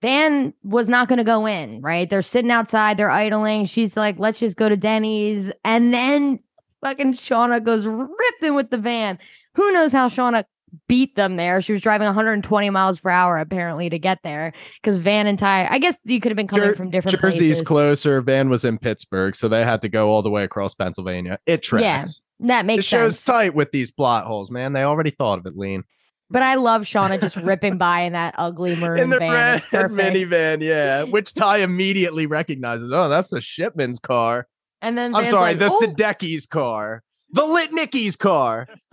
Van 0.02 0.52
was 0.64 0.88
not 0.88 1.08
going 1.08 1.18
to 1.18 1.24
go 1.24 1.46
in, 1.46 1.80
right? 1.80 2.10
They're 2.10 2.22
sitting 2.22 2.50
outside, 2.50 2.96
they're 2.96 3.10
idling. 3.10 3.66
She's 3.66 3.96
like, 3.96 4.18
let's 4.18 4.40
just 4.40 4.56
go 4.56 4.68
to 4.68 4.76
Denny's. 4.76 5.52
And 5.64 5.94
then 5.94 6.40
fucking 6.82 7.14
Shauna 7.14 7.64
goes 7.64 7.86
ripping 7.86 8.54
with 8.56 8.70
the 8.70 8.78
van. 8.78 9.18
Who 9.54 9.70
knows 9.72 9.92
how 9.92 10.08
Shauna 10.08 10.44
beat 10.88 11.14
them 11.14 11.36
there? 11.36 11.62
She 11.62 11.72
was 11.72 11.80
driving 11.82 12.06
120 12.06 12.70
miles 12.70 12.98
per 12.98 13.10
hour 13.10 13.38
apparently 13.38 13.88
to 13.90 13.98
get 13.98 14.18
there 14.24 14.52
because 14.82 14.96
Van 14.96 15.28
and 15.28 15.38
Tai, 15.38 15.68
I 15.70 15.78
guess 15.78 16.00
you 16.04 16.20
could 16.20 16.32
have 16.32 16.36
been 16.36 16.48
coming 16.48 16.70
Jer- 16.70 16.76
from 16.76 16.90
different 16.90 17.20
Jersey's 17.20 17.38
places. 17.38 17.62
closer. 17.62 18.20
Van 18.20 18.50
was 18.50 18.64
in 18.64 18.78
Pittsburgh, 18.78 19.36
so 19.36 19.46
they 19.46 19.64
had 19.64 19.82
to 19.82 19.88
go 19.88 20.10
all 20.10 20.22
the 20.22 20.30
way 20.30 20.42
across 20.42 20.74
Pennsylvania. 20.74 21.38
It 21.46 21.64
Yeah, 21.64 21.78
tracks. 21.78 22.22
That 22.40 22.60
it 22.60 22.66
makes 22.66 22.86
shows 22.86 23.22
tight 23.22 23.54
with 23.54 23.70
these 23.70 23.92
plot 23.92 24.26
holes, 24.26 24.50
man. 24.50 24.72
They 24.72 24.82
already 24.82 25.10
thought 25.10 25.38
of 25.38 25.46
it, 25.46 25.56
lean. 25.56 25.84
But 26.32 26.42
I 26.42 26.54
love 26.56 26.82
Shauna 26.82 27.20
just 27.20 27.36
ripping 27.44 27.78
by 27.78 28.00
in 28.00 28.14
that 28.14 28.34
ugly 28.38 28.74
maroon 28.74 28.98
in 28.98 29.10
the 29.10 29.18
van. 29.18 29.32
red 29.32 29.56
It's 29.58 29.68
perfect. 29.68 29.94
minivan, 30.16 30.62
yeah, 30.62 31.02
which 31.10 31.34
Tai 31.34 31.58
immediately 31.58 32.26
recognizes. 32.26 32.90
Oh, 32.92 33.08
that's 33.08 33.30
the 33.30 33.40
shipman's 33.40 33.98
car. 33.98 34.48
And 34.80 34.98
then 34.98 35.14
I'm 35.14 35.26
sorry, 35.26 35.54
like, 35.54 35.58
the 35.60 35.68
"Oh." 35.70 35.80
Sadecki's 35.80 36.46
car, 36.46 37.02
the 37.30 37.42
Litnicki's 37.42 38.16
car. 38.16 38.66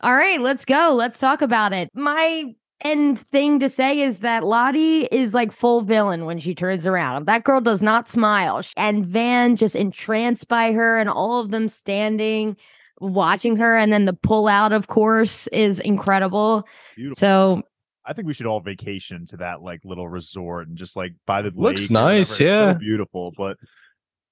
All 0.00 0.14
right, 0.14 0.40
let's 0.40 0.64
go. 0.64 0.92
Let's 0.94 1.18
talk 1.18 1.40
about 1.42 1.72
it. 1.72 1.90
My 1.94 2.52
end 2.82 3.18
thing 3.18 3.58
to 3.58 3.68
say 3.68 4.00
is 4.00 4.20
that 4.20 4.44
Lottie 4.44 5.06
is 5.06 5.34
like 5.34 5.50
full 5.50 5.80
villain 5.80 6.24
when 6.26 6.38
she 6.38 6.54
turns 6.54 6.86
around. 6.86 7.26
That 7.26 7.42
girl 7.42 7.60
does 7.60 7.82
not 7.82 8.06
smile. 8.06 8.62
And 8.76 9.04
Van 9.04 9.56
just 9.56 9.74
entranced 9.74 10.46
by 10.46 10.72
her 10.72 10.98
and 10.98 11.08
all 11.08 11.40
of 11.40 11.50
them 11.50 11.68
standing 11.68 12.56
watching 13.00 13.56
her 13.56 13.76
and 13.76 13.92
then 13.92 14.04
the 14.04 14.12
pull 14.12 14.48
out 14.48 14.72
of 14.72 14.86
course 14.88 15.46
is 15.48 15.80
incredible. 15.80 16.66
Beautiful. 16.96 17.16
So 17.16 17.62
I 18.04 18.12
think 18.12 18.26
we 18.26 18.32
should 18.34 18.46
all 18.46 18.60
vacation 18.60 19.26
to 19.26 19.36
that 19.38 19.62
like 19.62 19.80
little 19.84 20.08
resort 20.08 20.68
and 20.68 20.76
just 20.76 20.96
like 20.96 21.12
by 21.26 21.42
the 21.42 21.50
Looks 21.54 21.90
lake 21.90 21.90
or 21.90 21.94
whatever. 22.02 22.16
nice, 22.18 22.30
It's 22.30 22.38
so 22.38 22.44
yeah. 22.44 22.72
beautiful. 22.74 23.32
But 23.36 23.56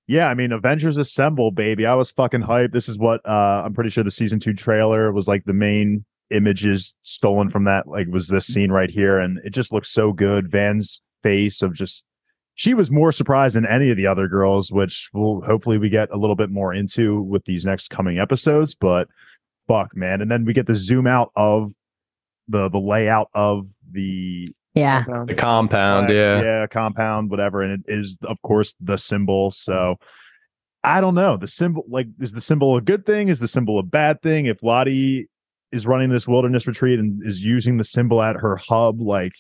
yeah, 0.09 0.29
I 0.29 0.35
mean, 0.35 0.53
Avengers 0.53 0.97
Assemble, 0.97 1.51
baby. 1.51 1.85
I 1.85 1.95
was 1.95 2.11
fucking 2.12 2.43
hyped. 2.43 2.73
This 2.73 2.89
is 2.89 2.99
what 2.99 3.21
uh 3.29 3.62
I'm 3.64 3.75
pretty 3.75 3.91
sure 3.91 4.05
the 4.05 4.11
season 4.11 4.39
two 4.41 4.55
trailer 4.55 5.12
was 5.12 5.27
like 5.29 5.45
the 5.45 5.53
main 5.53 6.05
images 6.31 6.97
stolen 7.03 7.49
from 7.49 7.64
that. 7.64 7.87
Like 7.87 8.07
was 8.09 8.29
this 8.29 8.47
scene 8.47 8.71
right 8.73 8.91
here, 8.91 9.19
and 9.19 9.39
it 9.45 9.51
just 9.51 9.73
looks 9.73 9.91
so 9.91 10.12
good. 10.12 10.51
Van's 10.51 11.03
face 11.23 11.61
of 11.62 11.75
just 11.75 12.05
she 12.57 12.75
was 12.75 12.91
more 12.91 13.13
surprised 13.13 13.55
than 13.55 13.67
any 13.67 13.91
of 13.91 13.97
the 13.97 14.07
other 14.09 14.27
girls, 14.29 14.73
which 14.73 15.09
will 15.13 15.43
hopefully 15.43 15.79
we 15.79 15.89
get 15.89 16.11
a 16.11 16.17
little 16.17 16.35
bit 16.35 16.51
more 16.51 16.75
into 16.75 17.23
with 17.23 17.45
these 17.45 17.65
next 17.65 17.89
coming 17.89 18.19
episodes. 18.19 18.75
But 18.75 19.09
fuck, 19.69 19.95
man, 19.95 20.21
and 20.21 20.31
then 20.31 20.45
we 20.45 20.53
get 20.53 20.67
the 20.67 20.75
zoom 20.75 21.07
out 21.07 21.31
of 21.37 21.73
the 22.49 22.69
the 22.69 22.81
layout 22.81 23.29
of 23.35 23.69
the 23.93 24.49
Yeah. 24.75 25.05
The 25.05 25.35
compound, 25.35 26.09
complex, 26.09 26.13
yeah. 26.13 26.43
yeah, 26.43 26.67
compound, 26.67 27.31
whatever, 27.31 27.63
and 27.63 27.85
it 27.85 27.93
is 27.93 28.19
of 28.23 28.41
course 28.43 28.75
the 28.81 28.99
symbol. 28.99 29.51
So 29.51 29.97
I 30.85 31.01
don't 31.01 31.15
know. 31.15 31.37
The 31.37 31.49
symbol, 31.49 31.85
like, 31.89 32.07
is 32.21 32.33
the 32.33 32.41
symbol 32.41 32.77
a 32.77 32.81
good 32.81 33.05
thing? 33.05 33.29
Is 33.29 33.41
the 33.41 33.49
symbol 33.49 33.79
a 33.79 33.83
bad 33.83 34.23
thing? 34.23 34.47
If 34.47 34.63
Lottie 34.63 35.29
is 35.73 35.87
running 35.87 36.11
this 36.11 36.29
wilderness 36.29 36.67
retreat 36.67 37.01
and 37.01 37.27
is 37.27 37.45
using 37.45 37.77
the 37.77 37.85
symbol 37.85 38.23
at 38.23 38.37
her 38.37 38.57
hub, 38.57 39.01
like, 39.01 39.33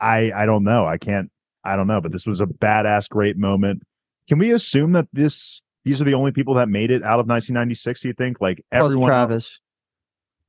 I 0.00 0.32
I 0.34 0.44
don't 0.44 0.64
know. 0.64 0.86
I 0.86 0.98
can't. 0.98 1.30
I 1.68 1.76
don't 1.76 1.86
know. 1.86 2.00
But 2.00 2.12
this 2.12 2.26
was 2.26 2.40
a 2.40 2.46
badass, 2.46 3.08
great 3.08 3.36
moment. 3.36 3.82
Can 4.28 4.38
we 4.38 4.52
assume 4.52 4.92
that 4.92 5.08
this 5.12 5.62
these 5.84 6.00
are 6.00 6.04
the 6.04 6.14
only 6.14 6.32
people 6.32 6.54
that 6.54 6.68
made 6.68 6.90
it 6.90 7.02
out 7.02 7.20
of 7.20 7.26
1996? 7.26 8.00
Do 8.00 8.08
you 8.08 8.14
think? 8.14 8.40
Like 8.40 8.64
Plus 8.70 8.84
everyone 8.84 9.08
Travis. 9.08 9.60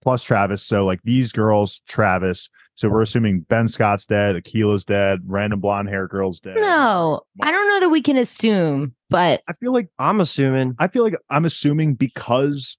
plus 0.02 0.24
Travis. 0.24 0.62
So 0.64 0.86
like 0.86 1.00
these 1.04 1.32
girls, 1.32 1.82
Travis. 1.88 2.50
So 2.76 2.88
we're 2.88 3.02
assuming 3.02 3.42
Ben 3.50 3.68
Scott's 3.68 4.06
dead, 4.06 4.36
Akilah's 4.36 4.86
dead, 4.86 5.20
random 5.26 5.60
blonde 5.60 5.90
hair 5.90 6.08
girl's 6.08 6.40
dead. 6.40 6.56
No, 6.56 7.22
I 7.42 7.52
don't 7.52 7.68
know 7.68 7.82
that 7.82 7.90
we 7.90 8.02
can 8.02 8.16
assume, 8.16 8.96
but 9.10 9.42
I 9.50 9.54
feel 9.54 9.74
like 9.74 9.90
I'm 10.00 10.22
assuming. 10.22 10.76
I 10.80 10.88
feel 10.88 11.04
like 11.04 11.16
I'm 11.30 11.44
assuming 11.44 11.96
because 11.96 12.78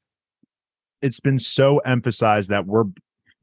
it's 1.02 1.20
been 1.20 1.38
so 1.38 1.78
emphasized 1.78 2.48
that 2.50 2.66
we're 2.66 2.84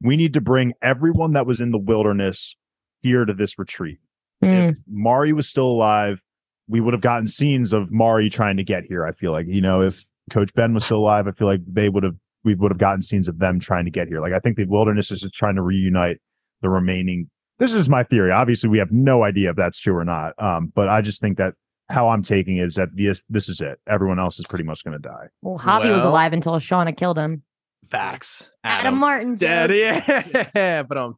we 0.00 0.16
need 0.16 0.34
to 0.34 0.40
bring 0.40 0.74
everyone 0.82 1.32
that 1.32 1.46
was 1.46 1.60
in 1.60 1.70
the 1.70 1.78
wilderness 1.78 2.56
here 3.02 3.24
to 3.24 3.34
this 3.34 3.58
retreat. 3.58 3.98
Mm, 4.42 4.70
If 4.70 4.78
Mari 4.86 5.32
was 5.32 5.48
still 5.48 5.66
alive, 5.66 6.20
we 6.68 6.80
would 6.80 6.92
have 6.94 7.00
gotten 7.00 7.26
scenes 7.26 7.72
of 7.72 7.90
Mari 7.90 8.28
trying 8.30 8.56
to 8.58 8.64
get 8.64 8.84
here. 8.84 9.06
I 9.06 9.12
feel 9.12 9.32
like, 9.32 9.46
you 9.48 9.60
know, 9.60 9.80
if 9.82 10.04
Coach 10.30 10.52
Ben 10.54 10.74
was 10.74 10.84
still 10.84 10.98
alive, 10.98 11.26
I 11.26 11.32
feel 11.32 11.46
like 11.48 11.60
they 11.66 11.88
would 11.88 12.02
have 12.04 12.16
we 12.44 12.54
would 12.54 12.70
have 12.70 12.78
gotten 12.78 13.02
scenes 13.02 13.26
of 13.28 13.38
them 13.38 13.58
trying 13.58 13.84
to 13.84 13.90
get 13.90 14.06
here. 14.08 14.20
Like 14.20 14.32
I 14.32 14.38
think 14.38 14.56
the 14.56 14.64
wilderness 14.66 15.10
is 15.10 15.22
just 15.22 15.34
trying 15.34 15.56
to 15.56 15.62
reunite 15.62 16.18
the 16.62 16.68
remaining. 16.68 17.28
This 17.58 17.74
is 17.74 17.88
my 17.88 18.04
theory. 18.04 18.30
Obviously, 18.30 18.68
we 18.70 18.78
have 18.78 18.92
no 18.92 19.24
idea 19.24 19.50
if 19.50 19.56
that's 19.56 19.80
true 19.80 19.96
or 19.96 20.04
not. 20.04 20.32
Um, 20.40 20.72
but 20.74 20.88
I 20.88 21.00
just 21.00 21.20
think 21.20 21.38
that 21.38 21.54
how 21.88 22.10
I'm 22.10 22.22
taking 22.22 22.58
it 22.58 22.66
is 22.66 22.74
that 22.76 22.90
this 22.94 23.22
this 23.28 23.48
is 23.48 23.60
it. 23.60 23.80
Everyone 23.88 24.18
else 24.20 24.38
is 24.38 24.46
pretty 24.46 24.64
much 24.64 24.84
going 24.84 24.96
to 24.96 25.02
die. 25.02 25.28
well, 25.42 25.58
Javi 25.58 25.92
was 25.92 26.04
alive 26.04 26.32
until 26.32 26.52
Shauna 26.54 26.96
killed 26.96 27.18
him. 27.18 27.42
Facts. 27.90 28.50
Adam, 28.62 28.98
Martin. 28.98 29.34
Dead. 29.34 29.70
Yeah. 30.54 30.82
but 30.82 30.98
um, 30.98 31.16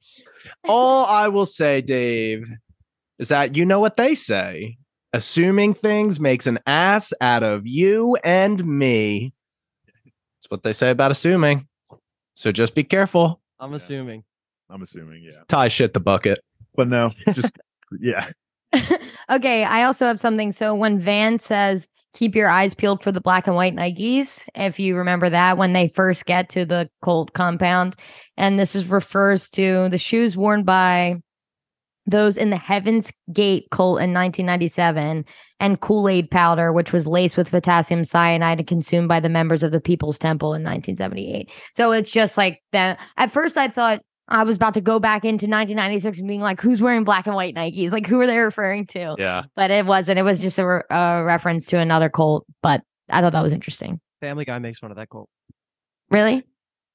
all 0.64 1.04
I 1.06 1.28
will 1.28 1.46
say, 1.46 1.80
Dave, 1.80 2.48
is 3.20 3.28
that 3.28 3.54
you 3.54 3.64
know 3.64 3.78
what 3.78 3.96
they 3.96 4.16
say. 4.16 4.76
Assuming 5.12 5.74
things 5.74 6.18
makes 6.20 6.46
an 6.46 6.58
ass 6.66 7.12
out 7.20 7.42
of 7.42 7.66
you 7.66 8.16
and 8.24 8.64
me. 8.64 9.32
That's 9.86 10.50
what 10.50 10.62
they 10.62 10.72
say 10.72 10.90
about 10.90 11.10
assuming. 11.10 11.66
So 12.34 12.50
just 12.50 12.74
be 12.74 12.82
careful. 12.84 13.40
I'm 13.58 13.70
Yeah. 13.70 13.76
assuming. 13.76 14.24
I'm 14.70 14.82
assuming, 14.82 15.22
yeah. 15.24 15.42
Tie 15.48 15.68
shit 15.68 15.94
the 15.94 16.00
bucket. 16.00 16.38
But 16.76 16.88
no, 16.88 17.08
just 17.34 17.50
yeah. 18.00 18.30
okay, 19.30 19.64
I 19.64 19.82
also 19.82 20.06
have 20.06 20.20
something. 20.20 20.52
So 20.52 20.74
when 20.76 21.00
Van 21.00 21.40
says, 21.40 21.88
keep 22.14 22.34
your 22.36 22.48
eyes 22.48 22.72
peeled 22.74 23.02
for 23.02 23.10
the 23.12 23.20
black 23.20 23.48
and 23.48 23.56
white 23.56 23.74
Nikes, 23.74 24.48
if 24.54 24.78
you 24.78 24.96
remember 24.96 25.28
that 25.28 25.58
when 25.58 25.72
they 25.72 25.88
first 25.88 26.24
get 26.24 26.48
to 26.50 26.64
the 26.64 26.88
Colt 27.02 27.32
compound, 27.32 27.96
and 28.36 28.58
this 28.60 28.76
is 28.76 28.86
refers 28.86 29.50
to 29.50 29.88
the 29.90 29.98
shoes 29.98 30.36
worn 30.36 30.62
by 30.62 31.16
those 32.06 32.36
in 32.36 32.50
the 32.50 32.56
Heaven's 32.56 33.12
Gate 33.32 33.66
cult 33.70 33.98
in 34.00 34.12
1997 34.14 35.24
and 35.60 35.80
Kool-Aid 35.80 36.30
powder, 36.30 36.72
which 36.72 36.92
was 36.92 37.06
laced 37.06 37.36
with 37.36 37.50
potassium 37.50 38.04
cyanide 38.04 38.58
and 38.58 38.66
consumed 38.66 39.08
by 39.08 39.20
the 39.20 39.28
members 39.28 39.62
of 39.62 39.72
the 39.72 39.80
People's 39.80 40.18
Temple 40.18 40.48
in 40.54 40.62
1978. 40.62 41.50
So 41.72 41.92
it's 41.92 42.10
just 42.10 42.36
like 42.38 42.60
that. 42.72 42.98
At 43.16 43.30
first, 43.30 43.56
I 43.56 43.68
thought 43.68 44.00
I 44.28 44.44
was 44.44 44.56
about 44.56 44.74
to 44.74 44.80
go 44.80 44.98
back 44.98 45.24
into 45.24 45.46
1996 45.46 46.18
and 46.20 46.28
being 46.28 46.40
like, 46.40 46.60
who's 46.60 46.80
wearing 46.80 47.04
black 47.04 47.26
and 47.26 47.34
white 47.36 47.54
Nikes? 47.54 47.92
Like, 47.92 48.06
who 48.06 48.20
are 48.20 48.26
they 48.26 48.38
referring 48.38 48.86
to? 48.88 49.16
Yeah. 49.18 49.42
But 49.56 49.70
it 49.70 49.84
wasn't. 49.86 50.18
It 50.18 50.22
was 50.22 50.40
just 50.40 50.58
a, 50.58 50.66
re- 50.66 50.82
a 50.90 51.22
reference 51.24 51.66
to 51.66 51.78
another 51.78 52.08
cult. 52.08 52.46
But 52.62 52.82
I 53.10 53.20
thought 53.20 53.32
that 53.32 53.42
was 53.42 53.52
interesting. 53.52 54.00
Family 54.20 54.44
Guy 54.44 54.58
makes 54.58 54.78
fun 54.78 54.90
of 54.90 54.96
that 54.96 55.10
cult. 55.10 55.28
Really? 56.10 56.44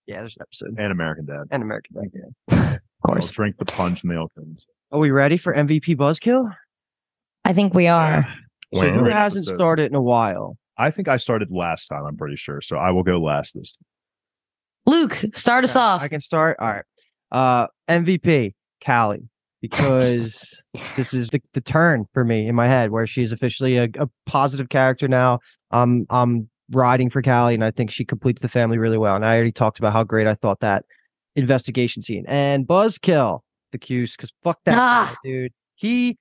Yeah, 0.07 0.17
there's 0.19 0.37
an 0.37 0.43
episode. 0.43 0.75
And 0.79 0.91
American 0.91 1.25
Dad. 1.25 1.43
And 1.51 1.61
American 1.63 1.95
Dad. 1.95 2.33
yeah. 2.49 2.77
Of 3.03 3.09
They'll 3.09 3.15
course. 3.17 3.29
drink 3.29 3.57
the 3.57 3.65
punch 3.65 4.01
and 4.01 4.11
they'll 4.11 4.29
come. 4.29 4.55
Are 4.91 4.99
we 4.99 5.11
ready 5.11 5.37
for 5.37 5.53
MVP 5.53 5.95
Buzzkill? 5.95 6.51
I 7.43 7.53
think 7.53 7.73
we 7.73 7.87
are. 7.87 8.27
So 8.73 8.89
who 8.89 9.05
hasn't 9.05 9.43
episode. 9.43 9.55
started 9.55 9.85
in 9.91 9.95
a 9.95 10.01
while? 10.01 10.57
I 10.77 10.91
think 10.91 11.07
I 11.07 11.17
started 11.17 11.49
last 11.51 11.87
time, 11.87 12.05
I'm 12.05 12.17
pretty 12.17 12.35
sure. 12.35 12.61
So 12.61 12.77
I 12.77 12.91
will 12.91 13.03
go 13.03 13.19
last 13.19 13.53
this 13.55 13.73
time. 13.75 14.93
Luke, 14.93 15.25
start 15.33 15.63
us 15.63 15.71
Okay, 15.71 15.79
off. 15.79 16.01
I 16.01 16.07
can 16.07 16.19
start. 16.19 16.57
All 16.59 16.67
right. 16.69 16.83
Uh 17.31 17.67
MVP, 17.89 18.53
Callie, 18.85 19.27
because 19.61 20.61
this 20.97 21.13
is 21.13 21.29
the, 21.29 21.41
the 21.53 21.61
turn 21.61 22.05
for 22.13 22.23
me 22.23 22.47
in 22.47 22.55
my 22.55 22.67
head 22.67 22.91
where 22.91 23.07
she's 23.07 23.31
officially 23.31 23.77
a, 23.77 23.87
a 23.97 24.07
positive 24.25 24.69
character 24.69 25.07
now. 25.07 25.39
Um 25.71 26.05
I'm 26.09 26.49
riding 26.71 27.09
for 27.09 27.21
Callie 27.21 27.53
and 27.55 27.63
I 27.63 27.71
think 27.71 27.91
she 27.91 28.03
completes 28.05 28.41
the 28.41 28.49
family 28.49 28.77
really 28.77 28.97
well. 28.97 29.15
And 29.15 29.25
I 29.25 29.35
already 29.35 29.51
talked 29.51 29.79
about 29.79 29.93
how 29.93 30.03
great 30.03 30.27
I 30.27 30.35
thought 30.35 30.59
that 30.59 30.83
investigation 31.35 32.01
scene. 32.01 32.25
And 32.27 32.67
Buzzkill, 32.67 33.41
the 33.75 33.85
Cuse, 33.85 34.15
because 34.15 34.33
fuck 34.43 34.59
that 34.65 34.77
Ah. 34.77 35.11
guy, 35.23 35.29
dude. 35.29 35.51
He 35.75 36.17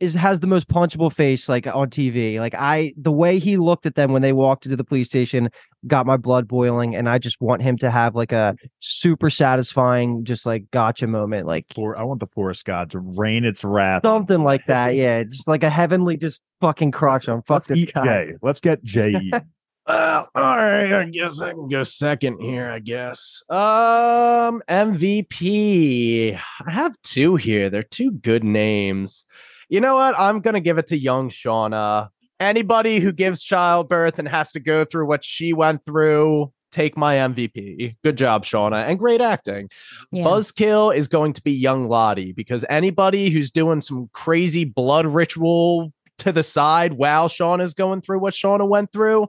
is 0.00 0.14
has 0.14 0.38
the 0.38 0.46
most 0.46 0.68
punchable 0.68 1.12
face 1.12 1.48
like 1.48 1.66
on 1.66 1.90
TV. 1.90 2.38
Like 2.38 2.54
I 2.56 2.92
the 2.96 3.10
way 3.10 3.38
he 3.40 3.56
looked 3.56 3.84
at 3.84 3.96
them 3.96 4.12
when 4.12 4.22
they 4.22 4.32
walked 4.32 4.64
into 4.64 4.76
the 4.76 4.84
police 4.84 5.08
station 5.08 5.48
got 5.88 6.06
my 6.06 6.16
blood 6.16 6.46
boiling 6.46 6.94
and 6.94 7.08
I 7.08 7.18
just 7.18 7.40
want 7.40 7.62
him 7.62 7.76
to 7.78 7.90
have 7.90 8.14
like 8.14 8.30
a 8.30 8.54
super 8.78 9.28
satisfying 9.28 10.24
just 10.24 10.46
like 10.46 10.70
gotcha 10.70 11.08
moment 11.08 11.48
like 11.48 11.66
For 11.74 11.96
I 11.98 12.04
want 12.04 12.20
the 12.20 12.28
forest 12.28 12.64
god 12.64 12.90
to 12.90 13.00
rain 13.18 13.44
its 13.44 13.64
wrath. 13.64 14.02
something 14.04 14.44
like 14.44 14.64
that. 14.68 14.94
Yeah, 14.94 15.24
just 15.24 15.48
like 15.48 15.64
a 15.64 15.70
heavenly 15.70 16.16
just 16.16 16.40
fucking 16.60 16.92
crush 16.92 17.26
on. 17.28 17.38
Fuck 17.42 17.48
Let's 17.48 17.66
this 17.66 17.84
guy. 17.92 18.04
Jay. 18.04 18.32
Let's 18.40 18.60
get 18.60 18.82
Jay. 18.84 19.30
Well, 19.88 20.28
all 20.34 20.56
right. 20.56 20.92
I 20.92 21.04
guess 21.06 21.40
I 21.40 21.52
can 21.52 21.66
go 21.68 21.82
second 21.82 22.40
here. 22.40 22.70
I 22.70 22.78
guess. 22.78 23.42
Um, 23.48 24.62
MVP. 24.68 26.38
I 26.66 26.70
have 26.70 26.94
two 27.02 27.36
here. 27.36 27.70
They're 27.70 27.82
two 27.82 28.12
good 28.12 28.44
names. 28.44 29.24
You 29.70 29.80
know 29.80 29.94
what? 29.94 30.14
I'm 30.18 30.40
gonna 30.40 30.60
give 30.60 30.76
it 30.76 30.88
to 30.88 30.98
young 30.98 31.30
Shauna. 31.30 32.08
Anybody 32.38 33.00
who 33.00 33.12
gives 33.12 33.42
childbirth 33.42 34.18
and 34.18 34.28
has 34.28 34.52
to 34.52 34.60
go 34.60 34.84
through 34.84 35.06
what 35.06 35.24
she 35.24 35.52
went 35.52 35.84
through, 35.84 36.52
take 36.70 36.96
my 36.96 37.16
MVP. 37.16 37.96
Good 38.04 38.16
job, 38.16 38.44
Shauna, 38.44 38.86
and 38.86 38.98
great 38.98 39.20
acting. 39.20 39.70
Yeah. 40.12 40.24
Buzzkill 40.24 40.94
is 40.94 41.08
going 41.08 41.32
to 41.32 41.42
be 41.42 41.52
young 41.52 41.88
Lottie 41.88 42.32
because 42.32 42.64
anybody 42.68 43.30
who's 43.30 43.50
doing 43.50 43.80
some 43.80 44.08
crazy 44.12 44.64
blood 44.64 45.06
ritual 45.06 45.92
to 46.18 46.30
the 46.30 46.42
side 46.42 46.92
while 46.94 47.28
Shauna's 47.28 47.74
going 47.74 48.02
through 48.02 48.20
what 48.20 48.34
Shauna 48.34 48.68
went 48.68 48.92
through, 48.92 49.28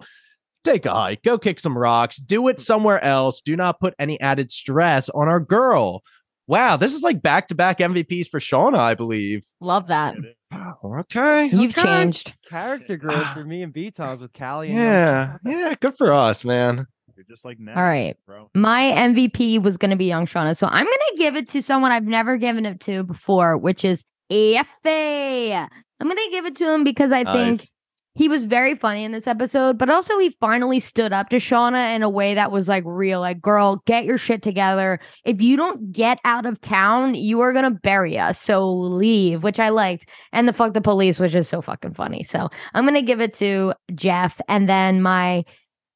take 0.63 0.85
a 0.85 0.93
hike, 0.93 1.23
go 1.23 1.37
kick 1.37 1.59
some 1.59 1.77
rocks, 1.77 2.17
do 2.17 2.47
it 2.47 2.57
mm. 2.57 2.61
somewhere 2.61 3.03
else. 3.03 3.41
Do 3.41 3.55
not 3.55 3.79
put 3.79 3.93
any 3.99 4.19
added 4.19 4.51
stress 4.51 5.09
on 5.09 5.27
our 5.27 5.39
girl. 5.39 6.01
Wow, 6.47 6.77
this 6.77 6.95
is 6.95 7.03
like 7.03 7.21
back 7.21 7.47
to 7.49 7.55
back 7.55 7.77
MVPs 7.77 8.27
for 8.27 8.39
Shauna, 8.39 8.79
I 8.79 8.95
believe. 8.95 9.43
Love 9.61 9.87
that. 9.87 10.15
Okay. 10.83 11.45
You've 11.45 11.77
okay. 11.77 11.83
changed. 11.83 12.33
Character 12.49 12.97
growth 12.97 13.33
for 13.33 13.43
me 13.43 13.61
and 13.61 13.71
B 13.71 13.91
Toms 13.91 14.21
with 14.21 14.33
Callie. 14.33 14.69
And 14.69 14.77
Yeah, 14.77 15.37
yeah, 15.45 15.75
good 15.79 15.95
for 15.95 16.11
us, 16.11 16.43
man. 16.43 16.87
You're 17.15 17.25
just 17.29 17.45
like 17.45 17.59
now, 17.59 17.75
All 17.75 17.83
right. 17.83 18.17
bro. 18.25 18.49
My 18.55 18.93
MVP 18.95 19.61
was 19.61 19.77
going 19.77 19.91
to 19.91 19.97
be 19.97 20.05
Young 20.05 20.25
Shauna. 20.25 20.57
So 20.57 20.67
I'm 20.67 20.85
going 20.85 20.97
to 21.11 21.17
give 21.17 21.35
it 21.35 21.49
to 21.49 21.61
someone 21.61 21.91
I've 21.91 22.05
never 22.05 22.37
given 22.37 22.65
it 22.65 22.79
to 22.81 23.03
before, 23.03 23.57
which 23.57 23.85
is 23.85 24.03
Effie. 24.31 25.53
I'm 25.53 25.69
going 25.99 26.15
to 26.15 26.29
give 26.31 26.45
it 26.45 26.55
to 26.55 26.73
him 26.73 26.83
because 26.83 27.11
I 27.11 27.25
think 27.25 27.59
Nice. 27.59 27.71
He 28.15 28.27
was 28.27 28.45
very 28.45 28.75
funny 28.75 29.03
in 29.03 29.11
this 29.11 29.27
episode, 29.27 29.77
but 29.77 29.89
also 29.89 30.17
he 30.19 30.35
finally 30.39 30.79
stood 30.79 31.13
up 31.13 31.29
to 31.29 31.37
Shauna 31.37 31.95
in 31.95 32.03
a 32.03 32.09
way 32.09 32.33
that 32.33 32.51
was 32.51 32.67
like 32.67 32.83
real. 32.85 33.21
Like, 33.21 33.41
girl, 33.41 33.81
get 33.85 34.03
your 34.03 34.17
shit 34.17 34.41
together. 34.41 34.99
If 35.25 35.41
you 35.41 35.55
don't 35.55 35.91
get 35.91 36.19
out 36.25 36.45
of 36.45 36.59
town, 36.59 37.15
you 37.15 37.39
are 37.41 37.53
gonna 37.53 37.71
bury 37.71 38.17
us. 38.17 38.41
So 38.41 38.69
leave, 38.69 39.43
which 39.43 39.59
I 39.59 39.69
liked. 39.69 40.07
And 40.33 40.47
the 40.47 40.53
fuck 40.53 40.73
the 40.73 40.81
police 40.81 41.19
which 41.19 41.35
is 41.35 41.47
so 41.47 41.61
fucking 41.61 41.93
funny. 41.93 42.23
So 42.23 42.49
I'm 42.73 42.85
gonna 42.85 43.01
give 43.01 43.21
it 43.21 43.33
to 43.35 43.73
Jeff, 43.95 44.41
and 44.49 44.67
then 44.67 45.01
my 45.01 45.45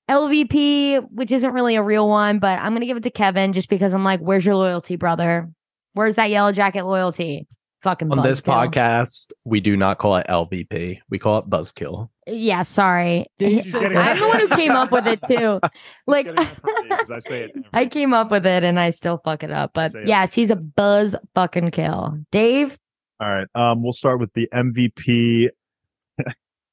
LVP, 0.10 1.02
which 1.12 1.32
isn't 1.32 1.54
really 1.54 1.76
a 1.76 1.84
real 1.84 2.08
one, 2.08 2.40
but 2.40 2.60
I'm 2.60 2.74
gonna 2.74 2.86
give 2.86 2.98
it 2.98 3.04
to 3.04 3.12
Kevin 3.12 3.54
just 3.54 3.70
because 3.70 3.94
I'm 3.94 4.04
like, 4.04 4.20
where's 4.20 4.46
your 4.46 4.56
loyalty, 4.56 4.96
brother? 4.96 5.50
Where's 5.94 6.16
that 6.16 6.30
yellow 6.30 6.52
jacket 6.52 6.86
loyalty? 6.86 7.48
Fucking 7.84 8.12
On 8.12 8.24
this 8.24 8.40
buzzkill. 8.42 8.72
podcast, 8.72 9.32
we 9.46 9.60
do 9.60 9.76
not 9.76 9.98
call 9.98 10.16
it 10.16 10.26
LVP. 10.28 11.00
We 11.10 11.20
call 11.20 11.40
it 11.40 11.50
Buzzkill. 11.50 12.10
Yeah, 12.26 12.64
sorry. 12.64 13.26
I'm 13.42 13.50
the 13.50 14.26
one 14.28 14.40
who 14.40 14.48
came 14.50 14.72
up 14.72 14.90
with 14.92 15.06
it 15.06 15.22
too. 15.24 15.60
Like 16.08 16.28
Getting 16.28 16.46
it 16.46 16.56
from 16.58 16.84
me 16.88 16.90
'cause 16.96 17.12
I 17.12 17.20
say 17.20 17.44
it 17.44 17.52
I 17.74 17.86
came 17.86 18.14
up 18.14 18.32
with 18.32 18.46
it 18.46 18.64
and 18.64 18.80
I 18.80 18.90
still 18.92 19.22
fuck 19.26 19.44
it 19.44 19.52
up. 19.52 19.72
But 19.74 19.92
Say 19.92 20.02
it. 20.04 20.08
yes, 20.08 20.34
he's 20.34 20.50
a 20.52 20.56
buzz 20.56 21.14
fucking 21.36 21.72
kill. 21.72 22.18
Dave, 22.32 22.78
All 23.20 23.30
right. 23.30 23.48
Um, 23.56 23.84
we'll 23.84 23.92
start 23.94 24.20
with 24.20 24.32
the 24.34 24.48
MVP. 24.54 25.50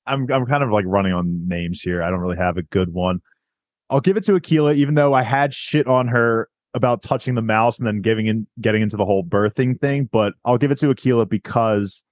I'm 0.06 0.26
I'm 0.32 0.46
kind 0.46 0.62
of 0.62 0.70
like 0.70 0.84
running 0.86 1.12
on 1.12 1.46
names 1.48 1.80
here. 1.80 2.02
I 2.02 2.10
don't 2.10 2.20
really 2.20 2.36
have 2.36 2.56
a 2.56 2.62
good 2.62 2.92
one. 2.92 3.20
I'll 3.88 4.00
give 4.00 4.16
it 4.16 4.24
to 4.24 4.32
Akilah, 4.32 4.74
even 4.76 4.94
though 4.94 5.12
I 5.12 5.22
had 5.22 5.52
shit 5.54 5.86
on 5.86 6.08
her 6.08 6.48
about 6.74 7.02
touching 7.02 7.34
the 7.34 7.42
mouse 7.42 7.78
and 7.78 7.86
then 7.86 8.00
giving 8.00 8.26
in 8.26 8.46
getting 8.60 8.82
into 8.82 8.96
the 8.96 9.04
whole 9.04 9.24
birthing 9.24 9.80
thing. 9.80 10.08
But 10.10 10.34
I'll 10.44 10.58
give 10.58 10.70
it 10.70 10.78
to 10.78 10.86
Akilah 10.86 11.28
because 11.28 12.02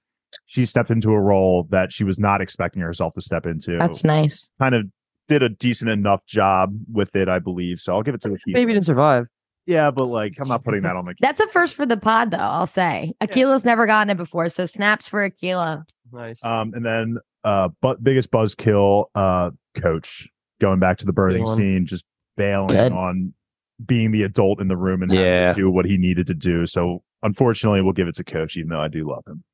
she 0.47 0.65
stepped 0.67 0.91
into 0.91 1.11
a 1.11 1.21
role 1.21 1.67
that 1.71 1.93
she 1.93 2.05
was 2.05 2.19
not 2.19 2.41
expecting 2.41 2.83
herself 2.83 3.15
to 3.15 3.21
step 3.21 3.47
into. 3.47 3.79
that's 3.79 4.05
nice. 4.05 4.51
kind 4.59 4.75
of 4.75 4.87
did 5.27 5.43
a 5.43 5.49
decent 5.49 5.91
enough 5.91 6.25
job 6.27 6.75
with 6.91 7.15
it, 7.15 7.29
I 7.29 7.39
believe. 7.39 7.81
So 7.81 7.95
I'll 7.95 8.03
give 8.03 8.15
it 8.15 8.23
to 8.23 8.31
Akilah. 8.31 8.55
Baby 8.55 8.73
didn't 8.73 8.87
survive. 8.87 9.27
Yeah, 9.67 9.91
but 9.91 10.07
like 10.07 10.33
I'm 10.41 10.49
not 10.49 10.65
putting 10.65 10.83
that 10.83 10.97
on 10.97 11.05
the 11.05 11.15
That's 11.21 11.41
a 11.41 11.47
first 11.49 11.75
for 11.75 11.85
the 11.85 11.99
pod, 11.99 12.31
though. 12.31 12.39
I'll 12.39 12.67
say 12.67 13.13
Akilah's 13.21 13.67
never 13.67 13.85
gotten 13.85 14.09
it 14.09 14.17
before, 14.17 14.49
so 14.49 14.65
snaps 14.65 15.07
for 15.07 15.29
Akilah. 15.29 15.85
Nice. 16.11 16.43
Um, 16.43 16.73
and 16.75 16.85
then 16.85 17.19
uh, 17.45 17.69
but 17.83 18.03
biggest 18.03 18.31
buzzkill, 18.31 19.07
uh, 19.15 19.51
coach 19.77 20.29
going 20.61 20.81
back 20.81 20.97
to 20.99 21.05
the 21.05 21.13
birthing 21.13 21.57
scene, 21.57 21.85
just 21.85 22.07
bailing 22.37 22.69
Good. 22.69 22.93
on 22.93 23.35
being 23.87 24.11
the 24.11 24.23
adult 24.23 24.61
in 24.61 24.69
the 24.69 24.77
room 24.77 25.03
and 25.03 25.13
having 25.13 25.25
to 25.25 25.31
Yeah. 25.31 25.53
do 25.53 25.71
what 25.71 25.85
he 25.87 25.97
needed 25.97 26.27
to 26.29 26.35
do. 26.35 26.67
So 26.67 27.03
unfortunately, 27.23 27.81
we'll 27.83 27.93
give 27.93 28.09
it 28.09 28.17
to 28.17 28.25
coach, 28.25 28.57
even 28.57 28.71
though 28.71 28.81
I 28.81 28.89
do 28.89 29.09
love 29.09 29.25
him. 29.27 29.45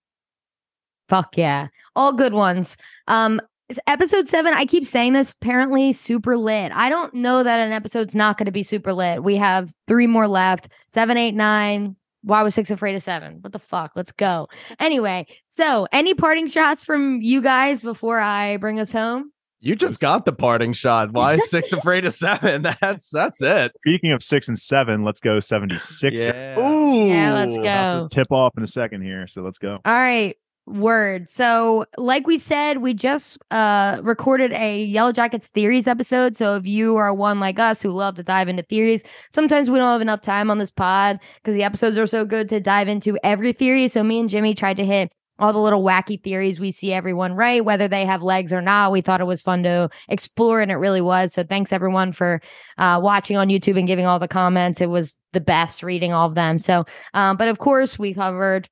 Fuck 1.08 1.36
yeah. 1.36 1.68
All 1.94 2.12
good 2.12 2.32
ones. 2.32 2.76
Um 3.06 3.40
episode 3.86 4.28
7, 4.28 4.52
I 4.54 4.66
keep 4.66 4.86
saying 4.86 5.14
this, 5.14 5.32
apparently 5.32 5.92
super 5.92 6.36
lit. 6.36 6.70
I 6.72 6.88
don't 6.90 7.14
know 7.14 7.42
that 7.42 7.60
an 7.60 7.72
episode's 7.72 8.14
not 8.14 8.36
going 8.36 8.44
to 8.46 8.52
be 8.52 8.62
super 8.62 8.92
lit. 8.92 9.24
We 9.24 9.36
have 9.36 9.72
3 9.88 10.06
more 10.06 10.28
left. 10.28 10.68
Seven, 10.88 11.16
eight, 11.16 11.34
nine. 11.34 11.96
Why 12.22 12.42
was 12.42 12.54
6 12.54 12.70
afraid 12.70 12.94
of 12.94 13.02
7? 13.02 13.38
What 13.40 13.52
the 13.52 13.58
fuck? 13.58 13.92
Let's 13.96 14.12
go. 14.12 14.48
Anyway, 14.78 15.26
so 15.50 15.86
any 15.92 16.14
parting 16.14 16.46
shots 16.48 16.84
from 16.84 17.20
you 17.22 17.40
guys 17.40 17.82
before 17.82 18.18
I 18.18 18.58
bring 18.58 18.78
us 18.80 18.92
home? 18.92 19.32
You 19.64 19.74
just 19.74 19.98
got 19.98 20.26
the 20.26 20.32
parting 20.32 20.74
shot. 20.74 21.10
Why 21.12 21.38
six 21.38 21.72
afraid 21.72 22.04
of 22.04 22.12
seven? 22.12 22.62
That's 22.82 23.08
that's 23.08 23.40
it. 23.40 23.72
Speaking 23.80 24.12
of 24.12 24.22
six 24.22 24.46
and 24.46 24.58
seven, 24.58 25.04
let's 25.04 25.20
go 25.20 25.40
76. 25.40 26.20
Ooh. 26.20 27.06
Yeah, 27.08 27.32
let's 27.32 27.56
go. 27.56 28.06
tip 28.10 28.30
off 28.30 28.52
in 28.58 28.62
a 28.62 28.66
second 28.66 29.00
here. 29.00 29.26
So 29.26 29.40
let's 29.40 29.56
go. 29.56 29.78
All 29.82 29.94
right. 29.94 30.36
Word. 30.66 31.30
So, 31.30 31.84
like 31.96 32.26
we 32.26 32.36
said, 32.38 32.78
we 32.78 32.92
just 32.94 33.38
uh 33.50 34.00
recorded 34.02 34.52
a 34.52 34.84
Yellow 34.84 35.12
Jackets 35.12 35.46
theories 35.48 35.86
episode. 35.86 36.36
So, 36.36 36.56
if 36.56 36.66
you 36.66 36.96
are 36.96 37.12
one 37.14 37.40
like 37.40 37.58
us 37.58 37.82
who 37.82 37.90
love 37.90 38.16
to 38.16 38.22
dive 38.22 38.48
into 38.48 38.62
theories, 38.62 39.02
sometimes 39.32 39.68
we 39.70 39.78
don't 39.78 39.92
have 39.92 40.00
enough 40.00 40.22
time 40.22 40.50
on 40.50 40.58
this 40.58 40.70
pod 40.70 41.20
because 41.36 41.54
the 41.54 41.64
episodes 41.64 41.98
are 41.98 42.06
so 42.06 42.24
good 42.24 42.48
to 42.50 42.60
dive 42.60 42.88
into 42.88 43.18
every 43.22 43.52
theory. 43.52 43.88
So, 43.88 44.02
me 44.02 44.20
and 44.20 44.30
Jimmy 44.30 44.54
tried 44.54 44.78
to 44.78 44.86
hit 44.86 45.12
all 45.38 45.52
the 45.52 45.58
little 45.58 45.82
wacky 45.82 46.22
theories 46.22 46.60
we 46.60 46.70
see 46.70 46.92
everyone 46.92 47.34
right, 47.34 47.64
whether 47.64 47.88
they 47.88 48.04
have 48.06 48.22
legs 48.22 48.52
or 48.52 48.60
not. 48.60 48.92
We 48.92 49.00
thought 49.00 49.20
it 49.20 49.26
was 49.26 49.42
fun 49.42 49.62
to 49.64 49.88
explore, 50.08 50.60
and 50.60 50.70
it 50.70 50.76
really 50.76 51.00
was. 51.00 51.32
So, 51.32 51.44
thanks 51.44 51.72
everyone 51.72 52.12
for 52.12 52.40
uh, 52.78 53.00
watching 53.02 53.36
on 53.36 53.48
YouTube 53.48 53.78
and 53.78 53.86
giving 53.86 54.06
all 54.06 54.18
the 54.18 54.28
comments. 54.28 54.80
It 54.80 54.90
was 54.90 55.14
the 55.32 55.40
best 55.40 55.82
reading 55.82 56.12
all 56.12 56.28
of 56.28 56.34
them. 56.34 56.58
So, 56.58 56.84
um, 57.12 57.36
but 57.36 57.48
of 57.48 57.58
course, 57.58 57.98
we 57.98 58.14
covered 58.14 58.68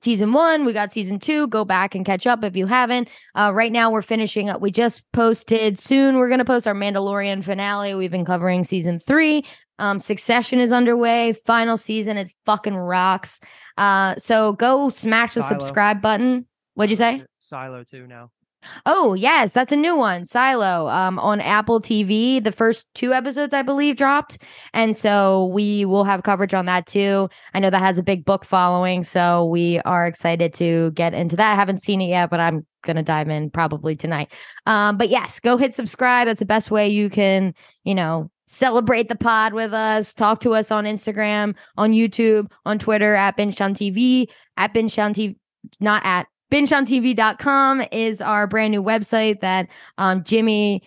season 0.00 0.32
one. 0.32 0.64
We 0.64 0.72
got 0.72 0.92
season 0.92 1.18
two. 1.18 1.46
Go 1.48 1.64
back 1.64 1.94
and 1.94 2.04
catch 2.04 2.26
up 2.26 2.42
if 2.42 2.56
you 2.56 2.66
haven't. 2.66 3.08
Uh, 3.34 3.52
right 3.54 3.70
now, 3.70 3.90
we're 3.90 4.02
finishing 4.02 4.48
up. 4.48 4.60
We 4.60 4.70
just 4.70 5.04
posted 5.12 5.78
soon. 5.78 6.16
We're 6.16 6.28
going 6.28 6.38
to 6.38 6.44
post 6.44 6.66
our 6.66 6.74
Mandalorian 6.74 7.44
finale. 7.44 7.94
We've 7.94 8.10
been 8.10 8.24
covering 8.24 8.64
season 8.64 9.00
three. 9.00 9.44
Um, 9.80 9.98
Succession 9.98 10.60
is 10.60 10.72
underway. 10.72 11.32
Final 11.32 11.76
season. 11.76 12.16
It 12.16 12.32
fucking 12.46 12.76
rocks. 12.76 13.40
Uh, 13.76 14.14
so 14.16 14.52
go 14.52 14.90
smash 14.90 15.34
the 15.34 15.42
Silo. 15.42 15.60
subscribe 15.60 16.00
button. 16.00 16.46
What'd 16.74 16.90
you 16.90 16.96
say? 16.96 17.24
Silo 17.40 17.82
too 17.84 18.06
now. 18.06 18.30
Oh, 18.84 19.14
yes, 19.14 19.52
that's 19.52 19.72
a 19.72 19.76
new 19.76 19.96
one. 19.96 20.24
Silo 20.26 20.88
um 20.88 21.18
on 21.18 21.40
Apple 21.40 21.80
TV. 21.80 22.44
The 22.44 22.52
first 22.52 22.86
two 22.94 23.12
episodes 23.14 23.54
I 23.54 23.62
believe 23.62 23.96
dropped. 23.96 24.42
And 24.74 24.96
so 24.96 25.46
we 25.46 25.84
will 25.86 26.04
have 26.04 26.22
coverage 26.22 26.52
on 26.54 26.66
that 26.66 26.86
too. 26.86 27.28
I 27.54 27.60
know 27.60 27.70
that 27.70 27.80
has 27.80 27.98
a 27.98 28.02
big 28.02 28.24
book 28.24 28.44
following, 28.44 29.02
so 29.02 29.46
we 29.46 29.80
are 29.80 30.06
excited 30.06 30.52
to 30.54 30.90
get 30.92 31.14
into 31.14 31.36
that. 31.36 31.52
I 31.52 31.54
haven't 31.54 31.80
seen 31.82 32.00
it 32.02 32.08
yet, 32.08 32.28
but 32.30 32.40
I'm 32.40 32.66
going 32.82 32.96
to 32.96 33.02
dive 33.02 33.28
in 33.28 33.50
probably 33.50 33.96
tonight. 33.96 34.32
Um 34.66 34.98
but 34.98 35.08
yes, 35.08 35.40
go 35.40 35.56
hit 35.56 35.72
subscribe. 35.72 36.26
That's 36.26 36.40
the 36.40 36.46
best 36.46 36.70
way 36.70 36.88
you 36.88 37.08
can, 37.08 37.54
you 37.84 37.94
know, 37.94 38.30
celebrate 38.50 39.08
the 39.08 39.16
pod 39.16 39.54
with 39.54 39.72
us. 39.72 40.12
Talk 40.12 40.40
to 40.40 40.54
us 40.54 40.70
on 40.70 40.84
Instagram, 40.84 41.54
on 41.76 41.92
YouTube, 41.92 42.50
on 42.66 42.78
Twitter 42.78 43.14
at 43.14 43.36
Bingetown 43.36 43.72
TV, 43.72 44.26
at 44.56 44.74
Bingetown 44.74 45.14
TV, 45.14 45.36
not 45.78 46.04
at 46.04 46.26
bingetowntv.com 46.50 47.84
is 47.92 48.20
our 48.20 48.46
brand 48.48 48.72
new 48.72 48.82
website 48.82 49.40
that 49.40 49.68
um, 49.98 50.24
Jimmy 50.24 50.82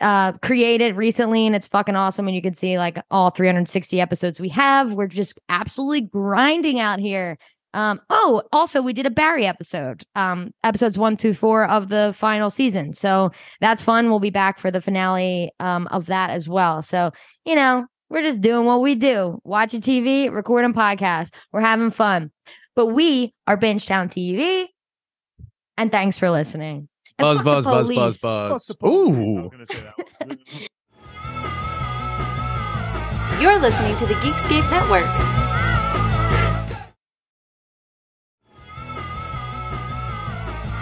uh, 0.00 0.32
created 0.38 0.96
recently, 0.96 1.46
and 1.46 1.56
it's 1.56 1.66
fucking 1.66 1.96
awesome. 1.96 2.28
And 2.28 2.34
you 2.34 2.42
can 2.42 2.54
see 2.54 2.78
like 2.78 2.98
all 3.10 3.30
360 3.30 4.00
episodes 4.00 4.38
we 4.38 4.48
have. 4.50 4.94
We're 4.94 5.08
just 5.08 5.38
absolutely 5.48 6.02
grinding 6.02 6.78
out 6.78 7.00
here. 7.00 7.38
Um, 7.72 8.00
oh, 8.10 8.42
also, 8.52 8.82
we 8.82 8.92
did 8.92 9.06
a 9.06 9.10
Barry 9.10 9.46
episode, 9.46 10.04
um, 10.14 10.52
episodes 10.64 10.98
one 10.98 11.16
through 11.16 11.34
four 11.34 11.68
of 11.68 11.88
the 11.88 12.12
final 12.16 12.50
season. 12.50 12.94
So 12.94 13.30
that's 13.60 13.82
fun. 13.82 14.10
We'll 14.10 14.20
be 14.20 14.30
back 14.30 14.58
for 14.58 14.70
the 14.70 14.80
finale 14.80 15.52
um, 15.60 15.86
of 15.88 16.06
that 16.06 16.30
as 16.30 16.48
well. 16.48 16.82
So, 16.82 17.12
you 17.44 17.54
know, 17.54 17.86
we're 18.08 18.22
just 18.22 18.40
doing 18.40 18.66
what 18.66 18.80
we 18.80 18.96
do 18.96 19.40
watching 19.44 19.80
TV, 19.80 20.32
recording 20.32 20.74
podcasts. 20.74 21.30
We're 21.52 21.60
having 21.60 21.90
fun. 21.90 22.32
But 22.74 22.86
we 22.86 23.34
are 23.46 23.56
Bingetown 23.56 24.08
TV. 24.08 24.66
And 25.76 25.92
thanks 25.92 26.18
for 26.18 26.30
listening. 26.30 26.88
And 27.18 27.24
Buzz, 27.24 27.36
fuck 27.38 27.44
buzz, 27.44 27.64
buzz, 27.64 27.88
buzz, 27.88 28.20
buzz. 28.20 28.66
Fuck 28.66 28.66
the 28.66 28.74
police. 28.80 29.16
I 29.16 29.20
was 29.20 29.28
Ooh. 29.28 29.50
gonna 29.50 29.66
say 29.66 29.80
that 29.80 29.94
one. 30.26 30.38
You're 33.40 33.58
listening 33.58 33.96
to 33.96 34.06
the 34.06 34.14
Geekscape 34.14 34.70
Network. 34.70 35.06